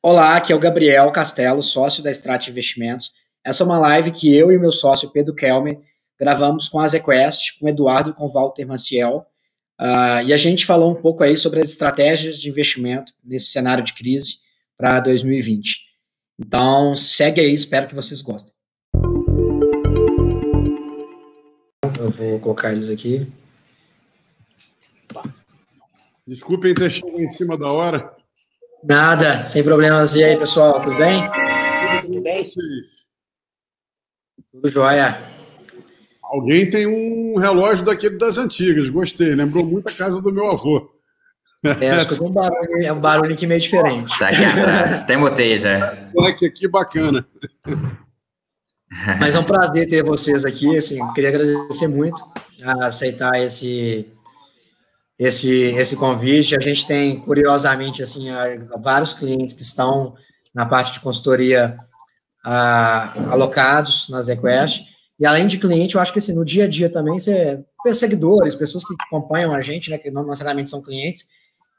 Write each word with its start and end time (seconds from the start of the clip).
Olá, 0.00 0.36
aqui 0.36 0.52
é 0.52 0.56
o 0.56 0.60
Gabriel 0.60 1.10
Castelo, 1.10 1.60
sócio 1.60 2.04
da 2.04 2.10
Strat 2.12 2.46
Investimentos. 2.46 3.12
Essa 3.44 3.64
é 3.64 3.66
uma 3.66 3.80
live 3.80 4.12
que 4.12 4.32
eu 4.32 4.52
e 4.52 4.58
meu 4.58 4.70
sócio 4.70 5.10
Pedro 5.10 5.34
Kelmer 5.34 5.80
gravamos 6.16 6.68
com 6.68 6.78
a 6.78 6.86
ZQuest, 6.86 7.58
com 7.58 7.66
o 7.66 7.68
Eduardo 7.68 8.10
e 8.10 8.12
com 8.12 8.24
o 8.24 8.28
Walter 8.28 8.64
Maciel. 8.64 9.26
Uh, 9.80 10.22
e 10.24 10.32
a 10.32 10.36
gente 10.36 10.64
falou 10.64 10.92
um 10.92 10.94
pouco 10.94 11.24
aí 11.24 11.36
sobre 11.36 11.58
as 11.58 11.70
estratégias 11.70 12.40
de 12.40 12.48
investimento 12.48 13.12
nesse 13.24 13.46
cenário 13.46 13.82
de 13.82 13.92
crise 13.92 14.36
para 14.76 15.00
2020. 15.00 15.80
Então, 16.38 16.94
segue 16.94 17.40
aí, 17.40 17.52
espero 17.52 17.88
que 17.88 17.94
vocês 17.94 18.22
gostem. 18.22 18.54
Eu 21.98 22.10
vou 22.12 22.38
colocar 22.38 22.70
eles 22.70 22.88
aqui. 22.88 23.26
Desculpem 26.24 26.72
ter 26.72 26.88
chegado 26.88 27.20
em 27.20 27.28
cima 27.28 27.58
da 27.58 27.72
hora. 27.72 28.17
Nada, 28.84 29.44
sem 29.46 29.62
problemas. 29.62 30.14
E 30.14 30.22
aí, 30.22 30.36
pessoal, 30.36 30.80
tudo 30.80 30.96
bem? 30.96 31.22
Tudo 32.02 32.20
bem? 32.22 32.42
Tudo 34.52 34.68
jóia. 34.70 35.18
Alguém 36.22 36.68
tem 36.68 36.86
um 36.86 37.38
relógio 37.38 37.84
daquele 37.84 38.18
das 38.18 38.36
antigas, 38.36 38.88
gostei, 38.90 39.34
lembrou 39.34 39.64
muito 39.64 39.88
a 39.88 39.92
casa 39.92 40.20
do 40.20 40.32
meu 40.32 40.50
avô. 40.50 40.90
É, 41.64 42.22
um 42.22 42.30
barulho, 42.30 42.84
é 42.84 42.92
um 42.92 43.00
barulho 43.00 43.32
aqui 43.32 43.46
meio 43.46 43.60
diferente. 43.60 44.16
Tá 44.18 44.28
aqui 44.28 44.44
atrás, 44.44 45.02
até 45.02 45.16
botei 45.16 45.56
já. 45.56 46.08
Aqui, 46.28 46.46
aqui 46.46 46.68
bacana. 46.68 47.26
Mas 49.18 49.34
é 49.34 49.38
um 49.38 49.44
prazer 49.44 49.88
ter 49.88 50.02
vocês 50.02 50.44
aqui, 50.44 50.76
assim, 50.76 50.98
queria 51.14 51.30
agradecer 51.30 51.88
muito 51.88 52.22
a 52.62 52.86
aceitar 52.86 53.40
esse, 53.42 54.06
esse, 55.18 55.50
esse 55.50 55.96
convite. 55.96 56.56
A 56.56 56.60
gente 56.60 56.86
tem, 56.86 57.20
curiosamente, 57.20 58.02
assim, 58.02 58.28
vários 58.80 59.12
clientes 59.12 59.54
que 59.54 59.62
estão 59.62 60.14
na 60.54 60.64
parte 60.64 60.92
de 60.92 61.00
consultoria 61.00 61.78
alocados 63.30 64.08
na 64.08 64.22
ZQuest. 64.22 64.86
E 65.18 65.26
além 65.26 65.46
de 65.46 65.58
cliente, 65.58 65.96
eu 65.96 66.00
acho 66.00 66.12
que 66.12 66.20
assim, 66.20 66.32
no 66.32 66.44
dia 66.44 66.64
a 66.64 66.68
dia 66.68 66.88
também, 66.88 67.18
você, 67.18 67.64
seguidores, 67.92 68.54
pessoas 68.54 68.84
que 68.84 68.94
acompanham 69.06 69.52
a 69.52 69.60
gente, 69.60 69.90
né, 69.90 69.98
que 69.98 70.10
não 70.10 70.24
necessariamente 70.24 70.70
são 70.70 70.80
clientes, 70.80 71.26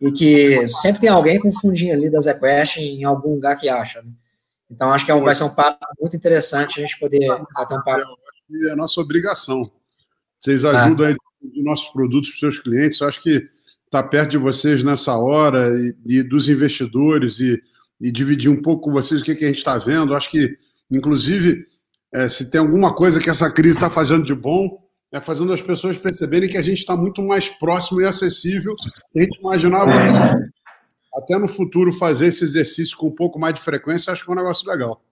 e 0.01 0.11
que 0.11 0.67
sempre 0.69 1.01
tem 1.01 1.09
alguém 1.09 1.39
com 1.39 1.51
fundinho 1.51 1.93
ali 1.93 2.09
da 2.09 2.19
ZQuest 2.19 2.77
em 2.77 3.03
algum 3.03 3.35
lugar 3.35 3.57
que 3.57 3.69
acha. 3.69 4.01
Né? 4.01 4.11
Então, 4.69 4.91
acho 4.91 5.05
que 5.05 5.11
é 5.11 5.15
um, 5.15 5.23
vai 5.23 5.33
ser 5.33 5.43
um 5.43 5.55
papo 5.55 5.85
muito 5.99 6.15
interessante 6.15 6.79
a 6.79 6.83
gente 6.83 6.99
poder 6.99 7.27
bater 7.27 7.77
um 7.77 7.83
papo. 7.83 8.05
É 8.67 8.71
a 8.71 8.75
nossa 8.75 8.99
obrigação. 8.99 9.69
Vocês 10.37 10.63
ajudam 10.63 11.07
ah. 11.07 11.28
De 11.41 11.63
nossos 11.63 11.87
produtos 11.89 12.29
para 12.29 12.35
os 12.35 12.39
seus 12.39 12.59
clientes. 12.59 12.99
Eu 12.99 13.07
acho 13.07 13.21
que 13.21 13.35
estar 13.85 14.03
tá 14.03 14.03
perto 14.03 14.31
de 14.31 14.37
vocês 14.37 14.83
nessa 14.83 15.17
hora 15.17 15.69
e, 15.75 16.17
e 16.17 16.23
dos 16.23 16.47
investidores 16.49 17.39
e, 17.39 17.61
e, 17.99 18.11
dividir 18.11 18.49
um 18.49 18.61
pouco 18.61 18.83
com 18.83 18.91
vocês 18.91 19.21
o 19.21 19.23
que, 19.23 19.35
que 19.35 19.45
a 19.45 19.47
gente 19.47 19.57
está 19.57 19.77
vendo. 19.77 20.13
Eu 20.13 20.17
acho 20.17 20.29
que, 20.29 20.57
inclusive, 20.91 21.65
é, 22.13 22.29
se 22.29 22.49
tem 22.49 22.59
alguma 22.59 22.93
coisa 22.93 23.19
que 23.19 23.29
essa 23.29 23.51
crise 23.51 23.77
está 23.77 23.89
fazendo 23.89 24.23
de 24.23 24.33
bom, 24.33 24.77
é 25.11 25.19
fazendo 25.19 25.51
as 25.51 25.61
pessoas 25.61 25.97
perceberem 25.97 26.49
que 26.49 26.57
a 26.57 26.61
gente 26.61 26.79
está 26.79 26.95
muito 26.95 27.21
mais 27.23 27.49
próximo 27.49 28.01
e 28.01 28.05
acessível 28.05 28.73
que 29.11 29.19
a 29.19 29.23
gente 29.23 29.39
imaginava. 29.39 29.91
Até 31.15 31.37
no 31.37 31.47
futuro 31.47 31.91
fazer 31.91 32.27
esse 32.27 32.43
exercício 32.43 32.95
com 32.95 33.07
um 33.07 33.15
pouco 33.15 33.39
mais 33.39 33.55
de 33.55 33.61
frequência, 33.61 34.13
acho 34.13 34.23
que 34.23 34.29
é 34.29 34.33
um 34.33 34.37
negócio 34.37 34.69
legal. 34.69 35.03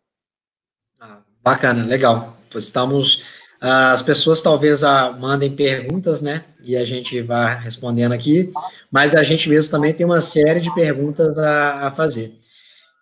Ah, 1.00 1.22
bacana, 1.44 1.84
legal. 1.84 2.38
Estamos 2.54 3.24
as 3.60 4.02
pessoas 4.02 4.42
talvez 4.42 4.84
ah, 4.84 5.12
mandem 5.12 5.56
perguntas, 5.56 6.22
né? 6.22 6.46
E 6.64 6.76
a 6.76 6.86
gente 6.86 7.22
vai 7.22 7.60
respondendo 7.60 8.12
aqui, 8.12 8.52
mas 8.92 9.16
a 9.16 9.24
gente 9.24 9.50
mesmo 9.50 9.72
também 9.72 9.94
tem 9.94 10.06
uma 10.06 10.22
série 10.22 10.60
de 10.60 10.74
perguntas 10.74 11.38
a, 11.38 11.88
a 11.88 11.92
fazer. 11.92 12.38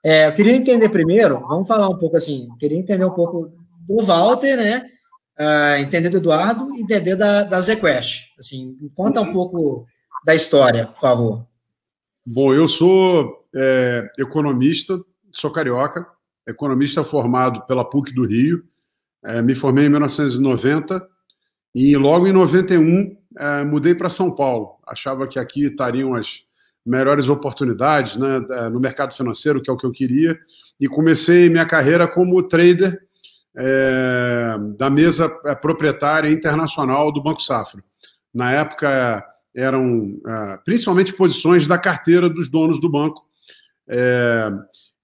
É, 0.04 0.28
eu 0.28 0.34
queria 0.34 0.56
entender 0.56 0.90
primeiro, 0.90 1.40
vamos 1.48 1.68
falar 1.68 1.90
um 1.90 1.98
pouco 1.98 2.16
assim, 2.16 2.48
queria 2.60 2.78
entender 2.78 3.04
um 3.04 3.12
pouco 3.12 3.52
do 3.88 4.04
Walter, 4.04 4.56
né? 4.56 4.90
Uh, 5.38 5.82
entender 5.82 6.10
do 6.10 6.18
Eduardo 6.18 6.74
e 6.76 6.82
entender 6.82 7.16
da, 7.16 7.44
da. 7.44 7.58
Assim, 7.58 8.78
conta 8.96 9.20
um 9.20 9.34
pouco 9.34 9.86
da 10.24 10.34
história, 10.34 10.88
por 10.88 11.00
favor. 11.00 11.48
Bom, 12.26 12.54
eu 12.54 12.68
sou 12.68 13.46
é, 13.54 14.10
economista, 14.18 15.00
sou 15.34 15.52
carioca, 15.52 16.08
economista 16.48 17.04
formado 17.04 17.66
pela 17.66 17.84
PUC 17.84 18.14
do 18.14 18.26
Rio, 18.26 18.64
é, 19.26 19.42
me 19.42 19.56
formei 19.56 19.86
em 19.86 19.90
1990 19.90 21.06
e 21.74 21.96
logo 21.98 22.28
em 22.28 22.34
91 22.34 23.18
é, 23.38 23.64
mudei 23.64 23.94
para 23.94 24.10
São 24.10 24.36
Paulo. 24.36 24.78
Achava 24.88 25.28
que 25.28 25.40
aqui 25.40 25.66
estariam 25.66 26.14
as 26.14 26.44
melhores 26.86 27.28
oportunidades 27.28 28.16
né, 28.16 28.40
no 28.72 28.80
mercado 28.80 29.16
financeiro, 29.16 29.60
que 29.62 29.70
é 29.70 29.74
o 29.74 29.78
que 29.78 29.88
eu 29.88 29.92
queria, 29.92 30.38
e 30.80 30.88
comecei 30.88 31.50
minha 31.50 31.66
carreira 31.66 32.08
como 32.08 32.44
trader 32.44 33.02
é, 33.58 34.58
da 34.78 34.90
mesa 34.90 35.32
é, 35.46 35.56
proprietária 35.56 36.30
internacional 36.30 37.12
do 37.12 37.24
Banco 37.24 37.42
Safra. 37.42 37.84
Na 38.34 38.52
época 38.52 39.26
eram 39.56 40.20
é, 40.28 40.60
principalmente 40.66 41.14
posições 41.14 41.66
da 41.66 41.78
carteira 41.78 42.30
dos 42.30 42.50
donos 42.50 42.80
do 42.80 42.90
banco. 42.90 43.26
É, 43.88 44.52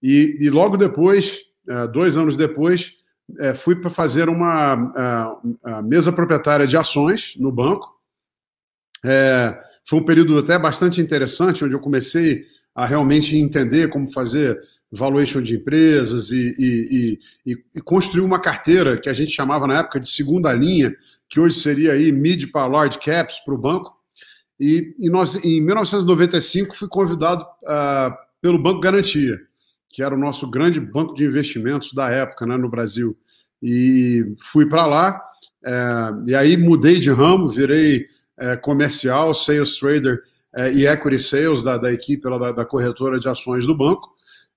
e, 0.04 0.38
e, 0.42 0.50
logo 0.50 0.76
depois, 0.76 1.40
é, 1.68 1.88
dois 1.88 2.18
anos 2.18 2.36
depois, 2.36 2.94
é, 3.40 3.54
fui 3.54 3.76
para 3.76 3.90
fazer 3.90 4.30
uma 4.30 4.74
a, 4.74 5.78
a 5.78 5.82
mesa 5.82 6.12
proprietária 6.12 6.68
de 6.68 6.78
ações 6.78 7.36
no 7.38 7.52
banco. 7.52 7.90
É, 9.04 9.58
foi 9.84 10.00
um 10.00 10.06
período 10.06 10.38
até 10.38 10.58
bastante 10.58 11.02
interessante, 11.02 11.64
onde 11.64 11.74
eu 11.74 11.80
comecei 11.80 12.46
a 12.74 12.86
realmente 12.86 13.36
entender 13.36 13.90
como 13.90 14.12
fazer 14.12 14.60
valuation 14.92 15.42
de 15.42 15.56
empresas 15.56 16.32
e, 16.32 16.54
e, 16.58 17.20
e, 17.46 17.64
e, 17.76 17.82
construir 17.82 18.24
uma 18.24 18.40
carteira 18.40 19.00
que 19.00 19.10
a 19.10 19.14
gente 19.14 19.32
chamava 19.32 19.66
na 19.66 19.80
época 19.80 20.00
de 20.00 20.10
segunda 20.10 20.52
linha, 20.54 20.94
que 21.30 21.40
hoje 21.40 21.60
seria 21.60 21.94
aí 21.94 22.12
mid 22.12 22.52
para 22.52 22.68
large 22.68 23.00
caps 23.00 23.40
para 23.40 23.54
o 23.54 23.58
banco. 23.58 23.96
E, 24.60 24.94
nós, 25.10 25.36
em 25.44 25.60
1995, 25.62 26.76
fui 26.76 26.88
convidado 26.88 27.44
uh, 27.44 28.14
pelo 28.42 28.62
Banco 28.62 28.80
Garantia 28.80 29.40
que 29.92 30.02
era 30.02 30.16
o 30.16 30.20
nosso 30.20 30.50
grande 30.50 30.80
banco 30.80 31.14
de 31.14 31.26
investimentos 31.26 31.94
da 31.94 32.10
época 32.10 32.46
né, 32.46 32.56
no 32.56 32.70
Brasil. 32.70 33.18
E 33.62 34.36
fui 34.40 34.66
para 34.66 34.86
lá, 34.86 35.22
é, 35.64 35.74
e 36.28 36.36
aí 36.36 36.58
mudei 36.58 37.00
de 37.00 37.12
ramo, 37.12 37.50
virei 37.50 38.08
é, 38.40 38.56
comercial, 38.56 39.34
sales 39.34 39.78
trader 39.78 40.22
é, 40.56 40.72
e 40.72 40.88
equity 40.88 41.20
sales 41.20 41.62
da, 41.62 41.78
da 41.78 41.92
equipe 41.92 42.24
da, 42.24 42.52
da, 42.52 42.66
corretora 42.66 43.20
de 43.20 43.28
ações 43.28 43.68
do 43.68 43.76
banco. 43.76 44.10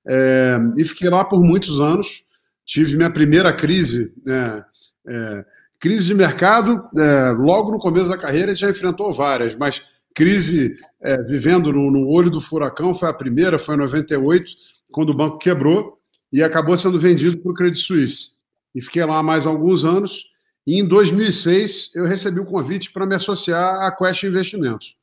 É, 0.06 0.58
e 0.76 0.84
fiquei 0.84 1.10
lá 1.10 1.24
por 1.24 1.42
muitos 1.42 1.80
anos. 1.80 2.22
Tive 2.64 2.96
minha 2.96 3.10
primeira 3.10 3.52
crise, 3.52 4.14
né, 4.24 4.64
é, 5.06 5.44
crise 5.78 6.06
de 6.06 6.14
mercado, 6.14 6.82
é, 6.96 7.32
logo 7.32 7.70
no 7.70 7.78
começo 7.78 8.08
da 8.08 8.16
carreira, 8.16 8.54
já 8.54 8.70
enfrentou 8.70 9.12
várias, 9.12 9.54
mas 9.54 9.82
crise 10.14 10.76
vivendo 11.26 11.72
no, 11.72 11.90
no 11.90 12.08
olho 12.08 12.30
do 12.30 12.40
furacão 12.40 12.94
foi 12.94 13.08
a 13.10 13.12
primeira, 13.12 13.58
foi 13.58 13.74
em 13.74 13.78
98 13.78 14.46
quando 14.94 15.10
o 15.10 15.14
banco 15.14 15.38
quebrou 15.38 15.98
e 16.32 16.40
acabou 16.40 16.76
sendo 16.76 17.00
vendido 17.00 17.36
para 17.38 17.50
o 17.50 17.54
Credit 17.54 17.80
Suisse. 17.80 18.28
E 18.72 18.80
fiquei 18.80 19.04
lá 19.04 19.20
mais 19.24 19.44
alguns 19.44 19.84
anos. 19.84 20.26
E 20.64 20.78
em 20.78 20.86
2006 20.86 21.90
eu 21.96 22.06
recebi 22.06 22.38
o 22.38 22.44
convite 22.44 22.92
para 22.92 23.04
me 23.04 23.16
associar 23.16 23.82
à 23.82 23.90
Quest 23.90 24.22
Investimentos. 24.22 24.96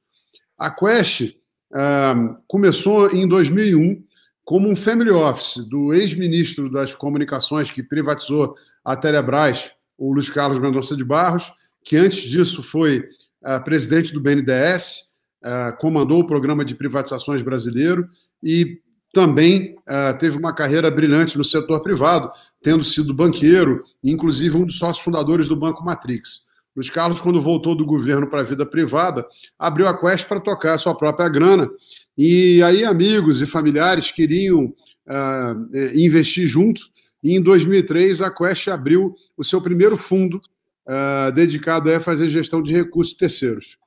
A 0.57 0.71
Quest 0.71 1.35
uh, 1.73 2.37
começou 2.47 3.11
em 3.11 3.27
2001 3.27 4.01
como 4.45 4.69
um 4.69 4.77
family 4.77 5.11
office 5.11 5.67
do 5.69 5.93
ex-ministro 5.93 6.71
das 6.71 6.95
comunicações 6.95 7.69
que 7.69 7.83
privatizou 7.83 8.55
a 8.83 8.95
Telebrás, 8.95 9.71
o 9.97 10.13
Luiz 10.13 10.29
Carlos 10.29 10.57
Mendonça 10.57 10.95
de 10.95 11.03
Barros, 11.03 11.51
que 11.83 11.97
antes 11.97 12.21
disso 12.29 12.63
foi 12.63 12.99
uh, 13.43 13.61
presidente 13.65 14.13
do 14.13 14.21
BNDES, 14.21 15.11
uh, 15.43 15.47
ah, 15.47 15.71
comandou 15.73 16.21
o 16.21 16.27
programa 16.27 16.63
de 16.63 16.75
privatizações 16.75 17.41
brasileiro 17.41 18.07
e 18.41 18.79
também 19.13 19.75
uh, 19.79 20.17
teve 20.17 20.37
uma 20.37 20.53
carreira 20.53 20.89
brilhante 20.89 21.37
no 21.37 21.43
setor 21.43 21.81
privado, 21.81 22.31
tendo 22.61 22.83
sido 22.83 23.13
banqueiro, 23.13 23.83
inclusive 24.03 24.55
um 24.55 24.65
dos 24.65 24.77
sócios 24.77 25.03
fundadores 25.03 25.47
do 25.47 25.55
Banco 25.55 25.83
Matrix. 25.83 26.49
Luiz 26.75 26.89
Carlos, 26.89 27.19
quando 27.19 27.41
voltou 27.41 27.75
do 27.75 27.85
governo 27.85 28.27
para 28.27 28.39
a 28.39 28.45
vida 28.45 28.65
privada, 28.65 29.25
abriu 29.59 29.87
a 29.87 29.97
Quest 29.97 30.25
para 30.27 30.39
tocar 30.39 30.75
a 30.75 30.77
sua 30.77 30.95
própria 30.95 31.27
grana. 31.27 31.69
E 32.17 32.63
aí, 32.63 32.85
amigos 32.85 33.41
e 33.41 33.45
familiares 33.45 34.09
queriam 34.09 34.65
uh, 34.65 35.77
investir 35.93 36.47
junto. 36.47 36.81
E 37.21 37.35
em 37.35 37.41
2003, 37.41 38.21
a 38.21 38.31
Quest 38.31 38.69
abriu 38.69 39.13
o 39.35 39.43
seu 39.43 39.61
primeiro 39.61 39.97
fundo 39.97 40.41
uh, 40.87 41.31
dedicado 41.33 41.91
a 41.91 41.99
fazer 41.99 42.29
gestão 42.29 42.63
de 42.63 42.73
recursos 42.73 43.15
terceiros. 43.15 43.77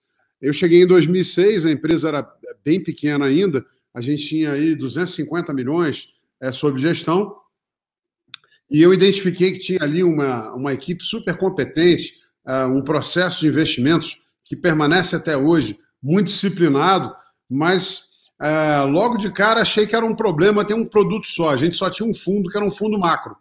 Eu 0.40 0.52
cheguei 0.52 0.82
em 0.82 0.86
2006, 0.86 1.64
a 1.64 1.72
empresa 1.72 2.08
era 2.08 2.28
bem 2.62 2.82
pequena 2.82 3.24
ainda, 3.24 3.64
a 3.94 4.00
gente 4.00 4.26
tinha 4.28 4.52
aí 4.52 4.74
250 4.74 5.54
milhões 5.54 6.08
é, 6.40 6.50
sob 6.50 6.80
gestão, 6.80 7.36
e 8.70 8.82
eu 8.82 8.92
identifiquei 8.92 9.52
que 9.52 9.58
tinha 9.58 9.82
ali 9.82 10.02
uma, 10.02 10.52
uma 10.54 10.72
equipe 10.72 11.04
super 11.04 11.36
competente, 11.36 12.14
uh, 12.46 12.66
um 12.66 12.82
processo 12.82 13.40
de 13.40 13.48
investimentos 13.48 14.18
que 14.42 14.56
permanece 14.56 15.14
até 15.14 15.36
hoje 15.36 15.78
muito 16.02 16.26
disciplinado, 16.26 17.14
mas 17.48 18.04
é, 18.40 18.80
logo 18.82 19.16
de 19.16 19.30
cara 19.30 19.62
achei 19.62 19.86
que 19.86 19.94
era 19.94 20.04
um 20.04 20.14
problema 20.14 20.64
ter 20.64 20.74
um 20.74 20.84
produto 20.84 21.26
só. 21.26 21.50
A 21.50 21.56
gente 21.56 21.76
só 21.76 21.88
tinha 21.88 22.08
um 22.08 22.12
fundo 22.12 22.50
que 22.50 22.56
era 22.56 22.66
um 22.66 22.70
fundo 22.70 22.98
macro. 22.98 23.36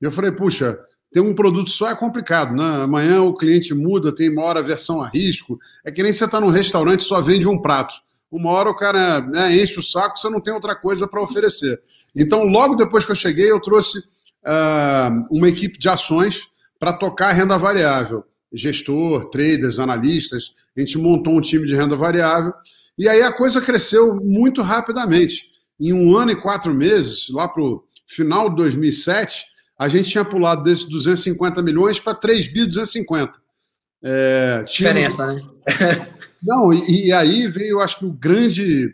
E 0.00 0.04
eu 0.04 0.12
falei, 0.12 0.32
puxa, 0.32 0.78
ter 1.12 1.20
um 1.20 1.34
produto 1.34 1.70
só 1.70 1.90
é 1.90 1.94
complicado, 1.94 2.54
né? 2.54 2.82
Amanhã 2.82 3.22
o 3.22 3.34
cliente 3.34 3.72
muda, 3.72 4.14
tem 4.14 4.30
uma 4.30 4.44
hora 4.44 4.62
versão 4.62 5.02
a 5.02 5.08
risco. 5.08 5.58
É 5.84 5.90
que 5.90 6.02
nem 6.02 6.12
você 6.12 6.24
está 6.24 6.40
num 6.40 6.50
restaurante 6.50 7.04
só 7.04 7.20
vende 7.20 7.46
um 7.48 7.60
prato. 7.60 7.94
Uma 8.32 8.50
hora 8.50 8.70
o 8.70 8.74
cara 8.74 9.20
né, 9.20 9.54
enche 9.54 9.78
o 9.78 9.82
saco, 9.82 10.18
você 10.18 10.30
não 10.30 10.40
tem 10.40 10.54
outra 10.54 10.74
coisa 10.74 11.06
para 11.06 11.20
oferecer. 11.20 11.82
Então, 12.16 12.44
logo 12.44 12.74
depois 12.74 13.04
que 13.04 13.12
eu 13.12 13.16
cheguei, 13.16 13.50
eu 13.50 13.60
trouxe 13.60 13.98
uh, 13.98 15.26
uma 15.30 15.50
equipe 15.50 15.78
de 15.78 15.86
ações 15.86 16.40
para 16.78 16.94
tocar 16.94 17.32
renda 17.32 17.58
variável. 17.58 18.24
Gestor, 18.50 19.28
traders, 19.28 19.78
analistas. 19.78 20.54
A 20.74 20.80
gente 20.80 20.96
montou 20.96 21.36
um 21.36 21.42
time 21.42 21.66
de 21.66 21.76
renda 21.76 21.94
variável. 21.94 22.54
E 22.96 23.06
aí 23.06 23.20
a 23.20 23.32
coisa 23.32 23.60
cresceu 23.60 24.14
muito 24.14 24.62
rapidamente. 24.62 25.50
Em 25.78 25.92
um 25.92 26.16
ano 26.16 26.30
e 26.30 26.40
quatro 26.40 26.72
meses, 26.72 27.28
lá 27.28 27.46
para 27.46 27.62
o 27.62 27.84
final 28.06 28.48
de 28.48 28.56
2007, 28.56 29.44
a 29.78 29.88
gente 29.88 30.08
tinha 30.08 30.24
pulado 30.24 30.62
desses 30.62 30.86
250 30.86 31.60
milhões 31.60 32.00
para 32.00 32.14
3 32.14 32.50
bi 32.50 32.64
250. 32.64 33.32
É, 34.02 34.64
Diferença, 34.66 35.34
né? 35.34 35.42
Não, 36.42 36.72
e, 36.72 37.06
e, 37.06 37.12
aí 37.12 37.46
veio, 37.46 37.80
acho 37.80 37.98
que 37.98 38.04
o 38.04 38.12
grande, 38.12 38.86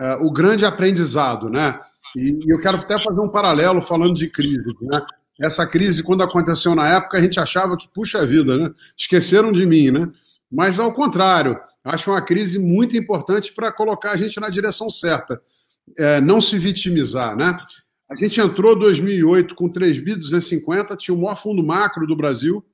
uh, 0.00 0.26
o 0.26 0.32
grande 0.32 0.64
aprendizado, 0.64 1.50
né? 1.50 1.78
E, 2.16 2.38
e, 2.44 2.50
eu 2.50 2.58
quero 2.58 2.78
até 2.78 2.98
fazer 2.98 3.20
um 3.20 3.28
paralelo 3.28 3.82
falando 3.82 4.14
de 4.14 4.28
crises, 4.28 4.80
né? 4.80 5.04
Essa 5.38 5.66
crise, 5.66 6.02
quando 6.02 6.22
aconteceu 6.22 6.74
na 6.74 6.88
época, 6.88 7.18
a 7.18 7.20
gente 7.20 7.38
achava 7.38 7.76
que, 7.76 7.86
puxa 7.92 8.24
vida, 8.24 8.56
né? 8.56 8.72
Esqueceram 8.96 9.52
de 9.52 9.66
mim, 9.66 9.90
né? 9.90 10.10
Mas 10.50 10.78
ao 10.78 10.92
contrário, 10.92 11.60
acho 11.84 12.10
uma 12.10 12.22
crise 12.22 12.58
muito 12.58 12.96
importante 12.96 13.52
para 13.52 13.70
colocar 13.70 14.12
a 14.12 14.16
gente 14.16 14.40
na 14.40 14.48
direção 14.48 14.88
certa. 14.88 15.40
É, 15.98 16.20
não 16.20 16.40
se 16.40 16.58
vitimizar, 16.58 17.36
né? 17.36 17.54
A 18.08 18.16
gente 18.16 18.40
entrou 18.40 18.74
em 18.74 18.78
2008 18.78 19.54
com 19.54 19.68
3 19.68 19.98
bi 19.98 20.14
250, 20.14 20.96
tinha 20.96 21.14
o 21.14 21.20
maior 21.20 21.36
fundo 21.36 21.62
macro 21.62 22.06
do 22.06 22.16
Brasil. 22.16 22.64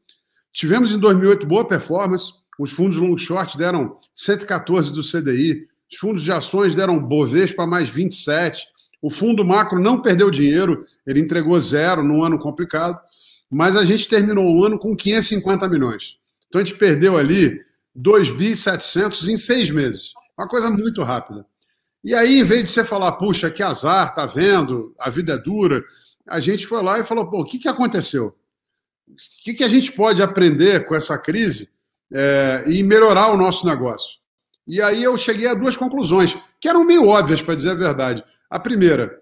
Tivemos 0.53 0.93
em 0.93 0.99
2008 0.99 1.47
boa 1.47 1.67
performance, 1.67 2.33
os 2.59 2.73
fundos 2.73 2.99
long 2.99 3.17
short 3.17 3.57
deram 3.57 3.97
114 4.15 4.93
do 4.93 5.03
CDI, 5.03 5.67
os 5.91 5.99
fundos 5.99 6.23
de 6.23 6.33
ações 6.33 6.75
deram 6.75 6.99
Bovespa 6.99 7.67
mais 7.67 7.91
27. 7.91 8.67
O 9.01 9.11
fundo 9.11 9.45
macro 9.45 9.81
não 9.81 10.01
perdeu 10.01 10.31
dinheiro, 10.31 10.85
ele 11.07 11.21
entregou 11.21 11.61
zero 11.61 12.03
num 12.03 12.23
ano 12.23 12.39
complicado, 12.39 12.99
mas 13.51 13.77
a 13.77 13.85
gente 13.85 14.09
terminou 14.09 14.47
o 14.47 14.65
ano 14.65 14.79
com 14.79 14.97
550 14.97 15.69
milhões. 15.69 16.19
Então 16.49 16.61
a 16.61 16.65
gente 16.65 16.79
perdeu 16.79 17.19
ali 17.19 17.61
2 17.95 18.31
bi 18.33 18.55
700 18.55 19.29
em 19.29 19.37
seis 19.37 19.71
meses. 19.71 20.13
Uma 20.39 20.49
coisa 20.49 20.71
muito 20.71 21.03
rápida. 21.03 21.45
E 22.05 22.15
aí, 22.15 22.41
em 22.41 22.45
vez 22.45 22.65
de 22.65 22.71
você 22.71 22.85
falar, 22.85 23.13
puxa, 23.13 23.51
que 23.51 23.63
azar, 23.63 24.15
tá 24.15 24.27
vendo, 24.27 24.95
a 24.99 25.09
vida 25.09 25.35
é 25.35 25.39
dura, 25.39 25.85
a 26.27 26.41
gente 26.41 26.67
foi 26.67 26.83
lá 26.83 26.99
e 26.99 27.05
falou, 27.05 27.29
pô, 27.31 27.43
o 27.43 27.45
que, 27.45 27.59
que 27.59 27.69
aconteceu? 27.69 28.27
O 28.27 29.15
que, 29.43 29.55
que 29.55 29.63
a 29.65 29.69
gente 29.69 29.93
pode 29.93 30.23
aprender 30.23 30.87
com 30.87 30.95
essa 30.95 31.19
crise 31.19 31.71
é, 32.13 32.65
e 32.67 32.83
melhorar 32.83 33.29
o 33.29 33.37
nosso 33.37 33.67
negócio. 33.67 34.19
E 34.67 34.81
aí 34.81 35.03
eu 35.03 35.17
cheguei 35.17 35.47
a 35.49 35.55
duas 35.55 35.77
conclusões, 35.77 36.37
que 36.61 36.69
eram 36.69 36.85
meio 36.85 37.09
óbvias, 37.09 37.43
para 37.43 37.55
dizer 37.55 37.71
a 37.71 37.75
verdade. 37.75 38.25
A 38.49 38.61
primeira, 38.61 39.19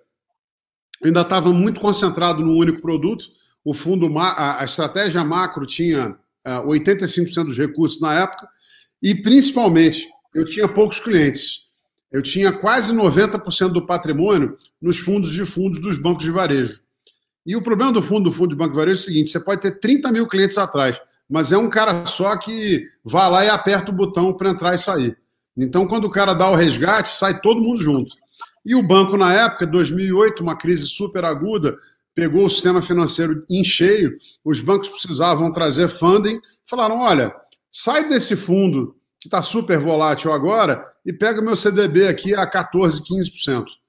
eu 1.01 1.07
ainda 1.07 1.23
estava 1.23 1.53
muito 1.53 1.81
concentrado 1.81 2.45
no 2.45 2.57
único 2.57 2.81
produto, 2.83 3.27
o 3.65 3.73
fundo, 3.73 4.13
a, 4.19 4.65
estratégia 4.65 5.25
macro 5.25 5.67
tinha 5.67 6.17
85% 6.47 7.39
é, 7.39 7.45
dos 7.45 7.57
recursos 7.57 8.01
na 8.01 8.15
época, 8.15 8.49
e 9.03 9.15
principalmente 9.15 10.09
eu 10.35 10.45
tinha 10.45 10.69
poucos 10.69 10.99
clientes. 10.99 11.69
Eu 12.13 12.23
tinha 12.23 12.53
quase 12.53 12.93
90% 12.93 13.69
do 13.69 13.87
patrimônio 13.87 14.57
nos 14.81 14.99
fundos 14.99 15.33
de 15.33 15.45
fundos 15.45 15.81
dos 15.81 15.97
bancos 15.97 16.25
de 16.25 16.31
varejo. 16.31 16.81
E 17.47 17.55
o 17.57 17.63
problema 17.63 17.93
do 17.93 18.03
fundo 18.03 18.25
do 18.25 18.33
fundo 18.33 18.51
de 18.51 18.57
banco 18.57 18.73
de 18.73 18.77
varejo 18.77 18.99
é 18.99 19.01
o 19.01 19.05
seguinte: 19.05 19.31
você 19.31 19.41
pode 19.41 19.63
ter 19.63 19.79
30 19.79 20.11
mil 20.13 20.27
clientes 20.27 20.59
atrás, 20.59 21.01
mas 21.31 21.53
é 21.53 21.57
um 21.57 21.71
cara 21.71 22.05
só 22.07 22.37
que 22.37 22.85
vai 23.05 23.31
lá 23.31 23.45
e 23.45 23.49
aperta 23.49 23.91
o 23.91 23.95
botão 23.95 24.33
para 24.33 24.51
entrar 24.51 24.75
e 24.75 24.79
sair. 24.79 25.17
Então, 25.57 25.87
quando 25.87 26.07
o 26.07 26.11
cara 26.11 26.35
dá 26.35 26.51
o 26.51 26.57
resgate, 26.57 27.11
sai 27.11 27.41
todo 27.41 27.63
mundo 27.63 27.81
junto. 27.81 28.13
E 28.65 28.75
o 28.75 28.83
banco, 28.83 29.17
na 29.17 29.33
época, 29.33 29.67
2008, 29.67 30.43
uma 30.43 30.57
crise 30.57 30.87
super 30.87 31.25
aguda, 31.25 31.77
pegou 32.15 32.45
o 32.45 32.51
sistema 32.51 32.83
financeiro 32.83 33.45
em 33.49 33.63
cheio, 33.63 34.19
os 34.45 34.61
bancos 34.61 34.89
precisavam 34.89 35.53
trazer 35.53 35.89
funding, 35.89 36.41
falaram: 36.67 36.99
olha, 36.99 37.33
sai 37.71 38.09
desse 38.09 38.35
fundo 38.35 38.97
que 39.21 39.29
está 39.29 39.41
super 39.41 39.79
volátil 39.79 40.33
agora 40.33 40.85
e 41.07 41.13
pega 41.13 41.41
meu 41.41 41.55
CDB 41.55 42.09
aqui 42.09 42.35
a 42.35 42.47
14, 42.47 43.03
15% 43.03 43.80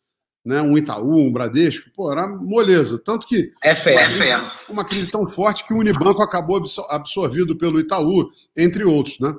né, 0.43 0.61
um 0.61 0.77
Itaú, 0.77 1.27
um 1.27 1.31
Bradesco, 1.31 1.89
pô, 1.95 2.11
era 2.11 2.27
moleza. 2.27 2.99
Tanto 3.03 3.27
que. 3.27 3.51
É 3.63 3.75
fé, 3.75 3.95
é 3.95 4.09
fé. 4.09 4.51
Uma 4.67 4.83
crise 4.83 5.11
tão 5.11 5.25
forte 5.27 5.65
que 5.65 5.73
o 5.73 5.77
Unibanco 5.77 6.21
acabou 6.21 6.63
absorvido 6.89 7.55
pelo 7.55 7.79
Itaú, 7.79 8.29
entre 8.57 8.83
outros. 8.83 9.19
Né? 9.19 9.33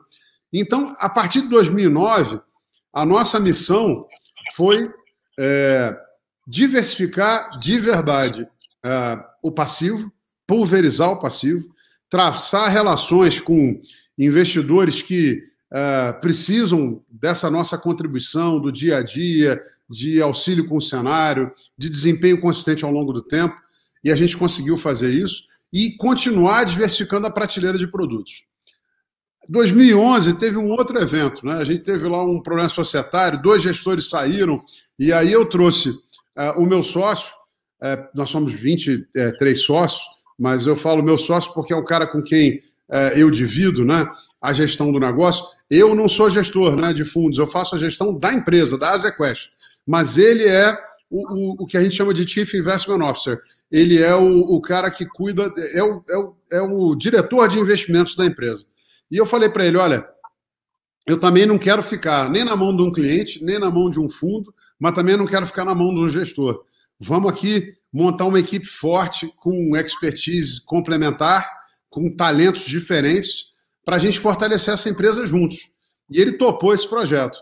Então, 0.52 0.94
a 0.98 1.08
partir 1.08 1.42
de 1.42 1.48
2009, 1.48 2.40
a 2.92 3.04
nossa 3.04 3.40
missão 3.40 4.06
foi 4.54 4.90
é, 5.38 5.96
diversificar 6.46 7.58
de 7.58 7.78
verdade 7.78 8.46
é, 8.84 9.18
o 9.42 9.50
passivo, 9.50 10.12
pulverizar 10.46 11.10
o 11.10 11.18
passivo, 11.18 11.72
traçar 12.08 12.70
relações 12.70 13.40
com 13.40 13.80
investidores 14.18 15.02
que 15.02 15.42
uh, 15.72 16.20
precisam 16.20 16.98
dessa 17.10 17.50
nossa 17.50 17.78
contribuição 17.78 18.60
do 18.60 18.70
dia 18.70 18.98
a 18.98 19.02
dia, 19.02 19.60
de 19.88 20.20
auxílio 20.20 20.66
com 20.66 20.76
o 20.76 20.80
cenário, 20.80 21.50
de 21.76 21.88
desempenho 21.88 22.40
consistente 22.40 22.84
ao 22.84 22.90
longo 22.90 23.12
do 23.12 23.22
tempo, 23.22 23.56
e 24.04 24.12
a 24.12 24.16
gente 24.16 24.36
conseguiu 24.36 24.76
fazer 24.76 25.10
isso 25.10 25.44
e 25.72 25.92
continuar 25.92 26.64
diversificando 26.64 27.26
a 27.26 27.30
prateleira 27.30 27.78
de 27.78 27.86
produtos. 27.86 28.44
2011 29.48 30.38
teve 30.38 30.56
um 30.56 30.70
outro 30.70 30.98
evento, 31.00 31.44
né? 31.44 31.54
A 31.54 31.64
gente 31.64 31.82
teve 31.82 32.06
lá 32.06 32.22
um 32.24 32.40
problema 32.40 32.68
societário, 32.68 33.42
dois 33.42 33.62
gestores 33.62 34.08
saíram, 34.08 34.62
e 34.98 35.12
aí 35.12 35.32
eu 35.32 35.46
trouxe 35.46 35.90
uh, 35.90 36.58
o 36.58 36.66
meu 36.66 36.82
sócio, 36.82 37.34
uh, 37.82 38.08
nós 38.14 38.30
somos 38.30 38.52
23 38.52 39.60
sócios, 39.60 40.02
mas 40.38 40.66
eu 40.66 40.76
falo 40.76 41.02
meu 41.02 41.18
sócio 41.18 41.52
porque 41.52 41.72
é 41.72 41.76
o 41.76 41.84
cara 41.84 42.06
com 42.06 42.22
quem 42.22 42.60
eu 43.16 43.30
divido 43.30 43.86
né, 43.86 44.06
a 44.42 44.52
gestão 44.52 44.92
do 44.92 45.00
negócio. 45.00 45.44
Eu 45.74 45.94
não 45.94 46.06
sou 46.06 46.28
gestor 46.28 46.78
né, 46.78 46.92
de 46.92 47.02
fundos, 47.02 47.38
eu 47.38 47.46
faço 47.46 47.74
a 47.74 47.78
gestão 47.78 48.18
da 48.18 48.30
empresa, 48.30 48.76
da 48.76 48.90
Azequest. 48.90 49.48
Mas 49.86 50.18
ele 50.18 50.44
é 50.44 50.78
o, 51.08 51.32
o, 51.32 51.62
o 51.62 51.66
que 51.66 51.78
a 51.78 51.82
gente 51.82 51.94
chama 51.94 52.12
de 52.12 52.28
Chief 52.28 52.52
Investment 52.52 53.02
Officer. 53.02 53.40
Ele 53.70 53.98
é 53.98 54.14
o, 54.14 54.40
o 54.40 54.60
cara 54.60 54.90
que 54.90 55.06
cuida, 55.06 55.50
é 55.72 55.82
o, 55.82 56.04
é, 56.10 56.18
o, 56.18 56.36
é 56.52 56.60
o 56.60 56.94
diretor 56.94 57.48
de 57.48 57.58
investimentos 57.58 58.14
da 58.14 58.26
empresa. 58.26 58.66
E 59.10 59.16
eu 59.16 59.24
falei 59.24 59.48
para 59.48 59.64
ele: 59.64 59.78
olha, 59.78 60.06
eu 61.06 61.18
também 61.18 61.46
não 61.46 61.58
quero 61.58 61.82
ficar 61.82 62.28
nem 62.28 62.44
na 62.44 62.54
mão 62.54 62.76
de 62.76 62.82
um 62.82 62.92
cliente, 62.92 63.42
nem 63.42 63.58
na 63.58 63.70
mão 63.70 63.88
de 63.88 63.98
um 63.98 64.10
fundo, 64.10 64.54
mas 64.78 64.94
também 64.94 65.16
não 65.16 65.24
quero 65.24 65.46
ficar 65.46 65.64
na 65.64 65.74
mão 65.74 65.88
de 65.88 66.00
um 66.00 66.08
gestor. 66.10 66.66
Vamos 67.00 67.32
aqui 67.32 67.74
montar 67.90 68.26
uma 68.26 68.38
equipe 68.38 68.66
forte, 68.66 69.32
com 69.38 69.74
expertise 69.74 70.62
complementar, 70.66 71.50
com 71.88 72.14
talentos 72.14 72.66
diferentes, 72.66 73.51
para 73.84 73.96
a 73.96 73.98
gente 73.98 74.20
fortalecer 74.20 74.74
essa 74.74 74.88
empresa 74.88 75.24
juntos. 75.24 75.70
E 76.10 76.20
ele 76.20 76.32
topou 76.32 76.74
esse 76.74 76.88
projeto. 76.88 77.38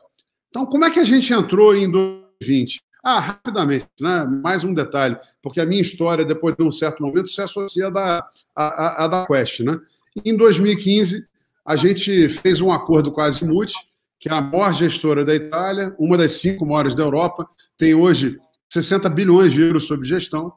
Então, 0.48 0.66
como 0.66 0.84
é 0.84 0.90
que 0.90 1.00
a 1.00 1.04
gente 1.04 1.32
entrou 1.32 1.74
em 1.74 1.90
2020? 1.90 2.82
Ah, 3.02 3.18
rapidamente, 3.18 3.86
né? 3.98 4.24
mais 4.24 4.62
um 4.62 4.74
detalhe, 4.74 5.16
porque 5.42 5.60
a 5.60 5.64
minha 5.64 5.80
história, 5.80 6.24
depois 6.24 6.54
de 6.54 6.62
um 6.62 6.70
certo 6.70 7.02
momento, 7.02 7.28
se 7.28 7.40
associa 7.40 7.86
à 7.86 7.90
da, 7.90 8.28
à, 8.54 9.04
à 9.04 9.08
da 9.08 9.26
Quest. 9.26 9.60
Né? 9.60 9.78
Em 10.22 10.36
2015, 10.36 11.26
a 11.64 11.76
gente 11.76 12.28
fez 12.28 12.60
um 12.60 12.70
acordo 12.70 13.10
com 13.10 13.20
a 13.20 13.24
Azimuth, 13.24 13.72
que 14.18 14.28
é 14.28 14.32
a 14.32 14.40
maior 14.40 14.74
gestora 14.74 15.24
da 15.24 15.34
Itália, 15.34 15.94
uma 15.98 16.18
das 16.18 16.34
cinco 16.34 16.66
maiores 16.66 16.94
da 16.94 17.02
Europa, 17.02 17.48
tem 17.78 17.94
hoje 17.94 18.38
60 18.70 19.08
bilhões 19.08 19.52
de 19.52 19.62
euros 19.62 19.86
sob 19.86 20.06
gestão 20.06 20.52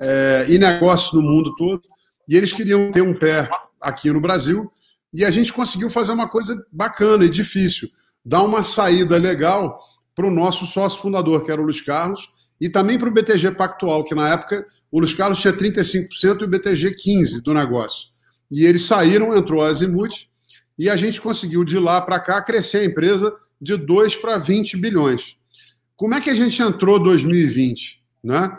é, 0.00 0.46
e 0.48 0.58
negócios 0.58 1.12
no 1.12 1.20
mundo 1.20 1.54
todo, 1.56 1.82
e 2.26 2.36
eles 2.36 2.54
queriam 2.54 2.90
ter 2.90 3.02
um 3.02 3.12
pé 3.12 3.50
aqui 3.78 4.10
no 4.10 4.20
Brasil, 4.20 4.72
e 5.12 5.24
a 5.24 5.30
gente 5.30 5.52
conseguiu 5.52 5.90
fazer 5.90 6.12
uma 6.12 6.28
coisa 6.28 6.56
bacana 6.72 7.24
e 7.24 7.30
difícil, 7.30 7.90
dar 8.24 8.42
uma 8.42 8.62
saída 8.62 9.18
legal 9.18 9.78
para 10.14 10.26
o 10.26 10.30
nosso 10.30 10.66
sócio 10.66 11.00
fundador, 11.00 11.44
que 11.44 11.50
era 11.50 11.60
o 11.60 11.64
Luiz 11.64 11.80
Carlos, 11.80 12.30
e 12.60 12.68
também 12.68 12.98
para 12.98 13.08
o 13.08 13.12
BTG 13.12 13.52
Pactual, 13.52 14.04
que 14.04 14.14
na 14.14 14.28
época 14.28 14.64
o 14.90 14.98
Luiz 14.98 15.12
Carlos 15.12 15.40
tinha 15.40 15.52
35% 15.52 16.40
e 16.40 16.44
o 16.44 16.48
BTG 16.48 16.94
15% 16.96 17.42
do 17.42 17.52
negócio. 17.52 18.10
E 18.50 18.64
eles 18.64 18.84
saíram, 18.84 19.36
entrou 19.36 19.62
a 19.62 19.66
Azimuth, 19.66 20.28
e 20.78 20.88
a 20.88 20.96
gente 20.96 21.20
conseguiu 21.20 21.64
de 21.64 21.78
lá 21.78 22.00
para 22.00 22.20
cá 22.20 22.40
crescer 22.40 22.78
a 22.78 22.84
empresa 22.84 23.34
de 23.60 23.76
2 23.76 24.16
para 24.16 24.38
20 24.38 24.76
bilhões. 24.76 25.36
Como 25.96 26.14
é 26.14 26.20
que 26.20 26.30
a 26.30 26.34
gente 26.34 26.60
entrou 26.62 26.98
2020? 26.98 28.02
Né? 28.22 28.50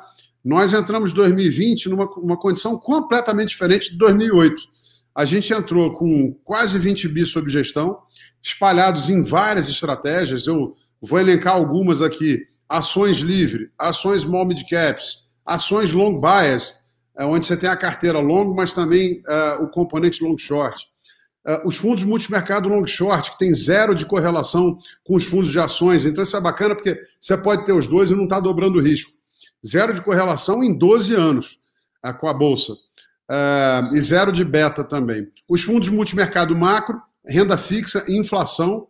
Nós 0.43 0.73
entramos 0.73 1.13
2020 1.13 1.89
numa 1.89 2.05
uma 2.17 2.37
condição 2.37 2.77
completamente 2.77 3.49
diferente 3.49 3.91
de 3.91 3.97
2008 3.97 4.72
a 5.15 5.25
gente 5.25 5.53
entrou 5.53 5.93
com 5.93 6.33
quase 6.43 6.77
20 6.79 7.07
bi 7.07 7.25
sob 7.25 7.49
gestão, 7.49 7.99
espalhados 8.41 9.09
em 9.09 9.23
várias 9.23 9.69
estratégias. 9.69 10.47
Eu 10.47 10.75
vou 11.01 11.19
elencar 11.19 11.53
algumas 11.53 12.01
aqui 12.01 12.47
ações 12.67 13.17
livre, 13.17 13.71
ações 13.77 14.23
small 14.23 14.45
mid 14.45 14.63
caps, 14.67 15.19
ações 15.45 15.91
long 15.91 16.19
bias, 16.19 16.83
é, 17.15 17.23
onde 17.25 17.45
você 17.45 17.55
tem 17.55 17.69
a 17.69 17.77
carteira 17.77 18.19
long, 18.19 18.55
mas 18.55 18.73
também 18.73 19.21
uh, 19.27 19.63
o 19.63 19.69
componente 19.69 20.23
long 20.23 20.37
short. 20.37 20.87
Uh, 21.45 21.67
os 21.67 21.75
fundos 21.75 22.03
multimercado 22.03 22.67
long 22.67 22.85
short, 22.87 23.31
que 23.31 23.37
tem 23.37 23.53
zero 23.53 23.93
de 23.93 24.05
correlação 24.05 24.79
com 25.03 25.15
os 25.15 25.25
fundos 25.25 25.51
de 25.51 25.59
ações. 25.59 26.05
Então, 26.05 26.23
isso 26.23 26.35
é 26.35 26.41
bacana 26.41 26.73
porque 26.73 26.99
você 27.19 27.37
pode 27.37 27.65
ter 27.65 27.73
os 27.73 27.85
dois 27.85 28.09
e 28.09 28.15
não 28.15 28.23
está 28.23 28.39
dobrando 28.39 28.79
o 28.79 28.81
risco. 28.81 29.11
Zero 29.65 29.93
de 29.93 30.01
correlação 30.01 30.63
em 30.63 30.75
12 30.75 31.13
anos 31.13 31.59
uh, 32.03 32.13
com 32.17 32.27
a 32.27 32.33
Bolsa. 32.33 32.73
Uh, 33.33 33.95
e 33.95 33.99
zero 33.99 34.31
de 34.31 34.45
beta 34.45 34.83
também. 34.83 35.27
Os 35.49 35.63
fundos 35.63 35.89
multimercado 35.89 36.55
macro, 36.55 37.01
renda 37.25 37.57
fixa 37.57 38.05
e 38.07 38.15
inflação, 38.15 38.87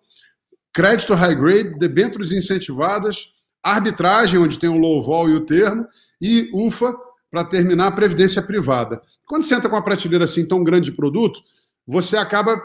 crédito 0.73 1.13
high 1.13 1.35
grade, 1.35 1.79
debêntures 1.79 2.33
incentivadas, 2.33 3.29
arbitragem, 3.63 4.37
onde 4.37 4.59
tem 4.59 4.69
o 4.69 4.77
low 4.77 5.01
vol 5.01 5.29
e 5.29 5.35
o 5.35 5.45
termo, 5.45 5.87
e 6.19 6.49
UFA, 6.53 6.93
para 7.31 7.45
terminar, 7.45 7.87
a 7.87 7.91
previdência 7.91 8.41
privada. 8.41 9.01
Quando 9.25 9.43
você 9.43 9.55
entra 9.55 9.69
com 9.69 9.77
uma 9.77 9.83
prateleira 9.83 10.25
assim 10.25 10.45
tão 10.45 10.61
grande 10.61 10.91
de 10.91 10.97
produto, 10.97 11.39
você 11.87 12.17
acaba 12.17 12.61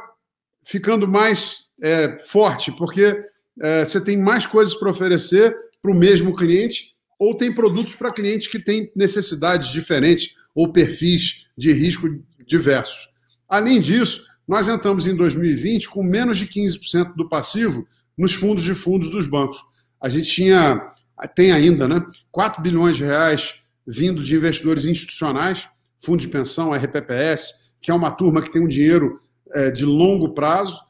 ficando 0.64 1.06
mais 1.06 1.66
é, 1.80 2.18
forte, 2.26 2.72
porque 2.72 3.24
é, 3.60 3.84
você 3.84 4.00
tem 4.02 4.16
mais 4.16 4.46
coisas 4.46 4.74
para 4.74 4.90
oferecer 4.90 5.56
para 5.80 5.92
o 5.92 5.94
mesmo 5.94 6.34
cliente, 6.34 6.96
ou 7.18 7.36
tem 7.36 7.54
produtos 7.54 7.94
para 7.94 8.12
clientes 8.12 8.48
que 8.48 8.58
têm 8.58 8.90
necessidades 8.96 9.68
diferentes 9.68 10.34
ou 10.58 10.72
perfis 10.72 11.46
de 11.56 11.70
risco 11.72 12.08
diversos. 12.44 13.08
Além 13.48 13.80
disso, 13.80 14.24
nós 14.46 14.66
entramos 14.66 15.06
em 15.06 15.14
2020 15.14 15.88
com 15.88 16.02
menos 16.02 16.36
de 16.36 16.48
15% 16.48 17.14
do 17.14 17.28
passivo 17.28 17.86
nos 18.16 18.34
fundos 18.34 18.64
de 18.64 18.74
fundos 18.74 19.08
dos 19.08 19.28
bancos. 19.28 19.62
A 20.00 20.08
gente 20.08 20.28
tinha, 20.28 20.90
tem 21.36 21.52
ainda, 21.52 21.86
né, 21.86 22.04
4 22.32 22.60
bilhões 22.60 22.96
de 22.96 23.04
reais 23.04 23.54
vindo 23.86 24.20
de 24.20 24.34
investidores 24.34 24.84
institucionais, 24.84 25.68
fundo 25.96 26.20
de 26.20 26.26
pensão, 26.26 26.74
RPPS, 26.74 27.72
que 27.80 27.92
é 27.92 27.94
uma 27.94 28.10
turma 28.10 28.42
que 28.42 28.50
tem 28.50 28.60
um 28.60 28.66
dinheiro 28.66 29.20
é, 29.52 29.70
de 29.70 29.84
longo 29.84 30.34
prazo, 30.34 30.80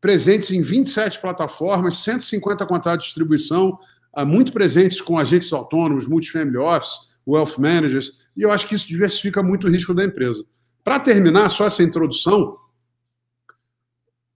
presentes 0.00 0.52
em 0.52 0.62
27 0.62 1.20
plataformas, 1.20 1.98
150 1.98 2.64
contratos 2.64 3.04
de 3.04 3.08
distribuição, 3.10 3.78
muito 4.26 4.54
presentes 4.54 5.02
com 5.02 5.18
agentes 5.18 5.52
autônomos, 5.52 6.06
multifamily 6.06 6.56
office, 6.56 7.12
wealth 7.26 7.58
managers, 7.58 8.21
e 8.36 8.42
eu 8.42 8.50
acho 8.50 8.66
que 8.66 8.74
isso 8.74 8.86
diversifica 8.86 9.42
muito 9.42 9.66
o 9.66 9.70
risco 9.70 9.94
da 9.94 10.04
empresa. 10.04 10.44
Para 10.84 10.98
terminar, 11.00 11.48
só 11.48 11.66
essa 11.66 11.82
introdução, 11.82 12.56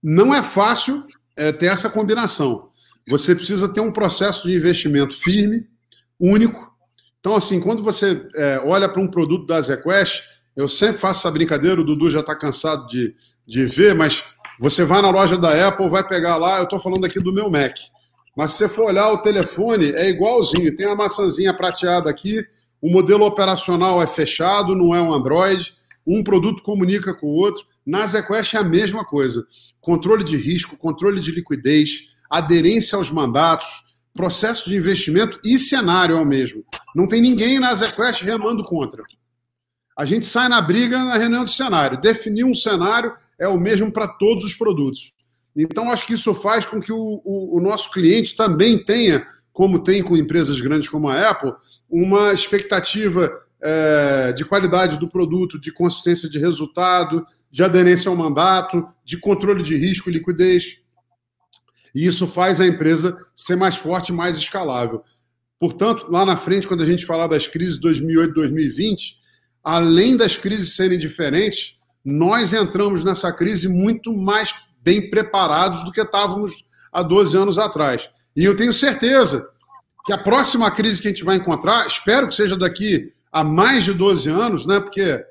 não 0.01 0.33
é 0.33 0.41
fácil 0.41 1.05
é, 1.35 1.51
ter 1.51 1.67
essa 1.67 1.89
combinação. 1.89 2.69
Você 3.07 3.35
precisa 3.35 3.67
ter 3.67 3.81
um 3.81 3.91
processo 3.91 4.47
de 4.47 4.55
investimento 4.55 5.17
firme, 5.17 5.67
único. 6.19 6.71
Então, 7.19 7.35
assim, 7.35 7.59
quando 7.59 7.83
você 7.83 8.27
é, 8.35 8.61
olha 8.65 8.87
para 8.87 9.01
um 9.01 9.07
produto 9.07 9.45
da 9.45 9.61
ZQuest, 9.61 10.23
eu 10.55 10.67
sempre 10.67 10.97
faço 10.97 11.21
essa 11.21 11.31
brincadeira, 11.31 11.81
o 11.81 11.83
Dudu 11.83 12.09
já 12.09 12.21
está 12.21 12.35
cansado 12.35 12.87
de, 12.87 13.15
de 13.45 13.65
ver, 13.65 13.93
mas 13.93 14.23
você 14.59 14.83
vai 14.83 15.01
na 15.01 15.09
loja 15.09 15.37
da 15.37 15.67
Apple, 15.67 15.89
vai 15.89 16.07
pegar 16.07 16.37
lá, 16.37 16.57
eu 16.57 16.63
estou 16.63 16.79
falando 16.79 17.05
aqui 17.05 17.19
do 17.19 17.31
meu 17.31 17.49
Mac. 17.49 17.75
Mas 18.35 18.51
se 18.51 18.57
você 18.57 18.69
for 18.69 18.85
olhar 18.85 19.11
o 19.11 19.21
telefone, 19.21 19.91
é 19.93 20.09
igualzinho. 20.09 20.75
Tem 20.75 20.85
a 20.85 20.95
maçãzinha 20.95 21.53
prateada 21.53 22.09
aqui, 22.09 22.45
o 22.81 22.89
modelo 22.89 23.25
operacional 23.25 24.01
é 24.01 24.07
fechado, 24.07 24.75
não 24.75 24.93
é 24.93 25.01
um 25.01 25.13
Android, 25.13 25.73
um 26.05 26.23
produto 26.23 26.63
comunica 26.63 27.13
com 27.13 27.27
o 27.27 27.35
outro. 27.35 27.65
Na 27.85 28.05
ZQuest 28.05 28.55
é 28.55 28.59
a 28.59 28.63
mesma 28.63 29.03
coisa. 29.03 29.45
Controle 29.79 30.23
de 30.23 30.37
risco, 30.37 30.77
controle 30.77 31.19
de 31.19 31.31
liquidez, 31.31 32.07
aderência 32.29 32.97
aos 32.97 33.11
mandatos, 33.11 33.83
processo 34.13 34.69
de 34.69 34.75
investimento 34.75 35.39
e 35.45 35.57
cenário 35.57 36.17
é 36.17 36.21
o 36.21 36.25
mesmo. 36.25 36.63
Não 36.95 37.07
tem 37.07 37.21
ninguém 37.21 37.59
na 37.59 37.73
ZQuest 37.73 38.23
remando 38.23 38.63
contra. 38.63 39.03
A 39.97 40.05
gente 40.05 40.25
sai 40.25 40.47
na 40.47 40.61
briga 40.61 40.97
na 40.99 41.17
reunião 41.17 41.43
de 41.43 41.51
cenário. 41.51 41.99
Definir 41.99 42.43
um 42.43 42.53
cenário 42.53 43.13
é 43.39 43.47
o 43.47 43.59
mesmo 43.59 43.91
para 43.91 44.07
todos 44.07 44.43
os 44.43 44.53
produtos. 44.53 45.11
Então, 45.55 45.91
acho 45.91 46.05
que 46.05 46.13
isso 46.13 46.35
faz 46.35 46.65
com 46.65 46.79
que 46.79 46.91
o, 46.91 47.21
o, 47.25 47.57
o 47.57 47.61
nosso 47.61 47.91
cliente 47.91 48.35
também 48.35 48.77
tenha, 48.83 49.25
como 49.57 49.79
tem 49.79 50.03
com 50.03 50.15
empresas 50.15 50.61
grandes 50.61 50.87
como 50.87 51.09
a 51.09 51.31
Apple, 51.31 51.51
uma 51.89 52.31
expectativa 52.31 53.27
é, 53.59 54.31
de 54.31 54.45
qualidade 54.45 54.99
do 54.99 55.07
produto, 55.07 55.59
de 55.59 55.71
consistência 55.71 56.29
de 56.29 56.37
resultado, 56.37 57.25
de 57.49 57.63
aderência 57.63 58.07
ao 58.07 58.15
mandato, 58.15 58.87
de 59.03 59.17
controle 59.17 59.63
de 59.63 59.75
risco 59.75 60.11
e 60.11 60.13
liquidez. 60.13 60.77
E 61.95 62.05
isso 62.05 62.27
faz 62.27 62.61
a 62.61 62.67
empresa 62.67 63.17
ser 63.35 63.55
mais 63.55 63.75
forte 63.75 64.13
mais 64.13 64.37
escalável. 64.37 65.01
Portanto, 65.59 66.05
lá 66.07 66.23
na 66.23 66.37
frente, 66.37 66.67
quando 66.67 66.83
a 66.83 66.85
gente 66.85 67.03
falar 67.03 67.25
das 67.25 67.47
crises 67.47 67.79
2008 67.79 68.35
2020, 68.35 69.15
além 69.63 70.15
das 70.15 70.37
crises 70.37 70.75
serem 70.75 70.99
diferentes, 70.99 71.79
nós 72.05 72.53
entramos 72.53 73.03
nessa 73.03 73.33
crise 73.33 73.67
muito 73.67 74.15
mais 74.15 74.53
bem 74.83 75.09
preparados 75.09 75.83
do 75.83 75.91
que 75.91 75.99
estávamos 75.99 76.63
há 76.91 77.01
12 77.01 77.37
anos 77.37 77.57
atrás. 77.57 78.09
E 78.35 78.43
eu 78.43 78.55
tenho 78.55 78.73
certeza 78.73 79.49
que 80.05 80.13
a 80.13 80.17
próxima 80.17 80.71
crise 80.71 81.01
que 81.01 81.07
a 81.07 81.11
gente 81.11 81.23
vai 81.23 81.35
encontrar, 81.35 81.85
espero 81.85 82.27
que 82.27 82.35
seja 82.35 82.55
daqui 82.55 83.11
a 83.31 83.43
mais 83.43 83.83
de 83.83 83.93
12 83.93 84.29
anos, 84.29 84.65
né? 84.65 84.79
Porque, 84.79 85.23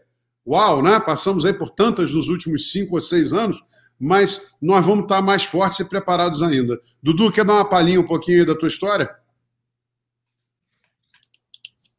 uau, 0.46 0.82
né? 0.82 1.00
Passamos 1.00 1.44
aí 1.44 1.52
por 1.52 1.70
tantas 1.70 2.12
nos 2.12 2.28
últimos 2.28 2.70
5 2.72 2.94
ou 2.94 3.00
6 3.00 3.32
anos, 3.32 3.58
mas 3.98 4.52
nós 4.60 4.84
vamos 4.84 5.04
estar 5.04 5.22
mais 5.22 5.44
fortes 5.44 5.80
e 5.80 5.88
preparados 5.88 6.42
ainda. 6.42 6.78
Dudu, 7.02 7.32
quer 7.32 7.44
dar 7.44 7.54
uma 7.54 7.68
palhinha 7.68 8.00
um 8.00 8.06
pouquinho 8.06 8.44
da 8.44 8.54
tua 8.54 8.68
história? 8.68 9.08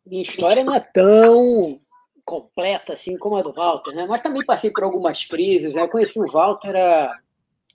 Minha 0.06 0.22
história 0.22 0.64
não 0.64 0.74
é 0.74 0.80
tão 0.80 1.82
completa 2.24 2.94
assim 2.94 3.18
como 3.18 3.38
a 3.38 3.42
do 3.42 3.54
Walter, 3.54 3.92
né? 3.94 4.06
Mas 4.08 4.22
também 4.22 4.46
passei 4.46 4.70
por 4.70 4.84
algumas 4.84 5.26
crises. 5.26 5.76
Né? 5.76 5.82
Eu 5.82 5.90
conheci 5.90 6.20
o 6.20 6.28
Walter 6.28 6.76
há 6.76 7.18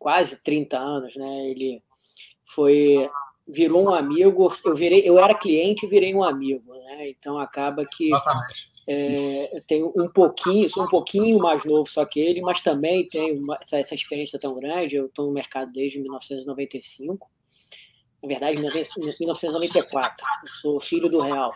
quase 0.02 0.42
30 0.42 0.76
anos, 0.76 1.14
né? 1.16 1.48
Ele 1.48 1.80
foi 2.44 3.08
virou 3.48 3.84
um 3.84 3.94
amigo. 3.94 4.52
Eu 4.64 4.74
virei, 4.74 5.08
eu 5.08 5.18
era 5.18 5.34
cliente 5.34 5.86
e 5.86 5.88
virei 5.88 6.12
um 6.12 6.24
amigo, 6.24 6.74
né? 6.74 7.08
Então 7.08 7.38
acaba 7.38 7.86
que 7.86 8.10
é, 8.88 9.56
eu 9.56 9.62
tenho 9.62 9.92
um 9.96 10.08
pouquinho, 10.08 10.68
sou 10.68 10.84
um 10.84 10.88
pouquinho 10.88 11.38
mais 11.38 11.64
novo 11.64 11.88
só 11.88 12.04
que 12.04 12.18
ele, 12.18 12.40
mas 12.40 12.60
também 12.60 13.08
tenho 13.08 13.38
uma, 13.40 13.56
essa, 13.72 13.94
experiência 13.94 14.40
tão 14.40 14.54
grande. 14.54 14.96
Eu 14.96 15.06
estou 15.06 15.26
no 15.26 15.32
mercado 15.32 15.72
desde 15.72 16.00
1995. 16.00 17.30
Na 18.20 18.28
verdade, 18.28 18.58
1994. 18.58 20.26
Eu 20.42 20.48
sou 20.48 20.80
filho 20.80 21.08
do 21.08 21.20
Real. 21.20 21.52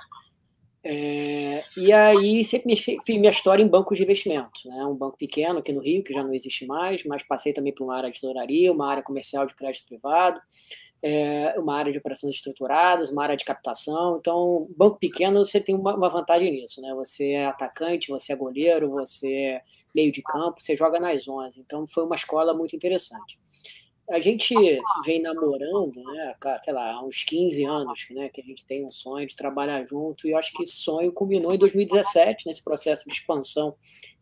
É, 0.89 1.65
e 1.77 1.93
aí 1.93 2.45
sempre 2.45 2.77
fiz 2.77 3.03
minha 3.09 3.33
história 3.33 3.61
em 3.61 3.67
bancos 3.67 3.99
de 3.99 4.05
investimentos, 4.05 4.65
né? 4.67 4.85
Um 4.85 4.95
banco 4.95 5.19
pequeno 5.19 5.59
aqui 5.59 5.73
no 5.73 5.81
Rio, 5.81 6.05
que 6.05 6.15
já 6.15 6.23
não 6.23 6.33
existe 6.33 6.65
mais, 6.65 7.03
mas 7.03 7.25
passei 7.25 7.53
também 7.53 7.75
por 7.75 7.83
uma 7.83 7.97
área 7.97 8.09
de 8.09 8.21
tesouraria, 8.21 8.73
uma 8.73 8.89
área 8.89 9.03
comercial 9.03 9.45
de 9.47 9.55
crédito 9.57 9.85
privado, 9.89 10.41
é, 11.03 11.57
uma 11.59 11.77
área 11.77 11.91
de 11.91 11.99
operações 11.99 12.37
estruturadas, 12.37 13.11
uma 13.11 13.25
área 13.25 13.37
de 13.37 13.45
captação. 13.45 14.19
Então, 14.21 14.69
banco 14.77 14.97
pequeno, 14.97 15.45
você 15.45 15.61
tem 15.61 15.75
uma, 15.75 15.97
uma 15.97 16.09
vantagem 16.09 16.53
nisso, 16.53 16.81
né? 16.81 16.95
Você 16.95 17.31
é 17.31 17.47
atacante, 17.47 18.13
você 18.13 18.33
é 18.33 18.37
goleiro, 18.37 18.89
você 18.89 19.29
é 19.29 19.63
meio 19.93 20.13
de 20.13 20.23
campo, 20.23 20.63
você 20.63 20.77
joga 20.77 21.01
nas 21.01 21.27
11. 21.27 21.59
Então, 21.59 21.85
foi 21.89 22.05
uma 22.05 22.15
escola 22.15 22.55
muito 22.55 22.77
interessante 22.77 23.41
a 24.11 24.21
gente 24.21 24.55
vem 25.05 25.21
namorando, 25.21 26.03
né, 26.03 26.35
sei 26.63 26.73
lá, 26.73 26.93
há 26.93 27.05
uns 27.05 27.25
15 27.25 27.65
anos, 27.65 28.07
né, 28.11 28.29
que 28.29 28.41
a 28.41 28.45
gente 28.45 28.65
tem 28.65 28.85
um 28.85 28.91
sonho 28.91 29.27
de 29.27 29.35
trabalhar 29.35 29.85
junto, 29.85 30.27
e 30.27 30.31
eu 30.31 30.39
acho 30.39 30.53
que 30.53 30.63
esse 30.63 30.77
sonho 30.77 31.13
culminou 31.13 31.53
em 31.53 31.59
2017, 31.59 32.47
nesse 32.47 32.63
processo 32.63 33.05
de 33.07 33.13
expansão 33.13 33.75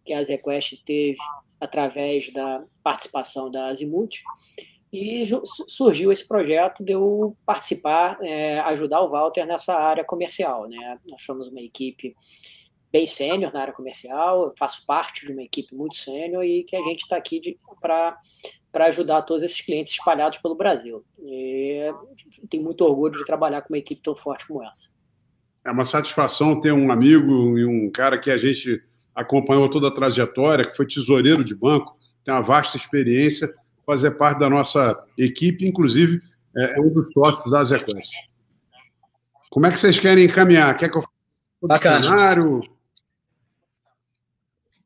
que 0.05 0.13
a 0.13 0.23
ZQuest 0.23 0.83
teve 0.85 1.19
através 1.61 2.33
da 2.33 2.65
participação 2.83 3.51
da 3.51 3.67
Azimuth, 3.67 4.23
e 4.93 5.25
surgiu 5.69 6.13
esse 6.13 6.27
projeto 6.27 6.85
de 6.85 6.93
eu 6.93 7.37
participar, 7.45 8.17
é, 8.23 8.61
ajudar 8.61 9.03
o 9.03 9.09
Walter 9.09 9.45
nessa 9.45 9.75
área 9.75 10.05
comercial, 10.05 10.67
né, 10.67 10.99
nós 11.11 11.23
somos 11.23 11.49
uma 11.49 11.61
equipe 11.61 12.17
bem 12.95 13.07
sênior 13.07 13.53
na 13.53 13.61
área 13.61 13.75
comercial, 13.75 14.45
eu 14.45 14.55
faço 14.57 14.87
parte 14.87 15.27
de 15.27 15.33
uma 15.33 15.43
equipe 15.43 15.75
muito 15.75 15.97
sênior 15.97 16.45
e 16.45 16.63
que 16.63 16.77
a 16.77 16.83
gente 16.83 17.01
está 17.01 17.17
aqui 17.17 17.59
para 17.81 18.17
para 18.71 18.87
ajudar 18.87 19.23
todos 19.23 19.45
esses 19.45 19.61
clientes 19.61 19.93
espalhados 19.93 20.39
pelo 20.39 20.57
Brasil. 20.57 21.05
E 21.21 21.93
tenho 22.51 22.65
muito 22.65 22.85
orgulho 22.85 23.17
de 23.17 23.25
trabalhar 23.25 23.63
com 23.63 23.73
uma 23.73 23.79
equipe 23.79 24.03
tão 24.03 24.17
forte 24.17 24.49
como 24.49 24.65
essa. 24.65 24.91
É 25.65 25.71
uma 25.71 25.85
satisfação 25.85 26.59
ter 26.59 26.73
um 26.73 26.91
amigo 26.91 27.57
e 27.57 27.65
um 27.65 27.89
cara 27.89 28.19
que 28.19 28.33
a 28.33 28.37
gente 28.37 28.83
acompanhou 29.15 29.71
toda 29.71 29.89
a 29.89 29.95
trajetória, 29.95 30.65
que 30.65 30.77
foi 30.77 30.87
tesoureiro 30.87 31.45
de 31.45 31.55
banco, 31.55 31.93
tem 32.25 32.35
uma 32.35 32.43
vasta 32.43 32.77
experiência, 32.77 33.53
fazer 33.87 34.13
parte 34.13 34.41
da 34.41 34.51
nossa 34.51 35.05
equipe, 35.17 35.65
inclusive 35.65 36.21
é, 36.57 36.77
é 36.77 36.81
um 36.81 36.93
dos 36.93 37.13
sócios 37.13 37.49
da 37.53 37.63
Zequest. 37.63 38.13
Como 39.51 39.67
é 39.67 39.71
que 39.71 39.79
vocês 39.79 40.01
querem 40.01 40.25
encaminhar? 40.25 40.77
Quer 40.77 40.89
que 40.89 40.99
eu 40.99 41.03
faça 41.03 41.15
Bacana. 41.63 42.03
cenário? 42.03 42.74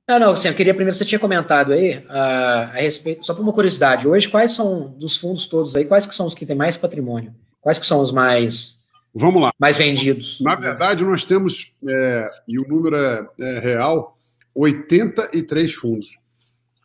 Não, 0.08 0.18
não, 0.18 0.32
assim, 0.32 0.48
eu 0.48 0.54
queria 0.54 0.72
primeiro, 0.72 0.96
você 0.96 1.04
tinha 1.04 1.18
comentado 1.18 1.72
aí, 1.72 1.98
uh, 1.98 2.10
a 2.10 2.72
respeito, 2.76 3.26
só 3.26 3.34
por 3.34 3.42
uma 3.42 3.52
curiosidade, 3.52 4.08
hoje 4.08 4.26
quais 4.26 4.52
são, 4.52 4.94
dos 4.98 5.18
fundos 5.18 5.46
todos 5.46 5.76
aí, 5.76 5.84
quais 5.84 6.06
que 6.06 6.14
são 6.14 6.26
os 6.26 6.34
que 6.34 6.46
têm 6.46 6.56
mais 6.56 6.78
patrimônio? 6.78 7.34
Quais 7.60 7.78
que 7.78 7.86
são 7.86 8.00
os 8.00 8.10
mais, 8.10 8.78
Vamos 9.14 9.42
lá. 9.42 9.52
Mais 9.58 9.76
vendidos. 9.76 10.38
Na 10.40 10.54
verdade, 10.54 11.04
nós 11.04 11.24
temos, 11.24 11.72
é, 11.86 12.30
e 12.46 12.58
o 12.58 12.68
número 12.68 12.96
é, 12.96 13.26
é 13.40 13.58
real, 13.58 14.16
83 14.54 15.74
fundos, 15.74 16.08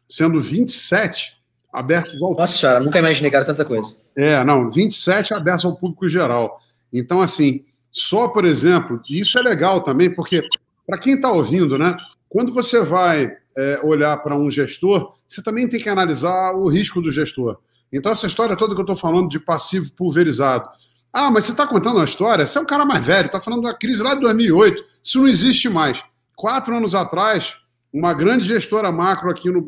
sendo 0.09 0.41
27 0.41 1.37
abertos 1.71 2.21
ao 2.21 2.35
Nossa 2.35 2.57
senhora, 2.57 2.79
nunca 2.79 2.99
imaginei 2.99 3.29
que 3.29 3.35
era 3.35 3.45
tanta 3.45 3.63
coisa. 3.63 3.95
É, 4.15 4.43
não, 4.43 4.69
27 4.69 5.33
abertos 5.33 5.65
ao 5.65 5.75
público 5.75 6.07
geral. 6.07 6.59
Então, 6.91 7.21
assim, 7.21 7.65
só, 7.91 8.27
por 8.27 8.45
exemplo, 8.45 9.01
e 9.09 9.19
isso 9.19 9.37
é 9.37 9.41
legal 9.41 9.81
também, 9.81 10.09
porque, 10.13 10.41
para 10.87 10.97
quem 10.97 11.15
está 11.15 11.31
ouvindo, 11.31 11.77
né, 11.77 11.95
quando 12.33 12.51
você 12.51 12.81
vai 12.81 13.31
é, 13.55 13.79
olhar 13.83 14.17
para 14.17 14.35
um 14.35 14.49
gestor, 14.49 15.13
você 15.27 15.39
também 15.39 15.69
tem 15.69 15.79
que 15.79 15.87
analisar 15.87 16.53
o 16.55 16.67
risco 16.67 16.99
do 16.99 17.11
gestor. 17.11 17.59
Então, 17.91 18.11
essa 18.11 18.25
história 18.25 18.57
toda 18.57 18.73
que 18.73 18.81
eu 18.81 18.83
estou 18.83 18.95
falando 18.95 19.29
de 19.29 19.39
passivo 19.39 19.91
pulverizado. 19.91 20.67
Ah, 21.13 21.29
mas 21.29 21.45
você 21.45 21.51
está 21.51 21.67
contando 21.67 21.97
uma 21.97 22.05
história? 22.05 22.47
Você 22.47 22.57
é 22.57 22.61
um 22.61 22.65
cara 22.65 22.85
mais 22.85 23.05
velho, 23.05 23.27
está 23.27 23.39
falando 23.39 23.61
da 23.61 23.73
crise 23.75 24.01
lá 24.01 24.15
de 24.15 24.21
2008. 24.21 24.83
Isso 25.03 25.19
não 25.19 25.27
existe 25.27 25.69
mais. 25.69 26.03
Quatro 26.35 26.75
anos 26.75 26.95
atrás, 26.95 27.55
uma 27.93 28.15
grande 28.15 28.45
gestora 28.45 28.91
macro 28.91 29.29
aqui 29.29 29.51
no, 29.51 29.61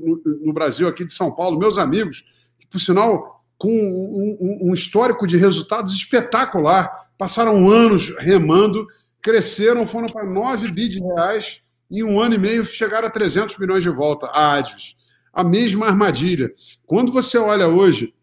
no, 0.44 0.52
Brasil, 0.52 0.88
aqui 0.88 1.06
de 1.06 1.14
São 1.14 1.36
Paulo, 1.36 1.60
meus 1.60 1.78
amigos, 1.78 2.24
que, 2.60 2.66
por 2.66 2.80
sinal, 2.80 3.44
com 3.60 3.70
um, 3.70 4.38
um, 4.42 4.70
um, 4.72 4.74
histórico 4.74 5.28
de 5.28 5.38
resultados 5.38 5.94
espetacular, 5.94 6.92
passaram 7.16 7.70
anos 7.70 8.12
remando, 8.18 8.88
cresceram, 9.22 9.86
foram 9.86 10.08
para 10.08 10.26
9 10.26 10.72
bi 10.72 10.90
de 10.90 11.00
reais, 11.00 11.62
em 11.90 12.04
um 12.04 12.20
ano 12.20 12.36
e 12.36 12.40
meio 12.40 12.64
chegaram 12.66 13.08
a 13.08 13.12
300 13.12 13.58
milhões 13.58 13.84
de 13.84 13.90
volta, 13.90 14.28
a 14.28 14.54
Advis. 14.56 14.96
A 15.34 15.44
mesma 15.44 15.88
armadilha. 15.88 16.52
Quando 16.86 17.12
você 17.12 17.38
olha 17.38 17.68
hoje 17.68 18.14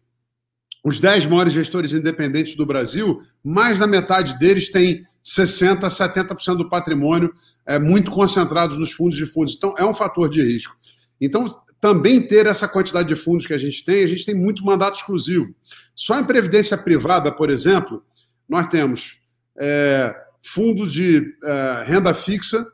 os 0.83 0.99
10 0.99 1.27
maiores 1.27 1.53
gestores 1.53 1.93
independentes 1.93 2.55
do 2.55 2.65
Brasil, 2.65 3.21
mais 3.43 3.79
da 3.79 3.87
metade 3.87 4.37
deles 4.37 4.69
tem 4.69 5.05
60%, 5.23 5.79
70% 5.81 6.57
do 6.57 6.69
patrimônio 6.69 7.33
é, 7.65 7.79
muito 7.79 8.11
concentrado 8.11 8.77
nos 8.77 8.91
fundos 8.91 9.15
de 9.15 9.25
fundos. 9.25 9.55
Então, 9.55 9.73
é 9.77 9.85
um 9.85 9.93
fator 9.93 10.29
de 10.29 10.41
risco. 10.41 10.75
Então, 11.21 11.45
também 11.79 12.21
ter 12.21 12.47
essa 12.47 12.67
quantidade 12.67 13.07
de 13.07 13.15
fundos 13.15 13.45
que 13.45 13.53
a 13.53 13.57
gente 13.57 13.83
tem, 13.85 14.03
a 14.03 14.07
gente 14.07 14.25
tem 14.25 14.35
muito 14.35 14.65
mandato 14.65 14.97
exclusivo. 14.97 15.55
Só 15.95 16.19
em 16.19 16.25
previdência 16.25 16.77
privada, 16.77 17.31
por 17.31 17.49
exemplo, 17.49 18.03
nós 18.47 18.67
temos 18.67 19.17
é, 19.57 20.13
fundo 20.41 20.87
de 20.87 21.33
é, 21.43 21.83
renda 21.85 22.13
fixa, 22.13 22.65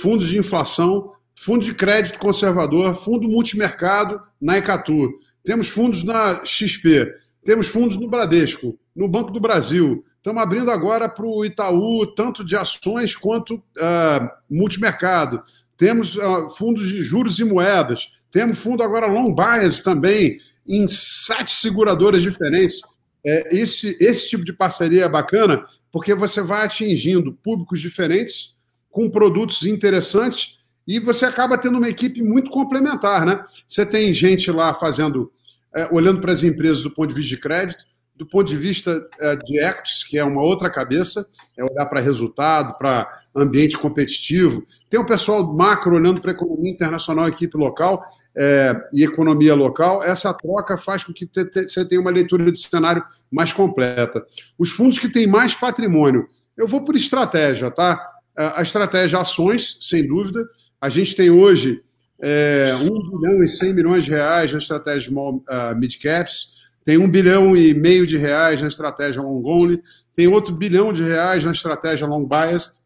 fundo 0.00 0.24
de 0.24 0.38
inflação, 0.38 1.12
fundo 1.34 1.64
de 1.64 1.74
crédito 1.74 2.18
conservador, 2.18 2.94
fundo 2.94 3.28
multimercado 3.28 4.20
na 4.40 4.58
Ecatu. 4.58 5.10
Temos 5.42 5.68
fundos 5.68 6.04
na 6.04 6.44
XP, 6.44 7.12
temos 7.44 7.68
fundos 7.68 7.96
no 7.96 8.08
Bradesco, 8.08 8.78
no 8.94 9.08
Banco 9.08 9.32
do 9.32 9.40
Brasil. 9.40 10.04
Estamos 10.16 10.42
abrindo 10.42 10.70
agora 10.70 11.08
para 11.08 11.26
o 11.26 11.44
Itaú, 11.44 12.06
tanto 12.06 12.44
de 12.44 12.56
ações 12.56 13.16
quanto 13.16 13.54
uh, 13.56 14.28
multimercado. 14.48 15.42
Temos 15.76 16.16
uh, 16.16 16.48
fundos 16.56 16.88
de 16.88 17.02
juros 17.02 17.38
e 17.38 17.44
moedas. 17.44 18.08
Temos 18.30 18.58
fundo 18.58 18.82
agora 18.82 19.06
long 19.06 19.34
bias 19.34 19.80
também, 19.80 20.38
em 20.66 20.86
sete 20.86 21.52
seguradoras 21.52 22.22
diferentes. 22.22 22.80
É, 23.24 23.56
esse, 23.56 23.96
esse 24.00 24.28
tipo 24.28 24.44
de 24.44 24.52
parceria 24.52 25.04
é 25.04 25.08
bacana 25.08 25.64
porque 25.90 26.14
você 26.14 26.40
vai 26.40 26.66
atingindo 26.66 27.32
públicos 27.32 27.80
diferentes, 27.80 28.54
com 28.90 29.10
produtos 29.10 29.64
interessantes, 29.64 30.56
e 30.86 30.98
você 30.98 31.26
acaba 31.26 31.58
tendo 31.58 31.78
uma 31.78 31.88
equipe 31.88 32.22
muito 32.22 32.50
complementar. 32.50 33.26
Né? 33.26 33.44
Você 33.66 33.84
tem 33.84 34.12
gente 34.12 34.50
lá 34.50 34.72
fazendo 34.72 35.30
é, 35.74 35.88
olhando 35.92 36.20
para 36.20 36.32
as 36.32 36.42
empresas 36.42 36.82
do 36.82 36.90
ponto 36.90 37.08
de 37.08 37.14
vista 37.14 37.36
de 37.36 37.40
crédito, 37.40 37.84
do 38.16 38.26
ponto 38.26 38.48
de 38.48 38.56
vista 38.56 39.06
é, 39.20 39.36
de 39.36 39.60
equities, 39.60 40.02
que 40.02 40.18
é 40.18 40.24
uma 40.24 40.42
outra 40.42 40.68
cabeça, 40.68 41.24
é 41.56 41.62
olhar 41.62 41.86
para 41.86 42.00
resultado, 42.00 42.76
para 42.76 43.08
ambiente 43.34 43.78
competitivo. 43.78 44.64
Tem 44.90 44.98
o 44.98 45.06
pessoal 45.06 45.54
macro 45.54 45.94
olhando 45.94 46.20
para 46.20 46.32
economia 46.32 46.72
internacional, 46.72 47.28
equipe 47.28 47.56
local 47.56 48.02
é, 48.36 48.74
e 48.92 49.04
economia 49.04 49.54
local. 49.54 50.02
Essa 50.02 50.34
troca 50.34 50.76
faz 50.76 51.04
com 51.04 51.12
que 51.12 51.26
te, 51.26 51.44
te, 51.44 51.68
você 51.68 51.88
tenha 51.88 52.00
uma 52.00 52.10
leitura 52.10 52.50
de 52.50 52.58
cenário 52.58 53.04
mais 53.30 53.52
completa. 53.52 54.26
Os 54.58 54.70
fundos 54.70 54.98
que 54.98 55.08
têm 55.08 55.28
mais 55.28 55.54
patrimônio, 55.54 56.26
eu 56.56 56.66
vou 56.66 56.84
por 56.84 56.96
estratégia, 56.96 57.70
tá? 57.70 58.04
É, 58.38 58.52
a 58.54 58.62
estratégia 58.62 59.18
ações, 59.18 59.76
sem 59.80 60.06
dúvida. 60.06 60.48
A 60.80 60.88
gente 60.88 61.16
tem 61.16 61.28
hoje 61.28 61.82
é, 62.20 62.72
1 62.80 63.10
bilhão 63.10 63.42
e 63.42 63.48
100 63.48 63.74
milhões 63.74 64.04
de 64.04 64.12
reais 64.12 64.52
na 64.52 64.58
estratégia 64.58 65.10
small, 65.10 65.36
uh, 65.38 65.76
mid 65.76 65.96
caps, 66.00 66.52
tem 66.84 66.96
1 66.96 67.10
bilhão 67.10 67.56
e 67.56 67.74
meio 67.74 68.06
de 68.06 68.16
reais 68.16 68.60
na 68.60 68.68
estratégia 68.68 69.20
long 69.20 69.42
only, 69.44 69.82
tem 70.14 70.28
outro 70.28 70.54
bilhão 70.54 70.92
de 70.92 71.02
reais 71.02 71.44
na 71.44 71.50
estratégia 71.50 72.06
long 72.06 72.24
bias. 72.24 72.80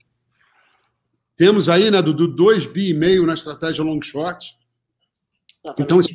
Temos 1.36 1.68
aí, 1.68 1.90
né, 1.90 2.00
do, 2.00 2.14
do 2.14 2.26
2 2.26 2.66
bi 2.66 2.88
e 2.88 2.94
meio 2.94 3.26
na 3.26 3.34
estratégia 3.34 3.84
long 3.84 4.00
short. 4.00 4.56
Então, 5.78 6.00
isso 6.00 6.10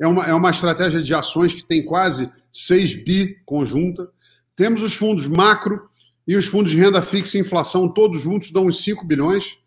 é, 0.00 0.06
uma, 0.06 0.26
é 0.26 0.34
uma 0.34 0.50
estratégia 0.50 1.02
de 1.02 1.14
ações 1.14 1.54
que 1.54 1.64
tem 1.64 1.84
quase 1.84 2.30
6 2.52 3.04
bi 3.04 3.36
conjunta. 3.44 4.08
Temos 4.54 4.82
os 4.82 4.94
fundos 4.94 5.26
macro 5.26 5.88
e 6.26 6.36
os 6.36 6.46
fundos 6.46 6.72
de 6.72 6.78
renda 6.78 7.00
fixa 7.00 7.38
e 7.38 7.40
inflação, 7.40 7.88
todos 7.88 8.20
juntos 8.20 8.50
dão 8.50 8.66
uns 8.66 8.82
5 8.82 9.04
bilhões. 9.04 9.58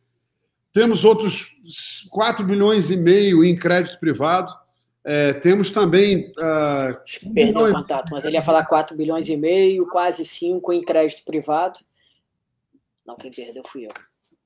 Temos 0.74 1.04
outros 1.04 1.56
4 2.12 2.46
bilhões 2.46 2.92
e 2.92 2.98
meio 2.98 3.44
em 3.44 3.56
crédito 3.56 4.00
privado. 4.00 4.54
É, 5.04 5.34
temos 5.34 5.72
também. 5.72 6.32
Uh, 6.32 6.94
Perdão, 7.34 7.64
bilhões... 7.64 7.74
contato, 7.74 8.10
mas 8.12 8.26
ele 8.26 8.36
ia 8.36 8.42
falar 8.42 8.66
4 8.66 8.96
bilhões 8.96 9.30
e 9.30 9.38
meio, 9.38 9.88
quase 9.88 10.26
5 10.26 10.74
em 10.74 10.82
crédito 10.82 11.24
privado. 11.24 11.80
Não, 13.06 13.16
quem 13.16 13.32
perdeu 13.32 13.64
fui 13.66 13.86
eu. 13.86 13.92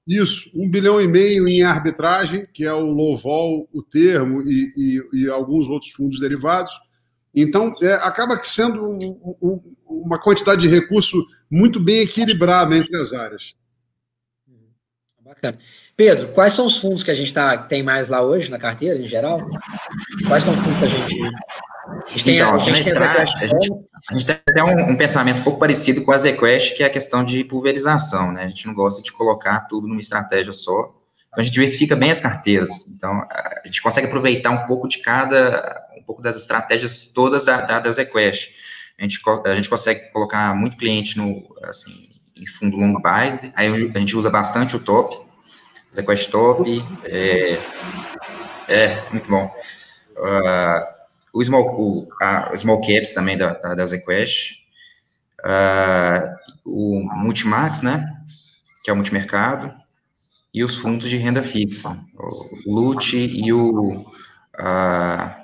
Isso, 0.08 0.52
1 0.54 0.70
bilhão 0.70 1.02
e 1.02 1.08
meio 1.08 1.48
em 1.48 1.64
arbitragem, 1.64 2.46
que 2.54 2.66
é 2.66 2.74
o 2.74 2.86
low 2.86 3.16
vol, 3.16 3.68
o 3.74 3.82
termo 3.82 4.42
e, 4.42 4.72
e, 4.76 5.24
e 5.24 5.30
alguns 5.30 5.68
outros 5.68 5.92
fundos 5.92 6.20
derivados. 6.20 6.72
Então, 7.34 7.74
é, 7.82 7.94
acaba 7.94 8.42
sendo 8.44 8.88
um, 8.88 9.38
um, 9.42 9.76
uma 9.88 10.20
quantidade 10.20 10.62
de 10.62 10.68
recurso 10.68 11.26
muito 11.50 11.80
bem 11.80 12.02
equilibrada 12.02 12.76
entre 12.76 12.96
as 12.96 13.14
áreas. 13.14 13.56
Bacana. 15.24 15.58
Pedro, 15.96 16.30
quais 16.30 16.54
são 16.54 16.66
os 16.66 16.78
fundos 16.78 17.04
que 17.04 17.12
a 17.12 17.16
gente 17.16 17.34
tá, 17.34 17.58
tem 17.58 17.84
mais 17.84 18.10
lá 18.10 18.22
hoje 18.22 18.50
na 18.50 18.58
carteira, 18.58 19.00
em 19.00 19.08
geral? 19.08 19.40
Quais 20.28 20.44
são 20.44 20.54
os 20.54 20.60
fundos 20.60 20.80
que 20.80 20.86
a 20.86 20.88
gente. 20.88 21.36
A 21.86 22.10
gente 22.10 22.24
tem, 22.24 22.36
então, 22.36 22.56
a, 22.56 22.60
gente 22.60 22.72
a, 22.72 23.46
gente, 23.46 23.72
a 24.10 24.14
gente 24.14 24.26
tem 24.26 24.36
até 24.50 24.64
um, 24.64 24.92
um, 24.92 24.96
pensamento 24.96 25.42
um 25.42 25.44
pouco 25.44 25.60
parecido 25.60 26.04
com 26.04 26.12
a 26.12 26.18
ZQuest, 26.18 26.76
que 26.76 26.84
é 26.84 26.86
a 26.88 26.90
questão 26.90 27.24
de 27.24 27.44
pulverização, 27.44 28.32
né? 28.32 28.44
A 28.44 28.48
gente 28.48 28.66
não 28.66 28.74
gosta 28.74 29.02
de 29.02 29.12
colocar 29.12 29.62
tudo 29.62 29.88
numa 29.88 30.00
estratégia 30.00 30.52
só. 30.52 30.94
Então, 31.28 31.40
a 31.40 31.42
gente 31.42 31.54
diversifica 31.54 31.96
bem 31.96 32.10
as 32.10 32.20
carteiras. 32.20 32.88
Então, 32.88 33.12
a 33.30 33.62
gente 33.66 33.82
consegue 33.82 34.08
aproveitar 34.08 34.52
um 34.52 34.66
pouco 34.66 34.88
de 34.88 35.00
cada, 35.00 35.83
um 36.04 36.06
pouco 36.06 36.22
das 36.22 36.36
estratégias 36.36 37.06
todas 37.14 37.46
da, 37.46 37.62
da, 37.62 37.80
da 37.80 37.92
ZQuest. 37.92 38.52
A 39.00 39.04
gente, 39.04 39.20
a 39.46 39.56
gente 39.56 39.70
consegue 39.70 40.12
colocar 40.12 40.54
muito 40.54 40.78
cliente 40.78 41.18
no, 41.18 41.56
assim, 41.64 42.10
em 42.36 42.46
fundo 42.46 42.78
long 42.78 43.02
biased, 43.02 43.52
aí 43.56 43.68
a 43.68 44.00
gente 44.00 44.16
usa 44.16 44.30
bastante 44.30 44.76
o 44.76 44.80
top, 44.80 45.16
ZQuest 45.96 46.30
Top, 46.30 46.64
é, 47.06 47.60
é 48.68 49.10
muito 49.12 49.30
bom. 49.30 49.44
Uh, 50.18 50.84
o, 51.32 51.44
small, 51.44 51.64
o 51.80 52.08
a 52.22 52.56
Small 52.58 52.82
Caps 52.82 53.14
também 53.14 53.38
da, 53.38 53.54
da, 53.54 53.76
da 53.76 53.86
ZQuest, 53.86 54.54
uh, 55.46 56.36
o 56.66 57.04
Multimax, 57.16 57.82
né, 57.82 58.12
que 58.84 58.90
é 58.90 58.94
o 58.94 58.96
multimercado, 58.96 59.72
e 60.54 60.64
os 60.64 60.78
fundos 60.78 61.10
de 61.10 61.18
renda 61.18 61.42
fixa, 61.42 61.98
o 62.66 62.74
LUT 62.74 63.14
e 63.16 63.52
o 63.52 64.02
uh, 64.60 65.43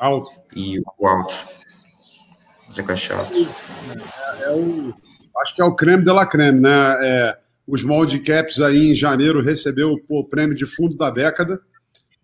Alto. 0.00 0.30
E 0.56 0.80
o 0.98 1.06
Alto. 1.06 1.34
ZQuest 2.72 3.10
Alto. 3.12 3.48
É, 4.40 4.44
é 4.44 4.50
o, 4.50 4.94
acho 5.42 5.54
que 5.54 5.60
é 5.60 5.64
o 5.64 5.74
creme 5.74 6.02
de 6.02 6.10
la 6.10 6.26
creme, 6.26 6.60
né? 6.60 6.96
É, 7.06 7.38
o 7.66 7.76
Small 7.76 8.06
Caps 8.24 8.60
aí 8.60 8.90
em 8.90 8.94
janeiro 8.94 9.42
recebeu 9.42 9.94
o 10.08 10.24
prêmio 10.24 10.56
de 10.56 10.66
fundo 10.66 10.96
da 10.96 11.10
década. 11.10 11.60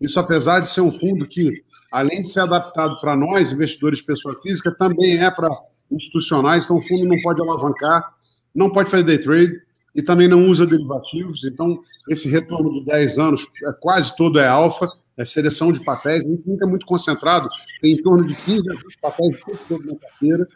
Isso 0.01 0.19
apesar 0.19 0.59
de 0.59 0.69
ser 0.69 0.81
um 0.81 0.91
fundo 0.91 1.25
que, 1.27 1.63
além 1.91 2.21
de 2.21 2.29
ser 2.29 2.41
adaptado 2.41 2.99
para 2.99 3.15
nós, 3.15 3.51
investidores 3.51 4.01
pessoa 4.01 4.35
física, 4.41 4.75
também 4.75 5.17
é 5.17 5.31
para 5.31 5.47
institucionais, 5.89 6.65
então 6.65 6.77
o 6.77 6.81
fundo 6.81 7.05
não 7.05 7.19
pode 7.21 7.41
alavancar, 7.41 8.13
não 8.53 8.69
pode 8.69 8.89
fazer 8.89 9.03
day 9.03 9.17
trade 9.17 9.53
e 9.95 10.01
também 10.01 10.27
não 10.27 10.47
usa 10.47 10.67
derivativos. 10.67 11.45
Então, 11.45 11.79
esse 12.09 12.29
retorno 12.29 12.71
de 12.71 12.85
10 12.85 13.17
anos, 13.17 13.47
é, 13.65 13.71
quase 13.79 14.15
todo 14.15 14.39
é 14.39 14.47
alfa, 14.47 14.87
é 15.17 15.25
seleção 15.25 15.71
de 15.71 15.83
papéis, 15.83 16.25
a 16.25 16.29
gente 16.29 16.47
nunca 16.47 16.65
é 16.65 16.69
muito 16.69 16.85
concentrado, 16.85 17.49
tem 17.81 17.93
em 17.93 18.01
torno 18.01 18.23
de 18.23 18.35
15 18.35 18.69
a 18.69 18.73
20 18.73 18.97
papéis 19.01 19.39
todo 19.67 19.85
na 19.85 19.95
carteira. 19.95 20.47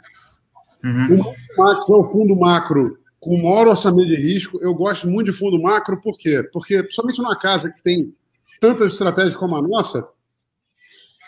Uhum. 0.83 1.19
O 1.21 1.63
Max 1.63 1.89
é 1.89 1.93
o 1.93 2.03
fundo 2.03 2.35
macro 2.35 2.97
com 3.19 3.35
o 3.35 3.43
maior 3.43 3.67
orçamento 3.67 4.07
de 4.07 4.15
risco. 4.15 4.59
Eu 4.61 4.73
gosto 4.73 5.07
muito 5.07 5.31
de 5.31 5.37
fundo 5.37 5.61
macro, 5.61 6.01
por 6.01 6.17
quê? 6.17 6.43
Porque, 6.53 6.83
somente 6.91 7.19
numa 7.19 7.37
casa 7.37 7.71
que 7.71 7.81
tem 7.81 8.13
tantas 8.59 8.93
estratégias 8.93 9.35
como 9.35 9.55
a 9.55 9.61
nossa, 9.61 10.07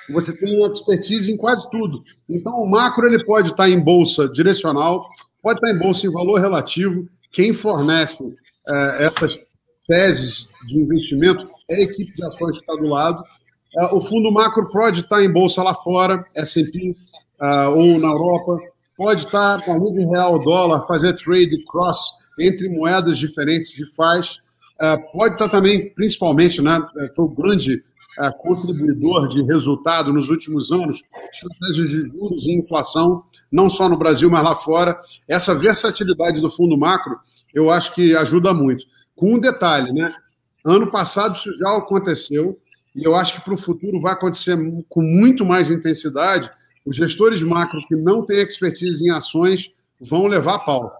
você 0.09 0.35
tem 0.35 0.57
uma 0.57 0.67
expertise 0.67 1.31
em 1.31 1.37
quase 1.37 1.69
tudo. 1.69 2.03
Então, 2.29 2.53
o 2.59 2.69
macro 2.69 3.07
ele 3.07 3.23
pode 3.23 3.51
estar 3.51 3.69
em 3.69 3.79
bolsa 3.79 4.27
direcional, 4.27 5.07
pode 5.41 5.57
estar 5.57 5.71
em 5.71 5.79
bolsa 5.79 6.05
em 6.05 6.11
valor 6.11 6.39
relativo, 6.39 7.07
quem 7.31 7.53
fornece 7.53 8.35
é, 8.67 9.05
essas 9.05 9.45
teses 9.87 10.49
de 10.67 10.77
investimento 10.77 11.47
é 11.73 11.77
a 11.77 11.83
equipe 11.83 12.15
de 12.15 12.23
ações 12.23 12.57
que 12.57 12.63
está 12.63 12.75
do 12.75 12.87
lado. 12.87 13.23
É, 13.77 13.85
o 13.93 13.99
fundo 13.99 14.31
macro 14.31 14.69
pode 14.69 15.01
estar 15.01 15.17
tá 15.17 15.23
em 15.23 15.31
bolsa 15.31 15.63
lá 15.63 15.73
fora, 15.73 16.23
S&P, 16.35 16.95
uh, 17.41 17.69
ou 17.71 17.99
na 17.99 18.07
Europa, 18.07 18.59
pode 18.95 19.25
estar 19.25 19.63
com 19.63 19.73
a 19.73 19.79
nível 19.79 20.09
real 20.11 20.39
dólar, 20.39 20.81
fazer 20.81 21.13
trade 21.13 21.63
cross 21.65 22.29
entre 22.39 22.69
moedas 22.69 23.17
diferentes 23.17 23.77
e 23.79 23.95
faz. 23.95 24.37
Uh, 24.79 25.11
pode 25.11 25.33
estar 25.33 25.49
também, 25.49 25.93
principalmente, 25.93 26.61
né, 26.61 26.79
foi 27.15 27.25
o 27.25 27.29
grande 27.29 27.83
contribuidor 28.37 29.27
de 29.27 29.41
resultado 29.41 30.13
nos 30.13 30.29
últimos 30.29 30.71
anos, 30.71 31.01
estratégias 31.31 31.89
de 31.89 32.05
juros 32.09 32.45
e 32.45 32.59
inflação, 32.59 33.19
não 33.51 33.69
só 33.71 33.89
no 33.89 33.97
Brasil, 33.97 34.29
mas 34.29 34.43
lá 34.43 34.53
fora. 34.53 34.99
Essa 35.27 35.55
versatilidade 35.55 36.39
do 36.39 36.47
fundo 36.47 36.77
macro, 36.77 37.17
eu 37.53 37.71
acho 37.71 37.93
que 37.93 38.15
ajuda 38.15 38.53
muito. 38.53 38.85
Com 39.15 39.33
um 39.35 39.39
detalhe, 39.39 39.91
né? 39.91 40.13
Ano 40.63 40.89
passado 40.89 41.35
isso 41.35 41.57
já 41.57 41.75
aconteceu, 41.75 42.59
e 42.95 43.03
eu 43.03 43.15
acho 43.15 43.33
que 43.33 43.41
para 43.41 43.53
o 43.53 43.57
futuro 43.57 43.99
vai 43.99 44.13
acontecer 44.13 44.57
com 44.87 45.01
muito 45.01 45.45
mais 45.45 45.69
intensidade, 45.69 46.49
os 46.85 46.95
gestores 46.95 47.41
macro 47.41 47.83
que 47.87 47.95
não 47.95 48.25
têm 48.25 48.39
expertise 48.39 49.05
em 49.05 49.09
ações 49.09 49.71
vão 49.99 50.27
levar 50.27 50.59
pau, 50.59 50.93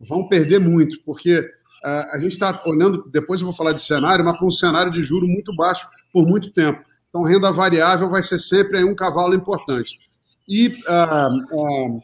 vão 0.00 0.28
perder 0.28 0.58
muito, 0.58 1.00
porque 1.04 1.38
uh, 1.38 2.14
a 2.14 2.18
gente 2.18 2.32
está 2.32 2.62
olhando, 2.66 3.08
depois 3.10 3.40
eu 3.40 3.46
vou 3.46 3.54
falar 3.54 3.72
de 3.72 3.82
cenário, 3.82 4.24
mas 4.24 4.36
para 4.36 4.46
um 4.46 4.50
cenário 4.50 4.92
de 4.92 5.02
juro 5.02 5.26
muito 5.26 5.54
baixo 5.54 5.88
por 6.12 6.26
muito 6.26 6.50
tempo. 6.50 6.84
Então, 7.08 7.22
renda 7.22 7.50
variável 7.50 8.08
vai 8.08 8.22
ser 8.22 8.38
sempre 8.38 8.84
um 8.84 8.94
cavalo 8.94 9.34
importante. 9.34 9.98
E 10.46 10.68
uh, 10.68 11.56
uh, 11.56 12.02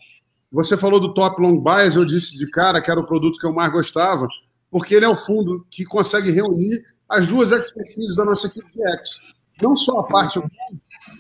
você 0.51 0.77
falou 0.77 1.01
do 1.01 1.13
top 1.13 1.41
long 1.41 1.63
bias, 1.63 1.97
eu 1.97 2.05
disse 2.05 2.37
de 2.37 2.49
cara 2.49 2.81
que 2.81 2.91
era 2.91 3.01
o 3.01 3.07
produto 3.07 3.39
que 3.39 3.47
eu 3.47 3.53
mais 3.53 3.73
gostava, 3.73 4.27
porque 4.71 4.95
ele 4.95 5.05
é 5.05 5.09
o 5.09 5.17
fundo 5.17 5.67
que 5.71 5.85
consegue 5.85 6.31
reunir 6.31 6.85
as 7.09 7.29
duas 7.29 7.51
expertises 7.51 8.17
da 8.17 8.25
nossa 8.25 8.47
equipe 8.47 8.71
de 8.73 8.83
ex. 8.91 9.21
Não 9.63 9.77
só 9.77 10.01
a 10.01 10.05
parte 10.05 10.41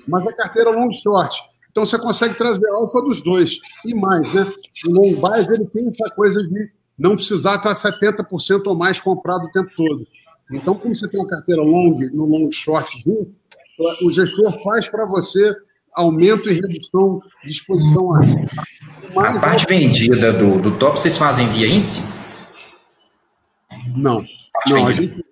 mas 0.06 0.26
a 0.26 0.32
carteira 0.32 0.70
long 0.70 0.92
short. 0.92 1.40
Então 1.70 1.84
você 1.84 1.98
consegue 1.98 2.34
trazer 2.34 2.68
alfa 2.70 3.00
dos 3.02 3.22
dois. 3.22 3.58
E 3.84 3.94
mais, 3.94 4.32
né? 4.32 4.50
O 4.86 4.90
long 4.90 5.14
bias 5.14 5.50
ele 5.50 5.66
tem 5.66 5.88
essa 5.88 6.08
coisa 6.10 6.42
de 6.42 6.70
não 6.98 7.16
precisar 7.16 7.56
estar 7.56 7.72
70% 7.72 8.62
ou 8.66 8.76
mais 8.76 9.00
comprado 9.00 9.44
o 9.44 9.50
tempo 9.50 9.70
todo. 9.76 10.06
Então, 10.52 10.74
como 10.74 10.94
você 10.94 11.08
tem 11.08 11.18
uma 11.18 11.26
carteira 11.26 11.62
long 11.62 11.98
no 12.12 12.26
long 12.26 12.50
short 12.52 13.02
junto, 13.02 13.36
o 14.02 14.10
gestor 14.10 14.52
faz 14.62 14.88
para 14.88 15.04
você 15.04 15.54
aumento 15.92 16.48
e 16.48 16.54
redução 16.54 17.20
de 17.42 17.50
exposição 17.50 18.14
a 18.14 18.20
A 19.28 19.40
parte 19.40 19.66
vendida 19.66 20.32
do, 20.32 20.60
do 20.60 20.78
top, 20.78 20.98
vocês 20.98 21.16
fazem 21.16 21.48
via 21.48 21.66
índice? 21.66 22.00
Não. 23.96 24.24
Não, 24.68 24.86
a 24.86 24.92
gente, 24.92 25.24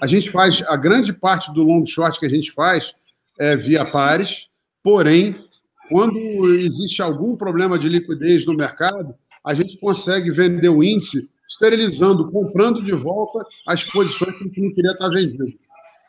a 0.00 0.06
gente 0.06 0.30
faz, 0.30 0.62
a 0.66 0.76
grande 0.76 1.12
parte 1.12 1.52
do 1.52 1.62
long 1.62 1.84
short 1.84 2.18
que 2.18 2.26
a 2.26 2.30
gente 2.30 2.52
faz 2.52 2.94
é 3.38 3.56
via 3.56 3.84
pares, 3.84 4.48
porém, 4.82 5.40
quando 5.88 6.54
existe 6.54 7.00
algum 7.02 7.36
problema 7.36 7.78
de 7.78 7.88
liquidez 7.88 8.44
no 8.46 8.54
mercado, 8.54 9.14
a 9.44 9.54
gente 9.54 9.78
consegue 9.78 10.30
vender 10.30 10.68
o 10.68 10.82
índice 10.82 11.30
esterilizando, 11.48 12.30
comprando 12.30 12.82
de 12.82 12.92
volta 12.92 13.44
as 13.66 13.84
posições 13.84 14.36
que 14.36 14.44
a 14.44 14.46
gente 14.46 14.60
não 14.60 14.72
queria 14.72 14.92
estar 14.92 15.08
vendendo. 15.08 15.58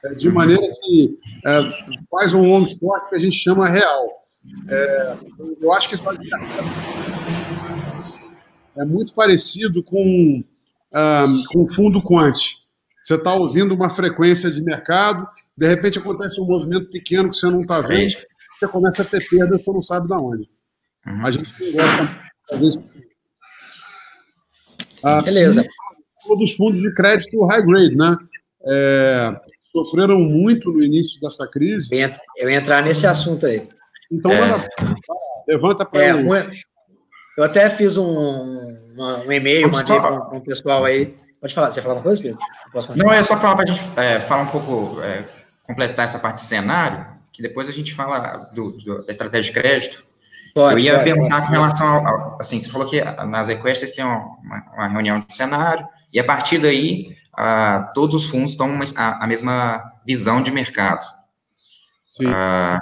É, 0.04 0.14
de 0.16 0.30
maneira 0.30 0.64
que 0.82 1.18
é, 1.46 1.62
faz 2.10 2.34
um 2.34 2.48
long 2.50 2.68
short 2.68 3.10
que 3.10 3.16
a 3.16 3.20
gente 3.20 3.38
chama 3.38 3.68
real. 3.68 4.26
É, 4.68 5.18
eu 5.62 5.74
acho 5.74 5.90
que 5.90 5.96
isso 5.96 6.06
é 8.78 8.86
muito 8.86 9.14
parecido 9.14 9.84
com, 9.84 10.04
um, 10.04 11.44
com 11.52 11.68
fundo 11.68 12.02
quant. 12.02 12.59
Você 13.10 13.16
está 13.16 13.34
ouvindo 13.34 13.74
uma 13.74 13.90
frequência 13.90 14.52
de 14.52 14.62
mercado, 14.62 15.28
de 15.58 15.68
repente 15.68 15.98
acontece 15.98 16.40
um 16.40 16.46
movimento 16.46 16.92
pequeno 16.92 17.32
que 17.32 17.38
você 17.38 17.48
não 17.48 17.62
está 17.62 17.82
vendo, 17.82 18.14
você 18.14 18.68
começa 18.68 19.02
a 19.02 19.06
ter 19.06 19.28
perda, 19.28 19.58
você 19.58 19.72
não 19.74 19.82
sabe 19.82 20.08
de 20.08 20.14
onde. 20.14 20.48
Uhum. 21.08 21.26
A 21.26 21.32
gente 21.32 21.52
não 21.60 21.72
gosta 21.72 22.06
de 22.06 22.20
fazer 22.48 22.68
isso. 22.68 22.84
Ah, 25.02 25.24
Beleza. 25.24 25.66
Dos 26.38 26.54
fundos 26.54 26.80
de 26.80 26.94
crédito 26.94 27.44
high 27.48 27.66
grade, 27.66 27.96
né? 27.96 28.16
É, 28.68 29.42
sofreram 29.72 30.20
muito 30.20 30.72
no 30.72 30.84
início 30.84 31.20
dessa 31.20 31.48
crise. 31.48 31.90
Eu 32.38 32.48
ia 32.48 32.58
entrar 32.58 32.84
nesse 32.84 33.08
assunto 33.08 33.48
aí. 33.48 33.68
Então, 34.12 34.32
é... 34.32 34.40
manda, 34.40 34.70
levanta 35.48 35.84
para 35.84 36.04
é, 36.04 36.14
um, 36.14 36.36
Eu 36.36 37.44
até 37.44 37.72
fiz 37.72 37.98
um, 37.98 38.06
um 38.06 39.32
e-mail, 39.32 39.68
mandei 39.72 40.00
para 40.00 40.30
um, 40.32 40.42
pessoal 40.42 40.86
aí. 40.86 41.18
Pode 41.42 41.54
falar, 41.54 41.72
você 41.72 41.82
falar 41.82 41.96
uma 41.96 42.04
coisa, 42.04 42.22
Pedro? 42.22 42.38
Não, 42.96 43.12
é 43.12 43.24
só 43.24 43.38
para 43.38 43.64
a 43.64 43.66
gente 43.66 43.82
é, 43.96 44.20
falar 44.20 44.44
um 44.44 44.48
pouco, 44.48 45.02
é, 45.02 45.26
completar 45.64 46.06
essa 46.06 46.20
parte 46.20 46.38
de 46.38 46.48
cenário, 46.48 47.06
que 47.32 47.42
depois 47.42 47.70
a 47.70 47.72
gente 47.72 47.94
fala 47.94 48.34
do, 48.54 48.72
do, 48.72 49.06
da 49.06 49.12
estratégia 49.12 49.54
de 49.54 49.60
crédito. 49.60 50.04
Pode, 50.54 50.74
eu 50.74 50.80
ia 50.80 50.94
pode, 50.94 51.04
perguntar 51.06 51.36
pode, 51.38 51.48
com 51.48 51.54
relação 51.54 51.88
ao, 51.88 52.08
ao, 52.08 52.38
Assim, 52.42 52.60
você 52.60 52.70
falou 52.70 52.88
que 52.88 53.02
nas 53.02 53.48
requests 53.48 53.92
tem 53.92 54.04
uma, 54.04 54.38
uma, 54.74 54.88
reunião 54.90 55.20
de 55.20 55.34
cenário, 55.34 55.88
e 56.14 56.20
a 56.20 56.24
partir 56.24 56.58
daí, 56.58 57.16
a, 57.34 57.90
todos 57.94 58.16
os 58.16 58.30
fundos 58.30 58.56
tomam 58.56 58.78
a, 58.98 59.24
a 59.24 59.28
mesma 59.28 59.82
visão 60.06 60.42
de 60.44 60.52
mercado. 60.52 61.06
Ah, 62.28 62.80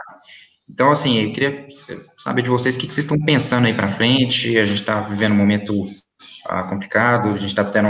então, 0.67 0.89
assim, 0.89 1.25
eu 1.25 1.31
queria 1.31 1.67
saber 2.17 2.41
de 2.41 2.49
vocês 2.49 2.75
o 2.75 2.79
que, 2.79 2.87
que 2.87 2.93
vocês 2.93 3.05
estão 3.05 3.23
pensando 3.23 3.67
aí 3.67 3.73
para 3.73 3.87
frente. 3.87 4.57
A 4.57 4.65
gente 4.65 4.81
está 4.81 4.99
vivendo 4.99 5.33
um 5.33 5.37
momento 5.37 5.89
ah, 6.45 6.63
complicado, 6.63 7.29
a 7.29 7.37
gente 7.37 7.47
está 7.47 7.63
tendo 7.63 7.89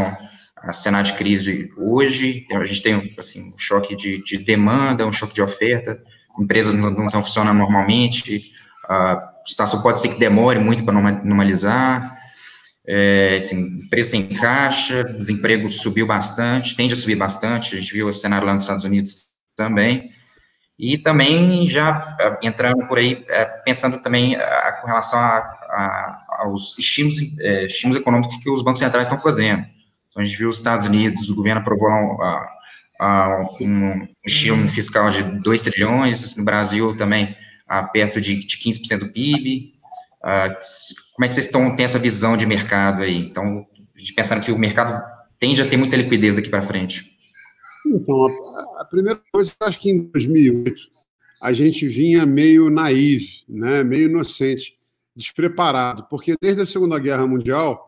a 0.63 0.73
cenário 0.73 1.11
de 1.11 1.17
crise 1.17 1.71
hoje, 1.77 2.45
a 2.51 2.65
gente 2.65 2.81
tem 2.81 3.13
assim, 3.17 3.47
um 3.47 3.59
choque 3.59 3.95
de, 3.95 4.23
de 4.23 4.37
demanda, 4.37 5.05
um 5.05 5.11
choque 5.11 5.33
de 5.33 5.41
oferta, 5.41 6.01
empresas 6.39 6.73
não, 6.73 6.89
não 6.91 7.05
estão 7.05 7.23
funcionando 7.23 7.57
normalmente, 7.57 8.51
a 8.87 9.33
situação 9.45 9.81
pode 9.81 9.99
ser 9.99 10.09
que 10.09 10.19
demore 10.19 10.59
muito 10.59 10.83
para 10.83 10.93
normalizar, 10.93 12.17
é, 12.85 13.35
assim, 13.37 13.87
preço 13.89 14.15
em 14.15 14.27
caixa, 14.27 15.03
desemprego 15.03 15.69
subiu 15.69 16.07
bastante, 16.07 16.75
tende 16.75 16.93
a 16.93 16.97
subir 16.97 17.15
bastante, 17.15 17.75
a 17.75 17.79
gente 17.79 17.91
viu 17.91 18.07
o 18.07 18.13
cenário 18.13 18.47
lá 18.47 18.53
nos 18.53 18.63
Estados 18.63 18.85
Unidos 18.85 19.27
também, 19.55 20.01
e 20.79 20.97
também 20.97 21.67
já 21.67 22.15
é, 22.19 22.47
entrando 22.47 22.87
por 22.87 22.97
aí, 22.97 23.25
é, 23.29 23.45
pensando 23.45 24.01
também 24.01 24.35
é, 24.35 24.71
com 24.79 24.87
relação 24.87 25.19
a, 25.19 25.37
a, 25.37 26.17
aos 26.39 26.77
estímulos, 26.77 27.17
estímulos 27.39 27.99
econômicos 27.99 28.35
que 28.35 28.49
os 28.49 28.61
bancos 28.61 28.79
centrais 28.79 29.07
estão 29.07 29.19
fazendo. 29.19 29.65
Então, 30.17 30.23
a 30.23 30.25
gente 30.25 30.37
viu 30.39 30.49
os 30.49 30.57
Estados 30.57 30.87
Unidos, 30.87 31.29
o 31.29 31.35
governo 31.35 31.61
aprovou 31.61 31.91
um, 33.61 34.07
estímulo 34.25 34.67
fiscal 34.67 35.11
de 35.11 35.21
2 35.21 35.61
trilhões, 35.61 36.35
no 36.35 36.43
Brasil 36.43 36.97
também 36.97 37.35
perto 37.93 38.19
de, 38.19 38.43
de 38.43 38.57
15% 38.57 38.97
do 38.97 39.09
PIB. 39.09 39.73
como 41.13 41.25
é 41.25 41.27
que 41.27 41.35
vocês 41.35 41.45
estão, 41.45 41.75
têm 41.75 41.85
essa 41.85 41.99
visão 41.99 42.35
de 42.35 42.47
mercado 42.47 43.03
aí? 43.03 43.15
Então, 43.15 43.63
pensando 44.15 44.43
que 44.43 44.51
o 44.51 44.57
mercado 44.57 44.99
tende 45.37 45.61
a 45.61 45.67
ter 45.67 45.77
muita 45.77 45.95
liquidez 45.95 46.35
daqui 46.35 46.49
para 46.49 46.63
frente. 46.63 47.15
Então, 47.85 48.25
a, 48.25 48.81
a, 48.81 48.85
primeira 48.85 49.21
coisa, 49.31 49.53
acho 49.59 49.79
que 49.79 49.91
em 49.91 50.09
2008, 50.11 50.81
a 51.43 51.53
gente 51.53 51.87
vinha 51.87 52.25
meio 52.25 52.71
naivo, 52.71 53.23
né, 53.47 53.83
meio 53.83 54.09
inocente, 54.09 54.73
despreparado, 55.15 56.07
porque 56.09 56.33
desde 56.41 56.63
a 56.63 56.65
Segunda 56.65 56.97
Guerra 56.97 57.27
Mundial, 57.27 57.86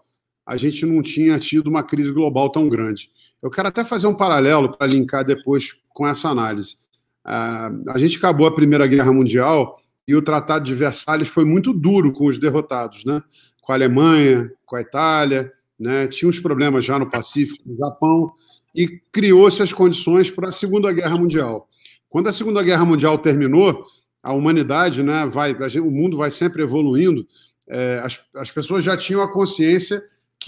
a 0.49 0.57
gente 0.57 0.83
não 0.83 1.03
tinha 1.03 1.37
tido 1.37 1.67
uma 1.67 1.83
crise 1.83 2.11
global 2.11 2.49
tão 2.49 2.67
grande. 2.67 3.11
Eu 3.39 3.51
quero 3.51 3.67
até 3.67 3.83
fazer 3.83 4.07
um 4.07 4.15
paralelo 4.15 4.75
para 4.75 4.87
linkar 4.87 5.23
depois 5.23 5.75
com 5.89 6.07
essa 6.07 6.27
análise. 6.27 6.77
Uh, 7.23 7.91
a 7.91 7.99
gente 7.99 8.17
acabou 8.17 8.47
a 8.47 8.55
Primeira 8.55 8.87
Guerra 8.87 9.13
Mundial 9.13 9.79
e 10.07 10.15
o 10.15 10.23
Tratado 10.23 10.65
de 10.65 10.73
Versalhes 10.73 11.27
foi 11.27 11.45
muito 11.45 11.71
duro 11.71 12.11
com 12.11 12.25
os 12.25 12.39
derrotados, 12.39 13.05
né? 13.05 13.21
com 13.61 13.71
a 13.71 13.75
Alemanha, 13.75 14.51
com 14.65 14.75
a 14.75 14.81
Itália, 14.81 15.53
né? 15.79 16.07
tinha 16.07 16.27
uns 16.27 16.39
problemas 16.39 16.83
já 16.83 16.97
no 16.97 17.07
Pacífico, 17.07 17.61
no 17.63 17.77
Japão, 17.77 18.31
e 18.73 18.87
criou-se 19.11 19.61
as 19.61 19.71
condições 19.71 20.31
para 20.31 20.49
a 20.49 20.51
Segunda 20.51 20.91
Guerra 20.91 21.15
Mundial. 21.15 21.67
Quando 22.09 22.27
a 22.27 22.33
Segunda 22.33 22.63
Guerra 22.63 22.85
Mundial 22.85 23.19
terminou, 23.19 23.85
a 24.23 24.33
humanidade, 24.33 25.03
né, 25.03 25.27
vai, 25.27 25.53
o 25.53 25.91
mundo 25.91 26.17
vai 26.17 26.31
sempre 26.31 26.63
evoluindo, 26.63 27.23
é, 27.69 28.01
as, 28.03 28.19
as 28.35 28.49
pessoas 28.49 28.83
já 28.83 28.97
tinham 28.97 29.21
a 29.21 29.31
consciência 29.31 30.01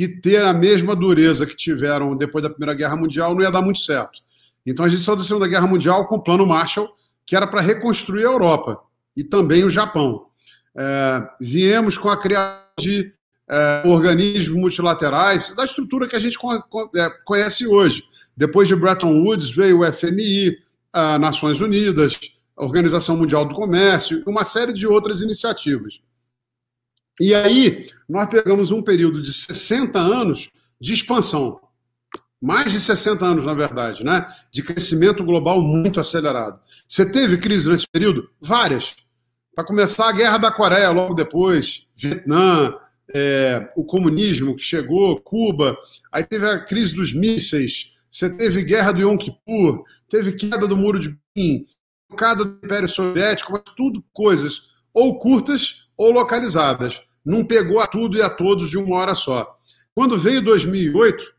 que 0.08 0.20
ter 0.20 0.44
a 0.44 0.54
mesma 0.54 0.96
dureza 0.96 1.46
que 1.46 1.56
tiveram 1.56 2.16
depois 2.16 2.42
da 2.42 2.50
Primeira 2.50 2.74
Guerra 2.74 2.96
Mundial 2.96 3.36
não 3.36 3.42
ia 3.42 3.52
dar 3.52 3.62
muito 3.62 3.80
certo. 3.80 4.20
Então 4.66 4.84
a 4.84 4.90
gente 4.90 5.02
saiu 5.02 5.16
da 5.16 5.24
Segunda 5.24 5.48
Guerra 5.48 5.68
Mundial 5.68 6.08
com 6.08 6.16
o 6.16 6.24
Plano 6.24 6.46
Marshall, 6.46 6.90
que 7.26 7.36
era 7.36 7.46
para 7.46 7.62
reconstruir 7.62 8.22
a 8.22 8.32
Europa 8.32 8.82
e 9.16 9.24
também 9.24 9.64
o 9.64 9.70
Japão. 9.70 10.26
É, 10.76 11.28
viemos 11.40 11.98
com 11.98 12.10
a 12.10 12.18
criação 12.18 12.62
de 12.80 13.14
é, 13.48 13.84
organismos 13.86 14.58
multilaterais, 14.58 15.56
da 15.56 15.66
estrutura 15.66 16.08
que 16.08 16.16
a 16.16 16.20
gente 16.20 16.38
é, 16.96 17.10
conhece 17.24 17.68
hoje. 17.68 18.04
Depois 18.36 18.68
de 18.68 18.76
Bretton 18.76 19.22
Woods 19.22 19.52
veio 19.52 19.82
o 19.82 19.94
FMI, 19.94 20.58
a 20.92 21.20
Nações 21.20 21.62
Unidas, 21.62 22.20
a 22.58 22.64
Organização 22.64 23.18
Mundial 23.18 23.46
do 23.46 23.54
Comércio, 23.54 24.24
uma 24.26 24.44
série 24.44 24.74
de 24.74 24.88
outras 24.88 25.22
iniciativas. 25.22 26.02
E 27.22 27.36
aí, 27.36 27.88
nós 28.10 28.28
pegamos 28.28 28.72
um 28.72 28.82
período 28.82 29.22
de 29.22 29.32
60 29.32 30.00
anos 30.00 30.50
de 30.80 30.92
expansão. 30.92 31.62
Mais 32.42 32.72
de 32.72 32.80
60 32.80 33.24
anos, 33.24 33.46
na 33.46 33.54
verdade, 33.54 34.04
né? 34.04 34.26
De 34.52 34.64
crescimento 34.64 35.24
global 35.24 35.62
muito 35.62 36.00
acelerado. 36.00 36.60
Você 36.88 37.12
teve 37.12 37.38
crise 37.38 37.66
durante 37.66 37.82
esse 37.82 37.88
período? 37.88 38.28
Várias. 38.42 38.96
Para 39.54 39.64
começar, 39.64 40.10
a 40.10 40.12
Guerra 40.12 40.40
da 40.40 40.52
Coreia 40.52 40.90
logo 40.90 41.14
depois, 41.14 41.88
Vietnã, 41.96 42.74
é, 43.14 43.72
o 43.76 43.86
comunismo 43.86 44.56
que 44.56 44.64
chegou, 44.64 45.22
Cuba, 45.22 45.78
aí 46.12 46.24
teve 46.24 46.48
a 46.48 46.60
crise 46.60 46.96
dos 46.96 47.14
mísseis, 47.14 47.92
você 48.10 48.36
teve 48.36 48.64
guerra 48.64 48.94
do 48.94 49.02
Yom 49.02 49.16
Kippur, 49.16 49.84
teve 50.10 50.32
queda 50.32 50.66
do 50.66 50.76
Muro 50.76 50.98
de 50.98 51.16
Berlim, 51.36 51.68
queda 52.18 52.44
do 52.44 52.66
Império 52.66 52.90
Soviético, 52.90 53.52
mas 53.52 53.62
tudo 53.78 54.04
coisas 54.12 54.72
ou 54.92 55.20
curtas 55.20 55.84
ou 55.96 56.12
localizadas. 56.12 57.00
Não 57.26 57.46
pegou 57.46 57.80
a 57.80 57.88
tudo 57.88 58.18
e 58.18 58.22
a 58.22 58.30
todos 58.30 58.70
de 58.70 58.78
uma 58.78 58.96
hora 58.98 59.16
só. 59.16 59.58
Quando 59.94 60.18
veio 60.18 60.42
2008, 60.42 61.34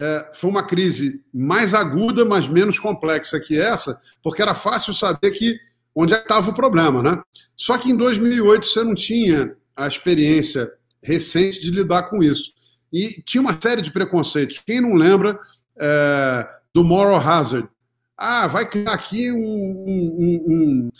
é, 0.00 0.30
foi 0.34 0.50
uma 0.50 0.62
crise 0.62 1.22
mais 1.32 1.74
aguda, 1.74 2.24
mas 2.24 2.48
menos 2.48 2.78
complexa 2.78 3.38
que 3.38 3.58
essa, 3.58 4.00
porque 4.22 4.42
era 4.42 4.54
fácil 4.54 4.92
saber 4.92 5.30
que 5.30 5.58
onde 5.94 6.12
é 6.12 6.18
estava 6.18 6.50
o 6.50 6.54
problema, 6.54 7.02
né? 7.02 7.22
Só 7.56 7.78
que 7.78 7.90
em 7.90 7.96
2008 7.96 8.66
você 8.66 8.82
não 8.82 8.94
tinha 8.94 9.56
a 9.76 9.86
experiência 9.86 10.68
recente 11.02 11.60
de 11.60 11.70
lidar 11.70 12.04
com 12.04 12.22
isso. 12.22 12.52
E 12.92 13.22
tinha 13.22 13.40
uma 13.40 13.58
série 13.60 13.82
de 13.82 13.90
preconceitos. 13.90 14.62
Quem 14.64 14.80
não 14.80 14.94
lembra 14.94 15.38
é, 15.78 16.48
do 16.72 16.82
moral 16.82 17.16
hazard? 17.16 17.68
Ah, 18.16 18.46
vai 18.46 18.68
criar 18.68 18.92
aqui 18.92 19.30
um, 19.30 19.36
um, 19.36 20.40
um, 20.48 20.90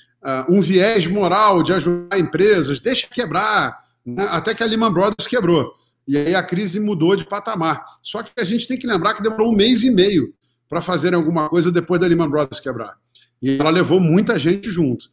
um 0.49 0.61
viés 0.61 1.07
moral 1.07 1.63
de 1.63 1.73
ajudar 1.73 2.19
empresas, 2.19 2.81
deixa 2.81 3.07
quebrar. 3.07 3.84
Né? 4.05 4.27
Até 4.31 4.55
que 4.55 4.63
a 4.63 4.67
Lehman 4.67 4.93
Brothers 4.93 5.27
quebrou. 5.27 5.73
E 6.07 6.17
aí 6.17 6.35
a 6.35 6.43
crise 6.43 6.79
mudou 6.79 7.17
de 7.17 7.25
patamar. 7.25 7.85
Só 8.03 8.23
que 8.23 8.33
a 8.39 8.45
gente 8.45 8.69
tem 8.69 8.77
que 8.77 8.87
lembrar 8.87 9.15
que 9.15 9.23
demorou 9.23 9.53
um 9.53 9.57
mês 9.57 9.83
e 9.83 9.91
meio 9.91 10.35
para 10.69 10.81
fazer 10.81 11.15
alguma 11.15 11.49
coisa 11.49 11.71
depois 11.73 12.01
da 12.01 12.07
Lehman 12.07 12.29
Brothers 12.29 12.61
quebrar. 12.61 12.95
E 13.41 13.59
ela 13.59 13.71
levou 13.71 14.01
muita 14.01 14.39
gente 14.39 14.71
junto. 14.71 15.07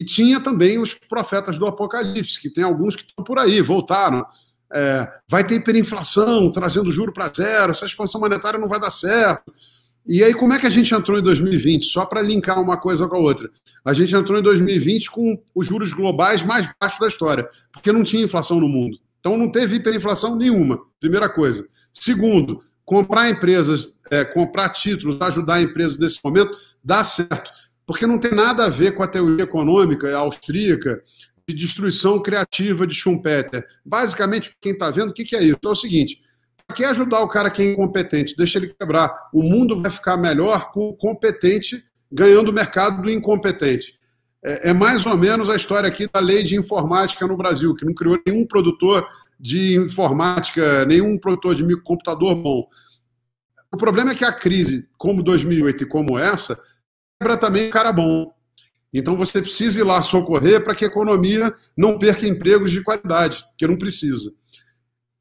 E 0.00 0.04
tinha 0.04 0.40
também 0.40 0.78
os 0.78 0.94
profetas 0.94 1.58
do 1.58 1.66
Apocalipse, 1.66 2.40
que 2.40 2.50
tem 2.50 2.62
alguns 2.62 2.94
que 2.94 3.02
estão 3.02 3.24
por 3.24 3.38
aí, 3.38 3.60
voltaram. 3.60 4.24
É, 4.72 5.08
vai 5.28 5.44
ter 5.44 5.56
hiperinflação, 5.56 6.52
trazendo 6.52 6.92
juro 6.92 7.12
para 7.12 7.32
zero, 7.34 7.72
essa 7.72 7.86
expansão 7.86 8.20
monetária 8.20 8.60
não 8.60 8.68
vai 8.68 8.78
dar 8.78 8.90
certo. 8.90 9.52
E 10.08 10.24
aí, 10.24 10.32
como 10.32 10.54
é 10.54 10.58
que 10.58 10.66
a 10.66 10.70
gente 10.70 10.94
entrou 10.94 11.18
em 11.18 11.22
2020? 11.22 11.84
Só 11.86 12.06
para 12.06 12.22
linkar 12.22 12.60
uma 12.60 12.78
coisa 12.78 13.06
com 13.06 13.16
a 13.16 13.18
outra. 13.18 13.50
A 13.84 13.92
gente 13.92 14.14
entrou 14.16 14.38
em 14.38 14.42
2020 14.42 15.10
com 15.10 15.38
os 15.54 15.66
juros 15.66 15.92
globais 15.92 16.42
mais 16.42 16.68
baixos 16.80 16.98
da 16.98 17.06
história, 17.06 17.46
porque 17.72 17.92
não 17.92 18.02
tinha 18.02 18.24
inflação 18.24 18.58
no 18.58 18.68
mundo. 18.68 18.98
Então, 19.20 19.36
não 19.36 19.52
teve 19.52 19.76
hiperinflação 19.76 20.34
nenhuma, 20.34 20.80
primeira 20.98 21.28
coisa. 21.28 21.68
Segundo, 21.92 22.62
comprar 22.84 23.28
empresas, 23.28 23.92
é, 24.10 24.24
comprar 24.24 24.70
títulos, 24.70 25.20
ajudar 25.20 25.60
empresas 25.60 25.98
nesse 25.98 26.18
momento, 26.24 26.56
dá 26.82 27.04
certo 27.04 27.52
porque 27.88 28.06
não 28.06 28.18
tem 28.18 28.32
nada 28.32 28.66
a 28.66 28.68
ver 28.68 28.92
com 28.92 29.02
a 29.02 29.08
teoria 29.08 29.44
econômica 29.44 30.14
austríaca 30.14 31.02
de 31.48 31.54
destruição 31.54 32.20
criativa 32.20 32.86
de 32.86 32.94
Schumpeter. 32.94 33.66
Basicamente, 33.82 34.54
quem 34.60 34.72
está 34.72 34.90
vendo, 34.90 35.08
o 35.08 35.14
que, 35.14 35.24
que 35.24 35.34
é 35.34 35.42
isso? 35.42 35.58
É 35.64 35.68
o 35.68 35.74
seguinte: 35.74 36.20
quer 36.74 36.86
ajudar 36.90 37.20
o 37.20 37.28
cara 37.28 37.50
que 37.50 37.62
é 37.62 37.72
incompetente, 37.72 38.36
deixa 38.36 38.58
ele 38.58 38.72
quebrar. 38.72 39.28
O 39.32 39.42
mundo 39.42 39.80
vai 39.80 39.90
ficar 39.90 40.16
melhor 40.16 40.70
com 40.70 40.88
o 40.88 40.96
competente 40.96 41.84
ganhando 42.10 42.50
o 42.50 42.52
mercado 42.52 43.02
do 43.02 43.10
incompetente. 43.10 43.98
É, 44.44 44.70
é, 44.70 44.72
mais 44.72 45.04
ou 45.04 45.16
menos 45.16 45.48
a 45.48 45.56
história 45.56 45.88
aqui 45.88 46.08
da 46.10 46.20
lei 46.20 46.42
de 46.42 46.56
informática 46.56 47.26
no 47.26 47.36
Brasil, 47.36 47.74
que 47.74 47.84
não 47.84 47.92
criou 47.92 48.18
nenhum 48.24 48.46
produtor 48.46 49.06
de 49.38 49.76
informática, 49.76 50.84
nenhum 50.84 51.18
produtor 51.18 51.54
de 51.54 51.64
microcomputador 51.64 52.36
bom. 52.36 52.68
O 53.72 53.76
problema 53.76 54.12
é 54.12 54.14
que 54.14 54.24
a 54.24 54.32
crise, 54.32 54.88
como 54.96 55.22
2008 55.22 55.84
e 55.84 55.86
como 55.86 56.18
essa, 56.18 56.56
quebra 57.20 57.36
também 57.36 57.68
cara 57.68 57.92
bom. 57.92 58.32
Então 58.92 59.16
você 59.16 59.42
precisa 59.42 59.80
ir 59.80 59.82
lá 59.82 60.00
socorrer 60.00 60.62
para 60.62 60.74
que 60.74 60.84
a 60.84 60.88
economia 60.88 61.54
não 61.76 61.98
perca 61.98 62.26
empregos 62.26 62.70
de 62.70 62.82
qualidade, 62.82 63.44
que 63.56 63.66
não 63.66 63.76
precisa. 63.76 64.32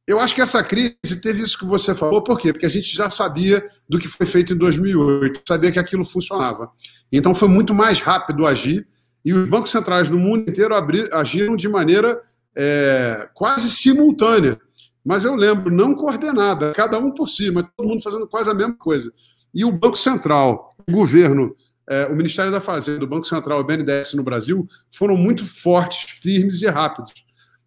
Eu 0.08 0.20
acho 0.20 0.34
que 0.34 0.42
essa 0.42 0.64
crise 0.64 1.22
teve 1.22 1.44
isso 1.44 1.60
que 1.60 1.66
você 1.66 1.94
falou, 1.94 2.22
por 2.22 2.38
quê? 2.40 2.54
Porque 2.54 2.66
a 2.66 2.70
gente 2.70 2.96
já 2.96 3.10
sabia 3.10 3.68
do 3.90 4.00
que 4.00 4.08
foi 4.08 4.26
feito 4.26 4.54
em 4.54 4.58
2008, 4.58 5.42
sabia 5.46 5.72
que 5.72 5.80
aquilo 5.80 6.06
funcionava. 6.06 6.72
Então 7.12 7.36
foi 7.36 7.50
muito 7.50 7.74
mais 7.74 8.00
rápido 8.00 8.48
agir 8.48 8.88
e 9.26 9.34
os 9.34 9.50
bancos 9.50 9.70
centrais 9.70 10.08
do 10.08 10.18
mundo 10.18 10.50
inteiro 10.50 10.74
abrir, 10.74 11.14
agiram 11.14 11.58
de 11.58 11.68
maneira 11.68 12.22
é, 12.56 13.28
quase 13.34 13.70
simultânea. 13.70 14.58
Mas 15.04 15.26
eu 15.26 15.36
lembro, 15.36 15.70
não 15.74 15.94
coordenada, 15.94 16.72
cada 16.72 16.98
um 16.98 17.12
por 17.12 17.28
si, 17.28 17.52
mas 17.52 17.66
todo 17.76 17.90
mundo 17.90 18.02
fazendo 18.02 18.28
quase 18.28 18.50
a 18.50 18.54
mesma 18.54 18.76
coisa. 18.76 19.12
E 19.54 19.66
o 19.66 19.72
Banco 19.72 19.98
Central, 19.98 20.74
o 20.88 20.92
governo 20.92 21.54
é, 21.90 22.06
o 22.08 22.16
Ministério 22.16 22.52
da 22.52 22.60
Fazenda, 22.60 23.06
o 23.06 23.08
Banco 23.08 23.26
Central 23.26 23.60
e 23.60 23.62
o 23.62 23.66
BNDES 23.66 24.14
no 24.14 24.24
Brasil 24.24 24.68
foram 24.92 25.16
muito 25.16 25.46
fortes, 25.46 26.12
firmes 26.22 26.62
e 26.62 26.68
rápidos. 26.68 27.14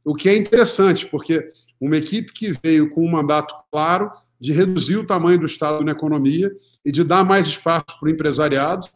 O 0.04 0.14
que 0.14 0.28
é 0.28 0.36
interessante, 0.36 1.06
porque 1.06 1.48
uma 1.80 1.96
equipe 1.96 2.32
que 2.32 2.52
veio 2.62 2.90
com 2.90 3.04
um 3.04 3.10
mandato 3.10 3.54
claro 3.72 4.10
de 4.38 4.52
reduzir 4.52 4.96
o 4.96 5.06
tamanho 5.06 5.38
do 5.38 5.46
Estado 5.46 5.84
na 5.84 5.92
economia 5.92 6.50
e 6.84 6.92
de 6.92 7.02
dar 7.04 7.24
mais 7.24 7.46
espaço 7.46 7.84
para 7.98 8.06
o 8.06 8.10
empresariado, 8.10 8.86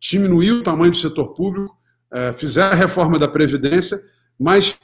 diminuir 0.00 0.52
o 0.52 0.62
tamanho 0.62 0.92
do 0.92 0.98
setor 0.98 1.34
público, 1.34 1.76
é, 2.12 2.32
fizeram 2.32 2.72
a 2.72 2.74
reforma 2.74 3.18
da 3.18 3.26
Previdência, 3.26 3.98
mas 4.38 4.78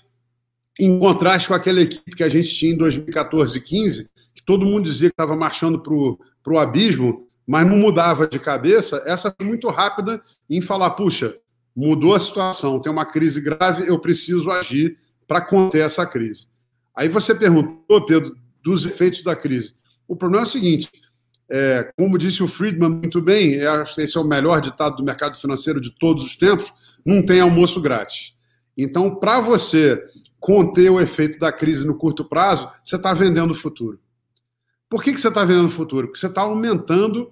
em 0.78 0.98
contraste 0.98 1.48
com 1.48 1.54
aquela 1.54 1.80
equipe 1.80 2.16
que 2.16 2.24
a 2.24 2.28
gente 2.28 2.48
tinha 2.48 2.72
em 2.72 2.76
2014 2.76 3.58
e 3.58 3.60
15, 3.60 4.10
que 4.34 4.42
todo 4.44 4.66
mundo 4.66 4.84
dizia 4.84 5.08
que 5.08 5.14
estava 5.14 5.36
marchando 5.36 5.80
para 5.80 6.52
o 6.52 6.58
abismo, 6.58 7.26
mas 7.46 7.66
não 7.66 7.76
mudava 7.76 8.26
de 8.26 8.38
cabeça, 8.38 9.02
essa 9.06 9.34
foi 9.36 9.46
muito 9.46 9.68
rápida 9.68 10.22
em 10.48 10.60
falar: 10.60 10.90
puxa, 10.90 11.36
mudou 11.74 12.14
a 12.14 12.20
situação, 12.20 12.80
tem 12.80 12.90
uma 12.90 13.04
crise 13.04 13.40
grave, 13.40 13.88
eu 13.88 13.98
preciso 13.98 14.50
agir 14.50 14.96
para 15.26 15.40
conter 15.40 15.84
essa 15.84 16.06
crise. 16.06 16.49
Aí 16.96 17.08
você 17.08 17.34
perguntou, 17.34 18.04
Pedro, 18.04 18.36
dos 18.62 18.84
efeitos 18.84 19.22
da 19.22 19.34
crise. 19.34 19.74
O 20.06 20.16
problema 20.16 20.44
é 20.44 20.48
o 20.48 20.50
seguinte: 20.50 20.90
é, 21.50 21.92
como 21.96 22.18
disse 22.18 22.42
o 22.42 22.48
Friedman 22.48 22.90
muito 22.90 23.20
bem, 23.20 23.60
acho 23.64 23.94
que 23.94 24.02
esse 24.02 24.16
é 24.16 24.20
o 24.20 24.24
melhor 24.24 24.60
ditado 24.60 24.96
do 24.96 25.04
mercado 25.04 25.38
financeiro 25.38 25.80
de 25.80 25.90
todos 25.98 26.24
os 26.24 26.36
tempos: 26.36 26.72
não 27.04 27.24
tem 27.24 27.40
almoço 27.40 27.80
grátis. 27.80 28.34
Então, 28.76 29.14
para 29.14 29.40
você 29.40 30.02
conter 30.38 30.90
o 30.90 31.00
efeito 31.00 31.38
da 31.38 31.52
crise 31.52 31.86
no 31.86 31.96
curto 31.96 32.24
prazo, 32.24 32.70
você 32.82 32.96
está 32.96 33.12
vendendo 33.12 33.50
o 33.50 33.54
futuro. 33.54 34.00
Por 34.88 35.02
que, 35.02 35.12
que 35.12 35.20
você 35.20 35.28
está 35.28 35.44
vendendo 35.44 35.66
o 35.66 35.70
futuro? 35.70 36.08
Porque 36.08 36.18
você 36.18 36.26
está 36.26 36.40
aumentando 36.40 37.30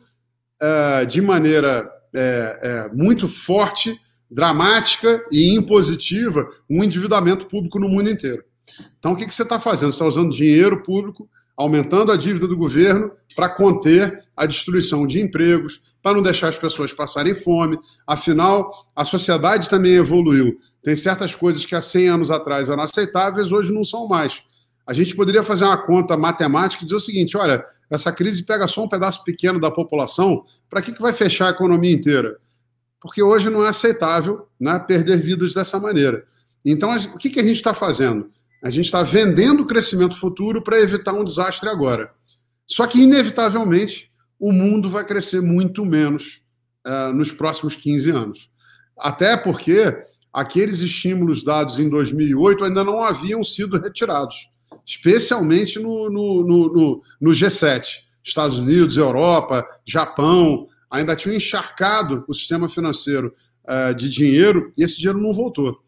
uh, 0.63 1.07
de 1.07 1.21
maneira 1.21 1.91
é, 2.15 2.61
é, 2.63 2.95
muito 2.95 3.27
forte, 3.27 3.99
dramática 4.31 5.25
e 5.31 5.55
impositiva 5.55 6.47
um 6.69 6.85
endividamento 6.85 7.47
público 7.47 7.79
no 7.79 7.89
mundo 7.89 8.11
inteiro. 8.11 8.45
Então, 8.99 9.13
o 9.13 9.17
que, 9.17 9.27
que 9.27 9.35
você 9.35 9.43
está 9.43 9.59
fazendo? 9.59 9.93
Você 9.93 9.97
está 9.97 10.07
usando 10.07 10.33
dinheiro 10.33 10.83
público, 10.83 11.29
aumentando 11.57 12.13
a 12.13 12.17
dívida 12.17 12.47
do 12.47 12.57
governo 12.57 13.11
para 13.35 13.49
conter 13.49 14.25
a 14.37 14.47
destruição 14.47 15.07
de 15.07 15.21
empregos, 15.21 15.81
para 16.01 16.15
não 16.15 16.23
deixar 16.23 16.49
as 16.49 16.57
pessoas 16.57 16.93
passarem 16.93 17.35
fome. 17.35 17.79
Afinal, 18.07 18.87
a 18.95 19.05
sociedade 19.05 19.69
também 19.69 19.95
evoluiu. 19.95 20.59
Tem 20.83 20.95
certas 20.95 21.35
coisas 21.35 21.67
que 21.67 21.75
há 21.75 21.83
100 21.83 22.09
anos 22.09 22.31
atrás 22.31 22.71
eram 22.71 22.83
aceitáveis, 22.83 23.51
hoje 23.51 23.73
não 23.73 23.85
são 23.85 24.07
mais. 24.07 24.43
A 24.87 24.93
gente 24.93 25.15
poderia 25.15 25.43
fazer 25.43 25.65
uma 25.65 25.77
conta 25.77 26.17
matemática 26.17 26.83
e 26.83 26.85
dizer 26.85 26.97
o 26.97 27.01
seguinte: 27.01 27.37
olha, 27.37 27.65
essa 27.91 28.13
crise 28.13 28.45
pega 28.45 28.67
só 28.67 28.85
um 28.85 28.89
pedaço 28.89 29.23
pequeno 29.25 29.61
da 29.61 29.71
população, 29.71 30.45
para 30.71 30.81
que, 30.81 30.93
que 30.93 31.03
vai 31.03 31.13
fechar 31.13 31.49
a 31.49 31.51
economia 31.51 31.93
inteira? 31.93 32.39
Porque 33.01 33.23
hoje 33.23 33.51
não 33.51 33.65
é 33.65 33.69
aceitável 33.69 34.47
né, 34.59 34.79
perder 34.79 35.21
vidas 35.21 35.53
dessa 35.55 35.79
maneira. 35.79 36.25
Então, 36.65 36.95
o 36.97 37.19
que, 37.19 37.31
que 37.31 37.41
a 37.41 37.43
gente 37.43 37.57
está 37.57 37.75
fazendo? 37.75 38.29
A 38.63 38.71
gente 38.71 38.87
está 38.87 39.03
vendendo 39.03 39.63
o 39.63 39.67
crescimento 39.67 40.17
futuro 40.17 40.63
para 40.63 40.81
evitar 40.81 41.13
um 41.13 41.25
desastre 41.25 41.69
agora. 41.69 42.11
Só 42.67 42.87
que, 42.87 43.01
inevitavelmente, 43.01 44.11
o 44.39 44.53
mundo 44.53 44.89
vai 44.89 45.05
crescer 45.05 45.41
muito 45.41 45.85
menos 45.85 46.43
uh, 46.87 47.13
nos 47.13 47.31
próximos 47.31 47.77
15 47.77 48.11
anos. 48.11 48.51
Até 48.99 49.37
porque 49.37 49.97
aqueles 50.33 50.81
estímulos 50.81 51.43
dados 51.43 51.79
em 51.79 51.89
2008 51.89 52.65
ainda 52.65 52.85
não 52.85 53.03
haviam 53.03 53.43
sido 53.43 53.79
retirados 53.79 54.49
especialmente 54.89 55.79
no, 55.79 56.09
no, 56.09 56.43
no, 56.43 57.03
no, 57.21 57.31
G7. 57.31 58.07
Estados 58.25 58.59
Unidos, 58.59 58.97
Europa, 58.97 59.67
Japão, 59.85 60.67
ainda 60.91 61.15
tinham 61.15 61.37
encharcado 61.37 62.25
o 62.27 62.33
sistema 62.33 62.69
financeiro 62.71 63.35
uh, 63.65 63.95
de 63.95 64.09
dinheiro 64.09 64.73
e 64.77 64.83
esse 64.83 64.97
dinheiro 64.97 65.21
não 65.21 65.35
voltou. 65.35 65.79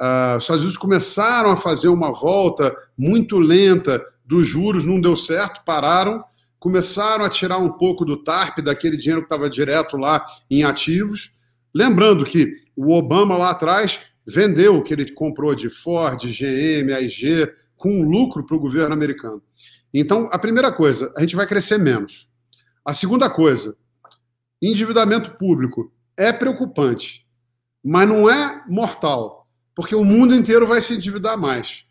Uh, 0.00 0.38
os 0.38 0.44
Estados 0.44 0.62
Unidos 0.62 0.78
começaram 0.78 1.50
a 1.50 1.56
fazer 1.56 1.88
uma 1.88 2.10
volta 2.10 2.74
muito 2.96 3.38
lenta 3.38 4.02
dos 4.24 4.46
juros, 4.46 4.86
não 4.86 4.98
deu 4.98 5.14
certo, 5.14 5.62
pararam, 5.62 6.24
começaram 6.58 7.24
a 7.24 7.28
tirar 7.28 7.58
um 7.58 7.72
pouco 7.72 8.04
do 8.04 8.22
TARP, 8.22 8.60
daquele 8.60 8.96
dinheiro 8.96 9.20
que 9.20 9.26
estava 9.26 9.50
direto 9.50 9.98
lá 9.98 10.24
em 10.50 10.64
ativos. 10.64 11.32
Lembrando 11.74 12.24
que 12.24 12.54
o 12.74 12.92
Obama 12.92 13.36
lá 13.36 13.50
atrás 13.50 14.00
vendeu 14.26 14.76
o 14.76 14.82
que 14.82 14.94
ele 14.94 15.10
comprou 15.12 15.54
de 15.54 15.68
Ford, 15.68 16.18
GM, 16.20 16.92
AIG, 16.94 17.52
com 17.76 18.02
lucro 18.02 18.44
para 18.44 18.56
o 18.56 18.60
governo 18.60 18.94
americano. 18.94 19.42
Então, 19.92 20.28
a 20.32 20.38
primeira 20.38 20.72
coisa, 20.72 21.12
a 21.16 21.20
gente 21.20 21.36
vai 21.36 21.46
crescer 21.46 21.78
menos. 21.78 22.28
A 22.84 22.94
segunda 22.94 23.28
coisa, 23.28 23.76
endividamento 24.62 25.32
público 25.32 25.92
é 26.16 26.32
preocupante, 26.32 27.26
mas 27.82 28.08
não 28.08 28.30
é 28.30 28.62
mortal, 28.68 29.39
porque 29.74 29.94
o 29.94 30.04
mundo 30.04 30.34
inteiro 30.34 30.66
vai 30.66 30.82
se 30.82 30.94
endividar 30.94 31.38
mais. 31.38 31.84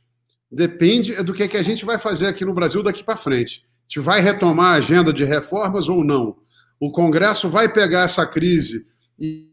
Depende 0.51 1.21
do 1.23 1.33
que, 1.33 1.43
é 1.43 1.47
que 1.47 1.57
a 1.57 1.63
gente 1.63 1.85
vai 1.85 1.99
fazer 1.99 2.27
aqui 2.27 2.43
no 2.43 2.53
Brasil 2.53 2.81
daqui 2.81 3.03
para 3.03 3.17
frente. 3.17 3.63
Gente 3.87 3.99
vai 4.03 4.19
retomar 4.19 4.73
a 4.73 4.77
agenda 4.77 5.13
de 5.13 5.23
reformas 5.23 5.89
ou 5.89 6.03
não? 6.03 6.37
O 6.79 6.91
Congresso 6.91 7.49
vai 7.49 7.71
pegar 7.71 8.03
essa 8.03 8.25
crise 8.25 8.85
e 9.19 9.49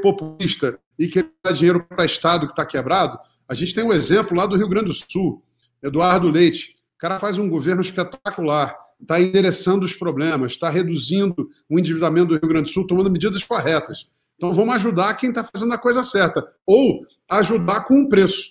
populista 0.00 0.78
e 0.98 1.08
querer 1.08 1.30
dar 1.44 1.52
dinheiro 1.52 1.84
para 1.84 2.02
o 2.02 2.06
Estado 2.06 2.46
que 2.46 2.52
está 2.52 2.64
quebrado? 2.64 3.18
A 3.48 3.54
gente 3.54 3.74
tem 3.74 3.84
um 3.84 3.92
exemplo 3.92 4.36
lá 4.36 4.46
do 4.46 4.56
Rio 4.56 4.68
Grande 4.68 4.86
do 4.86 4.94
Sul, 4.94 5.42
Eduardo 5.82 6.30
Leite. 6.30 6.76
O 6.94 6.98
cara 6.98 7.18
faz 7.18 7.38
um 7.38 7.48
governo 7.48 7.80
espetacular, 7.80 8.76
está 9.00 9.20
endereçando 9.20 9.84
os 9.84 9.94
problemas, 9.94 10.52
está 10.52 10.70
reduzindo 10.70 11.48
o 11.68 11.78
endividamento 11.78 12.28
do 12.28 12.38
Rio 12.38 12.48
Grande 12.48 12.70
do 12.70 12.72
Sul, 12.72 12.86
tomando 12.86 13.10
medidas 13.10 13.42
corretas. 13.42 14.06
Então 14.40 14.54
vamos 14.54 14.74
ajudar 14.76 15.12
quem 15.16 15.28
está 15.28 15.44
fazendo 15.44 15.74
a 15.74 15.76
coisa 15.76 16.02
certa, 16.02 16.42
ou 16.64 17.06
ajudar 17.28 17.84
com 17.84 17.92
um 17.92 18.08
preço. 18.08 18.42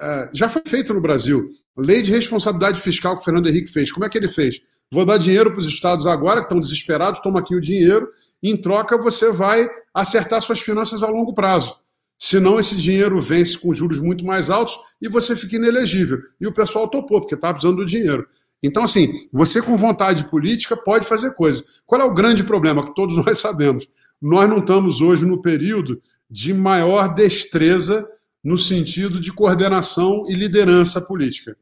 É, 0.00 0.30
já 0.32 0.48
foi 0.48 0.62
feito 0.66 0.94
no 0.94 1.02
Brasil. 1.02 1.50
Lei 1.76 2.00
de 2.00 2.10
responsabilidade 2.10 2.80
fiscal 2.80 3.14
que 3.14 3.20
o 3.20 3.24
Fernando 3.26 3.46
Henrique 3.46 3.70
fez. 3.70 3.92
Como 3.92 4.06
é 4.06 4.08
que 4.08 4.16
ele 4.16 4.26
fez? 4.26 4.58
Vou 4.90 5.04
dar 5.04 5.18
dinheiro 5.18 5.50
para 5.50 5.60
os 5.60 5.66
estados 5.66 6.06
agora, 6.06 6.40
que 6.40 6.46
estão 6.46 6.62
desesperados, 6.62 7.20
toma 7.20 7.40
aqui 7.40 7.54
o 7.54 7.60
dinheiro, 7.60 8.08
em 8.42 8.56
troca 8.56 8.96
você 8.96 9.30
vai 9.30 9.68
acertar 9.92 10.40
suas 10.40 10.60
finanças 10.60 11.02
a 11.02 11.08
longo 11.08 11.34
prazo. 11.34 11.76
Senão 12.16 12.58
esse 12.58 12.74
dinheiro 12.74 13.20
vence 13.20 13.58
com 13.58 13.74
juros 13.74 14.00
muito 14.00 14.24
mais 14.24 14.48
altos 14.48 14.80
e 14.98 15.10
você 15.10 15.36
fica 15.36 15.56
inelegível. 15.56 16.20
E 16.40 16.46
o 16.46 16.54
pessoal 16.54 16.88
topou, 16.88 17.20
porque 17.20 17.34
está 17.34 17.52
precisando 17.52 17.76
do 17.76 17.84
dinheiro. 17.84 18.26
Então, 18.62 18.82
assim, 18.82 19.28
você 19.30 19.60
com 19.60 19.76
vontade 19.76 20.24
política 20.30 20.74
pode 20.74 21.06
fazer 21.06 21.34
coisa. 21.34 21.62
Qual 21.84 22.00
é 22.00 22.04
o 22.04 22.14
grande 22.14 22.42
problema 22.42 22.82
que 22.82 22.94
todos 22.94 23.14
nós 23.22 23.38
sabemos? 23.38 23.86
Nós 24.20 24.48
não 24.48 24.58
estamos 24.58 25.00
hoje 25.00 25.24
no 25.24 25.40
período 25.40 26.02
de 26.30 26.52
maior 26.52 27.14
destreza 27.14 28.06
no 28.42 28.58
sentido 28.58 29.20
de 29.20 29.32
coordenação 29.32 30.24
e 30.28 30.34
liderança 30.34 31.00
política. 31.00 31.56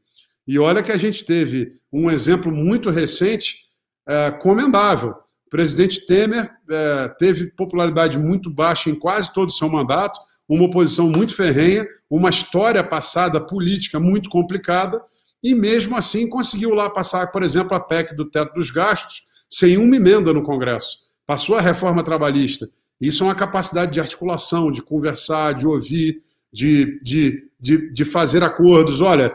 E 0.47 0.59
olha 0.59 0.83
que 0.83 0.92
a 0.92 0.97
gente 0.97 1.25
teve 1.25 1.73
um 1.92 2.11
exemplo 2.11 2.53
muito 2.53 2.90
recente, 2.90 3.64
é, 4.07 4.31
comendável. 4.31 5.11
O 5.47 5.51
presidente 5.51 6.07
Temer 6.07 6.51
é, 6.71 7.09
teve 7.19 7.47
popularidade 7.47 8.19
muito 8.19 8.49
baixa 8.49 8.88
em 8.88 8.95
quase 8.95 9.33
todo 9.33 9.49
o 9.49 9.53
seu 9.53 9.69
mandato, 9.69 10.21
uma 10.49 10.64
oposição 10.64 11.09
muito 11.09 11.35
ferrenha, 11.35 11.87
uma 12.09 12.31
história 12.31 12.83
passada 12.85 13.40
política 13.40 13.99
muito 13.99 14.31
complicada, 14.31 15.03
e 15.42 15.55
mesmo 15.55 15.97
assim 15.97 16.29
conseguiu 16.29 16.71
lá 16.71 16.88
passar, 16.88 17.33
por 17.33 17.42
exemplo, 17.42 17.77
a 17.77 17.81
PEC 17.81 18.14
do 18.14 18.31
teto 18.31 18.55
dos 18.55 18.71
gastos, 18.71 19.25
sem 19.49 19.77
uma 19.77 19.97
emenda 19.97 20.33
no 20.33 20.42
Congresso. 20.42 21.06
Passou 21.27 21.57
a 21.57 21.61
reforma 21.61 22.03
trabalhista. 22.03 22.69
Isso 23.01 23.23
é 23.23 23.27
uma 23.27 23.35
capacidade 23.35 23.93
de 23.93 24.01
articulação, 24.01 24.71
de 24.71 24.83
conversar, 24.83 25.55
de 25.55 25.67
ouvir, 25.67 26.23
de, 26.53 27.01
de, 27.03 27.51
de, 27.59 27.93
de 27.93 28.05
fazer 28.05 28.43
acordos. 28.43 29.01
Olha, 29.01 29.29
o 29.29 29.35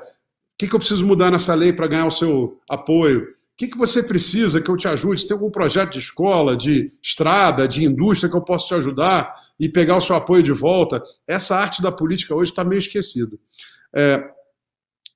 que, 0.58 0.68
que 0.68 0.76
eu 0.76 0.80
preciso 0.80 1.06
mudar 1.06 1.30
nessa 1.32 1.54
lei 1.54 1.74
para 1.74 1.88
ganhar 1.88 2.08
o 2.08 2.12
seu 2.12 2.60
apoio? 2.70 3.28
que, 3.62 3.68
que 3.68 3.78
você 3.78 4.02
precisa 4.02 4.60
que 4.60 4.72
eu 4.72 4.76
te 4.76 4.88
ajude? 4.88 5.22
Se 5.22 5.28
tem 5.28 5.36
algum 5.36 5.52
projeto 5.52 5.92
de 5.92 6.00
escola, 6.00 6.58
de 6.58 6.92
estrada, 7.00 7.68
de 7.68 7.86
indústria 7.86 8.28
que 8.28 8.36
eu 8.36 8.42
possa 8.42 8.66
te 8.66 8.74
ajudar 8.74 9.36
e 9.60 9.70
pegar 9.70 9.98
o 9.98 10.02
seu 10.02 10.16
apoio 10.16 10.42
de 10.42 10.52
volta? 10.52 11.04
Essa 11.28 11.56
arte 11.56 11.80
da 11.80 11.92
política 11.92 12.34
hoje 12.34 12.52
está 12.52 12.64
meio 12.64 12.80
esquecida. 12.80 13.38
É, 13.94 14.28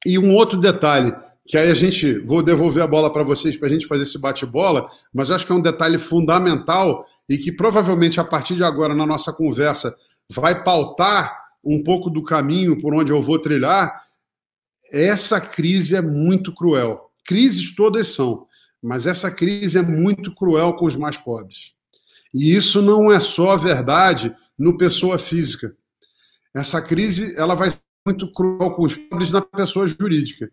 e 0.05 0.19
um 0.19 0.35
outro 0.35 0.59
detalhe, 0.59 1.11
que 1.47 1.57
aí 1.57 1.69
a 1.69 1.75
gente, 1.75 2.19
vou 2.19 2.41
devolver 2.41 2.83
a 2.83 2.87
bola 2.87 3.11
para 3.11 3.23
vocês 3.23 3.55
para 3.55 3.67
a 3.67 3.71
gente 3.71 3.87
fazer 3.87 4.03
esse 4.03 4.19
bate-bola, 4.19 4.87
mas 5.13 5.29
acho 5.29 5.45
que 5.45 5.51
é 5.51 5.55
um 5.55 5.61
detalhe 5.61 5.97
fundamental 5.97 7.05
e 7.29 7.37
que 7.37 7.51
provavelmente 7.51 8.19
a 8.19 8.23
partir 8.23 8.55
de 8.55 8.63
agora 8.63 8.95
na 8.95 9.05
nossa 9.05 9.31
conversa 9.31 9.95
vai 10.29 10.63
pautar 10.63 11.37
um 11.63 11.83
pouco 11.83 12.09
do 12.09 12.23
caminho 12.23 12.79
por 12.81 12.93
onde 12.93 13.11
eu 13.11 13.21
vou 13.21 13.39
trilhar. 13.39 14.03
Essa 14.91 15.39
crise 15.39 15.95
é 15.95 16.01
muito 16.01 16.53
cruel 16.53 17.05
Crises 17.25 17.73
todas 17.75 18.09
são, 18.09 18.45
mas 18.81 19.07
essa 19.07 19.31
crise 19.31 19.79
é 19.79 19.81
muito 19.81 20.33
cruel 20.33 20.73
com 20.73 20.85
os 20.85 20.95
mais 20.95 21.17
pobres. 21.17 21.73
E 22.31 22.55
isso 22.55 22.81
não 22.81 23.11
é 23.11 23.19
só 23.19 23.57
verdade 23.57 24.33
no 24.57 24.77
pessoa 24.77 25.17
física. 25.17 25.75
Essa 26.53 26.81
crise 26.81 27.35
ela 27.35 27.55
vai 27.55 27.71
ser 27.71 27.79
muito 28.05 28.31
cruel 28.31 28.71
com 28.71 28.83
os 28.83 28.95
pobres 28.95 29.31
na 29.31 29.41
pessoa 29.41 29.87
jurídica. 29.87 30.51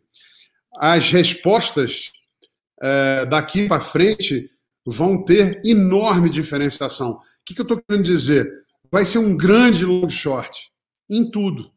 As 0.77 1.11
respostas 1.11 2.13
é, 2.81 3.27
daqui 3.27 3.69
para 3.69 3.81
frente 3.81 4.51
vão 4.85 5.23
ter 5.25 5.61
enorme 5.65 6.29
diferenciação. 6.29 7.13
O 7.13 7.21
que, 7.45 7.55
que 7.55 7.61
eu 7.61 7.65
estou 7.65 7.81
querendo 7.81 8.05
dizer? 8.05 8.51
Vai 8.91 9.05
ser 9.05 9.19
um 9.19 9.37
grande 9.37 9.85
long 9.85 10.11
short 10.11 10.71
em 11.09 11.31
tudo. 11.31 11.71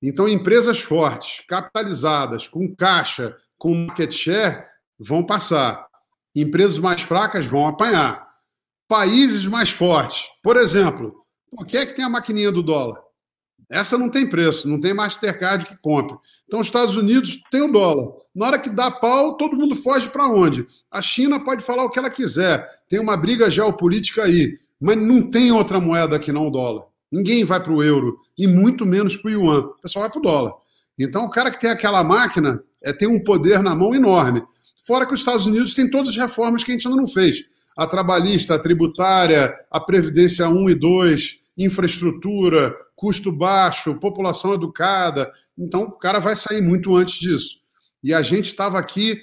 Então, 0.00 0.28
empresas 0.28 0.78
fortes, 0.78 1.44
capitalizadas, 1.48 2.46
com 2.46 2.74
caixa, 2.74 3.36
com 3.56 3.74
market 3.74 4.12
share 4.12 4.64
vão 4.98 5.24
passar. 5.24 5.88
Empresas 6.34 6.78
mais 6.78 7.02
fracas 7.02 7.46
vão 7.46 7.66
apanhar. 7.66 8.28
Países 8.86 9.44
mais 9.46 9.70
fortes, 9.70 10.28
por 10.42 10.56
exemplo, 10.56 11.24
o 11.50 11.64
que 11.64 11.76
é 11.76 11.84
que 11.84 11.94
tem 11.94 12.04
a 12.04 12.08
maquininha 12.08 12.52
do 12.52 12.62
dólar? 12.62 13.02
Essa 13.70 13.98
não 13.98 14.08
tem 14.08 14.28
preço, 14.28 14.68
não 14.68 14.80
tem 14.80 14.94
Mastercard 14.94 15.66
que 15.66 15.76
compre. 15.76 16.16
Então, 16.46 16.60
os 16.60 16.66
Estados 16.66 16.96
Unidos 16.96 17.38
tem 17.50 17.60
o 17.60 17.70
dólar. 17.70 18.14
Na 18.34 18.46
hora 18.46 18.58
que 18.58 18.70
dá 18.70 18.90
pau, 18.90 19.36
todo 19.36 19.56
mundo 19.56 19.74
foge 19.74 20.08
para 20.08 20.26
onde? 20.26 20.66
A 20.90 21.02
China 21.02 21.38
pode 21.44 21.62
falar 21.62 21.84
o 21.84 21.90
que 21.90 21.98
ela 21.98 22.08
quiser. 22.08 22.66
Tem 22.88 22.98
uma 22.98 23.16
briga 23.16 23.50
geopolítica 23.50 24.24
aí. 24.24 24.54
Mas 24.80 24.96
não 24.96 25.30
tem 25.30 25.52
outra 25.52 25.80
moeda 25.80 26.18
que 26.18 26.32
não 26.32 26.46
o 26.46 26.50
dólar. 26.50 26.84
Ninguém 27.10 27.44
vai 27.44 27.62
para 27.62 27.72
o 27.72 27.82
euro, 27.82 28.18
e 28.36 28.46
muito 28.46 28.86
menos 28.86 29.16
para 29.16 29.28
o 29.28 29.32
yuan. 29.32 29.60
O 29.60 29.80
pessoal 29.82 30.02
vai 30.02 30.10
para 30.10 30.18
o 30.18 30.22
dólar. 30.22 30.52
Então, 30.98 31.24
o 31.24 31.30
cara 31.30 31.50
que 31.50 31.60
tem 31.60 31.70
aquela 31.70 32.02
máquina 32.04 32.62
é, 32.82 32.92
tem 32.92 33.08
um 33.08 33.22
poder 33.22 33.62
na 33.62 33.74
mão 33.74 33.94
enorme. 33.94 34.42
Fora 34.86 35.06
que 35.06 35.14
os 35.14 35.20
Estados 35.20 35.46
Unidos 35.46 35.74
têm 35.74 35.90
todas 35.90 36.08
as 36.08 36.16
reformas 36.16 36.64
que 36.64 36.70
a 36.70 36.74
gente 36.74 36.86
ainda 36.86 37.00
não 37.00 37.06
fez. 37.06 37.44
A 37.76 37.86
trabalhista, 37.86 38.54
a 38.54 38.58
tributária, 38.58 39.54
a 39.70 39.80
Previdência 39.80 40.48
1 40.48 40.70
e 40.70 40.74
2, 40.74 41.38
infraestrutura, 41.58 42.74
custo 42.94 43.32
baixo, 43.32 43.96
população 43.96 44.54
educada. 44.54 45.30
Então, 45.58 45.82
o 45.82 45.92
cara 45.92 46.20
vai 46.20 46.36
sair 46.36 46.62
muito 46.62 46.94
antes 46.94 47.18
disso. 47.18 47.58
E 48.02 48.14
a 48.14 48.22
gente 48.22 48.46
estava 48.46 48.78
aqui, 48.78 49.20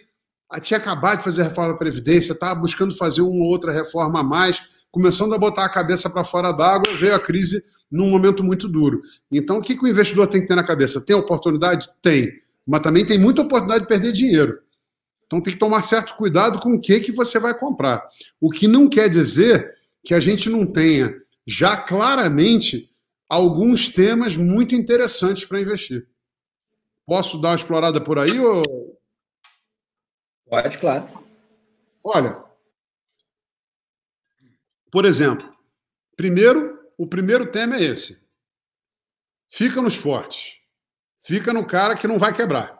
tinha 0.61 0.77
acabado 0.77 1.19
de 1.19 1.23
fazer 1.23 1.41
a 1.41 1.45
reforma 1.45 1.71
da 1.71 1.79
Previdência, 1.79 2.33
estava 2.33 2.59
buscando 2.59 2.93
fazer 2.93 3.21
uma 3.21 3.43
ou 3.43 3.49
outra 3.49 3.71
reforma 3.71 4.19
a 4.19 4.23
mais, 4.23 4.61
começando 4.91 5.33
a 5.33 5.37
botar 5.37 5.63
a 5.65 5.69
cabeça 5.69 6.09
para 6.09 6.25
fora 6.25 6.51
d'água, 6.51 6.93
veio 6.97 7.15
a 7.15 7.19
crise 7.19 7.63
num 7.89 8.09
momento 8.09 8.43
muito 8.43 8.67
duro. 8.67 9.01
Então, 9.31 9.59
o 9.59 9.61
que, 9.61 9.77
que 9.77 9.85
o 9.85 9.87
investidor 9.87 10.27
tem 10.27 10.41
que 10.41 10.47
ter 10.47 10.55
na 10.55 10.63
cabeça? 10.63 10.99
Tem 10.99 11.15
oportunidade? 11.15 11.87
Tem 12.01 12.45
mas 12.65 12.81
também 12.81 13.05
tem 13.05 13.19
muita 13.19 13.41
oportunidade 13.41 13.83
de 13.83 13.87
perder 13.87 14.11
dinheiro. 14.11 14.59
Então 15.27 15.41
tem 15.41 15.53
que 15.53 15.59
tomar 15.59 15.81
certo 15.81 16.15
cuidado 16.15 16.59
com 16.59 16.73
o 16.73 16.81
que, 16.81 16.99
que 16.99 17.11
você 17.11 17.39
vai 17.39 17.57
comprar. 17.57 18.03
O 18.39 18.49
que 18.49 18.67
não 18.67 18.89
quer 18.89 19.09
dizer 19.09 19.73
que 20.03 20.13
a 20.13 20.19
gente 20.19 20.49
não 20.49 20.65
tenha 20.65 21.15
já 21.45 21.77
claramente 21.77 22.91
alguns 23.29 23.89
temas 23.89 24.35
muito 24.37 24.75
interessantes 24.75 25.45
para 25.45 25.61
investir. 25.61 26.07
Posso 27.05 27.39
dar 27.39 27.49
uma 27.49 27.55
explorada 27.55 28.01
por 28.01 28.19
aí? 28.19 28.39
Ou... 28.39 28.99
Pode, 30.47 30.77
claro. 30.77 31.25
Olha, 32.03 32.43
por 34.91 35.05
exemplo, 35.05 35.49
primeiro, 36.15 36.79
o 36.97 37.07
primeiro 37.07 37.51
tema 37.51 37.75
é 37.75 37.83
esse. 37.83 38.23
Fica 39.49 39.81
nos 39.81 39.95
fortes 39.95 40.65
fica 41.25 41.51
no 41.51 41.65
cara 41.65 41.95
que 41.95 42.07
não 42.07 42.19
vai 42.19 42.33
quebrar. 42.33 42.79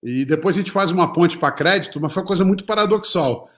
E 0.00 0.24
depois 0.24 0.54
a 0.54 0.60
gente 0.60 0.70
faz 0.70 0.92
uma 0.92 1.12
ponte 1.12 1.36
para 1.36 1.50
crédito, 1.50 2.00
mas 2.00 2.12
foi 2.12 2.22
uma 2.22 2.28
coisa 2.28 2.44
muito 2.44 2.64
paradoxal. 2.64 3.50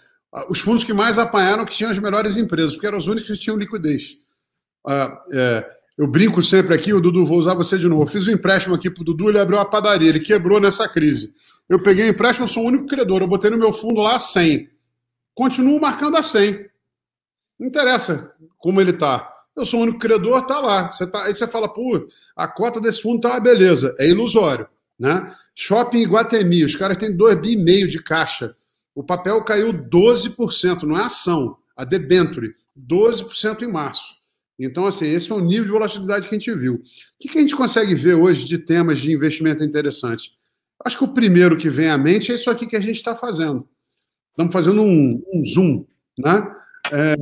Os 0.48 0.60
fundos 0.60 0.84
que 0.84 0.92
mais 0.92 1.18
apanharam 1.18 1.64
que 1.64 1.74
tinham 1.74 1.90
as 1.90 1.98
melhores 1.98 2.36
empresas, 2.36 2.72
porque 2.72 2.86
eram 2.86 2.98
os 2.98 3.06
únicos 3.06 3.30
que 3.30 3.38
tinham 3.38 3.56
liquidez. 3.56 4.16
Ah, 4.86 5.22
é, 5.32 5.70
eu 5.98 6.06
brinco 6.06 6.42
sempre 6.42 6.74
aqui, 6.74 6.92
o 6.92 7.00
Dudu, 7.00 7.24
vou 7.24 7.38
usar 7.38 7.54
você 7.54 7.76
de 7.76 7.88
novo. 7.88 8.02
Eu 8.02 8.06
fiz 8.06 8.28
um 8.28 8.32
empréstimo 8.32 8.74
aqui 8.74 8.88
para 8.88 9.02
o 9.02 9.04
Dudu, 9.04 9.28
ele 9.28 9.40
abriu 9.40 9.58
uma 9.58 9.64
padaria, 9.64 10.08
ele 10.08 10.20
quebrou 10.20 10.60
nessa 10.60 10.88
crise. 10.88 11.34
Eu 11.68 11.82
peguei 11.82 12.06
o 12.06 12.08
empréstimo, 12.10 12.44
eu 12.44 12.48
sou 12.48 12.64
o 12.64 12.66
único 12.66 12.86
credor, 12.86 13.22
eu 13.22 13.28
botei 13.28 13.50
no 13.50 13.58
meu 13.58 13.72
fundo 13.72 14.00
lá 14.00 14.18
100. 14.18 14.68
Continuo 15.34 15.80
marcando 15.80 16.16
a 16.16 16.22
100. 16.22 16.68
Não 17.58 17.66
interessa 17.66 18.34
como 18.58 18.80
ele 18.80 18.90
está 18.90 19.40
eu 19.60 19.64
sou 19.64 19.80
o 19.80 19.82
único 19.82 19.98
credor, 19.98 20.46
tá 20.46 20.58
lá. 20.58 20.90
Você 20.90 21.06
tá, 21.06 21.24
aí 21.24 21.34
você 21.34 21.46
fala, 21.46 21.68
pô, 21.68 22.06
a 22.34 22.48
cota 22.48 22.80
desse 22.80 23.02
fundo 23.02 23.20
tá 23.20 23.30
uma 23.30 23.40
beleza. 23.40 23.94
É 23.98 24.08
ilusório. 24.08 24.66
Né? 24.98 25.34
Shopping 25.54 25.98
Iguatemi, 25.98 26.64
os 26.64 26.76
caras 26.76 26.96
têm 26.96 27.16
2,5 27.16 27.64
bi 27.64 27.88
de 27.88 28.02
caixa. 28.02 28.54
O 28.94 29.04
papel 29.04 29.42
caiu 29.44 29.72
12%, 29.72 30.82
não 30.82 30.98
é 30.98 31.04
ação, 31.04 31.56
a 31.76 31.84
debenture, 31.84 32.54
12% 32.78 33.62
em 33.62 33.70
março. 33.70 34.20
Então, 34.58 34.86
assim, 34.86 35.06
esse 35.06 35.32
é 35.32 35.34
o 35.34 35.40
nível 35.40 35.64
de 35.64 35.70
volatilidade 35.70 36.28
que 36.28 36.34
a 36.34 36.38
gente 36.38 36.54
viu. 36.54 36.74
O 36.74 36.82
que, 37.18 37.38
a 37.38 37.40
gente 37.40 37.56
consegue 37.56 37.94
ver 37.94 38.14
hoje 38.14 38.44
de 38.44 38.58
temas 38.58 38.98
de 38.98 39.10
investimento 39.10 39.64
interessantes? 39.64 40.34
Acho 40.84 40.98
que 40.98 41.04
o 41.04 41.14
primeiro 41.14 41.56
que 41.56 41.70
vem 41.70 41.88
à 41.88 41.96
mente 41.96 42.30
é 42.30 42.34
isso 42.34 42.50
aqui 42.50 42.66
que 42.66 42.76
a 42.76 42.80
gente 42.80 42.96
está 42.96 43.16
fazendo. 43.16 43.66
Estamos 44.30 44.52
fazendo 44.52 44.82
um, 44.82 45.22
um 45.32 45.44
Zoom, 45.44 45.84
né? 46.18 46.46
É, 46.92 47.14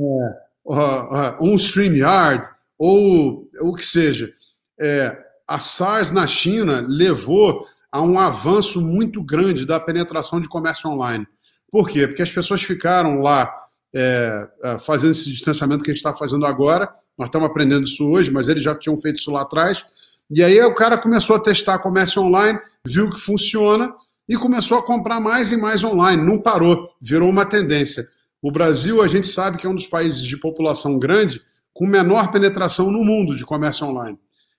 um 1.39 1.55
StreamYard, 1.55 2.45
ou 2.77 3.49
o 3.61 3.73
que 3.73 3.85
seja. 3.85 4.33
É, 4.79 5.17
a 5.47 5.59
SARS 5.59 6.11
na 6.11 6.27
China 6.27 6.85
levou 6.87 7.65
a 7.91 8.01
um 8.01 8.19
avanço 8.19 8.81
muito 8.81 9.23
grande 9.23 9.65
da 9.65 9.79
penetração 9.79 10.39
de 10.39 10.47
comércio 10.47 10.89
online. 10.89 11.25
Por 11.71 11.87
quê? 11.87 12.07
Porque 12.07 12.21
as 12.21 12.31
pessoas 12.31 12.63
ficaram 12.63 13.19
lá 13.19 13.53
é, 13.93 14.47
é 14.63 14.77
fazendo 14.79 15.11
esse 15.11 15.29
distanciamento 15.29 15.83
que 15.83 15.91
a 15.91 15.93
gente 15.93 16.03
está 16.03 16.15
fazendo 16.15 16.45
agora. 16.45 16.89
Nós 17.17 17.27
estamos 17.27 17.49
aprendendo 17.49 17.85
isso 17.85 18.07
hoje, 18.07 18.31
mas 18.31 18.47
eles 18.47 18.63
já 18.63 18.75
tinham 18.75 18.97
feito 18.97 19.19
isso 19.19 19.31
lá 19.31 19.41
atrás. 19.41 19.83
E 20.29 20.43
aí 20.43 20.61
o 20.61 20.75
cara 20.75 20.97
começou 20.97 21.35
a 21.35 21.39
testar 21.39 21.79
comércio 21.79 22.21
online, 22.21 22.59
viu 22.85 23.09
que 23.09 23.19
funciona 23.19 23.93
e 24.27 24.35
começou 24.35 24.77
a 24.77 24.85
comprar 24.85 25.19
mais 25.19 25.51
e 25.51 25.57
mais 25.57 25.83
online. 25.83 26.23
Não 26.23 26.39
parou, 26.39 26.89
virou 27.01 27.29
uma 27.29 27.45
tendência. 27.45 28.05
O 28.41 28.51
Brasil, 28.51 29.01
a 29.01 29.07
gente 29.07 29.27
sabe 29.27 29.57
que 29.57 29.65
é 29.65 29.69
um 29.69 29.75
dos 29.75 29.87
países 29.87 30.23
de 30.23 30.37
população 30.37 30.97
grande 30.97 31.41
com 31.73 31.87
menor 31.87 32.31
penetração 32.31 32.91
no 32.91 33.03
mundo 33.03 33.35
de 33.35 33.43
comércio 33.43 33.87
online. 33.87 34.17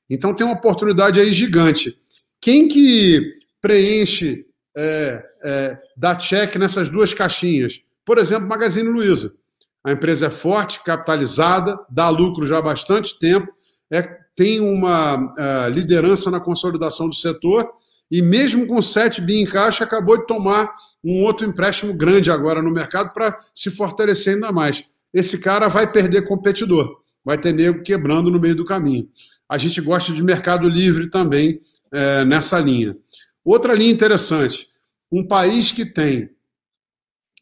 Então 0.08 0.34
tem 0.34 0.44
uma 0.44 0.56
oportunidade 0.56 1.20
aí 1.20 1.32
gigante. 1.32 1.96
Quem 2.40 2.66
que 2.66 3.38
preenche, 3.60 4.46
é, 4.76 5.24
é, 5.42 5.78
dá 5.96 6.14
check 6.14 6.56
nessas 6.56 6.88
duas 6.88 7.12
caixinhas? 7.14 7.82
Por 8.04 8.18
exemplo, 8.18 8.48
Magazine 8.48 8.88
Luiza. 8.88 9.34
A 9.82 9.92
empresa 9.92 10.26
é 10.26 10.30
forte, 10.30 10.82
capitalizada, 10.82 11.78
dá 11.88 12.08
lucro 12.08 12.46
já 12.46 12.58
há 12.58 12.62
bastante 12.62 13.18
tempo, 13.18 13.48
é, 13.90 14.02
tem 14.36 14.60
uma 14.60 15.34
é, 15.38 15.70
liderança 15.70 16.30
na 16.30 16.40
consolidação 16.40 17.08
do 17.08 17.14
setor 17.14 17.70
e 18.10 18.20
mesmo 18.20 18.66
com 18.66 18.82
7 18.82 19.20
bi 19.20 19.40
em 19.40 19.44
caixa, 19.44 19.84
acabou 19.84 20.18
de 20.18 20.26
tomar 20.26 20.74
um 21.02 21.22
outro 21.22 21.46
empréstimo 21.46 21.94
grande 21.94 22.30
agora 22.30 22.60
no 22.60 22.70
mercado 22.70 23.12
para 23.12 23.38
se 23.54 23.70
fortalecer 23.70 24.34
ainda 24.34 24.50
mais. 24.50 24.84
Esse 25.14 25.40
cara 25.40 25.68
vai 25.68 25.90
perder 25.90 26.26
competidor, 26.26 27.00
vai 27.24 27.38
ter 27.38 27.52
nego 27.52 27.82
quebrando 27.82 28.30
no 28.30 28.40
meio 28.40 28.56
do 28.56 28.64
caminho. 28.64 29.08
A 29.48 29.56
gente 29.58 29.80
gosta 29.80 30.12
de 30.12 30.22
mercado 30.22 30.68
livre 30.68 31.08
também 31.08 31.60
é, 31.92 32.24
nessa 32.24 32.58
linha. 32.58 32.96
Outra 33.44 33.74
linha 33.74 33.92
interessante: 33.92 34.68
um 35.10 35.26
país 35.26 35.72
que 35.72 35.84
tem 35.84 36.30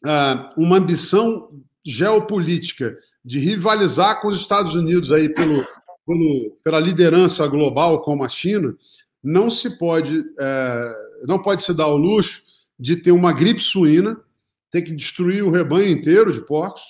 ah, 0.03 0.53
uma 0.57 0.77
ambição 0.77 1.49
geopolítica 1.85 2.97
de 3.23 3.39
rivalizar 3.39 4.21
com 4.21 4.27
os 4.27 4.39
Estados 4.39 4.75
Unidos 4.75 5.11
aí 5.11 5.29
pelo, 5.29 5.65
pelo, 6.05 6.57
pela 6.63 6.79
liderança 6.79 7.47
global 7.47 8.01
como 8.01 8.23
a 8.23 8.29
China, 8.29 8.75
não 9.23 9.49
se 9.49 9.77
pode 9.77 10.23
é, 10.39 10.91
não 11.27 11.41
pode 11.41 11.63
se 11.63 11.73
dar 11.73 11.87
o 11.87 11.97
luxo 11.97 12.43
de 12.79 12.95
ter 12.95 13.11
uma 13.11 13.33
gripe 13.33 13.61
suína, 13.61 14.17
ter 14.71 14.81
que 14.81 14.93
destruir 14.93 15.43
o 15.43 15.51
rebanho 15.51 15.89
inteiro 15.89 16.31
de 16.31 16.41
porcos 16.41 16.81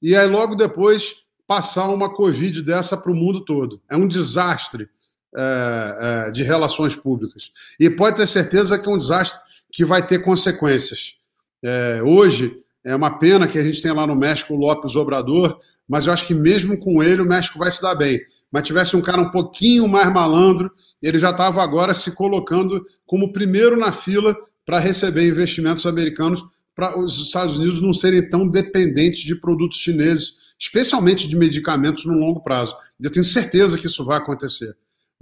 e 0.00 0.16
aí 0.16 0.26
logo 0.26 0.54
depois 0.54 1.24
passar 1.46 1.88
uma 1.88 2.12
covid 2.12 2.62
dessa 2.62 2.96
para 2.96 3.12
o 3.12 3.14
mundo 3.14 3.44
todo. 3.44 3.80
É 3.88 3.96
um 3.96 4.08
desastre 4.08 4.88
é, 5.36 6.26
é, 6.28 6.30
de 6.30 6.42
relações 6.42 6.94
públicas 6.94 7.50
e 7.78 7.90
pode 7.90 8.16
ter 8.16 8.26
certeza 8.26 8.78
que 8.78 8.88
é 8.88 8.92
um 8.92 8.98
desastre 8.98 9.40
que 9.72 9.84
vai 9.84 10.06
ter 10.06 10.20
consequências. 10.20 11.14
É, 11.62 12.00
hoje 12.02 12.56
é 12.84 12.94
uma 12.94 13.18
pena 13.18 13.48
que 13.48 13.58
a 13.58 13.64
gente 13.64 13.82
tem 13.82 13.92
lá 13.92 14.06
no 14.06 14.14
México 14.14 14.54
o 14.54 14.56
Lopes 14.56 14.94
Obrador, 14.94 15.58
mas 15.88 16.06
eu 16.06 16.12
acho 16.12 16.26
que 16.26 16.34
mesmo 16.34 16.78
com 16.78 17.02
ele 17.02 17.22
o 17.22 17.26
México 17.26 17.58
vai 17.58 17.70
se 17.70 17.82
dar 17.82 17.94
bem. 17.94 18.20
Mas 18.52 18.62
tivesse 18.62 18.96
um 18.96 19.02
cara 19.02 19.20
um 19.20 19.30
pouquinho 19.30 19.88
mais 19.88 20.12
malandro, 20.12 20.70
ele 21.02 21.18
já 21.18 21.30
estava 21.30 21.62
agora 21.62 21.94
se 21.94 22.12
colocando 22.12 22.84
como 23.06 23.32
primeiro 23.32 23.76
na 23.76 23.90
fila 23.90 24.36
para 24.64 24.78
receber 24.78 25.28
investimentos 25.28 25.86
americanos 25.86 26.44
para 26.74 26.98
os 26.98 27.20
Estados 27.20 27.58
Unidos 27.58 27.80
não 27.80 27.92
serem 27.92 28.28
tão 28.28 28.48
dependentes 28.48 29.22
de 29.22 29.34
produtos 29.34 29.78
chineses, 29.78 30.36
especialmente 30.58 31.28
de 31.28 31.36
medicamentos 31.36 32.04
no 32.04 32.18
longo 32.18 32.40
prazo. 32.40 32.76
Eu 33.00 33.10
tenho 33.10 33.24
certeza 33.24 33.78
que 33.78 33.86
isso 33.86 34.04
vai 34.04 34.18
acontecer. 34.18 34.74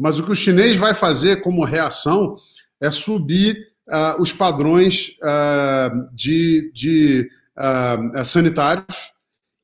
Mas 0.02 0.18
o 0.18 0.24
que 0.24 0.32
o 0.32 0.34
chinês 0.34 0.76
vai 0.76 0.94
fazer 0.94 1.42
como 1.42 1.62
reação 1.62 2.34
é 2.80 2.90
subir 2.90 3.68
uh, 3.88 4.20
os 4.20 4.32
padrões 4.32 5.10
uh, 5.22 6.12
de, 6.12 6.72
de 6.74 7.30
uh, 7.56 8.24
sanitários 8.24 9.12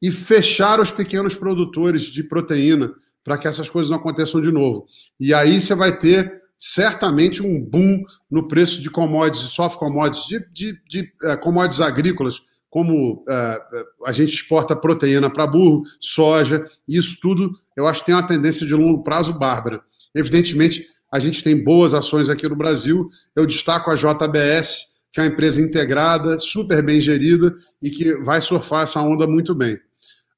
e 0.01 0.12
fechar 0.12 0.78
os 0.78 0.93
pequenos 0.93 1.34
produtores 1.34 2.05
de 2.05 2.22
proteína 2.22 2.93
para 3.24 3.36
que 3.36 3.49
essas 3.49 3.68
coisas 3.68 3.91
não 3.91 3.99
aconteçam 3.99 4.41
de 4.41 4.53
novo. 4.53 4.86
E 5.18 5.34
aí 5.34 5.61
você 5.61 5.74
vai 5.74 5.99
ter 5.99 6.41
certamente 6.57 7.43
um 7.43 7.61
boom 7.61 8.05
no 8.30 8.47
preço 8.47 8.80
de 8.80 8.89
commodities, 8.89 9.51
soft 9.51 9.76
commodities, 9.76 10.24
de, 10.24 10.39
de, 10.53 10.80
de 10.89 11.12
uh, 11.24 11.36
commodities 11.41 11.80
agrícolas, 11.80 12.41
como 12.70 13.24
uh, 13.24 14.07
a 14.07 14.12
gente 14.12 14.34
exporta 14.34 14.76
proteína 14.76 15.28
para 15.28 15.49
burro, 15.49 15.82
soja, 15.99 16.64
isso 16.86 17.18
tudo 17.20 17.51
eu 17.76 17.89
acho 17.89 18.01
que 18.01 18.07
tem 18.07 18.14
uma 18.14 18.26
tendência 18.26 18.64
de 18.64 18.74
longo 18.74 19.03
prazo 19.03 19.36
bárbara. 19.36 19.82
Evidentemente, 20.18 20.86
a 21.12 21.18
gente 21.18 21.42
tem 21.42 21.62
boas 21.62 21.94
ações 21.94 22.28
aqui 22.28 22.48
no 22.48 22.56
Brasil, 22.56 23.08
eu 23.34 23.46
destaco 23.46 23.90
a 23.90 23.94
JBS, 23.94 24.98
que 25.12 25.20
é 25.20 25.22
uma 25.22 25.28
empresa 25.32 25.60
integrada, 25.60 26.38
super 26.38 26.82
bem 26.82 27.00
gerida 27.00 27.56
e 27.80 27.90
que 27.90 28.16
vai 28.16 28.40
surfar 28.40 28.82
essa 28.82 29.00
onda 29.00 29.26
muito 29.26 29.54
bem. 29.54 29.76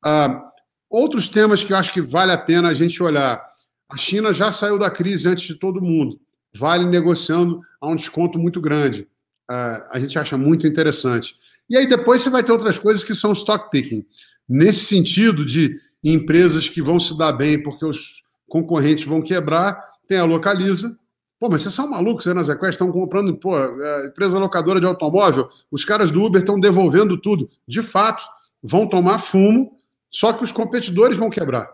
Uh, 0.04 0.50
Outros 0.90 1.28
temas 1.28 1.62
que 1.62 1.72
eu 1.72 1.76
acho 1.76 1.92
que 1.92 2.02
vale 2.02 2.32
a 2.32 2.38
pena 2.38 2.68
a 2.68 2.74
gente 2.74 3.00
olhar. 3.00 3.40
A 3.88 3.96
China 3.96 4.32
já 4.32 4.50
saiu 4.50 4.76
da 4.76 4.90
crise 4.90 5.28
antes 5.28 5.46
de 5.46 5.54
todo 5.54 5.80
mundo. 5.80 6.20
Vale 6.52 6.84
negociando 6.84 7.60
a 7.80 7.86
um 7.86 7.94
desconto 7.94 8.36
muito 8.40 8.60
grande. 8.60 9.02
Uh, 9.48 9.86
a 9.92 10.00
gente 10.00 10.18
acha 10.18 10.36
muito 10.36 10.66
interessante. 10.66 11.36
E 11.68 11.76
aí 11.76 11.86
depois 11.86 12.22
você 12.22 12.28
vai 12.30 12.42
ter 12.42 12.50
outras 12.50 12.76
coisas 12.76 13.04
que 13.04 13.14
são 13.14 13.32
stock 13.32 13.70
picking. 13.70 14.04
Nesse 14.48 14.86
sentido 14.86 15.46
de 15.46 15.76
empresas 16.02 16.68
que 16.68 16.82
vão 16.82 16.98
se 16.98 17.16
dar 17.16 17.32
bem 17.32 17.62
porque 17.62 17.84
os 17.86 18.24
concorrentes 18.50 19.06
vão 19.06 19.22
quebrar, 19.22 19.82
tem 20.06 20.18
a 20.18 20.24
Localiza. 20.24 20.90
Pô, 21.38 21.48
mas 21.48 21.62
vocês 21.62 21.72
são 21.72 21.88
malucos, 21.88 22.26
né, 22.26 22.34
na 22.34 22.42
Zequest? 22.42 22.72
Estão 22.72 22.92
comprando, 22.92 23.34
pô, 23.34 23.56
é, 23.56 24.08
empresa 24.08 24.38
locadora 24.38 24.78
de 24.78 24.84
automóvel, 24.84 25.48
os 25.70 25.86
caras 25.86 26.10
do 26.10 26.22
Uber 26.22 26.42
estão 26.42 26.60
devolvendo 26.60 27.16
tudo. 27.16 27.48
De 27.66 27.80
fato, 27.80 28.22
vão 28.62 28.86
tomar 28.86 29.18
fumo 29.18 29.80
só 30.10 30.32
que 30.32 30.42
os 30.42 30.50
competidores 30.50 31.16
vão 31.16 31.30
quebrar. 31.30 31.70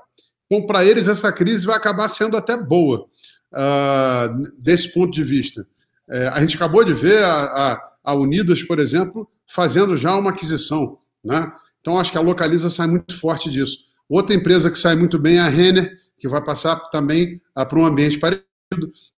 Então, 0.47 0.67
para 0.67 0.85
eles, 0.85 1.09
essa 1.09 1.33
crise 1.33 1.67
vai 1.67 1.77
acabar 1.77 2.09
sendo 2.09 2.37
até 2.37 2.57
boa, 2.57 3.07
uh, 3.53 4.53
desse 4.59 4.93
ponto 4.93 5.11
de 5.11 5.25
vista. 5.25 5.67
É, 6.09 6.29
a 6.29 6.41
gente 6.41 6.55
acabou 6.55 6.85
de 6.85 6.93
ver 6.93 7.25
a, 7.25 7.43
a, 7.43 7.91
a, 8.05 8.15
Unidas, 8.15 8.63
por 8.63 8.79
exemplo, 8.79 9.29
fazendo 9.47 9.97
já 9.97 10.15
uma 10.15 10.31
aquisição. 10.31 10.99
Né? 11.25 11.51
Então, 11.81 11.99
acho 11.99 12.13
que 12.13 12.19
a 12.19 12.21
Localiza 12.21 12.71
sai 12.71 12.87
muito 12.87 13.19
forte 13.19 13.51
disso. 13.51 13.79
Outra 14.09 14.37
empresa 14.37 14.71
que 14.71 14.79
sai 14.79 14.95
muito 14.95 15.19
bem 15.19 15.39
é 15.39 15.41
a 15.41 15.49
Renner, 15.49 15.99
que 16.27 16.33
vai 16.33 16.45
passar 16.45 16.77
também 16.91 17.41
uh, 17.57 17.67
para 17.67 17.79
um 17.79 17.87
ambiente 17.87 18.19
parecido. 18.19 18.45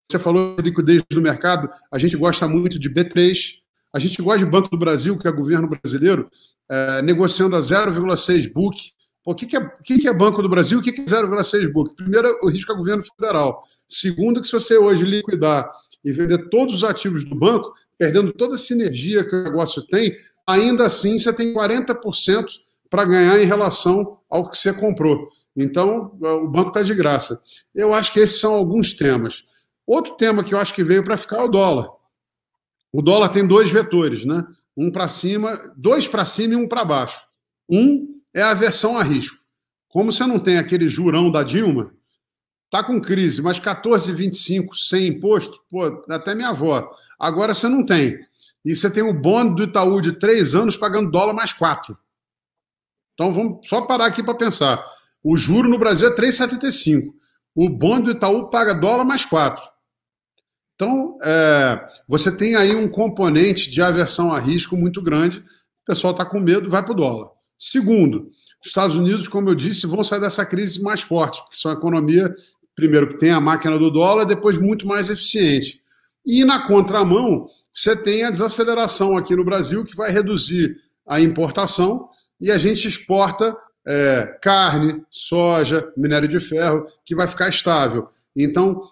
Você 0.09 0.19
falou 0.19 0.55
de 0.57 0.63
liquidez 0.63 1.01
do 1.09 1.21
mercado, 1.21 1.69
a 1.91 1.97
gente 1.97 2.15
gosta 2.15 2.47
muito 2.47 2.77
de 2.77 2.89
B3, 2.89 3.55
a 3.93 3.99
gente 3.99 4.21
gosta 4.21 4.39
de 4.39 4.45
Banco 4.45 4.69
do 4.69 4.77
Brasil, 4.77 5.17
que 5.17 5.27
é 5.27 5.31
governo 5.31 5.67
brasileiro, 5.67 6.29
uh, 6.69 7.01
negociando 7.01 7.55
a 7.55 7.59
0,6 7.59 8.51
book, 8.51 8.91
o 9.25 9.35
que, 9.35 9.45
que, 9.45 9.57
é, 9.57 9.59
o 9.59 9.83
que, 9.83 10.07
é 10.07 10.13
Banco 10.13 10.41
do 10.41 10.47
Brasil? 10.47 10.79
O 10.79 10.81
que, 10.81 10.89
é 10.89 10.93
0,6 10.93 11.71
book? 11.73 11.93
Primeiro, 11.95 12.39
o 12.41 12.49
risco 12.49 12.71
é 12.71 12.75
governo 12.75 13.03
federal. 13.03 13.63
Segundo, 13.87 14.39
que 14.39 14.47
se 14.47 14.53
você 14.53 14.77
hoje 14.77 15.03
liquidar 15.03 15.69
e 16.03 16.13
vender 16.13 16.49
todos 16.49 16.75
os 16.75 16.83
ativos 16.85 17.25
do 17.25 17.35
banco, 17.35 17.73
perdendo 17.97 18.31
toda 18.31 18.55
a 18.55 18.57
sinergia 18.57 19.25
que 19.25 19.35
o 19.35 19.43
negócio 19.43 19.85
tem, 19.87 20.15
ainda 20.47 20.85
assim 20.85 21.19
você 21.19 21.33
tem 21.33 21.53
40% 21.53 22.45
para 22.89 23.03
ganhar 23.03 23.41
em 23.41 23.45
relação 23.45 24.17
ao 24.29 24.49
que 24.49 24.57
você 24.57 24.71
comprou. 24.71 25.27
Então, 25.57 26.15
o 26.21 26.47
banco 26.47 26.67
está 26.67 26.83
de 26.83 26.93
graça. 26.93 27.41
Eu 27.73 27.91
acho 27.91 28.13
que 28.13 28.19
esses 28.19 28.39
são 28.39 28.53
alguns 28.53 28.93
temas. 28.93 29.43
Outro 29.87 30.15
tema 30.15 30.43
que 30.43 30.53
eu 30.53 30.59
acho 30.59 30.73
que 30.73 30.83
veio 30.83 31.03
para 31.03 31.17
ficar 31.17 31.37
é 31.37 31.43
o 31.43 31.47
dólar. 31.47 31.89
O 32.93 33.01
dólar 33.01 33.29
tem 33.29 33.45
dois 33.45 33.71
vetores, 33.71 34.23
né? 34.23 34.45
Um 34.77 34.91
para 34.91 35.07
cima, 35.07 35.73
dois 35.75 36.07
para 36.07 36.25
cima 36.25 36.53
e 36.53 36.57
um 36.57 36.67
para 36.67 36.85
baixo. 36.85 37.25
Um 37.67 38.21
é 38.33 38.43
a 38.43 38.51
aversão 38.51 38.97
a 38.97 39.03
risco. 39.03 39.37
Como 39.89 40.11
você 40.11 40.27
não 40.27 40.39
tem 40.39 40.59
aquele 40.59 40.87
jurão 40.87 41.31
da 41.31 41.41
Dilma, 41.41 41.91
tá 42.69 42.83
com 42.83 43.01
crise, 43.01 43.41
mas 43.41 43.59
14,25 43.59 44.75
sem 44.75 45.07
imposto, 45.07 45.59
pô, 45.71 46.03
até 46.09 46.35
minha 46.35 46.49
avó. 46.49 46.87
Agora 47.17 47.55
você 47.55 47.67
não 47.67 47.83
tem. 47.83 48.19
E 48.63 48.75
você 48.75 48.91
tem 48.91 49.01
o 49.01 49.13
bônus 49.13 49.55
do 49.55 49.63
Itaú 49.63 50.01
de 50.01 50.11
três 50.11 50.53
anos 50.53 50.77
pagando 50.77 51.09
dólar 51.09 51.33
mais 51.33 51.51
quatro. 51.51 51.97
Então 53.15 53.33
vamos 53.33 53.67
só 53.67 53.81
parar 53.81 54.05
aqui 54.05 54.21
para 54.21 54.35
pensar. 54.35 54.85
O 55.29 55.35
juro 55.35 55.69
no 55.69 55.77
Brasil 55.77 56.07
é 56.07 56.15
3,75. 56.15 57.13
O 57.53 57.67
bônus 57.67 58.05
do 58.05 58.11
Itaú 58.11 58.49
paga 58.49 58.73
dólar 58.73 59.03
mais 59.03 59.25
quatro. 59.25 59.61
Então, 60.73 61.17
é, 61.21 61.85
você 62.07 62.37
tem 62.37 62.55
aí 62.55 62.73
um 62.73 62.87
componente 62.87 63.69
de 63.69 63.81
aversão 63.81 64.31
a 64.31 64.39
risco 64.39 64.77
muito 64.77 65.01
grande. 65.01 65.39
O 65.39 65.43
pessoal 65.85 66.11
está 66.11 66.23
com 66.23 66.39
medo, 66.39 66.69
vai 66.69 66.81
para 66.81 66.93
o 66.93 66.95
dólar. 66.95 67.29
Segundo, 67.59 68.31
os 68.61 68.67
Estados 68.67 68.95
Unidos, 68.95 69.27
como 69.27 69.49
eu 69.49 69.55
disse, 69.55 69.85
vão 69.85 70.01
sair 70.01 70.21
dessa 70.21 70.45
crise 70.45 70.81
mais 70.81 71.01
fortes, 71.01 71.41
porque 71.41 71.57
são 71.57 71.71
a 71.71 71.73
economia, 71.73 72.33
primeiro, 72.73 73.09
que 73.09 73.17
tem 73.17 73.31
a 73.31 73.41
máquina 73.41 73.77
do 73.77 73.91
dólar, 73.91 74.23
depois 74.23 74.57
muito 74.57 74.87
mais 74.87 75.09
eficiente. 75.09 75.81
E 76.25 76.45
na 76.45 76.65
contramão, 76.65 77.49
você 77.73 78.01
tem 78.01 78.23
a 78.23 78.31
desaceleração 78.31 79.17
aqui 79.17 79.35
no 79.35 79.43
Brasil, 79.43 79.83
que 79.83 79.93
vai 79.93 80.09
reduzir 80.09 80.77
a 81.05 81.19
importação 81.19 82.07
e 82.39 82.49
a 82.49 82.57
gente 82.57 82.87
exporta 82.87 83.53
é, 83.87 84.37
carne, 84.41 85.01
soja, 85.09 85.91
minério 85.95 86.27
de 86.27 86.39
ferro, 86.39 86.85
que 87.05 87.15
vai 87.15 87.25
ficar 87.25 87.47
estável. 87.47 88.09
Então, 88.35 88.83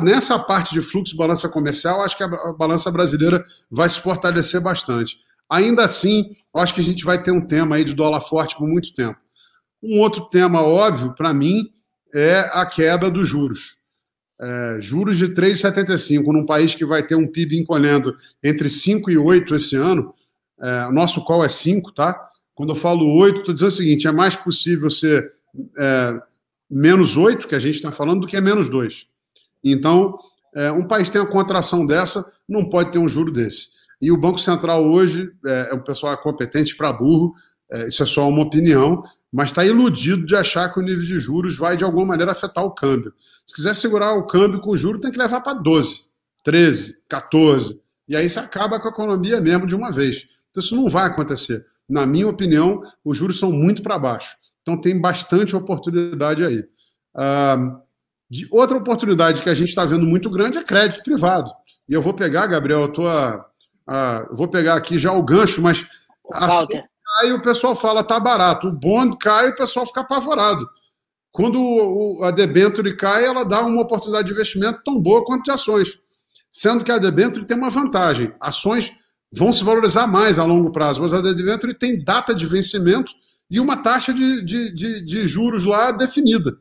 nessa 0.00 0.38
parte 0.38 0.72
de 0.72 0.80
fluxo 0.80 1.16
balança 1.16 1.48
comercial, 1.48 2.00
acho 2.00 2.16
que 2.16 2.22
a, 2.22 2.28
balança 2.56 2.90
brasileira 2.90 3.44
vai 3.70 3.88
se 3.88 4.00
fortalecer 4.00 4.62
bastante. 4.62 5.18
Ainda 5.50 5.84
assim, 5.84 6.36
acho 6.54 6.72
que 6.72 6.80
a 6.80 6.84
gente 6.84 7.04
vai 7.04 7.22
ter 7.22 7.32
um 7.32 7.44
tema 7.44 7.76
aí 7.76 7.84
de 7.84 7.94
dólar 7.94 8.20
forte 8.20 8.56
por 8.56 8.66
muito 8.66 8.94
tempo. 8.94 9.18
Um 9.82 9.98
outro 10.00 10.24
tema 10.30 10.62
óbvio, 10.62 11.14
para 11.14 11.34
mim, 11.34 11.70
é 12.14 12.48
a 12.52 12.64
queda 12.64 13.10
dos 13.10 13.28
juros. 13.28 13.76
É, 14.40 14.78
juros 14.80 15.18
de 15.18 15.28
3,75 15.28 16.32
num 16.32 16.46
país 16.46 16.74
que 16.74 16.84
vai 16.84 17.02
ter 17.02 17.14
um 17.14 17.26
PIB 17.26 17.58
encolhendo 17.58 18.16
entre 18.42 18.70
5 18.70 19.10
e 19.10 19.18
8 19.18 19.54
esse 19.56 19.76
ano, 19.76 20.14
é, 20.60 20.90
nosso 20.90 21.24
call 21.24 21.44
é 21.44 21.48
5, 21.48 21.92
tá? 21.92 22.30
Quando 22.54 22.70
eu 22.70 22.76
falo 22.76 23.06
8, 23.18 23.40
estou 23.40 23.54
dizendo 23.54 23.70
o 23.70 23.74
seguinte: 23.74 24.06
é 24.06 24.12
mais 24.12 24.36
possível 24.36 24.90
ser 24.90 25.32
é, 25.76 26.20
menos 26.70 27.16
8, 27.16 27.48
que 27.48 27.54
a 27.54 27.58
gente 27.58 27.76
está 27.76 27.90
falando, 27.90 28.22
do 28.22 28.26
que 28.26 28.36
é 28.36 28.40
menos 28.40 28.68
2. 28.68 29.06
Então, 29.62 30.18
é, 30.54 30.70
um 30.70 30.86
país 30.86 31.10
tem 31.10 31.20
uma 31.20 31.30
contração 31.30 31.84
dessa, 31.84 32.24
não 32.48 32.68
pode 32.68 32.92
ter 32.92 32.98
um 32.98 33.08
juro 33.08 33.32
desse. 33.32 33.68
E 34.00 34.12
o 34.12 34.16
Banco 34.16 34.38
Central 34.38 34.84
hoje 34.84 35.30
é, 35.44 35.70
é 35.72 35.74
um 35.74 35.82
pessoal 35.82 36.16
competente 36.18 36.76
para 36.76 36.92
burro, 36.92 37.34
é, 37.70 37.88
isso 37.88 38.02
é 38.02 38.06
só 38.06 38.28
uma 38.28 38.42
opinião, 38.42 39.02
mas 39.32 39.48
está 39.48 39.64
iludido 39.64 40.24
de 40.24 40.36
achar 40.36 40.72
que 40.72 40.78
o 40.78 40.82
nível 40.82 41.04
de 41.04 41.18
juros 41.18 41.56
vai, 41.56 41.76
de 41.76 41.82
alguma 41.82 42.06
maneira, 42.06 42.32
afetar 42.32 42.64
o 42.64 42.70
câmbio. 42.70 43.12
Se 43.46 43.54
quiser 43.54 43.74
segurar 43.74 44.14
o 44.14 44.26
câmbio 44.26 44.60
com 44.60 44.76
juros, 44.76 45.00
tem 45.00 45.10
que 45.10 45.18
levar 45.18 45.40
para 45.40 45.54
12, 45.54 46.04
13, 46.44 46.98
14. 47.08 47.80
E 48.06 48.14
aí 48.14 48.28
você 48.28 48.38
acaba 48.38 48.78
com 48.78 48.88
a 48.88 48.90
economia 48.90 49.40
mesmo 49.40 49.66
de 49.66 49.74
uma 49.74 49.90
vez. 49.90 50.28
Então, 50.50 50.62
isso 50.62 50.76
não 50.76 50.88
vai 50.88 51.06
acontecer 51.06 51.66
na 51.88 52.06
minha 52.06 52.28
opinião, 52.28 52.82
os 53.04 53.16
juros 53.16 53.38
são 53.38 53.52
muito 53.52 53.82
para 53.82 53.98
baixo. 53.98 54.34
Então 54.62 54.80
tem 54.80 54.98
bastante 54.98 55.54
oportunidade 55.54 56.44
aí. 56.44 56.64
Ah, 57.14 57.80
de 58.30 58.48
outra 58.50 58.76
oportunidade 58.76 59.42
que 59.42 59.50
a 59.50 59.54
gente 59.54 59.68
está 59.68 59.84
vendo 59.84 60.06
muito 60.06 60.30
grande 60.30 60.58
é 60.58 60.62
crédito 60.62 61.02
privado. 61.02 61.50
E 61.88 61.92
eu 61.92 62.00
vou 62.00 62.14
pegar, 62.14 62.46
Gabriel, 62.46 62.90
a, 63.06 63.44
a, 63.86 64.28
vou 64.32 64.48
pegar 64.48 64.74
aqui 64.74 64.98
já 64.98 65.12
o 65.12 65.22
gancho, 65.22 65.60
mas 65.60 65.86
assim 66.32 66.66
cai 67.04 67.32
o 67.32 67.42
pessoal 67.42 67.74
fala 67.74 68.02
tá 68.02 68.18
barato. 68.18 68.68
O 68.68 68.72
bond 68.72 69.16
cai 69.18 69.50
o 69.50 69.56
pessoal 69.56 69.86
fica 69.86 70.00
apavorado. 70.00 70.66
Quando 71.30 71.60
o, 71.60 72.24
a 72.24 72.30
debenture 72.30 72.96
cai, 72.96 73.24
ela 73.24 73.44
dá 73.44 73.60
uma 73.60 73.82
oportunidade 73.82 74.28
de 74.28 74.32
investimento 74.32 74.82
tão 74.84 75.00
boa 75.00 75.24
quanto 75.24 75.44
de 75.44 75.50
ações. 75.50 75.98
Sendo 76.52 76.84
que 76.84 76.92
a 76.92 76.98
debenture 76.98 77.44
tem 77.44 77.56
uma 77.56 77.70
vantagem. 77.70 78.32
Ações 78.40 78.92
vão 79.36 79.52
se 79.52 79.64
valorizar 79.64 80.06
mais 80.06 80.38
a 80.38 80.44
longo 80.44 80.70
prazo, 80.70 81.02
mas 81.02 81.12
a 81.12 81.20
debênture 81.20 81.74
tem 81.74 82.02
data 82.02 82.34
de 82.34 82.46
vencimento 82.46 83.12
e 83.50 83.58
uma 83.58 83.76
taxa 83.76 84.12
de, 84.12 84.44
de, 84.44 84.74
de, 84.74 85.04
de, 85.04 85.26
juros 85.26 85.64
lá 85.64 85.90
definida. 85.92 86.56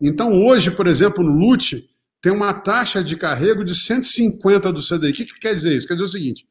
Então, 0.00 0.32
hoje, 0.44 0.70
por 0.70 0.86
exemplo, 0.86 1.24
no 1.24 1.32
LUT, 1.32 1.88
tem 2.20 2.32
uma 2.32 2.52
taxa 2.52 3.02
de 3.02 3.16
carrego 3.16 3.64
de 3.64 3.74
150 3.74 4.72
do 4.72 4.82
CDI. 4.82 5.10
O 5.10 5.14
que, 5.14 5.24
que 5.24 5.38
quer 5.38 5.54
dizer 5.54 5.76
isso? 5.76 5.86
Quer 5.86 5.94
dizer 5.94 6.04
o 6.04 6.08
seguinte: 6.08 6.46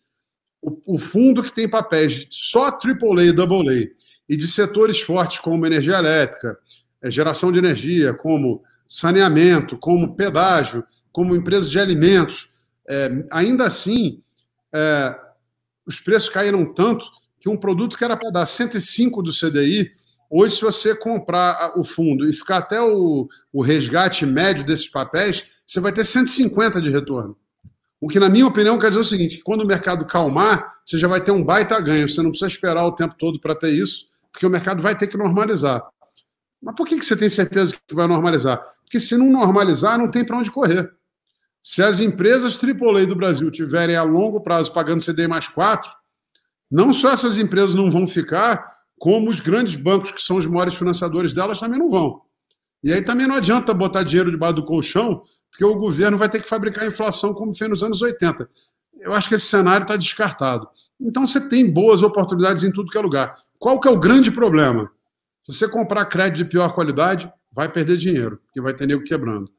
o, 0.62 0.96
o 0.96 0.98
fundo 0.98 1.44
que 1.44 1.54
tem 1.54 1.70
papéis 1.70 2.26
só 2.30 2.68
AAA 2.70 3.26
e 3.26 3.30
AA 3.30 3.90
e 4.28 4.36
de 4.36 4.48
setores 4.48 5.02
fortes 5.02 5.40
como 5.40 5.66
energia 5.66 5.98
elétrica, 5.98 6.58
é, 7.02 7.12
geração 7.12 7.52
de 7.52 7.60
energia, 7.60 8.14
como 8.14 8.64
saneamento, 8.88 9.78
como 9.78 10.16
pedágio, 10.16 10.84
como 11.12 11.36
empresas 11.36 11.70
de 11.70 11.80
alimentos, 11.80 12.50
é, 12.88 13.26
ainda 13.32 13.66
assim, 13.66 14.22
é, 14.74 15.16
os 15.86 16.00
preços 16.00 16.30
caíram 16.30 16.66
tanto 16.66 17.06
que 17.40 17.50
um 17.50 17.58
produto 17.58 17.98
que 17.98 18.04
era 18.04 18.18
para 18.18 18.32
dar 18.32 18.46
105 18.46 19.22
do 19.22 19.32
CDI, 19.32 19.92
hoje, 20.30 20.56
se 20.56 20.62
você 20.62 20.96
comprar 20.96 21.78
o 21.78 21.84
fundo 21.84 22.28
e 22.28 22.34
ficar 22.34 22.58
até 22.58 22.82
o, 22.82 23.28
o 23.54 23.62
resgate 23.62 24.26
médio 24.26 24.66
desses 24.66 24.90
papéis, 24.90 25.46
você 25.66 25.80
vai 25.80 25.92
ter 25.92 26.06
150 26.06 26.82
de 26.82 26.90
retorno. 26.90 27.38
O 28.00 28.08
que, 28.08 28.20
na 28.20 28.30
minha 28.30 28.46
opinião, 28.46 28.78
quer 28.78 28.90
dizer 28.90 29.00
o 29.00 29.04
seguinte: 29.04 29.42
quando 29.44 29.62
o 29.62 29.68
mercado 29.68 30.06
calmar, 30.06 30.76
você 30.84 30.98
já 30.98 31.08
vai 31.08 31.22
ter 31.22 31.32
um 31.32 31.44
baita 31.44 31.80
ganho. 31.80 32.08
Você 32.08 32.22
não 32.22 32.30
precisa 32.30 32.52
esperar 32.52 32.86
o 32.86 32.92
tempo 32.92 33.16
todo 33.18 33.40
para 33.40 33.56
ter 33.56 33.72
isso, 33.72 34.08
porque 34.32 34.46
o 34.46 34.50
mercado 34.50 34.82
vai 34.82 34.98
ter 34.98 35.08
que 35.08 35.18
normalizar. 35.18 35.84
Mas 36.62 36.76
por 36.76 36.88
que 36.88 37.02
você 37.02 37.16
tem 37.16 37.30
certeza 37.30 37.76
que 37.88 37.96
vai 37.96 38.08
normalizar? 38.08 38.64
Porque 38.84 39.00
se 39.00 39.18
não 39.18 39.30
normalizar, 39.30 39.98
não 39.98 40.10
tem 40.10 40.26
para 40.26 40.38
onde 40.38 40.52
correr. 40.52 40.92
Se 41.68 41.82
as 41.82 42.00
empresas 42.00 42.60
AAA 42.64 43.08
do 43.08 43.16
Brasil 43.16 43.50
tiverem 43.50 43.96
a 43.96 44.04
longo 44.04 44.40
prazo 44.40 44.72
pagando 44.72 45.04
CDI 45.04 45.28
mais 45.28 45.48
4, 45.48 45.92
não 46.70 46.94
só 46.94 47.12
essas 47.12 47.40
empresas 47.40 47.74
não 47.74 47.90
vão 47.90 48.06
ficar, 48.06 48.78
como 49.00 49.32
os 49.32 49.40
grandes 49.40 49.76
bancos, 49.76 50.12
que 50.12 50.22
são 50.22 50.38
os 50.38 50.46
maiores 50.46 50.76
financiadores 50.76 51.34
delas, 51.34 51.60
também 51.60 51.80
não 51.80 51.90
vão. 51.90 52.22
E 52.84 52.94
aí 52.94 53.02
também 53.02 53.26
não 53.26 53.34
adianta 53.34 53.74
botar 53.74 54.04
dinheiro 54.04 54.30
debaixo 54.30 54.58
do 54.58 54.64
colchão, 54.64 55.24
porque 55.50 55.66
o 55.66 55.74
governo 55.74 56.20
vai 56.20 56.30
ter 56.30 56.40
que 56.40 56.48
fabricar 56.48 56.86
inflação 56.86 57.34
como 57.34 57.52
fez 57.56 57.68
nos 57.68 57.84
anos 57.84 58.00
80. 58.00 58.48
Eu 59.00 59.14
acho 59.14 59.28
que 59.28 59.34
esse 59.34 59.48
cenário 59.48 59.86
está 59.86 59.96
descartado. 59.96 60.70
Então 61.02 61.26
você 61.26 61.50
tem 61.50 61.68
boas 61.68 62.04
oportunidades 62.04 62.64
em 62.64 62.72
tudo 62.72 62.92
que 62.92 62.98
é 62.98 63.02
lugar. 63.02 63.40
Qual 63.58 63.80
que 63.80 63.88
é 63.88 63.92
o 63.92 64.00
grande 64.00 64.30
problema? 64.30 64.92
Se 65.44 65.58
você 65.58 65.68
comprar 65.68 66.06
crédito 66.06 66.38
de 66.38 66.46
pior 66.46 66.76
qualidade, 66.76 67.28
vai 67.52 67.68
perder 67.68 67.98
dinheiro, 67.98 68.38
porque 68.46 68.62
vai 68.62 68.76
ter 68.76 68.86
nego 68.86 69.04
quebrando. 69.04 69.52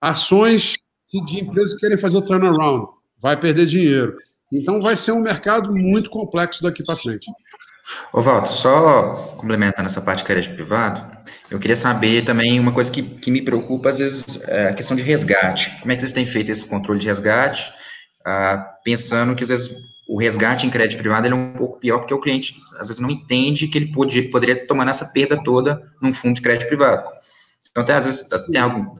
Ações 0.00 0.76
de 1.10 1.40
empresas 1.40 1.74
que 1.74 1.80
querem 1.80 1.96
fazer 1.96 2.16
o 2.18 2.22
turnaround, 2.22 2.86
vai 3.20 3.36
perder 3.36 3.66
dinheiro. 3.66 4.16
Então 4.52 4.80
vai 4.80 4.96
ser 4.96 5.12
um 5.12 5.20
mercado 5.20 5.72
muito 5.72 6.10
complexo 6.10 6.62
daqui 6.62 6.84
para 6.84 6.96
frente. 6.96 7.30
Ô, 8.12 8.20
Walter, 8.20 8.52
só 8.52 9.12
complementando 9.38 9.86
essa 9.86 10.00
parte 10.00 10.18
de 10.18 10.24
crédito 10.24 10.54
privado, 10.54 11.04
eu 11.50 11.58
queria 11.58 11.76
saber 11.76 12.22
também 12.22 12.60
uma 12.60 12.72
coisa 12.72 12.90
que, 12.90 13.02
que 13.02 13.30
me 13.30 13.40
preocupa, 13.40 13.88
às 13.88 13.98
vezes, 13.98 14.42
é 14.46 14.68
a 14.68 14.74
questão 14.74 14.96
de 14.96 15.02
resgate. 15.02 15.70
Como 15.80 15.90
é 15.90 15.94
que 15.94 16.02
vocês 16.02 16.12
têm 16.12 16.26
feito 16.26 16.50
esse 16.50 16.66
controle 16.66 17.00
de 17.00 17.06
resgate? 17.06 17.72
Ah, 18.24 18.76
pensando 18.84 19.34
que, 19.34 19.42
às 19.42 19.48
vezes, 19.48 19.74
o 20.06 20.18
resgate 20.18 20.66
em 20.66 20.70
crédito 20.70 20.98
privado 20.98 21.26
é 21.26 21.34
um 21.34 21.54
pouco 21.54 21.80
pior, 21.80 21.98
porque 21.98 22.12
o 22.12 22.20
cliente, 22.20 22.56
às 22.78 22.88
vezes, 22.88 23.00
não 23.00 23.10
entende 23.10 23.68
que 23.68 23.78
ele 23.78 23.90
pode, 23.90 24.20
poderia 24.22 24.54
estar 24.54 24.66
tomando 24.66 24.90
essa 24.90 25.06
perda 25.06 25.42
toda 25.42 25.82
num 26.02 26.12
fundo 26.12 26.34
de 26.34 26.42
crédito 26.42 26.68
privado. 26.68 27.08
Então, 27.70 27.82
até, 27.82 27.94
às 27.94 28.04
vezes, 28.04 28.28
tem 28.50 28.60
algo 28.60 28.94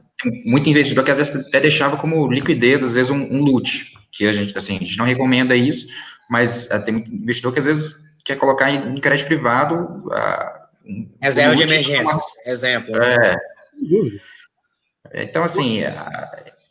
muito 0.45 0.69
investidor 0.69 1.03
que 1.03 1.11
às 1.11 1.17
vezes 1.17 1.35
até 1.35 1.59
deixava 1.59 1.97
como 1.97 2.31
liquidez, 2.31 2.83
às 2.83 2.95
vezes 2.95 3.11
um, 3.11 3.21
um 3.31 3.41
loot, 3.41 3.93
que 4.11 4.27
a 4.27 4.33
gente, 4.33 4.57
assim, 4.57 4.77
a 4.77 4.79
gente 4.79 4.97
não 4.97 5.05
recomenda 5.05 5.55
isso, 5.55 5.87
mas 6.29 6.69
uh, 6.71 6.83
tem 6.83 6.93
muito 6.93 7.13
investidor 7.13 7.53
que 7.53 7.59
às 7.59 7.65
vezes 7.65 7.95
quer 8.23 8.35
colocar 8.35 8.69
em, 8.69 8.93
em 8.93 8.99
crédito 8.99 9.27
privado. 9.27 9.75
Uh, 10.07 10.59
um, 10.85 11.09
Reserva 11.21 11.55
de 11.55 11.63
emergência, 11.63 12.15
uma... 12.15 12.21
exemplo. 12.45 12.95
É. 13.01 13.35
Então, 15.13 15.43
assim, 15.43 15.83
uh, 15.83 15.89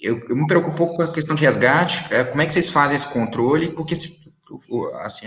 eu, 0.01 0.20
eu, 0.28 0.36
me 0.36 0.46
preocupo 0.46 0.72
um 0.72 0.76
pouco 0.76 0.96
com 0.96 1.03
a 1.03 1.12
questão 1.12 1.34
de 1.34 1.42
resgate, 1.42 2.05
como 2.30 2.42
é 2.42 2.46
que 2.46 2.53
vocês 2.53 2.70
fazem 2.70 2.96
esse 2.96 3.09
controle, 3.09 3.72
porque 3.72 3.96
se, 3.96 4.16
assim, 5.03 5.26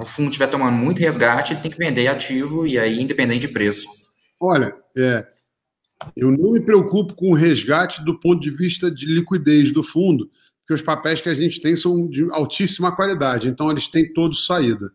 o 0.00 0.06
fundo 0.06 0.28
estiver 0.28 0.46
tomando 0.46 0.76
muito 0.76 1.00
resgate, 1.00 1.52
ele 1.52 1.60
tem 1.60 1.70
que 1.70 1.78
vender 1.78 2.06
ativo, 2.06 2.66
e 2.66 2.78
aí, 2.78 3.00
independente 3.00 3.46
de 3.46 3.52
preço. 3.52 3.86
Olha, 4.38 4.74
é, 4.96 5.26
eu 6.16 6.30
não 6.30 6.52
me 6.52 6.60
preocupo 6.60 7.14
com 7.14 7.30
o 7.30 7.34
resgate 7.34 8.04
do 8.04 8.18
ponto 8.18 8.40
de 8.40 8.50
vista 8.50 8.90
de 8.90 9.06
liquidez 9.06 9.72
do 9.72 9.82
fundo, 9.82 10.30
porque 10.60 10.74
os 10.74 10.82
papéis 10.82 11.20
que 11.20 11.28
a 11.28 11.34
gente 11.34 11.60
tem 11.60 11.76
são 11.76 12.08
de 12.08 12.26
altíssima 12.30 12.94
qualidade, 12.94 13.48
então 13.48 13.70
eles 13.70 13.88
têm 13.88 14.12
todos 14.12 14.46
saída. 14.46 14.90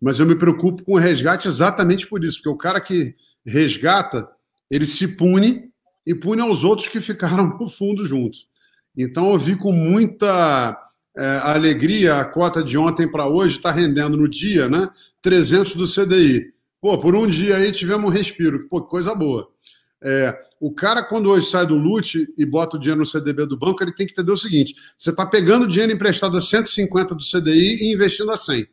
Mas 0.00 0.18
eu 0.18 0.26
me 0.26 0.34
preocupo 0.34 0.84
com 0.84 0.92
o 0.92 0.98
resgate 0.98 1.48
exatamente 1.48 2.06
por 2.06 2.24
isso, 2.24 2.38
porque 2.38 2.48
o 2.48 2.56
cara 2.56 2.80
que 2.80 3.14
resgata, 3.44 4.28
ele 4.70 4.86
se 4.86 5.16
pune 5.16 5.70
e 6.06 6.14
pune 6.14 6.42
aos 6.42 6.64
outros 6.64 6.88
que 6.88 7.00
ficaram 7.00 7.46
no 7.58 7.68
fundo 7.68 8.04
juntos. 8.04 8.46
Então 8.96 9.32
eu 9.32 9.38
vi 9.38 9.56
com 9.56 9.72
muita 9.72 10.78
é, 11.16 11.38
alegria 11.42 12.18
a 12.18 12.24
cota 12.24 12.62
de 12.62 12.76
ontem 12.76 13.10
para 13.10 13.26
hoje 13.26 13.56
está 13.56 13.70
rendendo 13.70 14.16
no 14.16 14.28
dia, 14.28 14.68
né? 14.68 14.88
300 15.22 15.74
do 15.74 15.86
CDI. 15.86 16.52
Pô, 16.80 16.98
por 16.98 17.16
um 17.16 17.26
dia 17.26 17.56
aí 17.56 17.72
tivemos 17.72 18.08
um 18.08 18.12
respiro, 18.12 18.68
pô, 18.68 18.82
coisa 18.82 19.14
boa. 19.14 19.48
É, 20.04 20.38
o 20.60 20.70
cara, 20.70 21.02
quando 21.02 21.30
hoje 21.30 21.46
sai 21.46 21.66
do 21.66 21.76
LUT 21.76 22.32
e 22.36 22.44
bota 22.44 22.76
o 22.76 22.80
dinheiro 22.80 23.00
no 23.00 23.06
CDB 23.06 23.46
do 23.46 23.56
banco, 23.58 23.82
ele 23.82 23.92
tem 23.92 24.06
que 24.06 24.12
entender 24.12 24.32
o 24.32 24.36
seguinte: 24.36 24.74
você 24.98 25.10
está 25.10 25.24
pegando 25.24 25.66
dinheiro 25.66 25.92
emprestado 25.92 26.36
a 26.36 26.40
150 26.40 27.14
do 27.14 27.22
CDI 27.22 27.84
e 27.84 27.92
investindo 27.92 28.30
a 28.30 28.36
100. 28.36 28.66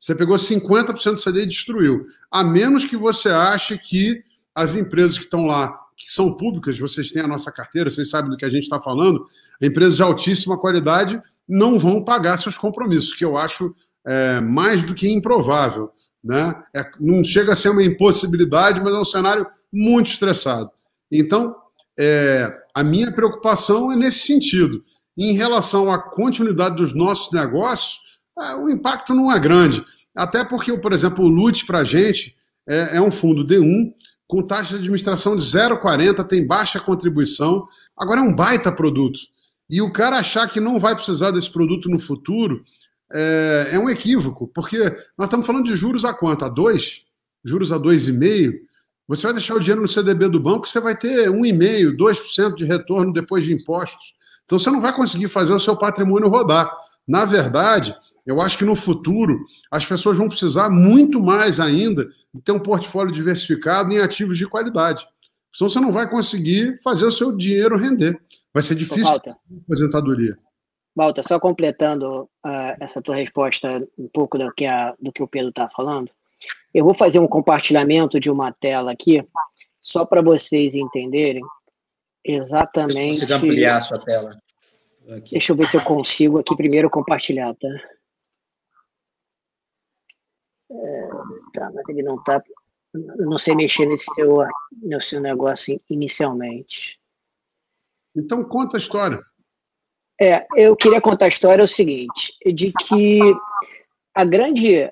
Você 0.00 0.14
pegou 0.14 0.36
50% 0.36 1.14
do 1.14 1.22
CDI 1.22 1.42
e 1.42 1.46
destruiu. 1.46 2.06
A 2.30 2.42
menos 2.42 2.84
que 2.84 2.96
você 2.96 3.28
ache 3.28 3.76
que 3.76 4.22
as 4.54 4.76
empresas 4.76 5.18
que 5.18 5.24
estão 5.24 5.44
lá, 5.44 5.76
que 5.96 6.10
são 6.10 6.36
públicas, 6.36 6.78
vocês 6.78 7.10
têm 7.10 7.22
a 7.22 7.28
nossa 7.28 7.52
carteira, 7.52 7.90
vocês 7.90 8.08
sabem 8.08 8.30
do 8.30 8.36
que 8.36 8.44
a 8.44 8.50
gente 8.50 8.62
está 8.62 8.80
falando, 8.80 9.26
empresas 9.60 9.96
de 9.96 10.02
altíssima 10.02 10.58
qualidade 10.58 11.20
não 11.48 11.78
vão 11.78 12.02
pagar 12.02 12.38
seus 12.38 12.56
compromissos, 12.56 13.14
que 13.14 13.24
eu 13.24 13.36
acho 13.36 13.74
é, 14.06 14.40
mais 14.40 14.82
do 14.82 14.94
que 14.94 15.10
improvável. 15.10 15.90
Né? 16.22 16.54
É, 16.74 16.88
não 17.00 17.22
chega 17.24 17.52
a 17.52 17.56
ser 17.56 17.70
uma 17.70 17.82
impossibilidade, 17.82 18.80
mas 18.80 18.94
é 18.94 18.98
um 18.98 19.04
cenário 19.04 19.46
muito 19.72 20.10
estressado. 20.10 20.70
Então, 21.10 21.54
é, 21.98 22.52
a 22.74 22.84
minha 22.84 23.12
preocupação 23.12 23.90
é 23.90 23.96
nesse 23.96 24.20
sentido. 24.20 24.84
em 25.20 25.32
relação 25.32 25.90
à 25.90 25.98
continuidade 25.98 26.76
dos 26.76 26.94
nossos 26.94 27.32
negócios, 27.32 27.98
é, 28.40 28.54
o 28.54 28.70
impacto 28.70 29.12
não 29.12 29.32
é 29.32 29.38
grande. 29.38 29.84
Até 30.14 30.44
porque, 30.44 30.76
por 30.78 30.92
exemplo, 30.92 31.24
o 31.24 31.28
LUT 31.28 31.66
para 31.66 31.80
a 31.80 31.84
gente 31.84 32.36
é, 32.68 32.98
é 32.98 33.02
um 33.02 33.10
fundo 33.10 33.44
D1 33.44 33.92
com 34.28 34.42
taxa 34.42 34.74
de 34.74 34.76
administração 34.76 35.36
de 35.36 35.42
0,40, 35.42 36.22
tem 36.28 36.46
baixa 36.46 36.78
contribuição. 36.78 37.66
Agora 37.96 38.20
é 38.20 38.22
um 38.22 38.34
baita 38.34 38.70
produto. 38.70 39.18
E 39.68 39.80
o 39.82 39.92
cara 39.92 40.18
achar 40.18 40.46
que 40.48 40.60
não 40.60 40.78
vai 40.78 40.94
precisar 40.94 41.30
desse 41.30 41.50
produto 41.50 41.88
no 41.88 41.98
futuro 41.98 42.62
é, 43.12 43.70
é 43.72 43.78
um 43.78 43.88
equívoco, 43.88 44.46
porque 44.48 44.78
nós 45.16 45.26
estamos 45.26 45.46
falando 45.46 45.64
de 45.64 45.74
juros 45.74 46.04
a 46.04 46.12
quanto? 46.12 46.44
A 46.44 46.48
2? 46.48 47.02
Juros 47.44 47.72
a 47.72 47.78
2,5? 47.78 48.67
Você 49.08 49.26
vai 49.26 49.32
deixar 49.32 49.54
o 49.54 49.60
dinheiro 49.60 49.80
no 49.80 49.88
CDB 49.88 50.28
do 50.28 50.38
banco, 50.38 50.68
você 50.68 50.78
vai 50.80 50.94
ter 50.94 51.30
1,5%, 51.30 51.96
2% 51.96 52.54
de 52.54 52.64
retorno 52.66 53.12
depois 53.12 53.44
de 53.44 53.54
impostos. 53.54 54.12
Então 54.44 54.58
você 54.58 54.70
não 54.70 54.80
vai 54.80 54.94
conseguir 54.94 55.28
fazer 55.28 55.52
o 55.52 55.60
seu 55.60 55.74
patrimônio 55.74 56.28
rodar. 56.28 56.70
Na 57.06 57.24
verdade, 57.24 57.96
eu 58.26 58.42
acho 58.42 58.58
que 58.58 58.64
no 58.64 58.76
futuro 58.76 59.40
as 59.70 59.86
pessoas 59.86 60.18
vão 60.18 60.28
precisar 60.28 60.68
muito 60.68 61.18
mais 61.18 61.58
ainda 61.58 62.06
de 62.34 62.42
ter 62.42 62.52
um 62.52 62.60
portfólio 62.60 63.10
diversificado 63.10 63.90
em 63.90 63.98
ativos 63.98 64.36
de 64.36 64.46
qualidade. 64.46 65.08
Senão 65.54 65.70
você 65.70 65.80
não 65.80 65.90
vai 65.90 66.08
conseguir 66.08 66.78
fazer 66.82 67.06
o 67.06 67.10
seu 67.10 67.32
dinheiro 67.32 67.78
render. 67.78 68.18
Vai 68.52 68.62
ser 68.62 68.74
difícil 68.74 69.08
a 69.08 69.36
aposentadoria. 69.64 70.38
Walter, 70.94 71.22
só 71.26 71.38
completando 71.38 72.24
uh, 72.44 72.76
essa 72.80 73.00
tua 73.00 73.14
resposta 73.14 73.86
um 73.96 74.08
pouco 74.08 74.36
do 74.36 74.52
que, 74.52 74.66
a, 74.66 74.94
do 75.00 75.12
que 75.12 75.22
o 75.22 75.28
Pedro 75.28 75.50
está 75.50 75.68
falando, 75.68 76.10
eu 76.72 76.84
vou 76.84 76.94
fazer 76.94 77.18
um 77.18 77.28
compartilhamento 77.28 78.20
de 78.20 78.30
uma 78.30 78.52
tela 78.52 78.92
aqui, 78.92 79.26
só 79.80 80.04
para 80.04 80.22
vocês 80.22 80.74
entenderem 80.74 81.42
exatamente. 82.24 83.26
Você 83.26 83.32
ampliar 83.32 83.76
a 83.76 83.80
sua 83.80 83.98
tela. 83.98 84.38
Aqui. 85.08 85.30
Deixa 85.32 85.52
eu 85.52 85.56
ver 85.56 85.68
se 85.68 85.76
eu 85.76 85.84
consigo 85.84 86.38
aqui 86.38 86.54
primeiro 86.54 86.90
compartilhar, 86.90 87.54
tá? 87.54 87.68
É, 90.70 91.08
tá, 91.54 91.70
mas 91.72 91.88
ele 91.88 92.02
não 92.02 92.16
está. 92.16 92.42
Não 92.92 93.38
sei 93.38 93.54
mexer 93.54 93.86
nesse 93.86 94.04
seu, 94.14 94.44
no 94.82 95.00
seu 95.00 95.20
negócio 95.20 95.80
inicialmente. 95.88 96.98
Então 98.14 98.44
conta 98.44 98.76
a 98.76 98.80
história. 98.80 99.22
É, 100.20 100.46
eu 100.56 100.74
queria 100.74 101.00
contar 101.00 101.26
a 101.26 101.28
história 101.28 101.62
é 101.62 101.64
o 101.64 101.68
seguinte, 101.68 102.36
de 102.44 102.72
que 102.72 103.20
a 104.14 104.24
grande, 104.24 104.90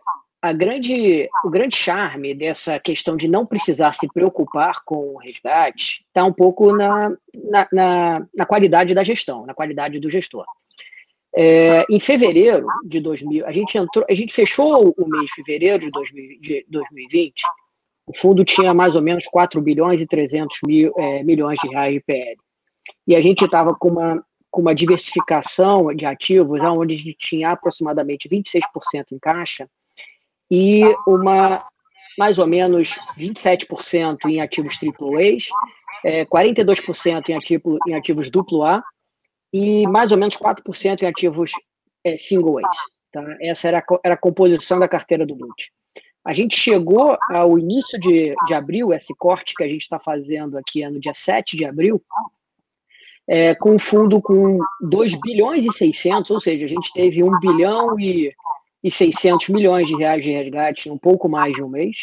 a 0.49 0.53
grande, 0.53 1.28
o 1.44 1.51
grande 1.51 1.76
charme 1.76 2.34
dessa 2.34 2.78
questão 2.78 3.16
de 3.16 3.28
não 3.28 3.44
precisar 3.44 3.92
se 3.92 4.07
preocupar 4.12 4.82
com 4.84 5.14
o 5.14 5.18
resgate 5.18 6.05
está 6.07 6.24
um 6.24 6.32
pouco 6.32 6.74
na, 6.74 7.11
na, 7.34 7.68
na, 7.72 8.26
na, 8.34 8.47
qualidade 8.47 8.94
da 8.94 9.05
gestão, 9.05 9.44
na 9.44 9.55
qualidade 9.55 9.99
do 9.99 10.09
gestor. 10.11 10.44
É, 11.36 11.84
em 11.90 12.01
fevereiro 12.01 12.66
de 12.84 13.01
2000, 13.01 13.47
a 13.47 13.53
gente 13.53 13.76
entrou, 13.76 14.07
a 14.09 14.14
gente 14.14 14.32
fechou 14.32 14.94
o 14.97 15.09
mês 15.09 15.26
de 15.26 15.34
fevereiro 15.34 15.80
de, 15.80 15.90
2000, 15.90 16.40
de 16.40 16.66
2020. 16.68 17.42
O 18.07 18.16
fundo 18.16 18.44
tinha 18.44 18.72
mais 18.72 18.97
ou 18.97 19.03
menos 19.03 19.26
4 19.26 19.61
bilhões 19.61 20.01
e 20.01 20.07
300 20.07 20.59
mil, 20.66 20.92
é, 20.97 21.22
milhões 21.22 21.59
de 21.61 21.68
reais 21.68 21.92
de 21.92 22.01
PL. 22.01 22.36
E 23.07 23.16
a 23.16 23.20
gente 23.20 23.44
estava 23.44 23.74
com 23.74 23.88
uma 23.88 24.24
com 24.49 24.62
uma 24.62 24.74
diversificação 24.74 25.94
de 25.94 26.07
ativos, 26.07 26.59
onde 26.62 26.94
a 26.94 26.97
gente 26.97 27.14
tinha 27.18 27.51
aproximadamente 27.51 28.26
26% 28.26 28.62
em 29.12 29.18
caixa 29.18 29.68
e 30.51 30.82
uma 31.07 31.64
mais 32.18 32.38
ou 32.38 32.47
menos 32.47 32.94
27% 33.18 34.18
em 34.26 34.40
ativos 34.40 34.78
AAA, 34.82 35.38
é, 36.05 36.24
42% 36.24 37.28
em, 37.28 37.34
ativo, 37.34 37.78
em 37.86 37.94
ativos 37.94 38.30
A 38.64 38.82
e 39.53 39.86
mais 39.86 40.12
ou 40.12 40.18
menos 40.18 40.36
4% 40.36 41.03
em 41.03 41.07
ativos 41.07 41.53
é, 42.05 42.16
single 42.16 42.59
A's. 42.59 42.76
Tá? 43.12 43.22
Essa 43.40 43.68
era 43.68 43.78
a, 43.78 43.99
era 44.03 44.14
a 44.14 44.18
composição 44.18 44.78
da 44.78 44.88
carteira 44.88 45.26
do 45.26 45.34
LUT. 45.34 45.70
A 46.24 46.34
gente 46.34 46.57
chegou 46.57 47.16
ao 47.30 47.59
início 47.59 47.99
de, 48.01 48.34
de 48.47 48.55
abril, 48.55 48.92
esse 48.92 49.14
corte 49.14 49.55
que 49.55 49.62
a 49.62 49.68
gente 49.68 49.82
está 49.82 49.99
fazendo 49.99 50.59
aqui 50.59 50.82
é 50.82 50.90
no 50.90 50.99
dia 50.99 51.14
7 51.14 51.57
de 51.57 51.64
abril, 51.64 52.03
é, 53.28 53.55
com 53.55 53.74
um 53.74 53.78
fundo 53.78 54.20
com 54.20 54.59
2 54.80 55.20
bilhões 55.20 55.64
e 55.64 55.72
600, 55.72 56.30
ou 56.30 56.40
seja, 56.40 56.64
a 56.64 56.68
gente 56.68 56.92
teve 56.92 57.22
1 57.22 57.38
bilhão 57.38 57.99
e, 57.99 58.34
e 58.83 58.91
600 58.91 59.49
milhões 59.49 59.87
de 59.87 59.97
reais 59.97 60.22
de 60.22 60.31
resgate 60.31 60.89
em 60.89 60.93
um 60.93 60.99
pouco 60.99 61.29
mais 61.29 61.53
de 61.53 61.62
um 61.62 61.68
mês. 61.68 61.97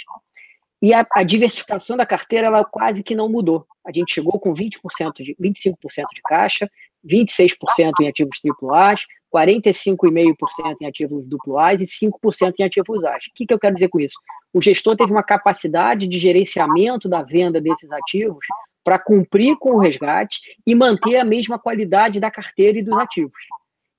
E 0.81 0.93
a, 0.93 1.07
a, 1.11 1.23
diversificação 1.23 1.95
da 1.95 2.05
carteira 2.05 2.47
ela 2.47 2.65
quase 2.65 3.03
que 3.03 3.15
não 3.15 3.29
mudou. 3.29 3.65
A 3.85 3.91
gente 3.91 4.13
chegou 4.13 4.37
com 4.39 4.53
20%, 4.53 5.23
de, 5.23 5.35
25% 5.35 5.75
de 6.13 6.21
caixa, 6.25 6.69
26% 7.05 7.91
em 8.01 8.07
ativos 8.07 8.41
AAAs, 8.45 9.05
45,5% 9.33 10.75
em 10.81 10.85
ativos 10.85 11.25
AAAs 11.47 11.81
e 11.81 11.85
5% 11.85 12.53
em 12.59 12.63
ativos 12.63 13.03
A's. 13.03 13.25
O 13.25 13.31
que, 13.33 13.45
que 13.45 13.53
eu 13.53 13.59
quero 13.59 13.75
dizer 13.75 13.89
com 13.89 13.99
isso? 13.99 14.19
O 14.53 14.61
gestor 14.61 14.95
teve 14.95 15.11
uma 15.11 15.23
capacidade 15.23 16.07
de 16.07 16.19
gerenciamento 16.19 17.09
da 17.09 17.23
venda 17.23 17.59
desses 17.59 17.91
ativos 17.91 18.45
para 18.83 18.99
cumprir 18.99 19.57
com 19.57 19.75
o 19.75 19.79
resgate 19.79 20.39
e 20.67 20.75
manter 20.75 21.17
a 21.17 21.23
mesma 21.23 21.57
qualidade 21.57 22.19
da 22.19 22.29
carteira 22.29 22.77
e 22.77 22.83
dos 22.83 22.97
ativos. 22.97 23.41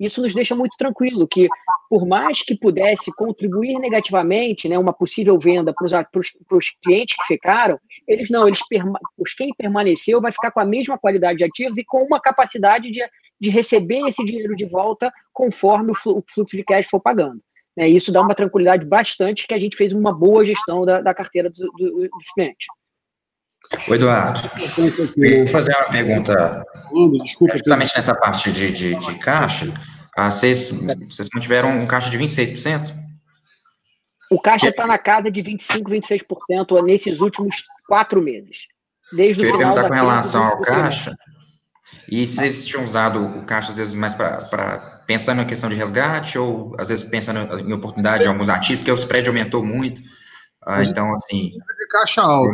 Isso 0.04 0.20
nos 0.20 0.34
deixa 0.34 0.54
muito 0.54 0.76
tranquilo 0.76 1.26
que, 1.26 1.48
por 1.88 2.06
mais 2.06 2.42
que 2.42 2.56
pudesse 2.56 3.10
contribuir 3.14 3.78
negativamente, 3.78 4.68
né, 4.68 4.78
uma 4.78 4.92
possível 4.92 5.38
venda 5.38 5.72
para 5.72 6.56
os 6.56 6.70
clientes 6.82 7.16
que 7.16 7.26
ficaram, 7.26 7.78
eles 8.06 8.28
não, 8.30 8.46
eles 8.46 8.60
os 9.18 9.32
quem 9.34 9.50
permaneceu 9.56 10.20
vai 10.20 10.32
ficar 10.32 10.50
com 10.50 10.60
a 10.60 10.64
mesma 10.64 10.98
qualidade 10.98 11.38
de 11.38 11.44
ativos 11.44 11.78
e 11.78 11.84
com 11.84 12.02
uma 12.04 12.20
capacidade 12.20 12.90
de, 12.90 13.00
de 13.40 13.50
receber 13.50 14.06
esse 14.08 14.24
dinheiro 14.24 14.54
de 14.54 14.66
volta 14.66 15.12
conforme 15.32 15.92
o 15.92 15.94
fluxo 15.94 16.56
de 16.56 16.64
cash 16.64 16.86
for 16.86 17.00
pagando. 17.00 17.40
Né, 17.76 17.88
isso 17.88 18.12
dá 18.12 18.20
uma 18.20 18.34
tranquilidade 18.34 18.84
bastante 18.84 19.46
que 19.46 19.54
a 19.54 19.58
gente 19.58 19.76
fez 19.76 19.92
uma 19.92 20.12
boa 20.12 20.44
gestão 20.44 20.82
da, 20.82 21.00
da 21.00 21.14
carteira 21.14 21.50
do, 21.50 21.70
do, 21.72 22.08
dos 22.08 22.30
clientes. 22.34 22.66
O 23.88 23.94
Eduardo, 23.94 24.40
eu 24.78 25.38
vou 25.38 25.48
fazer 25.48 25.74
uma 25.74 25.90
pergunta. 25.90 26.64
Desculpa, 27.22 27.54
justamente 27.54 27.96
nessa 27.96 28.14
parte 28.14 28.52
de, 28.52 28.70
de, 28.70 28.94
de 28.94 29.18
caixa, 29.18 29.66
ah, 30.16 30.30
vocês, 30.30 30.70
vocês 31.08 31.28
mantiveram 31.34 31.76
um 31.76 31.86
caixa 31.86 32.10
de 32.10 32.18
26%? 32.18 32.94
O 34.30 34.40
caixa 34.40 34.68
está 34.68 34.86
na 34.86 34.98
casa 34.98 35.30
de 35.30 35.42
25%, 35.42 35.82
26% 35.82 36.82
nesses 36.82 37.20
últimos 37.20 37.64
quatro 37.86 38.22
meses. 38.22 38.66
Desde 39.12 39.44
eu 39.44 39.50
o 39.50 39.52
final 39.52 39.74
perguntar 39.74 39.88
com 39.88 39.94
relação 39.94 40.44
ao 40.44 40.60
caixa, 40.60 41.16
e 42.08 42.26
vocês 42.26 42.66
tinham 42.66 42.84
usado 42.84 43.24
o 43.24 43.44
caixa, 43.44 43.70
às 43.70 43.76
vezes, 43.76 43.94
mais 43.94 44.14
para 44.14 45.02
pensando 45.06 45.38
na 45.38 45.44
questão 45.44 45.68
de 45.68 45.76
resgate, 45.76 46.38
ou 46.38 46.74
às 46.78 46.88
vezes 46.88 47.04
pensando 47.04 47.58
em 47.58 47.72
oportunidade 47.72 48.22
de 48.22 48.28
alguns 48.28 48.48
ativos, 48.48 48.82
que 48.82 48.90
o 48.90 48.94
spread 48.94 49.28
aumentou 49.28 49.64
muito. 49.64 50.00
Ah, 50.64 50.82
então, 50.82 51.12
assim. 51.12 51.50
De 51.50 51.86
caixa 51.90 52.22
alto. 52.22 52.52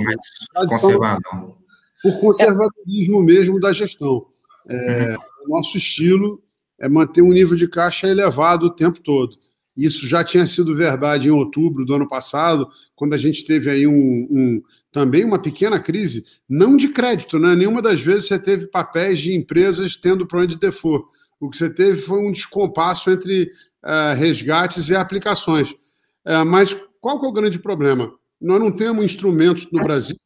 Conservador. 0.69 1.57
Por 2.03 2.21
conservadorismo 2.21 3.23
mesmo 3.23 3.61
da 3.61 3.73
gestão. 3.73 4.27
É, 4.69 5.11
uhum. 5.11 5.19
O 5.47 5.57
nosso 5.57 5.77
estilo 5.77 6.43
é 6.81 6.89
manter 6.89 7.23
um 7.23 7.33
nível 7.33 7.57
de 7.57 7.69
caixa 7.69 8.09
elevado 8.09 8.67
o 8.67 8.71
tempo 8.71 9.01
todo. 9.01 9.37
Isso 9.77 10.07
já 10.07 10.25
tinha 10.25 10.47
sido 10.47 10.75
verdade 10.75 11.29
em 11.29 11.31
outubro 11.31 11.85
do 11.85 11.95
ano 11.95 12.09
passado, 12.09 12.69
quando 12.95 13.15
a 13.15 13.19
gente 13.19 13.45
teve 13.45 13.71
aí 13.71 13.87
um, 13.87 14.27
um 14.31 14.63
também 14.91 15.25
uma 15.25 15.39
pequena 15.39 15.79
crise, 15.79 16.25
não 16.49 16.77
de 16.77 16.89
crédito, 16.89 17.39
né? 17.39 17.55
Nenhuma 17.55 17.81
das 17.81 18.01
vezes 18.01 18.27
você 18.27 18.39
teve 18.39 18.67
papéis 18.67 19.21
de 19.21 19.35
empresas 19.35 19.97
tendo 19.97 20.27
problema 20.27 20.53
de 20.53 20.59
default. 20.59 21.07
O 21.39 21.49
que 21.49 21.57
você 21.57 21.73
teve 21.73 22.01
foi 22.01 22.19
um 22.19 22.33
descompasso 22.33 23.11
entre 23.11 23.45
uh, 23.85 24.15
resgates 24.17 24.89
e 24.89 24.97
aplicações. 24.97 25.71
Uh, 25.71 26.45
mas 26.45 26.77
qual 27.01 27.19
que 27.19 27.27
é 27.27 27.29
o 27.29 27.33
grande 27.33 27.59
problema? 27.59 28.13
Nós 28.41 28.61
não 28.61 28.73
temos 28.73 29.05
instrumentos 29.05 29.71
no 29.71 29.83
Brasil 29.83 30.17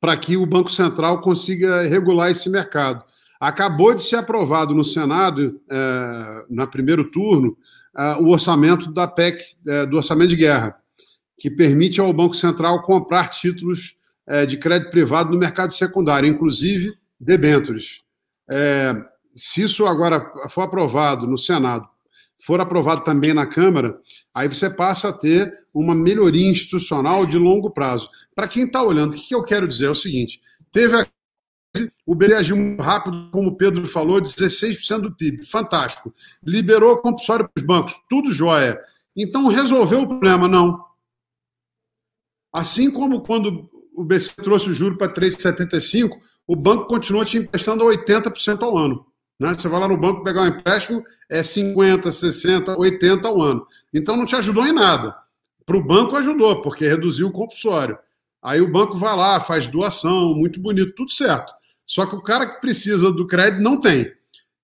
para 0.00 0.16
que 0.16 0.36
o 0.36 0.46
Banco 0.46 0.70
Central 0.70 1.20
consiga 1.20 1.82
regular 1.82 2.30
esse 2.30 2.48
mercado. 2.50 3.04
Acabou 3.46 3.92
de 3.92 4.02
ser 4.02 4.16
aprovado 4.16 4.74
no 4.74 4.82
Senado, 4.82 5.60
é, 5.70 6.46
no 6.48 6.66
primeiro 6.66 7.10
turno, 7.10 7.56
é, 7.94 8.14
o 8.14 8.28
orçamento 8.28 8.90
da 8.90 9.06
PEC, 9.06 9.56
é, 9.68 9.84
do 9.84 9.98
orçamento 9.98 10.30
de 10.30 10.36
guerra, 10.36 10.74
que 11.38 11.50
permite 11.50 12.00
ao 12.00 12.10
Banco 12.10 12.34
Central 12.34 12.80
comprar 12.80 13.28
títulos 13.28 13.96
de 14.48 14.56
crédito 14.56 14.90
privado 14.90 15.30
no 15.30 15.38
mercado 15.38 15.74
secundário, 15.74 16.26
inclusive 16.26 16.94
debêntures. 17.20 18.00
Se 19.34 19.60
isso 19.60 19.86
agora 19.86 20.32
for 20.48 20.62
aprovado 20.62 21.26
no 21.26 21.36
Senado 21.36 21.86
for 22.44 22.60
aprovado 22.60 23.04
também 23.04 23.32
na 23.32 23.46
Câmara, 23.46 23.98
aí 24.34 24.48
você 24.48 24.68
passa 24.68 25.08
a 25.08 25.12
ter 25.12 25.52
uma 25.72 25.94
melhoria 25.94 26.46
institucional 26.46 27.24
de 27.24 27.38
longo 27.38 27.70
prazo. 27.70 28.08
Para 28.34 28.46
quem 28.46 28.64
está 28.64 28.82
olhando, 28.82 29.14
o 29.14 29.16
que 29.16 29.34
eu 29.34 29.42
quero 29.42 29.66
dizer 29.66 29.86
é 29.86 29.90
o 29.90 29.94
seguinte: 29.94 30.42
teve 30.70 30.94
a 30.94 31.06
o 32.06 32.14
BC 32.14 32.34
agiu 32.34 32.56
muito 32.56 32.82
rápido, 32.82 33.30
como 33.30 33.48
o 33.48 33.56
Pedro 33.56 33.86
falou, 33.86 34.20
16% 34.20 35.00
do 35.00 35.14
PIB, 35.14 35.44
fantástico. 35.44 36.12
Liberou 36.42 36.98
compulsório 36.98 37.48
para 37.48 37.60
os 37.60 37.66
bancos, 37.66 37.94
tudo 38.08 38.32
jóia. 38.32 38.80
Então 39.16 39.46
resolveu 39.46 40.02
o 40.02 40.08
problema? 40.08 40.48
Não. 40.48 40.84
Assim 42.52 42.90
como 42.90 43.20
quando 43.20 43.68
o 43.94 44.04
BC 44.04 44.34
trouxe 44.36 44.70
o 44.70 44.74
juro 44.74 44.96
para 44.96 45.12
3,75, 45.12 46.10
o 46.46 46.54
banco 46.54 46.86
continuou 46.86 47.24
te 47.24 47.38
emprestando 47.38 47.82
a 47.82 47.92
80% 47.92 48.62
ao 48.62 48.76
ano. 48.76 49.06
Né? 49.38 49.54
Você 49.54 49.68
vai 49.68 49.80
lá 49.80 49.88
no 49.88 49.96
banco 49.96 50.22
pegar 50.22 50.42
um 50.42 50.46
empréstimo, 50.46 51.02
é 51.28 51.42
50, 51.42 52.10
60, 52.12 52.78
80 52.78 53.26
ao 53.26 53.40
ano. 53.40 53.66
Então 53.92 54.16
não 54.16 54.26
te 54.26 54.36
ajudou 54.36 54.66
em 54.66 54.72
nada. 54.72 55.16
Para 55.66 55.76
o 55.76 55.84
banco 55.84 56.16
ajudou, 56.16 56.62
porque 56.62 56.86
reduziu 56.86 57.28
o 57.28 57.32
compulsório. 57.32 57.98
Aí 58.42 58.60
o 58.60 58.70
banco 58.70 58.96
vai 58.96 59.16
lá, 59.16 59.40
faz 59.40 59.66
doação, 59.66 60.34
muito 60.34 60.60
bonito, 60.60 60.94
tudo 60.94 61.10
certo. 61.10 61.54
Só 61.86 62.06
que 62.06 62.14
o 62.14 62.22
cara 62.22 62.46
que 62.46 62.60
precisa 62.60 63.12
do 63.12 63.26
crédito 63.26 63.62
não 63.62 63.80
tem. 63.80 64.04
O 64.04 64.12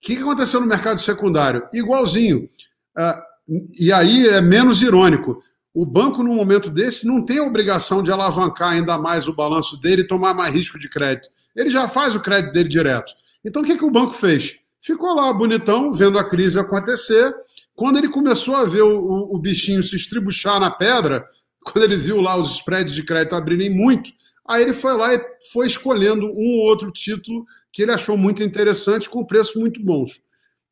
que 0.00 0.16
aconteceu 0.16 0.60
no 0.60 0.66
mercado 0.66 0.98
secundário? 0.98 1.66
Igualzinho. 1.72 2.48
Uh, 2.96 3.30
e 3.78 3.92
aí 3.92 4.26
é 4.26 4.40
menos 4.40 4.82
irônico. 4.82 5.42
O 5.72 5.86
banco, 5.86 6.22
num 6.22 6.34
momento 6.34 6.70
desse, 6.70 7.06
não 7.06 7.24
tem 7.24 7.38
a 7.38 7.44
obrigação 7.44 8.02
de 8.02 8.10
alavancar 8.10 8.72
ainda 8.72 8.98
mais 8.98 9.28
o 9.28 9.34
balanço 9.34 9.76
dele 9.80 10.02
e 10.02 10.06
tomar 10.06 10.34
mais 10.34 10.52
risco 10.52 10.78
de 10.78 10.88
crédito. 10.88 11.28
Ele 11.54 11.70
já 11.70 11.86
faz 11.86 12.14
o 12.14 12.20
crédito 12.20 12.52
dele 12.52 12.68
direto. 12.68 13.12
Então, 13.44 13.62
o 13.62 13.64
que, 13.64 13.76
que 13.76 13.84
o 13.84 13.90
banco 13.90 14.12
fez? 14.12 14.56
Ficou 14.80 15.14
lá 15.14 15.32
bonitão, 15.32 15.92
vendo 15.92 16.18
a 16.18 16.24
crise 16.24 16.58
acontecer. 16.58 17.34
Quando 17.74 17.98
ele 17.98 18.08
começou 18.08 18.56
a 18.56 18.64
ver 18.64 18.82
o, 18.82 19.34
o, 19.34 19.38
bichinho 19.38 19.82
se 19.82 19.94
estribuchar 19.94 20.58
na 20.58 20.70
pedra, 20.70 21.24
quando 21.62 21.84
ele 21.84 21.96
viu 21.96 22.20
lá 22.20 22.36
os 22.36 22.56
spreads 22.56 22.94
de 22.94 23.02
crédito 23.02 23.34
abrirem 23.34 23.70
muito, 23.70 24.10
aí 24.50 24.62
ele 24.62 24.72
foi 24.72 24.94
lá 24.94 25.14
e 25.14 25.24
foi 25.52 25.66
escolhendo 25.66 26.26
um 26.26 26.58
ou 26.58 26.66
outro 26.66 26.90
título 26.90 27.46
que 27.72 27.82
ele 27.82 27.92
achou 27.92 28.16
muito 28.16 28.42
interessante, 28.42 29.08
com 29.08 29.24
preços 29.24 29.54
muito 29.54 29.82
bons. 29.82 30.20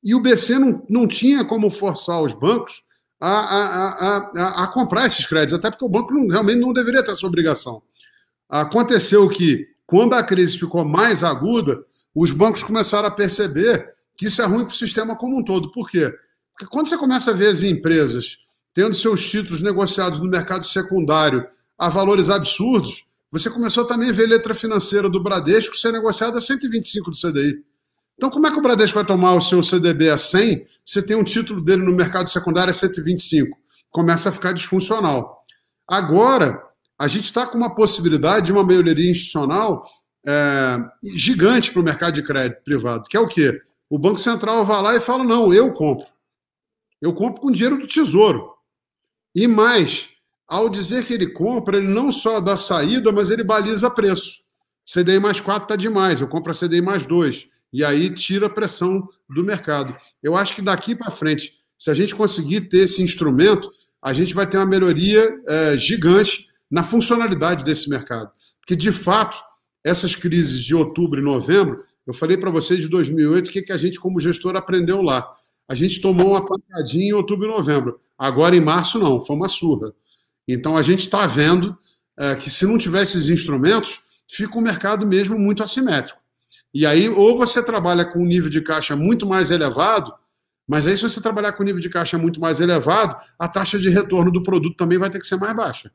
E 0.03 0.14
o 0.14 0.20
BC 0.20 0.59
não, 0.59 0.85
não 0.89 1.07
tinha 1.07 1.45
como 1.45 1.70
forçar 1.70 2.20
os 2.22 2.35
bancos 2.35 2.83
a, 3.20 3.31
a, 3.31 4.16
a, 4.16 4.64
a, 4.64 4.66
comprar 4.68 5.07
esses 5.07 5.26
créditos, 5.26 5.59
até 5.59 5.70
porque 5.70 5.85
o 5.85 5.89
banco 5.89 6.12
não, 6.12 6.29
realmente 6.29 6.61
não 6.61 6.72
deveria 6.72 7.03
ter 7.03 7.12
essa 7.12 7.26
obrigação. 7.26 7.83
Aconteceu 8.49 9.29
que, 9.29 9.66
quando 9.87 10.14
a 10.14 10.22
crise 10.22 10.59
ficou 10.59 10.85
mais 10.85 11.24
aguda, 11.24 11.85
os 12.14 12.31
bancos 12.31 12.62
começaram 12.62 13.09
a 13.09 13.12
perceber 13.12 13.93
que 14.16 14.26
isso 14.26 14.43
é 14.43 14.45
ruim 14.45 14.64
para 14.64 14.72
o 14.72 14.76
sistema 14.76 15.16
como 15.16 15.39
um 15.39 15.45
todo. 15.45 15.70
Por 15.72 15.89
quê? 15.89 16.12
Porque 16.53 16.66
quando 16.66 16.89
você 16.89 16.97
começa 16.97 17.31
a 17.31 17.35
ver 17.35 17.49
as 17.49 17.62
empresas 17.62 18.39
tendo 18.72 18.95
seus 18.95 19.29
títulos 19.29 19.61
negociados 19.61 20.20
no 20.20 20.26
mercado 20.26 20.64
secundário 20.64 21.47
a 21.76 21.89
valores 21.89 22.31
absurdos, 22.31 23.05
você 23.31 23.51
começou 23.51 23.85
também 23.85 24.11
a 24.11 24.12
ver 24.12 24.26
letra 24.26 24.55
financeira 24.55 25.09
do 25.09 25.22
Bradesco 25.22 25.76
ser 25.76 25.93
negociada 25.93 26.39
a 26.39 26.41
125 26.41 27.11
do 27.11 27.16
CDI. 27.16 27.62
Então, 28.16 28.31
como 28.31 28.47
é 28.47 28.51
que 28.51 28.59
o 28.59 28.62
Bradesco 28.62 28.95
vai 28.95 29.07
tomar 29.07 29.35
o 29.35 29.41
seu 29.41 29.62
CDB 29.62 30.11
a 30.11 30.18
100 30.18 30.66
se 30.85 31.03
tem 31.03 31.16
um 31.16 31.22
título 31.22 31.61
dele 31.61 31.83
no 31.83 31.95
mercado 31.95 32.29
secundário 32.29 32.70
a 32.70 32.74
125? 32.74 33.57
Começa 33.91 34.29
a 34.29 34.33
ficar 34.33 34.53
disfuncional. 34.53 35.45
Agora, 35.87 36.61
a 36.99 37.07
gente 37.07 37.26
está 37.26 37.47
com 37.47 37.57
uma 37.57 37.74
possibilidade 37.74 38.47
de 38.47 38.53
uma 38.53 38.64
melhoria 38.64 39.11
institucional 39.11 39.85
é, 40.26 40.79
gigante 41.14 41.70
para 41.70 41.81
o 41.81 41.85
mercado 41.85 42.14
de 42.14 42.22
crédito 42.22 42.62
privado, 42.64 43.05
que 43.05 43.16
é 43.16 43.20
o 43.20 43.29
quê? 43.29 43.61
O 43.89 43.99
Banco 43.99 44.18
Central 44.18 44.64
vai 44.64 44.83
lá 44.83 44.97
e 44.97 45.01
fala: 45.01 45.22
não, 45.22 45.55
eu 45.55 45.72
compro. 45.72 46.07
Eu 47.01 47.14
compro 47.14 47.41
com 47.41 47.53
dinheiro 47.53 47.79
do 47.79 47.87
Tesouro. 47.87 48.53
E 49.35 49.47
mais, 49.47 50.09
ao 50.49 50.70
dizer 50.70 51.05
que 51.05 51.12
ele 51.12 51.26
compra, 51.26 51.76
ele 51.76 51.88
não 51.88 52.11
só 52.11 52.40
dá 52.40 52.57
saída, 52.57 53.12
mas 53.12 53.30
ele 53.30 53.44
baliza 53.44 53.90
preço. 53.90 54.40
CDI 54.90 55.20
mais 55.20 55.40
4 55.40 55.64
está 55.64 55.76
demais, 55.76 56.20
eu 56.20 56.26
compro 56.26 56.51
a 56.51 56.55
CDI 56.55 56.80
mais 56.80 57.05
2 57.05 57.46
e 57.70 57.84
aí 57.84 58.09
tira 58.14 58.46
a 58.46 58.51
pressão 58.51 59.07
do 59.28 59.44
mercado. 59.44 59.94
Eu 60.22 60.34
acho 60.34 60.55
que 60.55 60.62
daqui 60.62 60.94
para 60.94 61.11
frente, 61.11 61.53
se 61.78 61.90
a 61.90 61.94
gente 61.94 62.14
conseguir 62.14 62.62
ter 62.62 62.84
esse 62.84 63.03
instrumento, 63.03 63.70
a 64.01 64.14
gente 64.14 64.32
vai 64.32 64.46
ter 64.46 64.57
uma 64.57 64.64
melhoria 64.64 65.28
é, 65.46 65.76
gigante 65.76 66.49
na 66.70 66.82
funcionalidade 66.82 67.62
desse 67.62 67.90
mercado. 67.90 68.30
Porque, 68.61 68.74
de 68.74 68.90
fato, 68.90 69.38
essas 69.84 70.14
crises 70.14 70.64
de 70.64 70.74
outubro 70.74 71.20
e 71.20 71.22
novembro, 71.22 71.84
eu 72.07 72.14
falei 72.14 72.38
para 72.38 72.51
vocês 72.51 72.80
de 72.80 72.88
2008 72.88 73.49
o 73.49 73.53
que, 73.53 73.62
que 73.62 73.72
a 73.72 73.76
gente, 73.76 74.01
como 74.01 74.20
gestor, 74.20 74.57
aprendeu 74.57 75.03
lá. 75.03 75.30
A 75.68 75.74
gente 75.74 76.01
tomou 76.01 76.30
uma 76.30 76.46
pancadinha 76.46 77.11
em 77.11 77.12
outubro 77.12 77.46
e 77.46 77.51
novembro. 77.51 77.99
Agora, 78.18 78.57
em 78.57 78.61
março, 78.61 78.99
não, 78.99 79.20
foi 79.20 79.36
uma 79.36 79.49
surra. 79.49 79.92
Então, 80.49 80.76
a 80.76 80.82
gente 80.82 81.01
está 81.01 81.26
vendo 81.26 81.76
é, 82.16 82.34
que, 82.34 82.49
se 82.49 82.66
não 82.66 82.78
tivesse 82.78 83.18
esses 83.18 83.28
instrumentos, 83.28 84.01
fica 84.26 84.59
o 84.59 84.62
mercado 84.62 85.07
mesmo 85.07 85.38
muito 85.38 85.62
assimétrico. 85.62 86.18
E 86.72 86.86
aí, 86.86 87.09
ou 87.09 87.36
você 87.36 87.62
trabalha 87.62 88.05
com 88.05 88.20
um 88.20 88.26
nível 88.26 88.51
de 88.51 88.62
caixa 88.62 88.96
muito 88.96 89.26
mais 89.26 89.51
elevado, 89.51 90.12
mas 90.66 90.86
aí, 90.86 90.96
se 90.96 91.03
você 91.03 91.20
trabalhar 91.20 91.53
com 91.53 91.62
um 91.62 91.66
nível 91.66 91.80
de 91.80 91.88
caixa 91.88 92.18
muito 92.18 92.40
mais 92.40 92.61
elevado, 92.61 93.16
a 93.38 93.49
taxa 93.49 93.78
de 93.78 93.88
retorno 93.88 94.30
do 94.30 94.42
produto 94.42 94.76
também 94.76 94.99
vai 94.99 95.11
ter 95.11 95.18
que 95.18 95.26
ser 95.26 95.36
mais 95.36 95.55
baixa. 95.55 95.90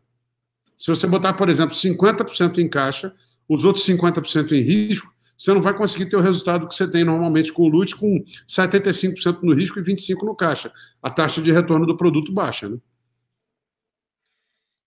Se 0.78 0.88
você 0.88 1.06
botar, 1.06 1.34
por 1.34 1.50
exemplo, 1.50 1.76
50% 1.76 2.58
em 2.58 2.68
caixa, 2.68 3.14
os 3.48 3.64
outros 3.64 3.86
50% 3.86 4.52
em 4.52 4.62
risco, 4.62 5.14
você 5.38 5.54
não 5.54 5.62
vai 5.62 5.76
conseguir 5.76 6.10
ter 6.10 6.16
o 6.16 6.22
resultado 6.22 6.68
que 6.68 6.74
você 6.74 6.90
tem 6.90 7.04
normalmente 7.04 7.52
com 7.52 7.64
o 7.64 7.68
LUT, 7.68 7.96
com 7.96 8.24
75% 8.48 9.40
no 9.44 9.54
risco 9.54 9.80
e 9.80 9.84
25% 9.84 10.24
no 10.24 10.36
caixa. 10.36 10.72
A 11.02 11.10
taxa 11.10 11.42
de 11.42 11.52
retorno 11.52 11.86
do 11.86 11.98
produto 11.98 12.32
baixa. 12.32 12.70
Né? 12.70 12.78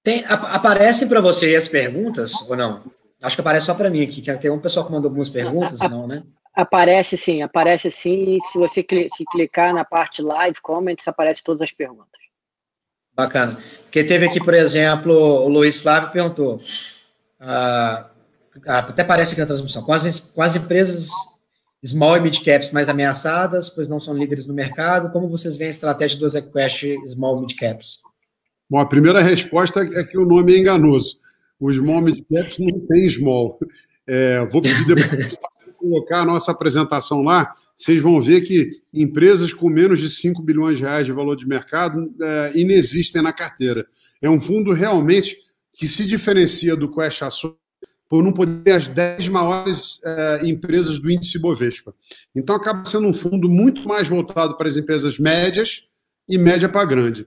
Tem, 0.06 0.24
aparecem 0.24 1.08
para 1.08 1.20
você 1.20 1.56
as 1.56 1.66
perguntas 1.66 2.32
ou 2.48 2.54
não? 2.54 2.84
Acho 3.20 3.34
que 3.34 3.40
aparece 3.40 3.66
só 3.66 3.74
para 3.74 3.90
mim 3.90 4.04
aqui, 4.04 4.22
que 4.22 4.32
tem 4.36 4.52
um 4.52 4.60
pessoal 4.60 4.86
que 4.86 4.92
mandou 4.92 5.08
algumas 5.08 5.28
perguntas, 5.28 5.80
a, 5.80 5.88
não, 5.88 6.06
né? 6.06 6.22
Aparece 6.54 7.18
sim, 7.18 7.42
aparece 7.42 7.90
sim. 7.90 8.36
E 8.36 8.40
se 8.40 8.56
você 8.56 8.84
cl 8.88 9.08
se 9.10 9.24
clicar 9.24 9.74
na 9.74 9.84
parte 9.84 10.22
live, 10.22 10.60
comments, 10.60 11.08
aparece 11.08 11.42
todas 11.42 11.62
as 11.62 11.72
perguntas. 11.72 12.20
Bacana. 13.16 13.60
Porque 13.82 14.04
teve 14.04 14.26
aqui, 14.26 14.38
por 14.38 14.54
exemplo, 14.54 15.12
o 15.12 15.48
Luiz 15.48 15.80
Flávio 15.80 16.12
perguntou. 16.12 16.60
Ah, 17.40 18.08
até 18.64 19.02
parece 19.02 19.32
aqui 19.32 19.40
na 19.40 19.46
transmissão. 19.48 19.82
Com 19.82 19.92
as, 19.92 20.20
com 20.20 20.40
as 20.40 20.54
empresas 20.54 21.08
small 21.84 22.16
e 22.16 22.20
mid 22.20 22.44
caps 22.44 22.70
mais 22.70 22.88
ameaçadas, 22.88 23.68
pois 23.68 23.88
não 23.88 23.98
são 23.98 24.14
líderes 24.14 24.46
no 24.46 24.54
mercado, 24.54 25.10
como 25.10 25.28
vocês 25.28 25.56
veem 25.56 25.66
a 25.66 25.72
estratégia 25.72 26.16
dos 26.16 26.36
Equest 26.36 26.84
small 27.08 27.34
mid 27.40 27.56
caps? 27.56 28.05
Bom, 28.68 28.78
a 28.78 28.86
primeira 28.86 29.22
resposta 29.22 29.80
é 29.80 30.04
que 30.04 30.18
o 30.18 30.26
nome 30.26 30.54
é 30.54 30.58
enganoso. 30.58 31.18
O 31.58 31.72
small 31.72 32.02
mid 32.02 32.24
caps 32.32 32.58
não 32.58 32.80
tem 32.80 33.08
small. 33.08 33.58
É, 34.06 34.44
vou 34.46 34.60
pedir 34.60 34.86
depois 34.86 35.36
colocar 35.76 36.20
a 36.20 36.24
nossa 36.24 36.50
apresentação 36.50 37.22
lá. 37.22 37.54
Vocês 37.74 38.00
vão 38.00 38.18
ver 38.20 38.40
que 38.40 38.80
empresas 38.92 39.52
com 39.52 39.68
menos 39.68 40.00
de 40.00 40.10
5 40.10 40.42
bilhões 40.42 40.78
de 40.78 40.84
reais 40.84 41.06
de 41.06 41.12
valor 41.12 41.36
de 41.36 41.46
mercado 41.46 42.12
é, 42.20 42.52
inexistem 42.58 43.22
na 43.22 43.32
carteira. 43.32 43.86
É 44.20 44.28
um 44.28 44.40
fundo 44.40 44.72
realmente 44.72 45.36
que 45.72 45.86
se 45.86 46.06
diferencia 46.06 46.74
do 46.74 46.90
Quest 46.90 47.22
Ações 47.22 47.54
por 48.08 48.22
não 48.22 48.32
poder 48.32 48.62
ter 48.62 48.72
as 48.72 48.86
10 48.86 49.28
maiores 49.28 50.00
é, 50.04 50.48
empresas 50.48 50.98
do 50.98 51.10
índice 51.10 51.40
Bovespa. 51.40 51.94
Então 52.34 52.54
acaba 52.54 52.84
sendo 52.84 53.06
um 53.08 53.12
fundo 53.12 53.48
muito 53.48 53.86
mais 53.86 54.08
voltado 54.08 54.56
para 54.56 54.68
as 54.68 54.76
empresas 54.76 55.18
médias 55.18 55.84
e 56.28 56.38
média 56.38 56.68
para 56.68 56.84
grande. 56.86 57.26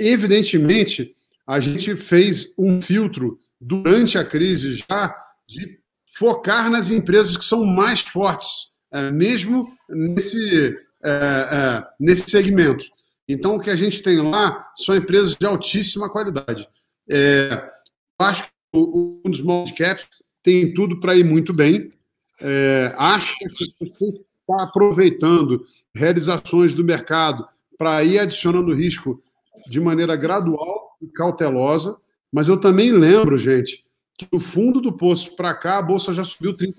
Evidentemente, 0.00 1.14
a 1.46 1.60
gente 1.60 1.94
fez 1.94 2.54
um 2.58 2.80
filtro 2.80 3.38
durante 3.60 4.16
a 4.16 4.24
crise 4.24 4.76
já 4.76 5.14
de 5.46 5.78
focar 6.16 6.70
nas 6.70 6.90
empresas 6.90 7.36
que 7.36 7.44
são 7.44 7.66
mais 7.66 8.00
fortes, 8.00 8.70
é, 8.90 9.10
mesmo 9.10 9.70
nesse, 9.88 10.74
é, 11.04 11.10
é, 11.10 11.86
nesse 12.00 12.30
segmento. 12.30 12.84
Então, 13.28 13.56
o 13.56 13.60
que 13.60 13.68
a 13.68 13.76
gente 13.76 14.02
tem 14.02 14.22
lá 14.22 14.72
são 14.74 14.96
empresas 14.96 15.36
de 15.36 15.46
altíssima 15.46 16.08
qualidade. 16.08 16.66
É, 17.08 17.70
acho 18.18 18.44
que 18.44 18.50
o, 18.72 19.20
um 19.24 19.30
dos 19.30 19.40
small 19.40 19.66
caps 19.74 20.06
tem 20.42 20.72
tudo 20.72 20.98
para 20.98 21.14
ir 21.14 21.24
muito 21.24 21.52
bem. 21.52 21.92
É, 22.40 22.94
acho 22.96 23.36
que 23.36 23.44
as 23.44 23.52
pessoas 23.54 23.98
têm 23.98 24.12
que 24.12 24.20
estar 24.20 24.64
aproveitando 24.64 25.66
realizações 25.94 26.74
do 26.74 26.82
mercado 26.82 27.46
para 27.76 28.02
ir 28.02 28.18
adicionando 28.18 28.74
risco 28.74 29.22
de 29.68 29.80
maneira 29.80 30.16
gradual 30.16 30.96
e 31.00 31.06
cautelosa. 31.06 31.96
Mas 32.32 32.48
eu 32.48 32.58
também 32.58 32.92
lembro, 32.92 33.36
gente, 33.36 33.84
que 34.16 34.26
do 34.30 34.38
fundo 34.38 34.80
do 34.80 34.92
poço 34.92 35.34
para 35.36 35.54
cá 35.54 35.78
a 35.78 35.82
bolsa 35.82 36.12
já 36.12 36.24
subiu 36.24 36.56
30%. 36.56 36.74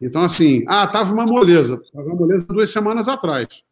Então, 0.00 0.22
assim, 0.22 0.64
ah, 0.68 0.84
estava 0.84 1.12
uma 1.12 1.26
moleza. 1.26 1.80
Estava 1.82 2.06
uma 2.06 2.16
moleza 2.16 2.46
duas 2.46 2.70
semanas 2.70 3.08
atrás. 3.08 3.62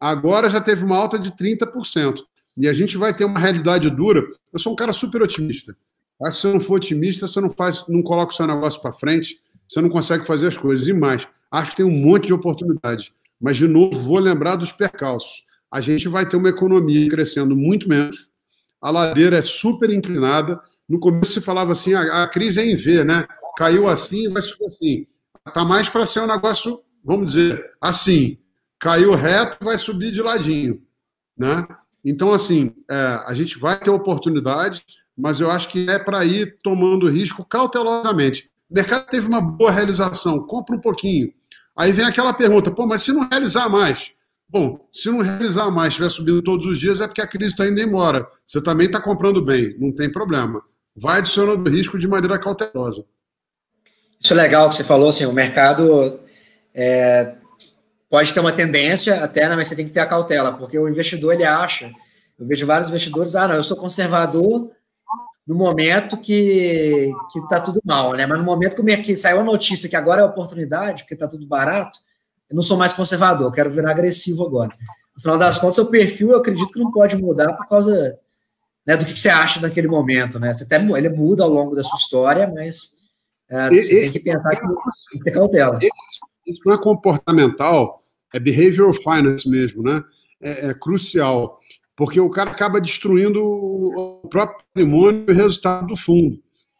Agora 0.00 0.48
já 0.48 0.60
teve 0.60 0.84
uma 0.84 0.96
alta 0.96 1.18
de 1.18 1.32
30%. 1.32 2.22
E 2.56 2.68
a 2.68 2.72
gente 2.72 2.96
vai 2.96 3.14
ter 3.14 3.24
uma 3.24 3.38
realidade 3.38 3.90
dura. 3.90 4.26
Eu 4.52 4.58
sou 4.58 4.72
um 4.72 4.76
cara 4.76 4.92
super 4.92 5.22
otimista. 5.22 5.76
Que 6.18 6.30
se 6.30 6.40
você 6.40 6.52
não 6.52 6.60
for 6.60 6.76
otimista, 6.76 7.28
você 7.28 7.40
não 7.40 7.50
faz, 7.50 7.84
não 7.88 8.02
coloca 8.02 8.32
o 8.32 8.34
seu 8.34 8.46
negócio 8.46 8.80
para 8.80 8.92
frente, 8.92 9.38
você 9.68 9.80
não 9.82 9.90
consegue 9.90 10.24
fazer 10.24 10.46
as 10.46 10.56
coisas. 10.56 10.86
E 10.86 10.92
mais, 10.92 11.26
acho 11.50 11.72
que 11.72 11.78
tem 11.78 11.86
um 11.86 11.90
monte 11.90 12.26
de 12.26 12.32
oportunidades. 12.32 13.12
Mas, 13.38 13.58
de 13.58 13.68
novo, 13.68 13.98
vou 13.98 14.18
lembrar 14.18 14.56
dos 14.56 14.72
percalços. 14.72 15.44
A 15.76 15.80
gente 15.82 16.08
vai 16.08 16.24
ter 16.26 16.38
uma 16.38 16.48
economia 16.48 17.06
crescendo 17.06 17.54
muito 17.54 17.86
menos, 17.86 18.30
a 18.80 18.90
ladeira 18.90 19.36
é 19.36 19.42
super 19.42 19.90
inclinada. 19.90 20.58
No 20.88 20.98
começo 20.98 21.34
se 21.34 21.40
falava 21.42 21.72
assim, 21.72 21.92
a, 21.92 22.22
a 22.22 22.28
crise 22.28 22.62
é 22.62 22.64
em 22.64 22.74
V, 22.74 23.04
né? 23.04 23.28
Caiu 23.58 23.86
assim, 23.86 24.26
vai 24.30 24.40
subir 24.40 24.64
assim. 24.64 25.06
Está 25.46 25.66
mais 25.66 25.86
para 25.90 26.06
ser 26.06 26.20
um 26.20 26.26
negócio, 26.26 26.80
vamos 27.04 27.34
dizer, 27.34 27.62
assim. 27.78 28.38
Caiu 28.80 29.12
reto, 29.12 29.62
vai 29.62 29.76
subir 29.76 30.12
de 30.12 30.22
ladinho, 30.22 30.80
né? 31.36 31.68
Então, 32.02 32.32
assim, 32.32 32.74
é, 32.90 33.22
a 33.26 33.34
gente 33.34 33.58
vai 33.58 33.78
ter 33.78 33.90
oportunidade, 33.90 34.82
mas 35.14 35.40
eu 35.40 35.50
acho 35.50 35.68
que 35.68 35.90
é 35.90 35.98
para 35.98 36.24
ir 36.24 36.56
tomando 36.62 37.06
risco 37.06 37.44
cautelosamente. 37.44 38.50
O 38.70 38.74
mercado 38.74 39.10
teve 39.10 39.28
uma 39.28 39.42
boa 39.42 39.70
realização, 39.70 40.46
compra 40.46 40.74
um 40.74 40.80
pouquinho. 40.80 41.30
Aí 41.76 41.92
vem 41.92 42.06
aquela 42.06 42.32
pergunta, 42.32 42.70
pô, 42.70 42.86
mas 42.86 43.02
se 43.02 43.12
não 43.12 43.28
realizar 43.28 43.68
mais? 43.68 44.15
Bom, 44.48 44.88
se 44.92 45.10
não 45.10 45.20
realizar 45.20 45.70
mais, 45.70 45.88
estiver 45.88 46.08
subindo 46.08 46.40
todos 46.40 46.66
os 46.66 46.78
dias, 46.78 47.00
é 47.00 47.06
porque 47.06 47.20
a 47.20 47.26
crise 47.26 47.52
está 47.52 47.66
indo 47.66 47.80
embora. 47.80 48.26
Você 48.46 48.62
também 48.62 48.86
está 48.86 49.00
comprando 49.00 49.44
bem, 49.44 49.76
não 49.78 49.92
tem 49.92 50.10
problema. 50.10 50.62
Vai 50.94 51.18
adicionando 51.18 51.68
risco 51.68 51.98
de 51.98 52.06
maneira 52.06 52.38
cautelosa. 52.38 53.04
Isso 54.20 54.32
é 54.32 54.36
legal 54.36 54.68
que 54.70 54.76
você 54.76 54.84
falou, 54.84 55.08
assim, 55.08 55.26
o 55.26 55.32
mercado 55.32 56.20
é, 56.72 57.34
pode 58.08 58.32
ter 58.32 58.40
uma 58.40 58.52
tendência 58.52 59.22
até, 59.22 59.48
né, 59.48 59.56
mas 59.56 59.68
você 59.68 59.76
tem 59.76 59.86
que 59.86 59.92
ter 59.92 60.00
a 60.00 60.06
cautela, 60.06 60.52
porque 60.52 60.78
o 60.78 60.88
investidor, 60.88 61.34
ele 61.34 61.44
acha, 61.44 61.92
eu 62.38 62.46
vejo 62.46 62.66
vários 62.66 62.88
investidores, 62.88 63.34
ah, 63.34 63.48
não, 63.48 63.56
eu 63.56 63.62
sou 63.62 63.76
conservador 63.76 64.70
no 65.46 65.54
momento 65.54 66.16
que 66.16 67.12
está 67.36 67.60
tudo 67.60 67.80
mal, 67.84 68.14
né? 68.14 68.26
Mas 68.26 68.38
no 68.38 68.44
momento 68.44 68.74
que, 68.74 68.96
que 68.98 69.16
saiu 69.16 69.40
a 69.40 69.44
notícia 69.44 69.88
que 69.88 69.94
agora 69.94 70.22
é 70.22 70.24
oportunidade, 70.24 71.02
porque 71.02 71.14
está 71.14 71.28
tudo 71.28 71.46
barato, 71.46 72.00
eu 72.48 72.54
não 72.54 72.62
sou 72.62 72.76
mais 72.76 72.92
conservador, 72.92 73.52
quero 73.52 73.70
virar 73.70 73.90
agressivo 73.90 74.46
agora. 74.46 74.70
No 75.14 75.20
final 75.20 75.38
das 75.38 75.58
contas, 75.58 75.76
seu 75.76 75.86
perfil, 75.86 76.30
eu 76.30 76.38
acredito 76.38 76.72
que 76.72 76.78
não 76.78 76.92
pode 76.92 77.16
mudar 77.16 77.52
por 77.54 77.66
causa 77.68 78.18
né, 78.86 78.96
do 78.96 79.04
que, 79.04 79.18
você 79.18 79.28
acha 79.28 79.60
naquele 79.60 79.88
momento, 79.88 80.38
né? 80.38 80.54
Você 80.54 80.64
até, 80.64 80.76
ele 80.76 81.08
muda 81.08 81.42
ao 81.42 81.50
longo 81.50 81.74
da 81.74 81.82
sua 81.82 81.98
história, 81.98 82.46
mas 82.46 82.96
é, 83.48 83.68
você 83.68 83.82
e, 83.82 84.00
tem 84.02 84.12
que 84.12 84.20
pensar 84.20 84.50
que 84.50 84.60
tem 84.60 85.18
que 85.18 85.24
ter 85.24 85.30
cautela. 85.32 85.78
Isso 86.46 86.60
não 86.64 86.74
é 86.74 86.78
comportamental, 86.78 88.00
é 88.32 88.38
behavioral 88.38 88.92
finance 88.92 89.48
mesmo, 89.48 89.82
né? 89.82 90.04
É, 90.40 90.68
é, 90.68 90.74
crucial, 90.74 91.58
porque 91.96 92.20
o 92.20 92.30
cara 92.30 92.50
acaba 92.50 92.80
destruindo 92.80 93.42
o 93.42 94.28
próprio 94.28 94.64
patrimônio 94.66 95.24
e 95.26 95.32
o 95.32 95.34
resultado 95.34 95.88
do 95.88 95.96
fundo. 95.96 96.38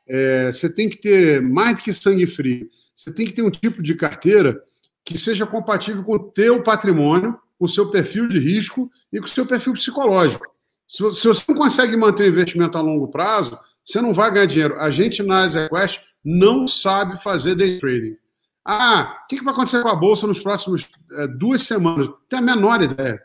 É, 0.08 0.52
você 0.52 0.72
tem 0.72 0.88
que 0.88 0.98
ter 0.98 1.40
mais 1.42 1.76
do 1.76 1.82
que 1.82 1.92
sangue 1.92 2.26
frio. 2.26 2.68
Você 2.94 3.12
tem 3.12 3.26
que 3.26 3.32
ter 3.32 3.42
um 3.42 3.50
tipo 3.50 3.82
de 3.82 3.94
carteira 3.94 4.62
que 5.06 5.16
seja 5.16 5.46
compatível 5.46 6.02
com 6.02 6.14
o 6.14 6.18
teu 6.18 6.62
patrimônio, 6.64 7.38
com 7.56 7.64
o 7.64 7.68
seu 7.68 7.90
perfil 7.90 8.28
de 8.28 8.40
risco 8.40 8.90
e 9.12 9.20
com 9.20 9.24
o 9.24 9.28
seu 9.28 9.46
perfil 9.46 9.72
psicológico. 9.72 10.44
Se, 10.86 11.00
você 11.02 11.28
não 11.48 11.54
consegue 11.54 11.96
manter 11.96 12.24
o 12.24 12.28
investimento 12.28 12.76
a 12.76 12.80
longo 12.80 13.08
prazo, 13.08 13.58
você 13.84 14.00
não 14.00 14.12
vai 14.12 14.32
ganhar 14.32 14.46
dinheiro. 14.46 14.80
A 14.80 14.90
gente 14.90 15.22
na 15.22 15.42
EasyQuest 15.42 16.00
não 16.24 16.66
sabe 16.66 17.22
fazer 17.22 17.54
day 17.54 17.78
trading. 17.78 18.16
Ah, 18.64 19.20
o 19.22 19.26
que, 19.28 19.42
vai 19.42 19.54
acontecer 19.54 19.80
com 19.80 19.88
a 19.88 19.94
Bolsa 19.94 20.26
nos 20.26 20.40
próximos 20.40 20.88
é, 21.12 21.28
duas 21.28 21.62
semanas? 21.62 22.08
Tem 22.28 22.40
a 22.40 22.42
menor 22.42 22.82
ideia. 22.82 23.22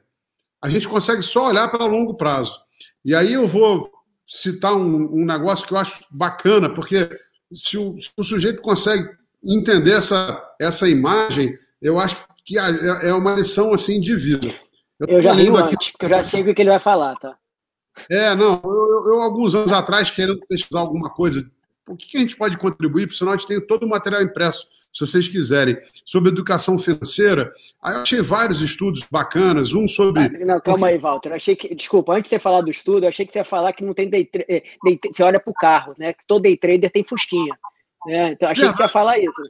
A 0.62 0.70
gente 0.70 0.88
consegue 0.88 1.24
só 1.24 1.48
olhar 1.48 1.68
para 1.70 1.86
longo 1.86 2.14
prazo. 2.14 2.60
E 3.04 3.16
aí 3.16 3.34
eu 3.34 3.48
vou 3.48 3.92
citar 4.28 4.76
um, 4.76 5.22
um 5.22 5.26
negócio 5.26 5.66
que 5.66 5.74
eu 5.74 5.80
acho 5.80 6.06
bacana, 6.12 6.70
porque 6.70 7.10
se 7.52 7.76
o, 7.76 8.00
se 8.00 8.12
o 8.16 8.24
sujeito 8.24 8.62
consegue 8.62 9.10
entender 9.44 9.94
essa, 9.94 10.42
essa 10.60 10.88
imagem, 10.88 11.58
eu 11.82 12.00
acho 12.00 12.26
que 12.46 12.60
é, 12.60 13.10
é 13.10 13.14
uma 13.14 13.36
lição 13.36 13.74
assim 13.74 14.00
de 14.00 14.16
vida. 14.16 14.54
Eu, 15.00 15.08
eu 15.08 15.22
já 15.22 15.34
rio 15.34 15.58
aqui... 15.58 15.76
antes, 15.76 15.92
porque 15.92 16.06
eu 16.06 16.10
já 16.10 16.24
sei 16.24 16.42
o 16.42 16.54
que 16.54 16.62
ele 16.62 16.70
vai 16.70 16.80
falar, 16.80 17.16
tá? 17.16 17.36
É, 18.10 18.34
não, 18.36 18.62
eu, 18.64 19.14
eu, 19.14 19.22
alguns 19.22 19.54
anos 19.56 19.72
atrás, 19.72 20.10
querendo 20.10 20.40
pesquisar 20.48 20.80
alguma 20.80 21.10
coisa, 21.10 21.46
o 21.88 21.96
que 21.96 22.18
a 22.18 22.20
gente 22.20 22.38
pode 22.38 22.58
contribuir, 22.58 23.08
porque 23.08 23.18
senão 23.18 23.34
a 23.34 23.38
gente 23.38 23.48
tem 23.48 23.60
todo 23.60 23.84
o 23.84 23.90
material 23.90 24.22
impresso, 24.22 24.66
se 24.94 25.06
vocês 25.06 25.28
quiserem, 25.28 25.78
sobre 26.06 26.30
educação 26.30 26.78
financeira. 26.78 27.52
Aí 27.82 27.96
eu 27.96 28.02
achei 28.02 28.22
vários 28.22 28.62
estudos 28.62 29.06
bacanas, 29.10 29.74
um 29.74 29.88
sobre. 29.88 30.24
Ah, 30.24 30.46
não, 30.46 30.60
calma 30.62 30.88
aí, 30.88 30.98
Walter. 30.98 31.30
Eu 31.30 31.36
achei 31.36 31.56
que, 31.56 31.74
desculpa, 31.74 32.14
antes 32.14 32.30
de 32.30 32.36
você 32.36 32.40
falar 32.40 32.62
do 32.62 32.70
estudo, 32.70 33.04
eu 33.04 33.10
achei 33.10 33.26
que 33.26 33.34
você 33.34 33.40
ia 33.40 33.46
falar 33.46 33.74
que 33.74 33.84
não 33.84 33.94
tem 33.94 34.10
day, 34.10 34.30
eh, 34.34 34.64
day 34.84 35.00
você 35.12 35.24
olha 35.24 35.40
para 35.40 35.52
o 35.52 35.56
carro, 35.56 35.96
né? 35.98 36.14
Que 36.14 36.26
todo 36.28 36.44
day 36.44 36.56
trader 36.56 36.92
tem 36.92 37.04
fusquinha. 37.04 37.58
É, 38.08 38.30
então, 38.30 38.50
achei 38.50 38.68
é, 38.68 38.74
que 38.74 38.82
ia 38.82 38.88
falar 38.88 39.20
isso. 39.20 39.42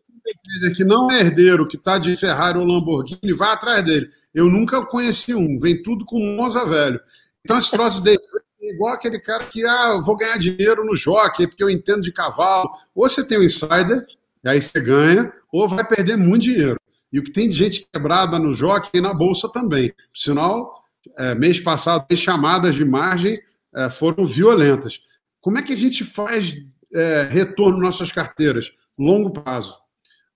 Que 0.76 0.84
não 0.84 1.10
é 1.10 1.22
herdeiro, 1.22 1.68
que 1.68 1.78
está 1.78 1.98
de 1.98 2.16
Ferrari 2.18 2.58
ou 2.58 2.66
Lamborghini, 2.66 3.34
vai 3.34 3.54
atrás 3.54 3.84
dele. 3.84 4.10
Eu 4.34 4.46
nunca 4.50 4.86
conheci 4.86 5.34
um, 5.34 5.58
vem 5.58 5.82
tudo 5.82 6.06
com 6.06 6.20
Monza 6.20 6.66
velho. 6.66 7.00
Então, 7.44 7.58
esse 7.58 7.72
troço 7.72 8.02
de 8.04 8.12
é 8.12 8.70
igual 8.70 8.94
aquele 8.94 9.20
cara 9.20 9.46
que, 9.46 9.66
ah, 9.66 9.94
eu 9.96 10.04
vou 10.04 10.16
ganhar 10.16 10.38
dinheiro 10.38 10.86
no 10.86 10.96
jockey, 10.96 11.48
porque 11.48 11.64
eu 11.64 11.70
entendo 11.70 12.02
de 12.02 12.12
cavalo. 12.12 12.70
Ou 12.94 13.08
você 13.10 13.28
tem 13.28 13.40
um 13.40 13.44
insider, 13.44 14.06
e 14.44 14.50
aí 14.50 14.62
você 14.62 14.80
ganha, 14.80 15.34
ou 15.52 15.68
vai 15.68 15.88
perder 15.88 16.18
muito 16.18 16.44
dinheiro. 16.44 16.78
E 17.12 17.20
o 17.20 17.24
que 17.24 17.32
tem 17.32 17.50
de 17.50 17.56
gente 17.56 17.88
quebrada 17.92 18.38
no 18.38 18.54
jockey 18.54 18.98
e 18.98 19.02
na 19.02 19.14
bolsa 19.14 19.50
também. 19.50 19.90
Por 19.90 20.20
sinal, 20.20 20.86
é, 21.18 21.34
mês 21.34 21.60
passado, 21.60 22.06
as 22.10 22.20
chamadas 22.20 22.76
de 22.76 22.86
margem 22.86 23.42
é, 23.76 23.90
foram 23.90 24.26
violentas. 24.26 25.02
Como 25.40 25.58
é 25.58 25.62
que 25.62 25.74
a 25.74 25.78
gente 25.78 26.04
faz 26.04 26.56
é, 26.94 27.28
retorno 27.30 27.80
nossas 27.80 28.12
carteiras, 28.12 28.72
longo 28.98 29.32
prazo. 29.32 29.76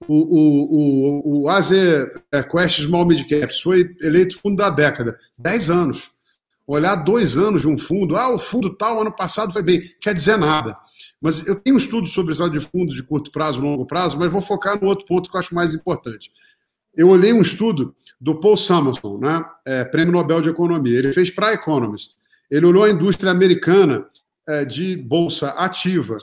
O, 0.08 0.14
o, 0.14 1.42
o, 1.42 1.42
o 1.44 1.50
AZ 1.50 1.72
é, 1.72 2.44
Quest 2.44 2.82
Small 2.82 3.06
Mid 3.06 3.28
Caps 3.28 3.62
foi 3.62 3.96
eleito 4.02 4.38
fundo 4.38 4.58
da 4.58 4.70
década, 4.70 5.18
10 5.38 5.70
anos. 5.70 6.12
Olhar 6.68 6.96
dois 6.96 7.38
anos 7.38 7.62
de 7.62 7.68
um 7.68 7.78
fundo, 7.78 8.16
ah, 8.16 8.34
o 8.34 8.40
fundo 8.40 8.76
tal, 8.76 9.00
ano 9.00 9.16
passado 9.16 9.54
foi 9.54 9.62
bem, 9.62 9.84
quer 10.02 10.16
dizer 10.16 10.38
nada. 10.38 10.76
Mas 11.22 11.46
eu 11.48 11.60
tenho 11.60 11.76
um 11.76 11.80
estudo 11.80 12.08
sobre 12.08 12.34
esse 12.34 12.50
de 12.50 12.60
fundos 12.60 12.96
de 12.96 13.04
curto 13.04 13.32
prazo 13.32 13.62
longo 13.62 13.86
prazo, 13.86 14.18
mas 14.18 14.32
vou 14.32 14.42
focar 14.42 14.80
no 14.82 14.88
outro 14.88 15.06
ponto 15.06 15.30
que 15.30 15.36
eu 15.36 15.40
acho 15.40 15.54
mais 15.54 15.74
importante. 15.74 16.32
Eu 16.96 17.10
olhei 17.10 17.34
um 17.34 17.42
estudo 17.42 17.96
do 18.20 18.40
Paul 18.40 18.58
Samuelson, 18.58 19.18
né, 19.18 19.46
é, 19.66 19.84
Prêmio 19.86 20.14
Nobel 20.14 20.42
de 20.42 20.50
Economia. 20.50 20.98
Ele 20.98 21.14
fez 21.14 21.30
para 21.30 21.54
Economist. 21.54 22.16
Ele 22.50 22.66
olhou 22.66 22.84
a 22.84 22.90
indústria 22.90 23.32
americana 23.32 24.06
é, 24.48 24.66
de 24.66 24.96
bolsa 24.96 25.50
ativa 25.50 26.18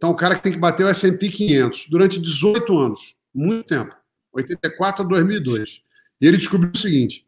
então, 0.00 0.12
o 0.12 0.14
cara 0.14 0.34
que 0.34 0.42
tem 0.42 0.52
que 0.52 0.58
bater 0.58 0.86
o 0.86 0.88
S&P 0.88 1.28
500 1.28 1.88
durante 1.90 2.18
18 2.18 2.78
anos, 2.78 3.14
muito 3.34 3.66
tempo, 3.66 3.94
84 4.32 5.04
a 5.04 5.06
2002. 5.06 5.82
E 6.18 6.26
ele 6.26 6.38
descobriu 6.38 6.70
o 6.72 6.78
seguinte, 6.78 7.26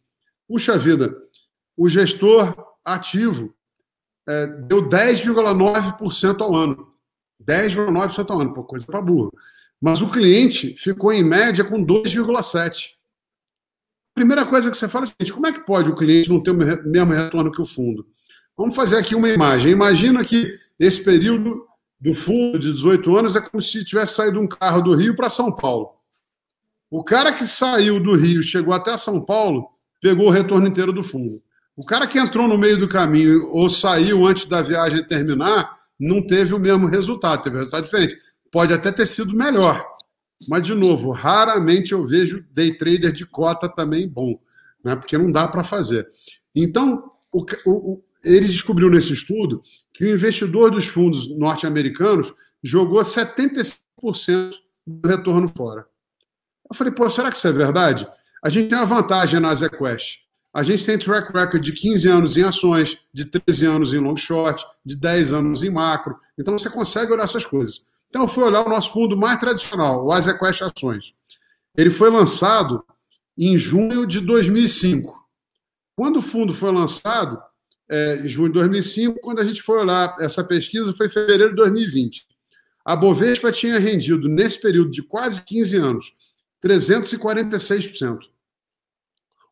puxa 0.49 0.79
vida, 0.79 1.15
o 1.77 1.87
gestor 1.87 2.57
ativo 2.83 3.55
é, 4.27 4.47
deu 4.47 4.89
10,9% 4.89 6.41
ao 6.41 6.55
ano. 6.55 6.95
10,9% 7.45 8.31
ao 8.31 8.41
ano, 8.41 8.55
coisa 8.65 8.87
para 8.87 9.03
burro. 9.03 9.31
Mas 9.79 10.01
o 10.01 10.09
cliente 10.09 10.75
ficou 10.79 11.13
em 11.13 11.23
média 11.23 11.65
com 11.65 11.85
2,7%. 11.85 12.87
Primeira 14.15 14.47
coisa 14.47 14.71
que 14.71 14.79
você 14.79 14.89
fala 14.89 15.05
é 15.05 15.09
o 15.09 15.09
seguinte: 15.09 15.33
como 15.35 15.47
é 15.47 15.53
que 15.53 15.67
pode 15.67 15.91
o 15.91 15.95
cliente 15.95 16.31
não 16.31 16.43
ter 16.43 16.53
o 16.53 16.55
mesmo 16.55 17.13
retorno 17.13 17.53
que 17.53 17.61
o 17.61 17.67
fundo? 17.67 18.07
Vamos 18.57 18.75
fazer 18.75 18.97
aqui 18.97 19.15
uma 19.15 19.29
imagem. 19.29 19.73
Imagina 19.73 20.25
que 20.25 20.59
esse 20.79 21.05
período 21.05 21.67
do 22.03 22.13
fundo 22.15 22.59
de 22.59 22.73
18 22.73 23.17
anos 23.17 23.37
é 23.37 23.41
como 23.41 23.63
se 23.63 23.85
tivesse 23.85 24.17
saído 24.17 24.41
um 24.41 24.49
carro 24.49 24.83
do 24.83 24.93
Rio 24.93 25.15
para 25.15 25.31
São 25.31 25.55
Paulo. 25.55 25.91
O 26.91 27.05
cara 27.05 27.33
que 27.33 27.47
saiu 27.47 28.03
do 28.03 28.17
Rio, 28.17 28.43
chegou 28.43 28.75
até 28.75 28.97
São 28.99 29.25
Paulo, 29.25 29.69
pegou 30.01 30.27
o 30.27 30.31
retorno 30.31 30.67
inteiro 30.67 30.93
do 30.93 31.05
fundo. 31.05 31.41
O 31.77 31.87
cara 31.87 32.09
que 32.09 32.19
entrou 32.19 32.49
no 32.49 32.59
meio 32.59 32.77
do 32.77 32.89
caminho 32.89 33.49
ou 33.53 33.71
saiu 33.71 34.27
antes 34.27 34.47
da 34.47 34.61
viagem 34.61 35.07
terminar, 35.07 35.79
não 35.99 36.27
teve 36.27 36.53
o 36.53 36.59
mesmo 36.59 36.89
resultado, 36.89 37.45
teve 37.45 37.55
um 37.55 37.61
resultado 37.61 37.85
diferente. 37.85 38.19
Pode 38.51 38.75
até 38.75 38.91
ter 38.91 39.07
sido 39.07 39.33
melhor. 39.33 39.87
Mas, 40.49 40.67
de 40.67 40.75
novo, 40.75 41.13
raramente 41.13 41.93
eu 41.93 42.05
vejo 42.05 42.45
day 42.51 42.77
trader 42.77 43.13
de 43.13 43.25
cota 43.25 43.69
também 43.69 44.09
bom, 44.09 44.37
né? 44.85 44.97
porque 44.97 45.17
não 45.17 45.31
dá 45.31 45.47
para 45.47 45.63
fazer. 45.63 46.09
Então, 46.53 47.13
o, 47.31 47.47
o, 47.65 48.05
eles 48.25 48.51
descobriu 48.51 48.91
nesse 48.91 49.13
estudo 49.13 49.63
que 50.03 50.07
o 50.07 50.15
investidor 50.15 50.69
dos 50.69 50.89
fundos 50.89 51.31
norte-americanos 51.39 52.35
jogou 52.61 53.01
75% 53.03 53.79
do 54.85 55.09
retorno 55.09 55.47
fora. 55.47 55.87
Eu 56.69 56.75
falei, 56.75 56.93
pô, 56.93 57.09
será 57.09 57.31
que 57.31 57.37
isso 57.37 57.47
é 57.47 57.53
verdade? 57.53 58.09
A 58.45 58.51
gente 58.51 58.69
tem 58.69 58.77
uma 58.77 58.85
vantagem 58.85 59.39
na 59.39 59.55
ZQuest. 59.55 60.19
A 60.53 60.65
gente 60.65 60.85
tem 60.85 60.99
track 60.99 61.33
record 61.33 61.63
de 61.63 61.73
15 61.73 62.09
anos 62.09 62.37
em 62.37 62.43
ações, 62.43 62.99
de 63.15 63.27
13 63.27 63.65
anos 63.65 63.95
em 63.95 63.99
long 63.99 64.17
short, 64.17 64.67
de 64.85 64.97
10 64.97 65.33
anos 65.35 65.63
em 65.63 65.71
macro. 65.71 66.19
Então 66.37 66.59
você 66.59 66.69
consegue 66.69 67.13
olhar 67.13 67.23
essas 67.23 67.47
coisas. 67.47 67.87
Então 68.09 68.23
eu 68.23 68.29
fui 68.29 68.43
olhar 68.43 68.67
o 68.67 68.69
nosso 68.69 68.93
fundo 68.93 69.17
mais 69.17 69.39
tradicional, 69.39 70.05
o 70.05 70.11
AsiaQuest 70.11 70.63
Ações. 70.63 71.15
Ele 71.77 71.91
foi 71.91 72.11
lançado 72.11 72.85
em 73.39 73.57
junho 73.57 74.05
de 74.05 74.19
2005. 74.19 75.17
Quando 75.95 76.17
o 76.17 76.23
fundo 76.23 76.53
foi 76.53 76.73
lançado, 76.73 77.41
é, 77.93 78.27
junho 78.27 78.49
de 78.49 78.55
2005, 78.55 79.21
quando 79.21 79.41
a 79.41 79.45
gente 79.45 79.61
foi 79.61 79.79
olhar 79.79 80.17
essa 80.19 80.43
pesquisa, 80.43 80.95
foi 80.95 81.09
em 81.09 81.11
fevereiro 81.11 81.51
de 81.51 81.57
2020. 81.57 82.27
A 82.83 82.97
Bovespa 82.97 83.53
tinha 83.53 83.79
rendido, 83.79 84.31
nesse 84.31 84.59
período 84.63 84.91
de 84.91 85.03
quase 85.03 85.43
15 85.45 85.77
anos, 85.77 86.13
346%. 86.65 88.21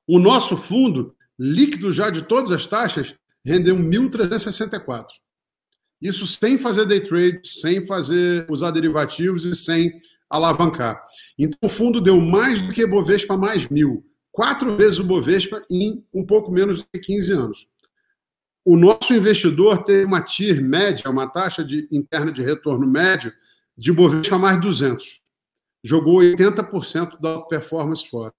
O 0.06 0.18
nosso 0.18 0.56
fundo, 0.56 1.14
líquido 1.38 1.92
já 1.92 2.08
de 2.08 2.22
todas 2.22 2.50
as 2.50 2.66
taxas, 2.66 3.14
rendeu 3.44 3.76
1.364%. 3.76 5.04
Isso 6.00 6.26
sem 6.26 6.56
fazer 6.56 6.86
day 6.86 7.00
trade, 7.00 7.40
sem 7.44 7.86
fazer 7.86 8.46
usar 8.48 8.70
derivativos 8.70 9.44
e 9.44 9.54
sem 9.54 10.00
alavancar. 10.30 10.98
Então, 11.38 11.58
o 11.62 11.68
fundo 11.68 12.00
deu 12.00 12.18
mais 12.18 12.62
do 12.62 12.72
que 12.72 12.86
Bovespa 12.86 13.36
mais 13.36 13.68
mil. 13.68 14.02
Quatro 14.32 14.76
vezes 14.78 14.98
o 14.98 15.04
Bovespa 15.04 15.62
em 15.70 16.02
um 16.14 16.24
pouco 16.24 16.50
menos 16.50 16.78
de 16.78 17.00
15 17.00 17.32
anos. 17.32 17.69
O 18.64 18.76
nosso 18.76 19.14
investidor 19.14 19.84
teve 19.84 20.04
uma 20.04 20.22
TIR 20.22 20.62
média, 20.62 21.10
uma 21.10 21.26
taxa 21.26 21.64
de, 21.64 21.88
interna 21.90 22.30
de 22.30 22.42
retorno 22.42 22.86
médio, 22.86 23.32
de 23.76 23.92
Bovespa 23.92 24.38
mais 24.38 24.60
200. 24.60 25.20
jogou 25.82 26.20
80% 26.20 27.18
da 27.18 27.40
performance 27.40 28.08
fora. 28.08 28.34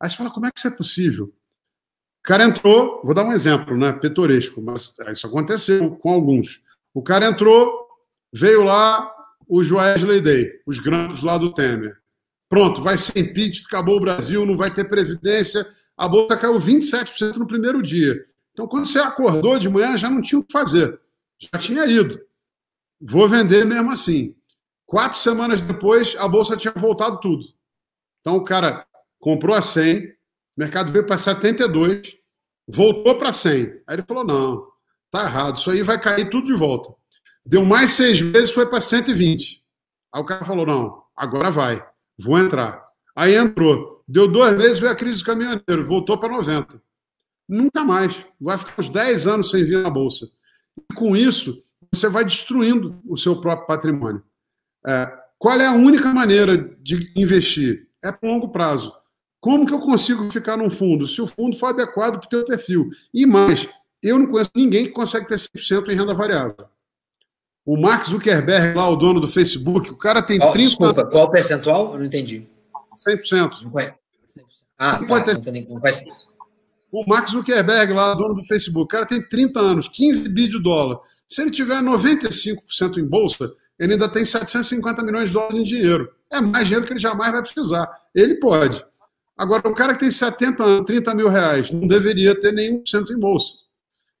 Aí 0.00 0.08
você 0.08 0.16
fala, 0.16 0.30
como 0.30 0.46
é 0.46 0.50
que 0.50 0.58
isso 0.58 0.68
é 0.68 0.76
possível? 0.76 1.26
O 1.26 2.22
cara 2.22 2.44
entrou, 2.44 3.02
vou 3.04 3.14
dar 3.14 3.24
um 3.24 3.32
exemplo, 3.32 3.76
né? 3.76 3.92
Petoresco, 3.92 4.62
mas 4.62 4.94
isso 5.12 5.26
aconteceu 5.26 5.96
com 5.96 6.10
alguns. 6.10 6.62
O 6.94 7.02
cara 7.02 7.26
entrou, 7.26 7.86
veio 8.32 8.62
lá 8.64 9.12
o 9.46 9.62
Joesley 9.62 10.20
Day, 10.20 10.60
os 10.66 10.78
grandes 10.78 11.22
lá 11.22 11.38
do 11.38 11.52
Temer. 11.52 11.96
Pronto, 12.48 12.82
vai 12.82 12.96
ser 12.96 13.18
impeachment, 13.18 13.66
acabou 13.66 13.96
o 13.96 14.00
Brasil, 14.00 14.44
não 14.46 14.56
vai 14.56 14.70
ter 14.70 14.88
previdência. 14.88 15.66
A 15.96 16.08
bolsa 16.08 16.36
caiu 16.36 16.56
27% 16.56 17.36
no 17.36 17.46
primeiro 17.46 17.82
dia. 17.82 18.24
Então, 18.58 18.66
quando 18.66 18.86
você 18.86 18.98
acordou 18.98 19.56
de 19.56 19.68
manhã, 19.68 19.96
já 19.96 20.10
não 20.10 20.20
tinha 20.20 20.40
o 20.40 20.42
que 20.42 20.52
fazer. 20.52 21.00
Já 21.38 21.60
tinha 21.60 21.86
ido. 21.86 22.20
Vou 23.00 23.28
vender 23.28 23.64
mesmo 23.64 23.92
assim. 23.92 24.34
Quatro 24.84 25.16
semanas 25.16 25.62
depois, 25.62 26.16
a 26.18 26.26
bolsa 26.26 26.56
tinha 26.56 26.72
voltado 26.74 27.20
tudo. 27.20 27.44
Então, 28.20 28.34
o 28.34 28.42
cara 28.42 28.84
comprou 29.20 29.54
a 29.54 29.62
100, 29.62 30.06
o 30.06 30.12
mercado 30.56 30.90
veio 30.90 31.06
para 31.06 31.16
72, 31.16 32.16
voltou 32.66 33.16
para 33.16 33.32
100. 33.32 33.80
Aí 33.86 33.94
ele 33.94 34.02
falou: 34.02 34.24
não, 34.24 34.66
tá 35.08 35.22
errado, 35.22 35.58
isso 35.58 35.70
aí 35.70 35.80
vai 35.84 36.00
cair 36.00 36.28
tudo 36.28 36.48
de 36.48 36.54
volta. 36.54 36.92
Deu 37.46 37.64
mais 37.64 37.92
seis 37.92 38.20
meses, 38.20 38.50
foi 38.50 38.68
para 38.68 38.80
120. 38.80 39.62
Aí 40.12 40.20
o 40.20 40.24
cara 40.24 40.44
falou: 40.44 40.66
não, 40.66 41.04
agora 41.14 41.48
vai, 41.48 41.86
vou 42.18 42.36
entrar. 42.36 42.84
Aí 43.14 43.36
entrou. 43.36 44.02
Deu 44.08 44.26
dois 44.26 44.58
meses, 44.58 44.80
veio 44.80 44.90
a 44.90 44.96
crise 44.96 45.20
do 45.20 45.26
caminhoneiro, 45.26 45.86
voltou 45.86 46.18
para 46.18 46.30
90. 46.30 46.82
Nunca 47.48 47.84
mais. 47.84 48.24
Vai 48.40 48.58
ficar 48.58 48.74
uns 48.78 48.88
10 48.88 49.26
anos 49.26 49.50
sem 49.50 49.64
vir 49.64 49.82
na 49.82 49.90
Bolsa. 49.90 50.30
E 50.90 50.94
com 50.94 51.16
isso, 51.16 51.62
você 51.92 52.08
vai 52.08 52.24
destruindo 52.24 53.00
o 53.06 53.16
seu 53.16 53.40
próprio 53.40 53.66
patrimônio. 53.66 54.22
É, 54.86 55.10
qual 55.38 55.58
é 55.60 55.66
a 55.66 55.72
única 55.72 56.12
maneira 56.12 56.56
de 56.80 57.10
investir? 57.16 57.88
É 58.04 58.12
para 58.12 58.28
longo 58.28 58.48
prazo. 58.48 58.92
Como 59.40 59.66
que 59.66 59.72
eu 59.72 59.78
consigo 59.78 60.30
ficar 60.30 60.56
num 60.56 60.68
fundo? 60.68 61.06
Se 61.06 61.20
o 61.22 61.26
fundo 61.26 61.56
for 61.56 61.68
adequado 61.68 62.18
para 62.18 62.26
o 62.26 62.28
teu 62.28 62.44
perfil. 62.44 62.90
E 63.14 63.24
mais, 63.24 63.68
eu 64.02 64.18
não 64.18 64.26
conheço 64.26 64.50
ninguém 64.54 64.86
que 64.86 64.92
consegue 64.92 65.28
ter 65.28 65.36
100% 65.36 65.88
em 65.88 65.94
renda 65.94 66.12
variável. 66.12 66.56
O 67.64 67.76
Mark 67.76 68.04
Zuckerberg, 68.04 68.76
lá, 68.76 68.88
o 68.88 68.96
dono 68.96 69.20
do 69.20 69.28
Facebook, 69.28 69.90
o 69.90 69.96
cara 69.96 70.22
tem 70.22 70.38
oh, 70.42 70.52
30... 70.52 70.68
Desculpa, 70.68 71.04
qual 71.04 71.26
o 71.26 71.30
percentual? 71.30 71.92
Eu 71.92 71.98
não 71.98 72.06
entendi. 72.06 72.48
100%. 73.06 73.62
Não 73.62 73.70
conhece. 73.70 73.94
Ah, 74.76 74.98
não 75.00 75.06
tá, 75.06 75.22
ter... 75.22 75.34
não, 75.34 75.74
não 75.74 75.80
conhece. 75.80 76.04
O 76.90 77.04
Mark 77.06 77.28
Zuckerberg, 77.28 77.92
lá, 77.92 78.14
dono 78.14 78.34
do 78.34 78.44
Facebook, 78.44 78.84
o 78.84 78.88
cara 78.88 79.06
tem 79.06 79.20
30 79.20 79.60
anos, 79.60 79.88
15 79.88 80.28
bi 80.30 80.48
de 80.48 80.62
dólar. 80.62 80.98
Se 81.28 81.42
ele 81.42 81.50
tiver 81.50 81.82
95% 81.82 82.96
em 82.96 83.04
bolsa, 83.04 83.52
ele 83.78 83.92
ainda 83.92 84.08
tem 84.08 84.24
750 84.24 85.02
milhões 85.02 85.28
de 85.28 85.34
dólares 85.34 85.60
em 85.60 85.64
dinheiro. 85.64 86.10
É 86.30 86.40
mais 86.40 86.64
dinheiro 86.64 86.86
que 86.86 86.92
ele 86.92 87.00
jamais 87.00 87.30
vai 87.30 87.42
precisar. 87.42 87.88
Ele 88.14 88.36
pode. 88.36 88.84
Agora, 89.36 89.68
um 89.68 89.74
cara 89.74 89.92
que 89.92 90.00
tem 90.00 90.10
70 90.10 90.64
anos, 90.64 90.86
30 90.86 91.14
mil 91.14 91.28
reais, 91.28 91.70
não 91.70 91.86
deveria 91.86 92.38
ter 92.38 92.52
nenhum 92.52 92.84
cento 92.84 93.12
em 93.12 93.18
bolsa. 93.18 93.54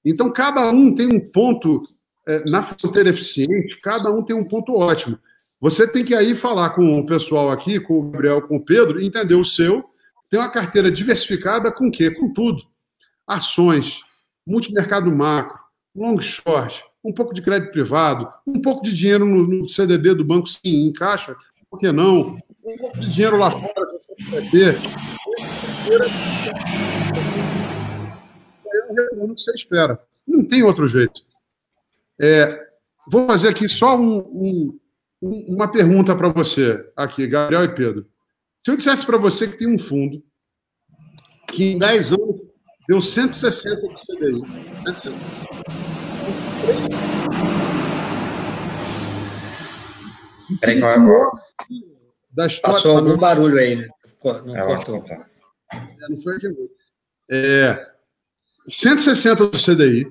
Então, 0.04 0.30
cada 0.30 0.70
um 0.70 0.94
tem 0.94 1.06
um 1.06 1.18
ponto 1.18 1.82
é, 2.26 2.48
na 2.48 2.62
fronteira 2.62 3.08
eficiente, 3.08 3.80
cada 3.82 4.12
um 4.12 4.22
tem 4.22 4.36
um 4.36 4.44
ponto 4.44 4.74
ótimo. 4.74 5.18
Você 5.60 5.90
tem 5.90 6.04
que 6.04 6.14
aí 6.14 6.34
falar 6.34 6.70
com 6.70 7.00
o 7.00 7.06
pessoal 7.06 7.50
aqui, 7.50 7.80
com 7.80 7.98
o 7.98 8.10
Gabriel, 8.10 8.42
com 8.42 8.56
o 8.56 8.64
Pedro, 8.64 9.02
entender 9.02 9.34
o 9.34 9.42
seu. 9.42 9.84
Tem 10.30 10.38
uma 10.38 10.50
carteira 10.50 10.90
diversificada 10.90 11.72
com 11.72 11.88
o 11.88 11.90
quê? 11.90 12.10
Com 12.10 12.32
tudo. 12.32 12.62
Ações, 13.26 14.00
multimercado 14.46 15.10
macro, 15.10 15.58
long 15.94 16.20
short, 16.20 16.84
um 17.04 17.12
pouco 17.12 17.32
de 17.32 17.40
crédito 17.40 17.72
privado, 17.72 18.30
um 18.46 18.60
pouco 18.60 18.82
de 18.82 18.92
dinheiro 18.92 19.24
no, 19.24 19.46
no 19.46 19.68
CDB 19.68 20.14
do 20.14 20.24
banco, 20.24 20.48
sim, 20.48 20.86
encaixa, 20.86 21.34
por 21.70 21.78
que 21.78 21.90
não? 21.92 22.38
Um 22.64 22.76
pouco 22.76 22.98
de 22.98 23.08
dinheiro 23.08 23.36
lá 23.38 23.50
fora, 23.50 23.72
você 23.74 24.14
puder 24.24 24.50
ter. 24.50 24.74
É 28.66 28.90
um 28.90 28.94
retorno 28.94 29.34
que 29.34 29.40
você 29.40 29.52
espera. 29.52 29.98
Não 30.26 30.44
tem 30.44 30.62
outro 30.62 30.86
jeito. 30.86 31.22
É, 32.20 32.66
vou 33.10 33.26
fazer 33.26 33.48
aqui 33.48 33.68
só 33.68 33.96
um, 33.98 34.78
um, 35.22 35.46
uma 35.48 35.70
pergunta 35.70 36.14
para 36.14 36.28
você, 36.28 36.86
aqui, 36.94 37.26
Gabriel 37.26 37.64
e 37.64 37.74
Pedro. 37.74 38.06
Se 38.68 38.72
eu 38.72 38.76
dissesse 38.76 39.06
para 39.06 39.16
você 39.16 39.48
que 39.48 39.56
tem 39.56 39.66
um 39.66 39.78
fundo 39.78 40.22
que 41.50 41.72
em 41.72 41.78
10 41.78 42.12
anos 42.12 42.36
deu 42.86 43.00
160 43.00 43.80
do 43.80 43.94
CDI, 43.94 44.42
160. 44.84 45.16
Peraí, 50.60 50.80
qual 50.80 50.92
é 50.92 50.98
da 52.30 52.46
história. 52.46 52.76
Passou 52.76 52.98
algum 52.98 53.16
barulho 53.16 53.58
aí, 53.58 53.76
né? 53.76 53.88
Não 54.22 54.54
é, 54.54 54.66
cortou. 54.66 55.02
Tá. 55.02 55.26
É, 55.72 56.08
não 56.10 56.16
foi 56.18 56.36
aqui. 56.36 56.48
É, 57.30 57.90
160 58.66 59.46
do 59.46 59.56
CDI, 59.56 60.04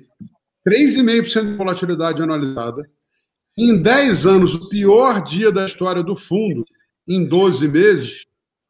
3,5% 0.68 1.48
de 1.48 1.56
volatilidade 1.56 2.20
anualizada. 2.20 2.90
Em 3.56 3.80
10 3.80 4.26
anos, 4.26 4.56
o 4.56 4.68
pior 4.68 5.22
dia 5.22 5.52
da 5.52 5.64
história 5.64 6.02
do 6.02 6.16
fundo, 6.16 6.64
em 7.06 7.24
12 7.24 7.68
meses, 7.68 8.26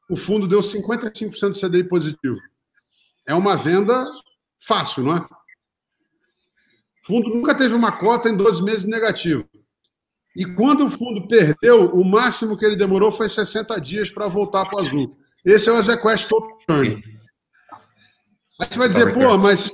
o 0.09 0.17
fundo 0.17 0.49
deu 0.49 0.61
55% 0.61 1.53
de 1.53 1.61
CDI 1.61 1.85
positivo. 1.85 2.39
É 3.27 3.35
uma 3.35 3.57
venda 3.57 4.07
fácil, 4.59 5.05
não 5.05 5.17
é? 5.17 5.21
O 5.21 7.07
fundo 7.07 7.29
nunca 7.31 7.55
teve 7.55 7.75
uma 7.75 7.93
cota 7.93 8.29
em 8.29 8.37
12 8.37 8.63
meses 8.63 8.85
negativo. 8.87 9.49
E 10.35 10.45
quando 10.45 10.87
o 10.87 10.91
fundo 10.91 11.27
perdeu, 11.27 11.91
o 11.95 12.05
máximo 12.05 12.57
que 12.57 12.65
ele 12.65 12.77
demorou 12.77 13.11
foi 13.11 13.29
60 13.29 13.79
dias 13.81 14.11
para 14.11 14.29
voltar 14.29 14.67
para 14.67 14.77
o 14.77 14.81
azul. 14.81 15.17
Esse 15.45 15.69
é 15.69 15.73
o 15.73 15.79
Ezequest 15.79 16.29
Top 16.29 16.67
Turn. 16.67 17.03
Aí 18.61 18.67
você 18.69 18.79
vai 18.79 18.89
dizer, 18.89 19.15
pô, 19.15 19.37
mas 19.39 19.73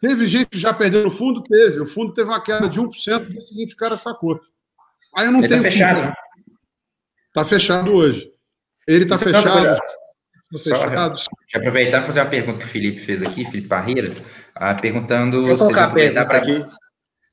teve 0.00 0.26
gente 0.26 0.48
que 0.48 0.58
já 0.58 0.72
perdeu 0.72 1.04
no 1.04 1.10
fundo? 1.10 1.42
Teve. 1.42 1.80
O 1.80 1.86
fundo 1.86 2.12
teve 2.14 2.28
uma 2.28 2.42
queda 2.42 2.68
de 2.68 2.80
1%, 2.80 2.84
no 3.20 3.30
dia 3.30 3.40
seguinte 3.40 3.74
o 3.74 3.76
cara 3.76 3.98
sacou. 3.98 4.40
Aí 5.14 5.26
eu 5.26 5.32
não 5.32 5.40
ele 5.40 5.48
tá 5.48 5.54
tenho. 5.54 5.66
Está 5.66 5.86
fechado. 5.86 6.16
Está 7.28 7.44
fechado 7.44 7.92
hoje. 7.92 8.39
Ele 8.86 9.04
está 9.04 9.18
fechado. 9.18 9.44
Tá 9.44 10.58
fechado. 10.58 11.14
Deixa 11.14 11.30
eu 11.54 11.60
aproveitar 11.60 12.02
e 12.02 12.06
fazer 12.06 12.20
uma 12.20 12.30
pergunta 12.30 12.58
que 12.58 12.66
o 12.66 12.68
Felipe 12.68 13.00
fez 13.00 13.22
aqui, 13.22 13.44
Felipe 13.44 13.68
Parreira, 13.68 14.16
ah, 14.54 14.74
perguntando. 14.74 15.46
Vou 15.46 15.56
colocar 15.56 15.84
a 15.84 15.90
pergunta 15.90 16.24
pra... 16.24 16.36
aqui. 16.38 16.66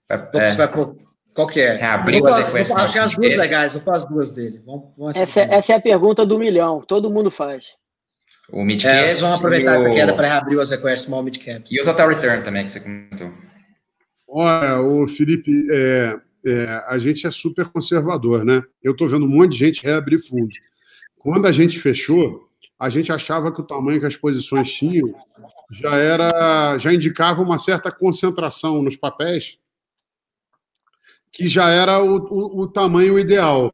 É, 0.09 0.55
vai 0.55 0.67
qual 1.37 1.45
que 1.45 1.59
é? 1.59 1.75
Reabrir 1.75 2.23
é, 2.25 2.29
as 2.29 2.37
requests. 2.37 2.75
Achei 2.75 2.99
as 2.99 3.13
duas 3.13 3.35
legais, 3.35 3.71
vou 3.73 3.81
fazer 3.81 3.97
as 3.97 4.09
duas 4.09 4.31
dele. 4.31 4.59
Vamos, 4.65 4.85
vamos 4.97 5.15
essa, 5.15 5.41
é, 5.41 5.53
essa, 5.53 5.73
é 5.73 5.75
a 5.75 5.79
pergunta 5.79 6.25
do 6.25 6.39
milhão, 6.39 6.81
todo 6.81 7.11
mundo 7.11 7.29
faz. 7.29 7.75
O 8.49 8.63
midcaps. 8.65 8.95
É, 8.95 9.15
vamos 9.15 9.37
aproveitar 9.37 9.79
a 9.79 9.89
queda 9.89 10.15
para 10.15 10.27
reabrir 10.27 10.59
as 10.59 10.71
requests 10.71 11.05
small 11.05 11.21
midcaps. 11.21 11.71
E 11.71 11.79
o 11.79 11.85
total 11.85 12.09
return 12.09 12.43
também, 12.43 12.65
que 12.65 12.71
você 12.71 12.79
comentou. 12.79 13.31
Olha, 14.27 14.81
o 14.81 15.07
Felipe, 15.07 15.51
é, 15.71 16.15
é, 16.43 16.83
a 16.87 16.97
gente 16.97 17.27
é 17.27 17.31
super 17.31 17.65
conservador, 17.65 18.43
né? 18.43 18.63
Eu 18.81 18.93
estou 18.93 19.07
vendo 19.07 19.25
um 19.25 19.29
monte 19.29 19.51
de 19.51 19.59
gente 19.59 19.83
reabrir 19.83 20.17
fundo. 20.17 20.49
Quando 21.19 21.45
a 21.45 21.51
gente 21.51 21.79
fechou, 21.79 22.47
a 22.79 22.89
gente 22.89 23.11
achava 23.11 23.51
que 23.51 23.61
o 23.61 23.65
tamanho 23.65 23.99
que 23.99 24.05
as 24.05 24.17
posições 24.17 24.71
tinham 24.71 25.13
já 25.71 25.95
era, 25.95 26.77
já 26.77 26.93
indicava 26.93 27.41
uma 27.41 27.57
certa 27.57 27.91
concentração 27.91 28.81
nos 28.81 28.95
papéis 28.95 29.59
que 31.31 31.47
já 31.47 31.69
era 31.69 32.01
o, 32.01 32.17
o, 32.17 32.61
o 32.61 32.67
tamanho 32.67 33.19
ideal. 33.19 33.73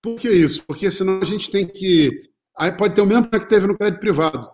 Por 0.00 0.16
que 0.16 0.30
isso? 0.30 0.64
Porque 0.64 0.90
senão 0.90 1.20
a 1.20 1.24
gente 1.24 1.50
tem 1.50 1.66
que. 1.66 2.30
Aí 2.56 2.72
pode 2.72 2.94
ter 2.94 3.00
o 3.00 3.06
mesmo 3.06 3.28
que 3.28 3.48
teve 3.48 3.66
no 3.66 3.76
crédito 3.76 4.00
privado. 4.00 4.50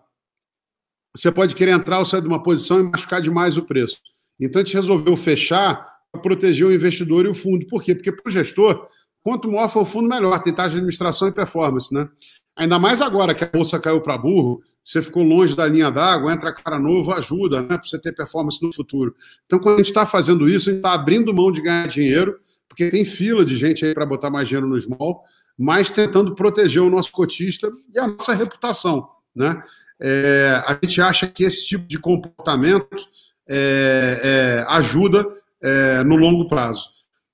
Você 1.15 1.31
pode 1.31 1.55
querer 1.55 1.73
entrar 1.73 1.99
ou 1.99 2.05
sair 2.05 2.23
de 2.23 2.29
uma 2.29 2.43
posição 2.43 2.81
e 2.81 2.85
machucar 2.85 3.21
demais 3.21 3.57
o 3.57 3.63
preço. 3.63 3.99
Então 4.41 4.63
a 4.63 4.65
gente 4.65 4.75
resolveu 4.75 5.17
fechar 5.17 6.01
para 6.11 6.21
proteger 6.21 6.67
o 6.67 6.73
investidor 6.73 7.27
e 7.27 7.29
o 7.29 7.35
fundo. 7.35 7.67
Por 7.67 7.83
quê? 7.83 7.95
Porque 7.95 8.13
para 8.13 8.29
o 8.29 8.33
gestor, 8.33 8.89
quanto 9.23 9.51
maior 9.51 9.69
for 9.69 9.83
o 9.83 9.85
fundo, 9.85 10.09
melhor. 10.09 10.39
Tem 10.43 10.53
taxa 10.53 10.71
de 10.71 10.77
administração 10.77 11.29
e 11.29 11.33
performance, 11.33 11.93
né? 11.93 12.09
Ainda 12.57 12.79
mais 12.79 13.01
agora 13.01 13.35
que 13.35 13.45
a 13.45 13.49
bolsa 13.49 13.79
caiu 13.79 14.01
para 14.01 14.19
burro, 14.19 14.63
você 14.83 15.01
ficou 15.01 15.23
longe 15.23 15.55
da 15.57 15.67
linha 15.67 15.91
d'água, 15.91 16.33
entra 16.33 16.53
cara 16.53 16.79
novo, 16.79 17.13
ajuda, 17.13 17.63
né? 17.63 17.69
Para 17.69 17.85
você 17.85 17.99
ter 17.99 18.13
performance 18.13 18.59
no 18.63 18.73
futuro. 18.73 19.15
Então, 19.47 19.59
quando 19.59 19.77
a 19.77 19.79
gente 19.79 19.89
está 19.89 20.05
fazendo 20.05 20.49
isso, 20.49 20.69
a 20.69 20.73
gente 20.73 20.81
está 20.81 20.93
abrindo 20.93 21.35
mão 21.35 21.51
de 21.53 21.63
ganhar 21.63 21.87
dinheiro, 21.89 22.39
porque 22.69 22.91
tem 22.91 23.05
fila 23.05 23.45
de 23.45 23.57
gente 23.57 23.85
aí 23.85 23.95
para 23.95 24.07
botar 24.07 24.31
mais 24.31 24.49
dinheiro 24.49 24.67
no 24.67 24.79
small, 24.81 25.23
mas 25.57 25.91
tentando 25.91 26.35
proteger 26.35 26.83
o 26.83 26.91
nosso 26.91 27.13
cotista 27.13 27.71
e 27.93 27.99
a 27.99 28.07
nossa 28.07 28.33
reputação, 28.33 29.09
né? 29.35 29.63
É, 30.03 30.63
a 30.67 30.79
gente 30.83 31.01
acha 31.03 31.27
que 31.27 31.45
esse 31.45 31.67
tipo 31.67 31.87
de 31.87 31.99
comportamento 31.99 33.07
é, 33.47 34.21
é, 34.23 34.65
ajuda 34.73 35.27
é, 35.63 36.03
no 36.05 36.17
longo 36.17 36.49
prazo. 36.49 36.89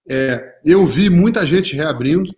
É, 0.09 0.61
eu 0.65 0.87
vi 0.87 1.11
muita 1.11 1.47
gente 1.47 1.75
reabrindo, 1.75 2.35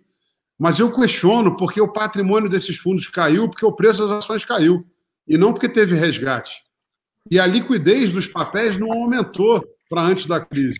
mas 0.57 0.79
eu 0.79 0.91
questiono 0.93 1.55
porque 1.55 1.79
o 1.79 1.87
patrimônio 1.87 2.49
desses 2.49 2.77
fundos 2.77 3.07
caiu 3.07 3.47
porque 3.47 3.65
o 3.65 3.71
preço 3.71 4.01
das 4.01 4.11
ações 4.11 4.43
caiu 4.43 4.85
e 5.27 5.37
não 5.37 5.53
porque 5.53 5.69
teve 5.69 5.95
resgate. 5.95 6.63
E 7.29 7.39
a 7.39 7.45
liquidez 7.45 8.11
dos 8.11 8.27
papéis 8.27 8.77
não 8.77 8.91
aumentou 8.91 9.63
para 9.89 10.01
antes 10.01 10.25
da 10.25 10.39
crise. 10.39 10.79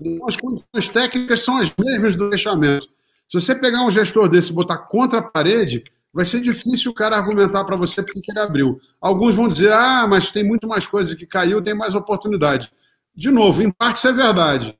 Então, 0.00 0.28
as 0.28 0.36
condições 0.36 0.88
técnicas 0.88 1.42
são 1.42 1.58
as 1.58 1.72
mesmas 1.78 2.14
do 2.14 2.30
fechamento. 2.30 2.88
Se 3.28 3.40
você 3.40 3.54
pegar 3.54 3.84
um 3.84 3.90
gestor 3.90 4.28
desse 4.28 4.52
e 4.52 4.54
botar 4.54 4.78
contra 4.78 5.18
a 5.18 5.22
parede, 5.22 5.84
vai 6.12 6.24
ser 6.26 6.40
difícil 6.40 6.90
o 6.90 6.94
cara 6.94 7.16
argumentar 7.16 7.64
para 7.64 7.76
você 7.76 8.02
porque 8.02 8.20
que 8.20 8.32
ele 8.32 8.40
abriu. 8.40 8.80
Alguns 9.00 9.34
vão 9.34 9.48
dizer, 9.48 9.72
ah, 9.72 10.06
mas 10.08 10.30
tem 10.32 10.44
muito 10.44 10.66
mais 10.66 10.86
coisa 10.86 11.14
que 11.14 11.26
caiu, 11.26 11.62
tem 11.62 11.74
mais 11.74 11.94
oportunidade. 11.94 12.70
De 13.14 13.30
novo, 13.30 13.62
em 13.62 13.70
parte 13.70 13.96
isso 13.96 14.08
é 14.08 14.12
verdade. 14.12 14.76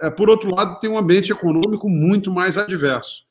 É, 0.00 0.10
por 0.10 0.30
outro 0.30 0.54
lado, 0.54 0.78
tem 0.80 0.90
um 0.90 0.98
ambiente 0.98 1.32
econômico 1.32 1.88
muito 1.88 2.32
mais 2.32 2.56
adverso. 2.56 3.24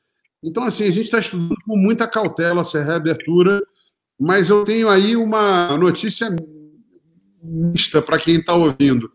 Então, 0.44 0.64
assim, 0.64 0.88
a 0.88 0.92
gente 0.92 1.06
está 1.06 1.20
estudando 1.20 1.56
com 1.66 1.78
muita 1.78 2.08
cautela 2.08 2.62
essa 2.62 2.84
reabertura, 2.84 3.62
mas 4.20 4.50
eu 4.50 4.66
tenho 4.66 4.90
aí 4.90 5.16
uma 5.16 5.78
notícia 5.78 6.36
mista 7.42 8.02
para 8.02 8.18
quem 8.18 8.36
está 8.40 8.54
ouvindo. 8.54 9.12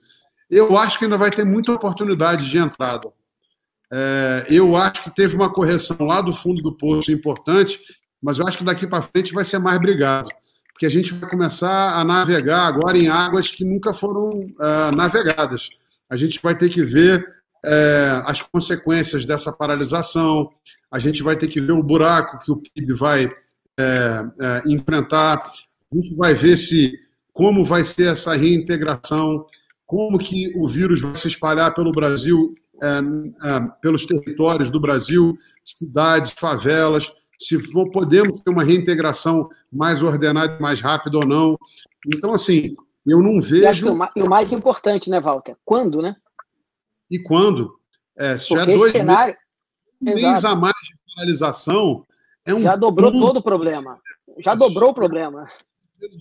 Eu 0.51 0.79
acho 0.79 0.99
que 0.99 1.05
ainda 1.05 1.19
vai 1.19 1.31
ter 1.31 1.45
muita 1.45 1.73
oportunidade 1.73 2.49
de 2.49 2.59
entrada. 2.59 3.13
É, 3.91 4.47
eu 4.49 4.77
acho 4.77 5.03
que 5.03 5.15
teve 5.15 5.35
uma 5.35 5.53
correção 5.53 5.97
lá 6.01 6.21
do 6.21 6.33
fundo 6.33 6.63
do 6.63 6.73
poço 6.73 7.13
importante, 7.13 7.81
mas 8.23 8.39
eu 8.39 8.47
acho 8.47 8.59
que 8.59 8.65
daqui 8.65 8.87
para 8.87 9.03
frente 9.03 9.33
vai 9.33 9.45
ser 9.45 9.59
mais 9.59 9.79
brigado, 9.79 10.29
porque 10.73 10.87
a 10.87 10.91
gente 10.91 11.15
vai 11.15 11.29
começar 11.29 11.95
a 11.99 12.05
navegar 12.05 12.67
agora 12.67 12.99
em 12.99 13.09
águas 13.09 13.51
que 13.51 13.65
nunca 13.65 13.93
foram 13.93 14.31
uh, 14.31 14.95
navegadas. 14.95 15.71
A 16.11 16.17
gente 16.17 16.41
vai 16.43 16.57
ter 16.57 16.69
que 16.69 16.83
ver 16.83 17.21
uh, 17.65 18.23
as 18.27 18.43
consequências 18.43 19.27
dessa 19.27 19.53
paralisação, 19.53 20.51
a 20.91 20.99
gente 20.99 21.23
vai 21.23 21.37
ter 21.37 21.49
que 21.49 21.61
ver 21.61 21.73
o 21.73 21.83
buraco 21.83 22.39
que 22.39 22.51
o 22.51 22.57
PIB 22.57 22.95
vai 22.95 23.27
uh, 23.27 24.69
enfrentar, 24.69 25.51
a 25.93 25.95
gente 25.95 26.15
vai 26.15 26.35
ver 26.35 26.57
se 26.57 26.99
como 27.33 27.65
vai 27.65 27.85
ser 27.85 28.13
essa 28.13 28.35
reintegração, 28.35 29.47
como 29.87 30.19
que 30.19 30.53
o 30.57 30.67
vírus 30.67 31.01
vai 31.01 31.15
se 31.15 31.29
espalhar 31.29 31.75
pelo 31.75 31.93
Brasil, 31.93 32.55
pelos 33.81 34.05
territórios 34.05 34.71
do 34.71 34.81
Brasil, 34.81 35.37
cidades, 35.63 36.33
favelas 36.33 37.11
se 37.39 37.57
podemos 37.93 38.41
ter 38.41 38.51
uma 38.51 38.65
reintegração 38.65 39.49
mais 39.73 40.03
ordenada, 40.03 40.59
mais 40.59 40.81
rápida 40.81 41.19
ou 41.19 41.27
não. 41.27 41.57
Então, 42.07 42.33
assim, 42.33 42.75
eu 43.11 43.23
não 43.23 43.41
vejo. 43.41 43.87
E, 44.17 44.23
o 44.23 44.29
mais 44.29 44.53
importante, 44.53 45.09
né, 45.09 45.21
Walter? 45.21 45.57
Quando, 45.65 46.03
né? 46.03 46.17
E 47.11 47.19
quando? 47.19 47.79
É, 48.17 48.37
se 48.37 48.55
já 48.55 48.65
dois 48.65 48.93
cenário... 48.93 49.37
meses, 50.01 50.23
um 50.23 50.27
mês 50.27 50.45
a 50.45 50.55
mais 50.55 50.75
de 50.75 51.15
paralisação, 51.15 52.07
é 52.45 52.55
um. 52.55 52.63
Já 52.63 52.77
dobrou 52.77 53.13
todo 53.13 53.39
o 53.39 53.43
problema. 53.43 53.99
Já 54.39 54.55
dobrou 54.55 54.91
o 54.91 54.95
problema. 54.95 55.49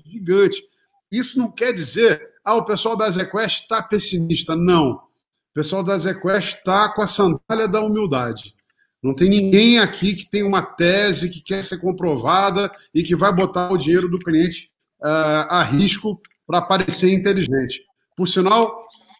Gigante. 0.05 0.63
Isso 1.11 1.39
não 1.39 1.51
quer 1.51 1.71
dizer, 1.73 2.21
ah, 2.43 2.55
o 2.55 2.65
pessoal 2.65 2.97
da 2.97 3.09
ZQuest 3.09 3.61
está 3.61 3.81
pessimista. 3.81 4.55
Não. 4.55 4.91
O 4.91 5.53
pessoal 5.53 5.83
da 5.83 5.97
ZQuest 5.97 6.57
está 6.57 6.93
com 6.93 7.01
a 7.01 7.07
sandália 7.07 7.67
da 7.67 7.81
humildade. 7.81 8.53
Não 9.01 9.13
tem 9.13 9.29
ninguém 9.29 9.79
aqui 9.79 10.15
que 10.15 10.29
tem 10.29 10.43
uma 10.43 10.61
tese 10.61 11.29
que 11.29 11.41
quer 11.41 11.63
ser 11.63 11.79
comprovada 11.79 12.71
e 12.93 13.03
que 13.03 13.15
vai 13.15 13.31
botar 13.31 13.71
o 13.71 13.77
dinheiro 13.77 14.09
do 14.09 14.19
cliente 14.19 14.71
uh, 15.01 15.47
a 15.49 15.63
risco 15.63 16.19
para 16.47 16.61
parecer 16.61 17.13
inteligente. 17.13 17.83
Por 18.15 18.27
sinal, 18.27 18.79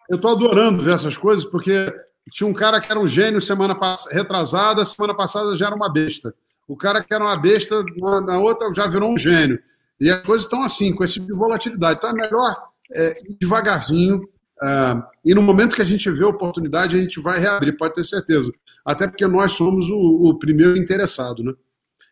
eu 0.09 0.15
estou 0.15 0.31
adorando 0.31 0.81
ver 0.81 0.93
essas 0.93 1.17
coisas, 1.17 1.43
porque 1.43 1.93
tinha 2.31 2.47
um 2.47 2.53
cara 2.53 2.79
que 2.79 2.89
era 2.89 2.99
um 2.99 3.07
gênio 3.07 3.41
semana 3.41 3.77
retrasada, 4.11 4.85
semana 4.85 5.13
passada 5.13 5.55
já 5.55 5.67
era 5.67 5.75
uma 5.75 5.91
besta. 5.91 6.33
O 6.67 6.75
cara 6.75 7.03
que 7.03 7.13
era 7.13 7.23
uma 7.23 7.37
besta, 7.37 7.83
na, 7.97 8.21
na 8.21 8.39
outra 8.39 8.73
já 8.73 8.87
virou 8.87 9.11
um 9.11 9.17
gênio. 9.17 9.59
E 9.99 10.09
as 10.09 10.21
coisas 10.21 10.45
estão 10.45 10.63
assim, 10.63 10.95
com 10.95 11.03
esse 11.03 11.15
tipo 11.15 11.27
de 11.27 11.37
volatilidade. 11.37 11.99
Então 11.99 12.09
é 12.09 12.13
melhor 12.13 12.55
é, 12.93 13.13
ir 13.29 13.37
devagarzinho, 13.39 14.27
Uh, 14.61 15.03
e 15.23 15.35
no 15.35 15.41
momento 15.41 15.75
que 15.75 15.81
a 15.81 15.85
gente 15.85 16.09
vê 16.09 16.23
a 16.23 16.29
oportunidade, 16.29 16.97
a 16.97 16.99
gente 16.99 17.21
vai 17.21 17.39
reabrir, 17.39 17.77
pode 17.77 17.93
ter 17.93 18.03
certeza. 18.03 18.51
Até 18.83 19.07
porque 19.07 19.27
nós 19.27 19.53
somos 19.53 19.89
o, 19.89 20.29
o 20.29 20.39
primeiro 20.39 20.77
interessado. 20.77 21.43
Né? 21.43 21.53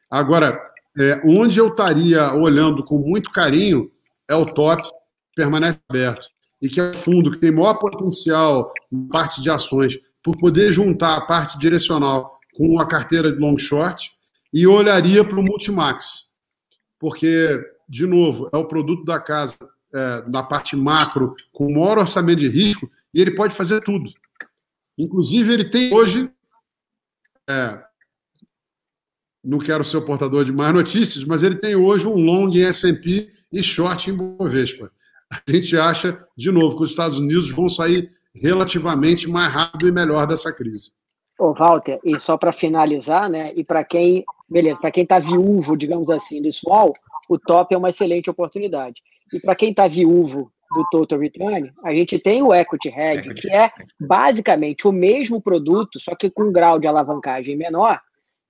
Agora, 0.10 0.60
é, 0.98 1.22
onde 1.26 1.60
eu 1.60 1.70
estaria 1.70 2.34
olhando 2.34 2.84
com 2.84 3.00
muito 3.00 3.32
carinho 3.32 3.90
é 4.30 4.36
o 4.36 4.46
top, 4.46 4.88
permanece 5.36 5.80
aberto. 5.90 6.28
E 6.62 6.70
que 6.70 6.80
é 6.80 6.94
fundo 6.94 7.32
que 7.32 7.38
tem 7.38 7.52
maior 7.52 7.76
potencial 7.76 8.74
na 8.92 9.08
parte 9.10 9.42
de 9.42 9.50
ações, 9.50 10.00
por 10.24 10.38
poder 10.38 10.72
juntar 10.72 11.16
a 11.16 11.22
parte 11.22 11.60
direcional 11.60 12.40
com 12.56 12.80
a 12.80 12.88
carteira 12.88 13.32
de 13.32 13.38
long 13.38 13.58
short, 13.58 14.12
e 14.54 14.66
olharia 14.66 15.24
para 15.24 15.40
o 15.40 15.44
Multimax. 15.44 16.32
Porque, 16.98 17.62
de 17.88 18.08
novo, 18.08 18.50
é 18.54 18.58
o 18.58 18.66
produto 18.66 19.04
da 19.04 19.20
casa 19.20 19.58
é, 19.94 20.22
da 20.24 20.44
parte 20.44 20.76
macro 20.76 21.36
com 21.54 21.68
o 21.68 21.74
maior 21.74 22.00
orçamento 22.00 22.40
de 22.40 22.50
risco 22.50 22.92
e 23.14 23.22
ele 23.22 23.32
pode 23.32 23.56
fazer 23.56 23.82
tudo. 23.82 24.12
Inclusive, 24.98 25.54
ele 25.54 25.70
tem 25.70 25.94
hoje. 25.94 26.30
É, 27.50 27.82
não 29.44 29.60
quero 29.60 29.84
ser 29.84 29.98
o 29.98 30.06
portador 30.06 30.44
de 30.44 30.52
mais 30.52 30.74
notícias, 30.74 31.24
mas 31.24 31.44
ele 31.44 31.56
tem 31.56 31.76
hoje 31.76 32.08
um 32.08 32.16
long 32.16 32.50
em 32.50 32.66
SP 32.68 33.32
e 33.52 33.64
short 33.64 34.10
em 34.10 34.14
Bovespa. 34.14 34.92
A 35.48 35.52
gente 35.52 35.78
acha, 35.78 36.26
de 36.38 36.52
novo, 36.52 36.78
que 36.78 36.84
os 36.84 36.90
Estados 36.90 37.20
Unidos 37.20 37.52
vão 37.52 37.68
sair 37.70 38.12
relativamente 38.34 39.30
mais 39.30 39.52
rápido 39.52 39.88
e 39.88 39.92
melhor 39.92 40.28
dessa 40.28 40.52
crise. 40.54 40.92
Ô, 41.40 41.54
Walter, 41.54 42.00
e 42.04 42.18
só 42.20 42.38
para 42.38 42.52
finalizar, 42.52 43.30
né? 43.30 43.52
E 43.56 43.64
para 43.64 43.84
quem, 43.84 44.24
beleza, 44.50 44.80
para 44.80 44.92
quem 44.92 45.04
está 45.04 45.20
viúvo, 45.20 45.76
digamos 45.76 46.10
assim, 46.10 46.42
do 46.42 46.52
small, 46.52 46.94
o 47.30 47.38
top 47.38 47.74
é 47.74 47.78
uma 47.78 47.90
excelente 47.90 48.30
oportunidade. 48.30 49.02
E 49.34 49.40
para 49.40 49.56
quem 49.56 49.72
está 49.72 49.88
viúvo 49.88 50.52
do 50.74 50.86
Total 50.92 51.20
Return, 51.20 51.72
a 51.84 51.94
gente 51.94 52.20
tem 52.20 52.42
o 52.42 52.54
Equity 52.54 52.90
Hedge, 52.90 53.34
que 53.34 53.52
é 53.52 53.72
basicamente 54.00 54.88
o 54.88 54.92
mesmo 54.92 55.42
produto, 55.42 56.00
só 56.00 56.16
que 56.16 56.30
com 56.30 56.44
um 56.44 56.52
grau 56.52 56.80
de 56.80 56.88
alavancagem 56.88 57.56
menor, 57.56 58.00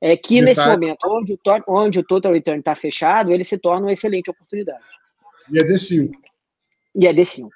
é 0.02 0.16
que 0.16 0.42
nesse 0.42 0.66
momento, 0.66 1.00
onde 1.06 1.34
o, 1.34 1.40
onde 1.68 2.00
o 2.00 2.04
Total 2.04 2.32
Return 2.32 2.60
está 2.60 2.76
fechado, 2.76 3.32
ele 3.32 3.44
se 3.44 3.58
torna 3.58 3.88
uma 3.88 3.94
excelente 3.94 4.30
oportunidade. 4.30 4.84
E 5.52 5.60
é 5.60 5.64
D5. 5.64 6.12
E 6.96 7.08
é 7.08 7.14
D5. 7.14 7.50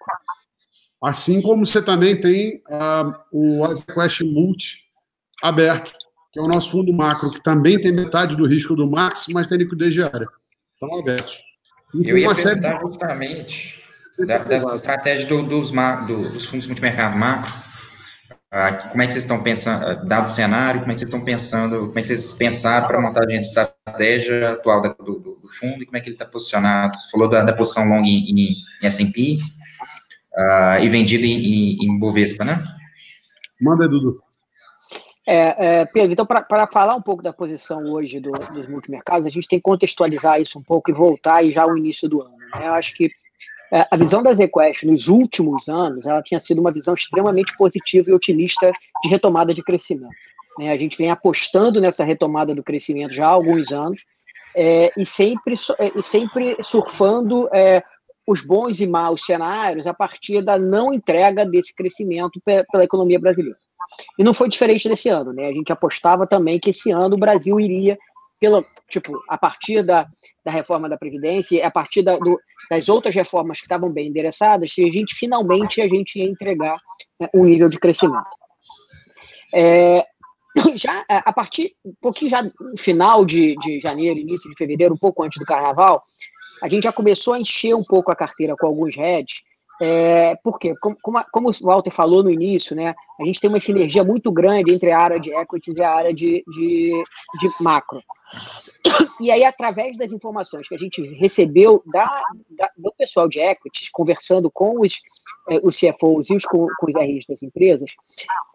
Assim 1.03 1.41
como 1.41 1.65
você 1.65 1.81
também 1.81 2.19
tem 2.19 2.61
uh, 2.69 3.13
o 3.31 3.63
AsiaQuest 3.63 4.21
Multi 4.23 4.83
aberto, 5.41 5.93
que 6.31 6.39
é 6.39 6.41
o 6.41 6.47
nosso 6.47 6.71
fundo 6.71 6.91
macro, 6.91 7.31
que 7.31 7.41
também 7.41 7.79
tem 7.79 7.91
metade 7.91 8.35
do 8.35 8.45
risco 8.45 8.75
do 8.75 8.89
Max, 8.89 9.25
mas 9.29 9.47
tem 9.47 9.57
liquidez 9.57 9.93
diária. 9.93 10.27
Estão 10.73 10.99
abertos. 10.99 11.39
Eu 11.93 12.17
ia 12.17 12.33
perguntar 12.33 12.73
de... 12.73 12.81
justamente 12.81 13.81
da, 14.25 14.37
dessa 14.39 14.75
estratégia 14.75 15.27
do, 15.27 15.43
dos, 15.43 15.71
do, 15.71 16.29
dos 16.31 16.45
fundos 16.45 16.67
multimercado 16.67 17.17
macro. 17.17 17.68
Ah, 18.51 18.73
como 18.73 19.03
é 19.03 19.05
que 19.05 19.13
vocês 19.13 19.23
estão 19.23 19.43
pensando, 19.43 19.85
ah, 19.85 19.93
dado 19.93 20.25
o 20.25 20.29
cenário, 20.29 20.79
como 20.79 20.91
é 20.91 20.95
que 20.95 21.01
vocês 21.01 21.09
estão 21.09 21.23
pensando, 21.23 21.87
como 21.87 21.99
é 21.99 22.01
que 22.01 22.07
vocês 22.07 22.33
pensaram 22.33 22.87
para 22.87 22.99
montar 22.99 23.29
a 23.29 23.33
estratégia 23.35 24.53
atual 24.53 24.81
do, 24.81 24.95
do, 24.95 25.19
do, 25.19 25.49
fundo 25.59 25.83
e 25.83 25.85
como 25.85 25.97
é 25.97 25.99
que 25.99 26.07
ele 26.07 26.15
está 26.15 26.25
posicionado? 26.25 26.97
Você 26.97 27.11
falou 27.11 27.29
da, 27.29 27.43
da 27.43 27.53
posição 27.53 27.87
long 27.87 28.03
em, 28.03 28.31
em, 28.31 28.55
em 28.81 28.87
S&P 28.87 29.37
uh, 30.33 30.81
e 30.81 30.89
vendido 30.89 31.25
em, 31.25 31.35
em, 31.35 31.85
em 31.85 31.99
Bovespa, 31.99 32.43
né? 32.43 32.63
Manda, 33.61 33.87
Dudu. 33.87 34.19
É, 35.27 35.81
é, 35.81 35.85
Pedro, 35.85 36.13
então, 36.13 36.25
para 36.25 36.65
falar 36.65 36.95
um 36.95 37.01
pouco 37.03 37.21
da 37.21 37.31
posição 37.31 37.83
hoje 37.91 38.19
do, 38.19 38.31
dos 38.31 38.67
multimercados, 38.67 39.27
a 39.27 39.29
gente 39.29 39.47
tem 39.47 39.59
que 39.59 39.63
contextualizar 39.63 40.41
isso 40.41 40.57
um 40.57 40.63
pouco 40.63 40.89
e 40.89 40.93
voltar 40.93 41.43
e 41.43 41.51
já 41.51 41.61
ao 41.61 41.77
início 41.77 42.09
do 42.09 42.23
ano. 42.23 42.35
Né? 42.55 42.67
Eu 42.67 42.73
acho 42.73 42.95
que 42.95 43.11
a 43.71 43.95
visão 43.95 44.23
da 44.23 44.33
ZQuest 44.33 44.85
nos 44.85 45.07
últimos 45.07 45.67
anos, 45.67 46.05
ela 46.05 46.21
tinha 46.21 46.39
sido 46.39 46.59
uma 46.59 46.71
visão 46.71 46.93
extremamente 46.93 47.55
positiva 47.55 48.09
e 48.09 48.13
otimista 48.13 48.71
de 49.03 49.09
retomada 49.09 49.53
de 49.53 49.63
crescimento. 49.63 50.15
Né? 50.57 50.71
A 50.71 50.77
gente 50.77 50.97
vem 50.97 51.11
apostando 51.11 51.79
nessa 51.79 52.03
retomada 52.03 52.53
do 52.53 52.63
crescimento 52.63 53.13
já 53.13 53.27
há 53.27 53.31
alguns 53.31 53.71
anos 53.71 54.01
é, 54.55 54.91
e, 54.97 55.05
sempre, 55.05 55.53
é, 55.77 55.91
e 55.95 56.01
sempre 56.01 56.57
surfando 56.61 57.47
é, 57.53 57.83
os 58.27 58.41
bons 58.41 58.79
e 58.79 58.87
maus 58.87 59.25
cenários 59.25 59.87
a 59.87 59.93
partir 59.93 60.41
da 60.41 60.57
não 60.57 60.93
entrega 60.93 61.45
desse 61.45 61.73
crescimento 61.73 62.41
pela 62.43 62.83
economia 62.83 63.19
brasileira. 63.19 63.57
E 64.17 64.23
não 64.23 64.33
foi 64.33 64.49
diferente 64.49 64.87
desse 64.87 65.09
ano, 65.09 65.33
né? 65.33 65.47
A 65.47 65.53
gente 65.53 65.71
apostava 65.73 66.27
também 66.27 66.59
que 66.59 66.69
esse 66.69 66.91
ano 66.91 67.15
o 67.15 67.19
Brasil 67.19 67.59
iria, 67.59 67.97
pelo, 68.39 68.65
tipo, 68.89 69.21
a 69.27 69.37
partir 69.37 69.83
da, 69.83 70.07
da 70.43 70.51
reforma 70.51 70.89
da 70.89 70.97
Previdência, 70.97 71.65
a 71.65 71.71
partir 71.71 72.01
da, 72.01 72.17
do, 72.17 72.39
das 72.69 72.89
outras 72.89 73.15
reformas 73.15 73.59
que 73.59 73.65
estavam 73.65 73.89
bem 73.89 74.07
endereçadas, 74.07 74.71
se 74.71 74.81
a 74.81 74.91
gente 74.91 75.15
finalmente 75.15 75.81
a 75.81 75.87
gente 75.87 76.19
ia 76.19 76.25
entregar 76.25 76.77
né, 77.19 77.29
um 77.33 77.45
nível 77.45 77.69
de 77.69 77.79
crescimento. 77.79 78.29
É, 79.53 80.05
já 80.75 81.05
a 81.07 81.33
partir 81.33 81.73
um 81.85 81.93
pouquinho 82.01 82.31
já 82.31 82.43
no 82.43 82.77
final 82.77 83.23
de, 83.23 83.55
de 83.57 83.79
janeiro, 83.79 84.19
início 84.19 84.49
de 84.49 84.55
fevereiro, 84.57 84.93
um 84.93 84.99
pouco 84.99 85.23
antes 85.23 85.39
do 85.39 85.45
carnaval, 85.45 86.03
a 86.61 86.67
gente 86.67 86.83
já 86.83 86.91
começou 86.91 87.35
a 87.35 87.39
encher 87.39 87.75
um 87.75 87.83
pouco 87.83 88.11
a 88.11 88.15
carteira 88.15 88.55
com 88.57 88.67
alguns 88.67 88.95
heads 88.95 89.43
é, 89.81 90.35
por 90.43 90.59
quê? 90.59 90.73
Como, 90.81 91.23
como, 91.31 91.49
o 91.49 91.53
Walter 91.65 91.91
falou 91.91 92.21
no 92.21 92.29
início, 92.29 92.75
né, 92.75 92.93
a 93.19 93.25
gente 93.25 93.39
tem 93.39 93.49
uma 93.49 93.61
sinergia 93.61 94.03
muito 94.03 94.29
grande 94.29 94.73
entre 94.73 94.91
a 94.91 94.99
área 94.99 95.19
de 95.19 95.33
equity 95.33 95.71
e 95.71 95.81
a 95.81 95.95
área 95.95 96.13
de, 96.13 96.43
de, 96.45 97.03
de 97.39 97.63
macro. 97.63 98.01
E 99.19 99.31
aí, 99.31 99.43
através 99.43 99.97
das 99.97 100.11
informações 100.11 100.67
que 100.67 100.75
a 100.75 100.77
gente 100.77 101.01
recebeu 101.15 101.83
da, 101.85 102.05
da 102.49 102.69
do 102.77 102.93
pessoal 102.97 103.27
de 103.27 103.39
equities, 103.39 103.89
conversando 103.91 104.49
com 104.49 104.81
os, 104.81 104.93
eh, 105.49 105.59
os 105.61 105.77
CFOs 105.77 106.29
e 106.29 106.35
os, 106.35 106.45
com, 106.45 106.67
com 106.77 106.87
os 106.87 106.95
RIs 106.95 107.25
das 107.27 107.43
empresas, 107.43 107.91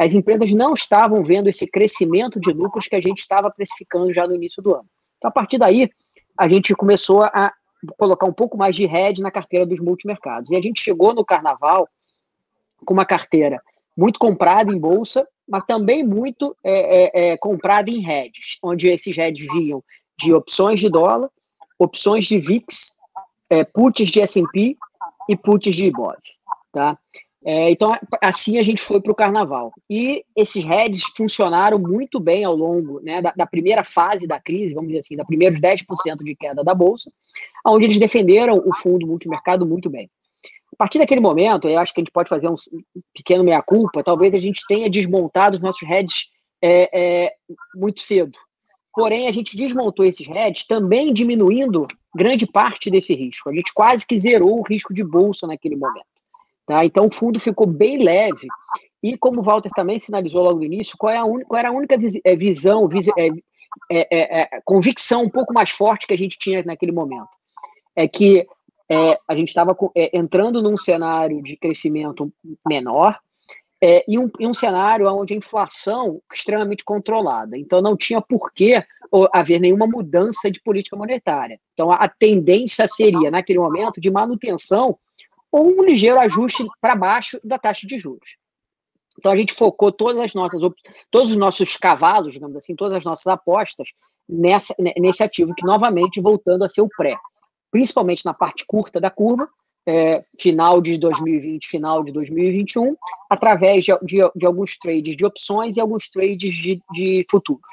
as 0.01 0.15
empresas 0.15 0.53
não 0.53 0.73
estavam 0.73 1.23
vendo 1.23 1.49
esse 1.49 1.67
crescimento 1.67 2.41
de 2.41 2.51
lucros 2.53 2.87
que 2.87 2.97
a 2.97 3.01
gente 3.01 3.21
estava 3.21 3.51
precificando 3.51 4.13
já 4.13 4.27
no 4.27 4.35
início 4.35 4.63
do 4.63 4.75
ano. 4.75 4.89
Então, 5.19 5.29
a 5.29 5.33
partir 5.33 5.59
daí, 5.59 5.91
a 6.39 6.49
gente 6.49 6.75
começou 6.75 7.23
a 7.23 7.53
colocar 7.99 8.27
um 8.27 8.33
pouco 8.33 8.57
mais 8.57 8.75
de 8.75 8.85
hedge 8.85 9.23
na 9.23 9.31
carteira 9.31 9.67
dos 9.67 9.81
multimercados. 9.81 10.51
E 10.51 10.57
a 10.57 10.61
gente 10.61 10.81
chegou 10.81 11.15
no 11.15 11.25
carnaval 11.25 11.87
com 12.85 12.95
uma 12.95 13.05
carteira 13.05 13.63
muito 13.97 14.19
comprada 14.19 14.73
em 14.73 14.79
bolsa, 14.79 15.27
mas 15.49 15.65
também 15.65 16.03
muito 16.03 16.57
é, 16.65 16.73
é, 16.73 17.33
é, 17.33 17.37
comprada 17.37 17.91
em 17.91 18.09
hedges, 18.09 18.59
onde 18.63 18.89
esses 18.89 19.17
hedges 19.17 19.47
vinham 19.53 19.83
de 20.19 20.33
opções 20.33 20.81
de 20.81 20.89
dólar, 20.89 21.31
opções 21.79 22.25
de 22.25 22.39
VIX, 22.39 22.93
é, 23.51 23.65
puts 23.65 24.09
de 24.11 24.21
S&P 24.21 24.77
e 25.29 25.37
puts 25.37 25.75
de 25.75 25.85
IBOV, 25.85 26.17
tá? 26.73 26.99
É, 27.47 27.71
então, 27.71 27.93
assim 28.23 28.59
a 28.59 28.63
gente 28.63 28.81
foi 28.81 29.03
para 29.03 29.13
o 29.13 29.15
carnaval. 29.15 29.71
E 29.89 30.25
esses 30.35 30.65
hedges 30.65 31.05
funcionaram 31.15 31.79
muito 31.79 32.19
bem 32.19 32.43
ao 32.43 32.57
longo 32.57 33.01
né, 33.01 33.21
da, 33.21 33.35
da, 33.37 33.47
primeira 33.47 33.85
fase 33.85 34.27
da 34.27 34.41
crise, 34.41 34.73
vamos 34.73 34.89
dizer 34.89 35.01
assim, 35.01 35.17
da 35.17 35.27
primeiros 35.27 35.61
10% 35.61 35.85
de 36.25 36.35
queda 36.35 36.65
da 36.65 36.75
Bolsa, 36.75 37.13
onde 37.67 37.85
eles 37.85 37.99
defenderam 37.99 38.57
o 38.65 38.75
fundo 38.75 39.07
multimercado 39.07 39.67
muito 39.67 39.91
bem. 39.91 40.09
A 40.75 40.77
partir 40.77 40.99
daquele 40.99 41.21
momento, 41.21 41.69
eu 41.69 41.79
acho 41.79 41.95
que 41.95 42.01
a 42.01 42.03
gente 42.03 42.13
pode 42.13 42.29
fazer 42.29 42.49
um 42.49 42.57
pequeno 43.15 43.45
meia-culpa, 43.45 44.03
talvez 44.03 44.35
a 44.35 44.41
gente 44.41 44.61
tenha 44.67 44.91
desmontado 44.91 45.57
os 45.57 45.63
nossos 45.63 45.89
hedges 45.89 46.27
é, 46.61 46.91
é, 47.25 47.33
muito 47.75 48.01
cedo. 48.01 48.37
Porém, 48.93 49.29
a 49.29 49.33
gente 49.33 49.57
desmontou 49.57 50.05
esses 50.05 50.27
hedges 50.29 50.67
também 50.67 51.13
diminuindo 51.13 51.87
grande 52.15 52.47
parte 52.47 52.91
desse 52.91 53.15
risco. 53.15 53.51
A 53.51 53.55
gente 53.55 53.73
quase 53.73 54.05
que 54.07 54.19
zerou 54.19 54.59
o 54.59 54.63
risco 54.63 54.93
de 54.93 55.05
bolsa 55.05 55.47
naquele 55.47 55.77
momento. 55.77 56.07
Tá? 56.67 56.85
Então, 56.85 57.07
o 57.07 57.15
fundo 57.15 57.39
ficou 57.39 57.67
bem 57.67 57.99
leve. 57.99 58.49
E 59.03 59.17
como 59.17 59.41
o 59.41 59.43
Walter 59.43 59.71
também 59.75 59.99
sinalizou 60.01 60.43
logo 60.43 60.59
no 60.59 60.65
início, 60.65 60.97
qual, 60.99 61.13
é 61.13 61.19
a 61.19 61.25
un... 61.25 61.41
qual 61.41 61.59
era 61.59 61.69
a 61.69 61.73
única 61.73 61.97
é, 62.25 62.37
visão, 62.37 62.89
vis... 62.89 63.09
É, 63.17 63.29
é, 63.91 64.41
é, 64.41 64.61
convicção 64.65 65.23
um 65.23 65.31
pouco 65.31 65.53
mais 65.53 65.71
forte 65.71 66.07
que 66.07 66.15
a 66.15 66.19
gente 66.19 66.39
tinha 66.39 66.63
naquele 66.65 66.93
momento? 66.93 67.29
É 67.97 68.09
que 68.09 68.47
é, 68.91 69.19
a 69.27 69.35
gente 69.35 69.49
estava 69.49 69.77
entrando 70.13 70.63
num 70.63 70.77
cenário 70.77 71.43
de 71.43 71.57
crescimento 71.57 72.33
menor 72.67 73.19
e 74.09 74.19
um, 74.19 74.31
e, 74.41 74.47
um, 74.47 74.55
cenário 74.55 75.07
onde 75.13 75.35
a 75.35 75.37
inflação 75.37 76.21
extremamente 76.33 76.83
controlada. 76.85 77.57
Então, 77.59 77.83
não 77.83 77.97
tinha 77.97 78.21
por 78.21 78.51
que 78.53 78.83
haver 79.33 79.61
nenhuma 79.61 79.87
mudança 79.87 80.51
de 80.51 80.61
política 80.61 80.97
monetária. 80.97 81.61
Então, 81.75 81.91
a, 81.91 81.97
a 81.97 82.09
tendência 82.09 82.89
seria, 82.89 83.31
naquele 83.31 83.59
momento, 83.59 84.01
de 84.01 84.11
manutenção 84.11 84.99
ou 85.53 85.69
um 85.69 85.85
ligeiro 85.85 86.19
ajuste 86.19 86.67
para 86.81 86.97
baixo 86.97 87.39
da 87.45 87.59
taxa 87.59 87.87
de 87.87 87.97
juros. 87.97 88.37
Então 89.17 89.31
a 89.31 89.37
gente 89.37 89.53
focou 89.53 89.93
todas 89.93 90.21
as 90.21 90.35
nossas, 90.35 90.61
todos 91.11 91.31
os 91.31 91.37
nossos 91.37 91.77
cavalos, 91.77 92.33
digamos 92.33 92.57
assim, 92.57 92.75
todas 92.75 92.97
as 92.97 93.05
nossas 93.05 93.27
apostas 93.29 93.89
nessa, 94.29 94.75
nesse 94.99 95.23
ativo 95.23 95.55
que 95.55 95.65
novamente 95.65 96.21
voltando 96.21 96.65
a 96.65 96.69
ser 96.69 96.81
o 96.81 96.89
pré, 96.89 97.17
principalmente 97.75 98.25
na 98.25 98.33
parte 98.33 98.65
curta 98.65 99.01
da 99.01 99.11
curva, 99.11 99.49
é, 99.85 100.25
final 100.39 100.81
de 100.81 100.97
2020, 100.97 101.67
final 101.67 102.05
de 102.05 102.13
2021, 102.13 102.95
através 103.29 103.85
de, 103.85 103.93
de, 104.01 104.19
de, 104.37 104.47
alguns 104.47 104.79
trades 104.79 105.17
de 105.17 105.27
opções 105.27 105.77
e 105.77 105.81
alguns 105.81 106.09
trades 106.09 106.55
de, 106.55 106.81
de 106.93 107.27
futuros. 107.29 107.67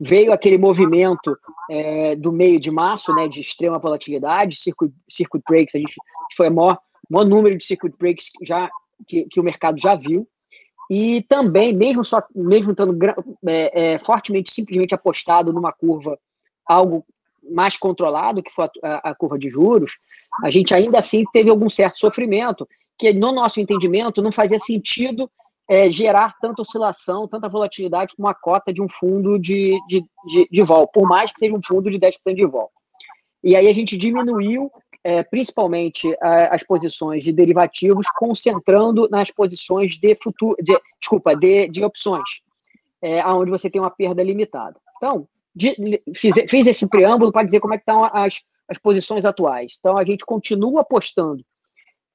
Veio 0.00 0.32
aquele 0.32 0.56
movimento 0.56 1.36
é, 1.70 2.16
do 2.16 2.32
meio 2.32 2.58
de 2.58 2.70
março, 2.70 3.14
né, 3.14 3.28
de 3.28 3.42
extrema 3.42 3.78
volatilidade, 3.78 4.56
circuit, 4.56 4.94
circuit 5.10 5.42
breaks, 5.46 5.74
a 5.74 5.78
gente 5.78 5.96
foi 6.34 6.48
o 6.48 6.54
maior, 6.54 6.78
maior 7.10 7.26
número 7.26 7.58
de 7.58 7.64
circuit 7.64 7.94
breaks 7.98 8.30
já, 8.40 8.70
que, 9.06 9.24
que 9.24 9.38
o 9.38 9.44
mercado 9.44 9.78
já 9.78 9.94
viu, 9.94 10.26
e 10.90 11.20
também, 11.28 11.74
mesmo 11.74 12.02
só 12.02 12.22
mesmo 12.34 12.70
estando 12.70 12.98
é, 13.46 13.92
é, 13.92 13.98
fortemente, 13.98 14.50
simplesmente 14.50 14.94
apostado 14.94 15.52
numa 15.52 15.70
curva 15.70 16.18
algo 16.66 17.04
mais 17.50 17.76
controlado, 17.76 18.42
que 18.42 18.50
foi 18.50 18.68
a, 18.82 19.10
a, 19.10 19.14
curva 19.14 19.38
de 19.38 19.50
juros, 19.50 19.96
a 20.42 20.50
gente 20.50 20.74
ainda 20.74 20.98
assim 20.98 21.24
teve 21.32 21.50
algum 21.50 21.68
certo 21.68 21.98
sofrimento, 21.98 22.68
que 22.98 23.12
no 23.12 23.32
nosso 23.32 23.60
entendimento 23.60 24.22
não 24.22 24.32
fazia 24.32 24.58
sentido 24.58 25.30
é, 25.68 25.90
gerar 25.90 26.34
tanta 26.40 26.62
oscilação, 26.62 27.26
tanta 27.26 27.48
volatilidade 27.48 28.14
como 28.14 28.28
a 28.28 28.34
cota 28.34 28.72
de 28.72 28.82
um 28.82 28.88
fundo 28.88 29.38
de, 29.38 29.78
de, 29.88 30.04
de, 30.26 30.48
de 30.50 30.62
vol, 30.62 30.86
por 30.88 31.08
mais 31.08 31.32
que 31.32 31.38
seja 31.38 31.54
um 31.54 31.62
fundo 31.64 31.90
de 31.90 31.98
10% 31.98 32.34
de 32.34 32.46
vol. 32.46 32.70
E 33.42 33.56
aí 33.56 33.68
a 33.68 33.72
gente 33.72 33.96
diminuiu 33.96 34.70
é, 35.04 35.22
principalmente 35.22 36.16
a, 36.20 36.54
as 36.54 36.62
posições 36.62 37.22
de 37.22 37.30
derivativos, 37.30 38.06
concentrando 38.16 39.06
nas 39.10 39.30
posições 39.30 39.98
de 39.98 40.16
futuro, 40.22 40.56
de, 40.62 40.78
desculpa, 40.98 41.36
de, 41.36 41.68
de 41.68 41.84
opções, 41.84 42.42
é, 43.02 43.24
onde 43.26 43.50
você 43.50 43.68
tem 43.68 43.80
uma 43.80 43.90
perda 43.90 44.22
limitada. 44.22 44.76
Então, 44.96 45.28
fiz, 46.14 46.34
fiz, 46.48 46.66
esse 46.66 46.86
preâmbulo 46.88 47.32
para 47.32 47.44
dizer 47.44 47.60
como 47.60 47.74
é 47.74 47.78
que 47.78 47.82
estão 47.82 48.04
as, 48.04 48.40
as 48.68 48.78
posições 48.78 49.24
atuais. 49.24 49.76
Então, 49.78 49.96
a 49.96 50.04
gente 50.04 50.24
continua 50.24 50.80
apostando 50.80 51.44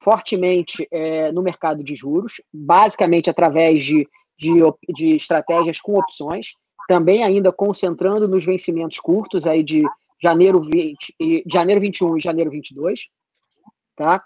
fortemente 0.02 0.86
é, 0.90 1.30
no 1.30 1.42
mercado 1.42 1.84
de 1.84 1.94
juros, 1.94 2.40
basicamente 2.52 3.28
através 3.28 3.84
de, 3.84 4.08
de, 4.38 4.54
de, 4.88 5.14
estratégias 5.14 5.80
com 5.80 5.94
opções, 5.94 6.54
também 6.88 7.22
ainda 7.22 7.52
concentrando 7.52 8.26
nos 8.26 8.44
vencimentos 8.44 8.98
curtos 8.98 9.46
aí 9.46 9.62
de 9.62 9.82
janeiro 10.20 10.60
20, 10.60 11.14
e, 11.20 11.44
janeiro 11.46 11.80
21 11.80 12.16
e 12.16 12.20
janeiro 12.20 12.50
22, 12.50 13.00
tá? 13.94 14.22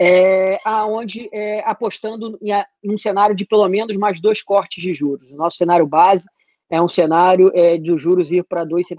É, 0.00 0.60
aonde 0.64 1.28
é, 1.32 1.60
apostando 1.66 2.38
em, 2.40 2.52
em, 2.52 2.94
um 2.94 2.98
cenário 2.98 3.34
de 3.34 3.44
pelo 3.44 3.68
menos 3.68 3.96
mais 3.96 4.20
dois 4.20 4.42
cortes 4.42 4.82
de 4.82 4.94
juros. 4.94 5.30
O 5.30 5.36
nosso 5.36 5.56
cenário 5.56 5.86
base 5.86 6.24
é 6.70 6.80
um 6.80 6.88
cenário 6.88 7.50
é, 7.54 7.78
de 7.78 7.90
os 7.90 8.00
juros 8.00 8.30
ir 8.30 8.44
para 8.44 8.64
2,75, 8.66 8.96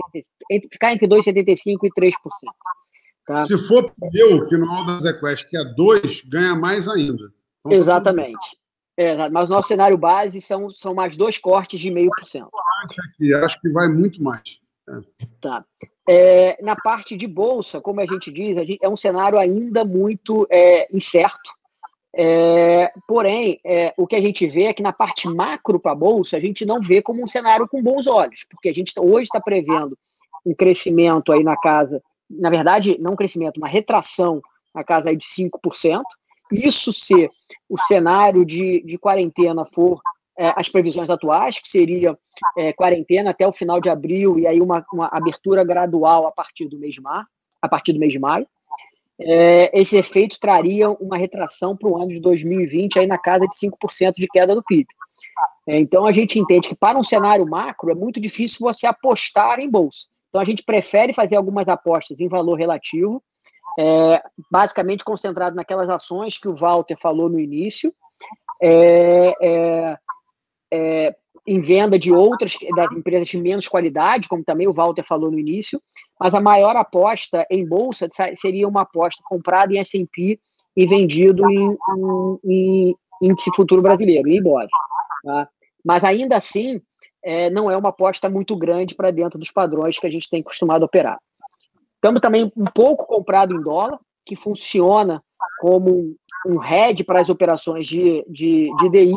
ficar 0.72 0.94
entre 0.94 1.08
2,75% 1.08 1.78
e 1.84 1.90
3%. 1.90 2.14
Tá? 3.26 3.42
Se 3.42 3.58
for 3.68 3.92
eu, 4.14 4.48
que 4.48 4.58
no 4.58 4.86
das 4.88 5.06
Equest, 5.06 5.48
que 5.48 5.56
é 5.56 5.64
2, 5.64 6.22
ganha 6.22 6.56
mais 6.56 6.88
ainda. 6.88 7.32
Então, 7.60 7.72
tá 7.72 7.76
Exatamente. 7.76 8.58
É, 8.98 9.30
mas 9.30 9.48
o 9.48 9.54
nosso 9.54 9.68
cenário 9.70 9.98
base 9.98 10.42
são, 10.42 10.70
são 10.70 10.94
mais 10.94 11.16
dois 11.16 11.38
cortes 11.38 11.80
de 11.80 11.90
meio 11.90 12.10
por 12.10 12.26
cento. 12.26 12.50
Acho 13.44 13.62
que 13.62 13.70
vai 13.70 13.88
muito 13.88 14.22
mais. 14.22 14.60
É. 14.90 15.28
Tá. 15.40 15.64
É, 16.10 16.62
na 16.62 16.76
parte 16.76 17.16
de 17.16 17.28
bolsa, 17.28 17.80
como 17.80 18.02
a 18.02 18.06
gente 18.06 18.32
diz, 18.32 18.58
a 18.58 18.66
gente, 18.66 18.80
é 18.82 18.90
um 18.90 18.98
cenário 18.98 19.40
ainda 19.40 19.86
muito 19.86 20.46
é, 20.50 20.94
incerto. 20.94 21.50
É, 22.16 22.92
porém, 23.08 23.60
é, 23.64 23.94
o 23.98 24.08
que 24.08 24.16
a 24.16 24.22
gente 24.22 24.48
vê 24.48 24.64
é 24.64 24.74
que 24.74 24.82
na 24.82 24.92
parte 24.92 25.28
macro 25.28 25.80
para 25.80 25.92
a 25.92 25.96
bolsa, 25.96 26.38
a 26.38 26.40
gente 26.40 26.66
não 26.66 26.82
vê 26.82 27.02
como 27.02 27.24
um 27.24 27.28
cenário 27.28 27.68
com 27.68 27.84
bons 27.84 28.08
olhos, 28.08 28.46
porque 28.50 28.70
a 28.70 28.74
gente 28.74 28.94
tá, 28.94 29.02
hoje 29.02 29.24
está 29.24 29.40
prevendo 29.40 29.98
um 30.46 30.54
crescimento 30.54 31.32
aí 31.32 31.44
na 31.44 31.56
casa 31.58 32.02
na 32.30 32.50
verdade, 32.50 32.98
não 33.00 33.14
um 33.14 33.16
crescimento, 33.16 33.58
uma 33.58 33.68
retração 33.68 34.42
na 34.74 34.84
casa 34.84 35.16
de 35.16 35.26
5%. 35.26 36.02
Isso 36.52 36.94
se 36.94 37.30
o 37.68 37.78
cenário 37.78 38.46
de, 38.46 38.84
de 38.84 38.98
quarentena 38.98 39.66
for 39.66 40.00
é, 40.38 40.54
as 40.56 40.70
previsões 40.70 41.10
atuais, 41.10 41.60
que 41.60 41.68
seria 41.68 42.18
é, 42.58 42.72
quarentena 42.74 43.32
até 43.32 43.48
o 43.48 43.54
final 43.54 43.82
de 43.82 43.90
abril 43.90 44.38
e 44.38 44.48
aí 44.48 44.62
uma, 44.62 44.86
uma 44.94 45.10
abertura 45.12 45.64
gradual 45.64 46.28
a 46.28 46.32
partir 46.32 46.68
do 46.68 46.78
mês 46.78 46.94
de 46.94 47.02
maio, 47.02 47.26
a 47.62 47.68
partir 47.68 47.94
do 47.94 48.00
mês 48.00 48.12
de 48.12 48.20
maio. 48.20 48.48
É, 49.22 49.80
esse 49.80 49.98
efeito 49.98 50.40
traria 50.40 50.90
uma 50.90 51.18
retração 51.18 51.76
para 51.76 51.90
o 51.90 51.98
ano 51.98 52.10
de 52.10 52.20
2020 52.20 53.00
aí 53.00 53.08
na 53.08 53.18
casa 53.18 53.46
de 53.48 53.56
5% 53.56 54.14
de 54.16 54.28
queda 54.28 54.56
do 54.56 54.64
PIB. 54.64 54.88
É, 55.68 55.78
então 55.78 56.06
a 56.06 56.12
gente 56.12 56.40
entende 56.40 56.70
que 56.70 56.76
para 56.76 56.98
um 56.98 57.04
cenário 57.04 57.46
macro 57.46 57.92
é 57.92 57.96
muito 57.96 58.20
difícil 58.20 58.60
você 58.62 58.88
apostar 58.88 59.60
em 59.60 59.70
bolsa. 59.70 60.08
Então 60.30 60.40
a 60.42 60.46
gente 60.46 60.64
prefere 60.64 61.14
fazer 61.14 61.36
algumas 61.36 61.68
apostas 61.68 62.20
em 62.20 62.28
valor 62.28 62.56
relativo, 62.56 63.22
é, 63.78 64.22
basicamente 64.50 65.04
concentrado 65.04 65.56
naquelas 65.56 65.90
ações 65.90 66.38
que 66.38 66.48
o 66.48 66.56
Walter 66.56 66.98
falou 67.00 67.30
no 67.30 67.40
início, 67.40 67.94
é, 68.62 69.34
é, 69.42 69.98
é, 70.72 71.16
em 71.50 71.60
venda 71.60 71.98
de 71.98 72.12
outras 72.12 72.56
das 72.76 72.92
empresas 72.92 73.28
de 73.28 73.42
menos 73.42 73.68
qualidade, 73.68 74.30
como 74.30 74.44
também 74.44 74.68
o 74.68 74.72
Walter 74.72 75.04
falou 75.04 75.32
no 75.32 75.40
início, 75.40 75.82
mas 76.20 76.36
a 76.36 76.40
maior 76.40 76.76
aposta 76.76 77.44
em 77.50 77.68
bolsa 77.68 78.08
seria 78.36 78.68
uma 78.68 78.82
aposta 78.82 79.24
comprada 79.26 79.74
em 79.74 79.80
S&P 79.80 80.40
e 80.78 80.88
vendido 80.88 81.50
em, 81.50 81.76
em, 82.46 82.96
em 83.20 83.30
índice 83.30 83.50
futuro 83.56 83.82
brasileiro, 83.82 84.30
em 84.30 84.38
IBOV. 84.38 84.68
Tá? 85.24 85.50
Mas 85.84 86.04
ainda 86.04 86.38
assim, 86.38 86.80
é, 87.24 87.50
não 87.50 87.72
é 87.72 87.76
uma 87.76 87.90
aposta 87.90 88.30
muito 88.30 88.56
grande 88.56 88.94
para 88.94 89.10
dentro 89.10 89.40
dos 89.40 89.52
padrões 89.52 89.98
que 89.98 90.06
a 90.06 90.12
gente 90.12 90.30
tem 90.30 90.44
costumado 90.44 90.86
operar. 90.86 91.18
Estamos 91.96 92.22
também 92.22 92.52
um 92.56 92.66
pouco 92.66 93.08
comprado 93.08 93.56
em 93.56 93.62
dólar, 93.62 94.00
que 94.24 94.36
funciona 94.36 95.20
como 95.60 96.16
um 96.46 96.64
hedge 96.64 97.04
para 97.04 97.20
as 97.20 97.28
operações 97.28 97.88
de, 97.88 98.24
de, 98.30 98.70
de 98.78 98.90
DI. 98.90 99.16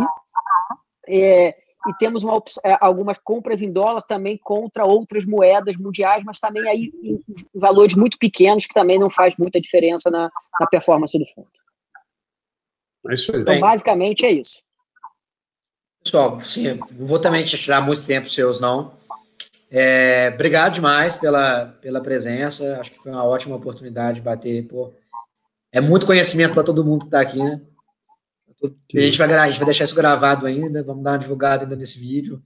É, 1.07 1.62
e 1.89 1.95
temos 1.99 2.23
uma, 2.23 2.43
é, 2.65 2.77
algumas 2.81 3.19
compras 3.19 3.61
em 3.61 3.73
dólar 3.73 4.03
também 4.03 4.39
contra 4.39 4.85
outras 4.85 5.25
moedas 5.25 5.77
mundiais, 5.77 6.23
mas 6.25 6.39
também 6.39 6.67
aí 6.69 6.93
em, 7.03 7.21
valores 7.55 7.95
muito 7.95 8.19
pequenos, 8.19 8.67
que 8.67 8.75
também 8.75 8.99
não 8.99 9.11
faz 9.11 9.35
muita 9.37 9.61
diferença 9.61 10.11
na, 10.11 10.31
na 10.61 10.67
performance 10.67 11.19
do 11.19 11.27
fundo. 11.27 11.49
É 13.09 13.15
isso 13.15 13.35
aí. 13.35 13.43
Então, 13.43 13.59
basicamente, 13.61 14.25
é 14.25 14.31
isso. 14.31 14.63
Pessoal, 16.05 16.41
sim, 16.41 16.75
não 16.91 17.07
vou 17.07 17.19
também 17.19 17.45
te 17.45 17.57
tirar 17.59 17.81
muito 17.81 18.05
tempo 18.05 18.29
seus, 18.29 18.61
não. 18.61 19.01
É, 19.71 20.31
obrigado 20.35 20.75
demais 20.75 21.17
pela, 21.17 21.67
pela 21.81 22.01
presença. 22.01 22.79
Acho 22.81 22.91
que 22.91 23.03
foi 23.03 23.11
uma 23.11 23.25
ótima 23.25 23.57
oportunidade 23.57 24.17
de 24.17 24.21
bater. 24.21 24.67
Pô, 24.69 24.93
é 25.73 25.81
muito 25.81 26.05
conhecimento 26.05 26.53
para 26.53 26.63
todo 26.63 26.85
mundo 26.85 27.01
que 27.01 27.07
está 27.07 27.21
aqui, 27.21 27.39
né? 27.39 27.61
A 28.65 29.01
gente, 29.01 29.19
vai, 29.19 29.33
a 29.33 29.47
gente 29.47 29.59
vai 29.59 29.67
deixar 29.67 29.85
isso 29.85 29.95
gravado 29.95 30.47
ainda, 30.47 30.83
vamos 30.83 31.03
dar 31.03 31.13
uma 31.13 31.19
divulgada 31.19 31.65
ainda 31.65 31.77
nesse 31.77 31.99
vídeo. 31.99 32.43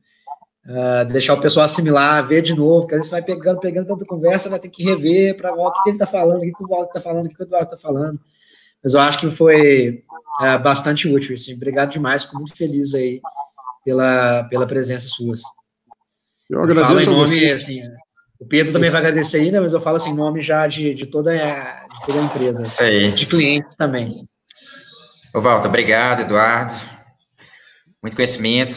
Uh, 0.64 1.04
deixar 1.12 1.34
o 1.34 1.40
pessoal 1.40 1.64
assimilar, 1.64 2.26
ver 2.26 2.42
de 2.42 2.54
novo, 2.54 2.80
porque 2.80 2.94
às 2.94 3.00
vezes 3.00 3.10
vai 3.12 3.22
pegando, 3.22 3.60
pegando 3.60 3.86
tanta 3.86 4.04
conversa, 4.04 4.50
vai 4.50 4.58
ter 4.58 4.68
que 4.68 4.82
rever 4.82 5.36
para 5.36 5.54
o 5.54 5.70
que 5.70 5.90
ele 5.90 5.96
está 5.96 6.06
falando, 6.06 6.38
o 6.38 6.40
que 6.40 6.64
o 6.64 6.66
Walter 6.66 6.88
está 6.88 7.00
falando, 7.00 7.26
o 7.26 7.28
que 7.28 7.40
o 7.40 7.44
Eduardo 7.44 7.72
está 7.72 7.76
falando. 7.76 8.18
Mas 8.82 8.94
eu 8.94 9.00
acho 9.00 9.18
que 9.18 9.30
foi 9.30 10.02
uh, 10.40 10.58
bastante 10.62 11.08
útil. 11.08 11.36
Assim. 11.36 11.54
Obrigado 11.54 11.92
demais, 11.92 12.24
fico 12.24 12.36
muito 12.36 12.56
feliz 12.56 12.94
aí 12.94 13.20
pela, 13.84 14.44
pela 14.44 14.66
presença 14.66 15.08
sua. 15.08 15.36
Eu 16.50 16.62
agradeço. 16.62 16.84
Eu 16.84 16.88
falo 16.88 17.00
em 17.00 17.06
nome, 17.06 17.50
assim, 17.50 17.82
o 18.38 18.46
Pedro 18.46 18.72
também 18.72 18.90
vai 18.90 19.00
agradecer 19.00 19.38
ainda, 19.38 19.60
mas 19.60 19.72
eu 19.72 19.80
falo 19.80 19.96
assim, 19.96 20.10
em 20.10 20.14
nome 20.14 20.42
já 20.42 20.66
de, 20.66 20.94
de, 20.94 21.06
toda, 21.06 21.30
a, 21.30 21.86
de 21.86 22.06
toda 22.06 22.20
a 22.20 22.24
empresa. 22.24 22.84
Aí. 22.84 23.12
De 23.12 23.26
clientes 23.26 23.76
também. 23.76 24.08
Ô, 25.36 25.40
Walter, 25.42 25.68
obrigado, 25.68 26.22
Eduardo. 26.22 26.72
Muito 28.02 28.16
conhecimento. 28.16 28.74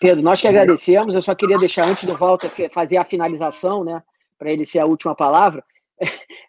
Pedro, 0.00 0.22
nós 0.22 0.40
que 0.40 0.48
agradecemos. 0.48 1.14
Eu 1.14 1.20
só 1.20 1.34
queria 1.34 1.58
deixar, 1.58 1.84
antes 1.84 2.04
do 2.04 2.16
Walter 2.16 2.50
fazer 2.72 2.96
a 2.96 3.04
finalização, 3.04 3.84
né, 3.84 4.02
para 4.38 4.50
ele 4.50 4.64
ser 4.64 4.78
a 4.78 4.86
última 4.86 5.14
palavra, 5.14 5.62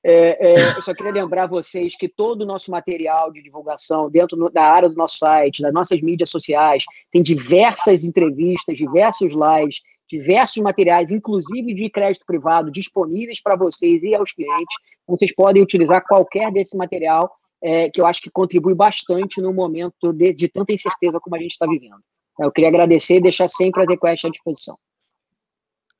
é, 0.02 0.62
é, 0.62 0.78
eu 0.78 0.82
só 0.82 0.94
queria 0.94 1.12
lembrar 1.12 1.48
vocês 1.48 1.94
que 1.98 2.08
todo 2.08 2.44
o 2.44 2.46
nosso 2.46 2.72
material 2.72 3.30
de 3.30 3.44
divulgação 3.44 4.10
dentro 4.10 4.50
da 4.50 4.64
área 4.64 4.88
do 4.88 4.96
nosso 4.96 5.18
site, 5.18 5.62
das 5.62 5.74
nossas 5.74 6.00
mídias 6.00 6.30
sociais, 6.30 6.86
tem 7.12 7.22
diversas 7.22 8.06
entrevistas, 8.06 8.78
diversos 8.78 9.34
lives, 9.34 9.82
diversos 10.12 10.62
materiais, 10.62 11.10
inclusive 11.12 11.74
de 11.74 11.90
crédito 11.90 12.26
privado, 12.26 12.70
disponíveis 12.70 13.42
para 13.42 13.56
vocês 13.56 14.04
e 14.04 14.14
aos 14.14 14.34
clientes. 14.34 14.76
Vocês 15.08 15.34
podem 15.34 15.64
utilizar 15.64 16.04
qualquer 16.06 16.52
desse 16.52 16.76
material, 16.76 17.32
é, 17.64 17.90
que 17.90 18.02
eu 18.02 18.06
acho 18.06 18.22
que 18.22 18.30
contribui 18.30 18.76
bastante 18.76 19.40
no 19.40 19.54
momento 19.54 20.12
de, 20.12 20.34
de 20.34 20.48
tanta 20.50 20.74
incerteza 20.74 21.20
como 21.20 21.36
a 21.36 21.40
gente 21.40 21.52
está 21.52 21.66
vivendo. 21.66 22.02
Eu 22.40 22.52
queria 22.52 22.70
agradecer 22.70 23.16
e 23.16 23.22
deixar 23.22 23.48
sempre 23.48 23.84
a 23.84 23.86
request 23.86 24.28
à 24.28 24.30
disposição. 24.30 24.78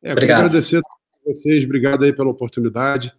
É, 0.04 0.12
obrigado. 0.12 0.46
agradecer 0.46 0.78
a 0.78 0.82
vocês, 1.26 1.64
obrigado 1.64 2.04
aí 2.04 2.14
pela 2.14 2.30
oportunidade. 2.30 3.14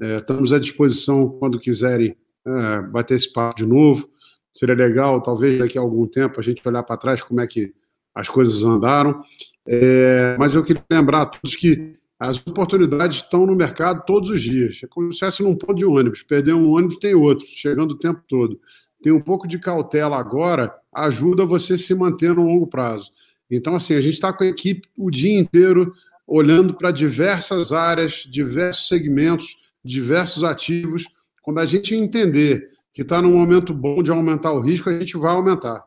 É, 0.00 0.18
estamos 0.18 0.52
à 0.52 0.58
disposição 0.58 1.28
quando 1.38 1.58
quiserem 1.58 2.16
é, 2.46 2.82
bater 2.82 3.16
esse 3.16 3.32
papo 3.32 3.56
de 3.56 3.66
novo. 3.66 4.08
Seria 4.54 4.74
legal, 4.74 5.20
talvez 5.22 5.58
daqui 5.58 5.76
a 5.76 5.80
algum 5.80 6.06
tempo, 6.06 6.38
a 6.38 6.42
gente 6.42 6.66
olhar 6.66 6.82
para 6.82 6.96
trás 6.96 7.22
como 7.22 7.40
é 7.40 7.46
que 7.46 7.74
as 8.16 8.30
coisas 8.30 8.64
andaram. 8.64 9.22
É, 9.68 10.36
mas 10.38 10.54
eu 10.54 10.64
queria 10.64 10.82
lembrar 10.90 11.22
a 11.22 11.26
todos 11.26 11.54
que 11.54 11.94
as 12.18 12.38
oportunidades 12.46 13.18
estão 13.18 13.46
no 13.46 13.54
mercado 13.54 14.04
todos 14.06 14.30
os 14.30 14.40
dias. 14.40 14.80
É 14.82 14.86
como 14.86 15.12
se 15.12 15.20
fosse 15.20 15.42
num 15.42 15.54
ponto 15.54 15.74
de 15.74 15.84
ônibus. 15.84 16.22
Perder 16.22 16.54
um 16.54 16.70
ônibus, 16.70 16.96
tem 16.96 17.14
outro, 17.14 17.44
chegando 17.54 17.90
o 17.90 17.98
tempo 17.98 18.22
todo. 18.26 18.58
Tem 19.02 19.12
um 19.12 19.20
pouco 19.20 19.46
de 19.46 19.58
cautela 19.58 20.16
agora, 20.18 20.74
ajuda 20.94 21.44
você 21.44 21.76
se 21.76 21.94
manter 21.94 22.34
no 22.34 22.46
longo 22.46 22.66
prazo. 22.66 23.12
Então, 23.50 23.74
assim, 23.74 23.94
a 23.94 24.00
gente 24.00 24.14
está 24.14 24.32
com 24.32 24.42
a 24.42 24.46
equipe 24.46 24.88
o 24.96 25.10
dia 25.10 25.38
inteiro 25.38 25.92
olhando 26.26 26.72
para 26.74 26.90
diversas 26.90 27.70
áreas, 27.70 28.26
diversos 28.28 28.88
segmentos, 28.88 29.58
diversos 29.84 30.42
ativos. 30.42 31.04
Quando 31.42 31.58
a 31.58 31.66
gente 31.66 31.94
entender 31.94 32.66
que 32.92 33.02
está 33.02 33.20
num 33.20 33.34
momento 33.34 33.74
bom 33.74 34.02
de 34.02 34.10
aumentar 34.10 34.52
o 34.52 34.60
risco, 34.60 34.88
a 34.88 34.98
gente 34.98 35.18
vai 35.18 35.32
aumentar. 35.32 35.85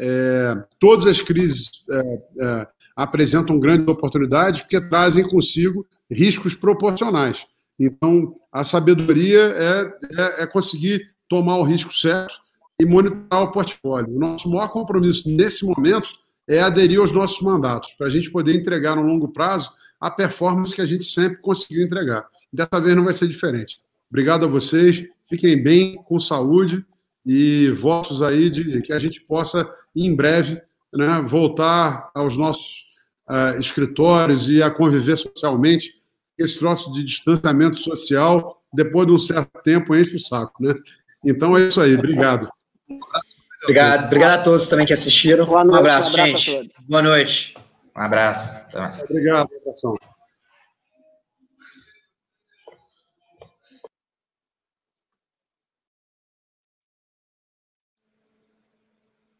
É, 0.00 0.54
todas 0.78 1.06
as 1.06 1.20
crises 1.20 1.70
é, 1.90 2.22
é, 2.40 2.68
apresentam 2.94 3.58
grandes 3.58 3.88
oportunidades 3.88 4.60
porque 4.60 4.80
trazem 4.80 5.28
consigo 5.28 5.84
riscos 6.10 6.54
proporcionais. 6.54 7.44
Então, 7.78 8.34
a 8.52 8.64
sabedoria 8.64 9.40
é, 9.40 9.92
é, 10.20 10.42
é 10.42 10.46
conseguir 10.46 11.10
tomar 11.28 11.58
o 11.58 11.64
risco 11.64 11.92
certo 11.94 12.34
e 12.80 12.86
monitorar 12.86 13.42
o 13.42 13.52
portfólio. 13.52 14.14
O 14.14 14.18
nosso 14.18 14.48
maior 14.50 14.68
compromisso 14.68 15.28
nesse 15.28 15.64
momento 15.64 16.08
é 16.48 16.60
aderir 16.60 17.00
aos 17.00 17.12
nossos 17.12 17.40
mandatos, 17.42 17.92
para 17.98 18.06
a 18.06 18.10
gente 18.10 18.30
poder 18.30 18.54
entregar 18.54 18.96
no 18.96 19.02
longo 19.02 19.28
prazo 19.28 19.70
a 20.00 20.10
performance 20.10 20.74
que 20.74 20.80
a 20.80 20.86
gente 20.86 21.04
sempre 21.04 21.40
conseguiu 21.40 21.84
entregar. 21.84 22.26
Dessa 22.52 22.80
vez 22.80 22.96
não 22.96 23.04
vai 23.04 23.14
ser 23.14 23.28
diferente. 23.28 23.80
Obrigado 24.10 24.44
a 24.44 24.48
vocês, 24.48 25.04
fiquem 25.28 25.62
bem, 25.62 25.96
com 26.04 26.18
saúde 26.18 26.84
e 27.28 27.70
votos 27.72 28.22
aí 28.22 28.48
de 28.48 28.80
que 28.80 28.90
a 28.90 28.98
gente 28.98 29.20
possa, 29.20 29.70
em 29.94 30.16
breve, 30.16 30.62
né, 30.90 31.20
voltar 31.22 32.10
aos 32.14 32.38
nossos 32.38 32.86
uh, 33.28 33.60
escritórios 33.60 34.48
e 34.48 34.62
a 34.62 34.70
conviver 34.70 35.18
socialmente. 35.18 35.92
Esse 36.38 36.58
troço 36.58 36.90
de 36.90 37.04
distanciamento 37.04 37.78
social, 37.80 38.62
depois 38.72 39.06
de 39.06 39.12
um 39.12 39.18
certo 39.18 39.62
tempo, 39.62 39.94
enche 39.94 40.16
o 40.16 40.18
saco. 40.18 40.54
Né? 40.62 40.72
Então 41.22 41.54
é 41.54 41.68
isso 41.68 41.82
aí, 41.82 41.94
obrigado. 41.94 42.48
Obrigado, 43.62 44.06
obrigado 44.06 44.40
a 44.40 44.42
todos 44.42 44.66
também 44.66 44.86
que 44.86 44.94
assistiram. 44.94 45.44
Noite, 45.44 45.68
um 45.68 45.74
abraço, 45.74 46.08
um 46.08 46.12
abraço 46.12 46.38
gente. 46.38 46.70
Boa 46.88 47.02
noite. 47.02 47.54
Um 47.94 48.00
abraço. 48.00 48.58
Obrigado, 49.10 49.50
abração. 49.60 50.17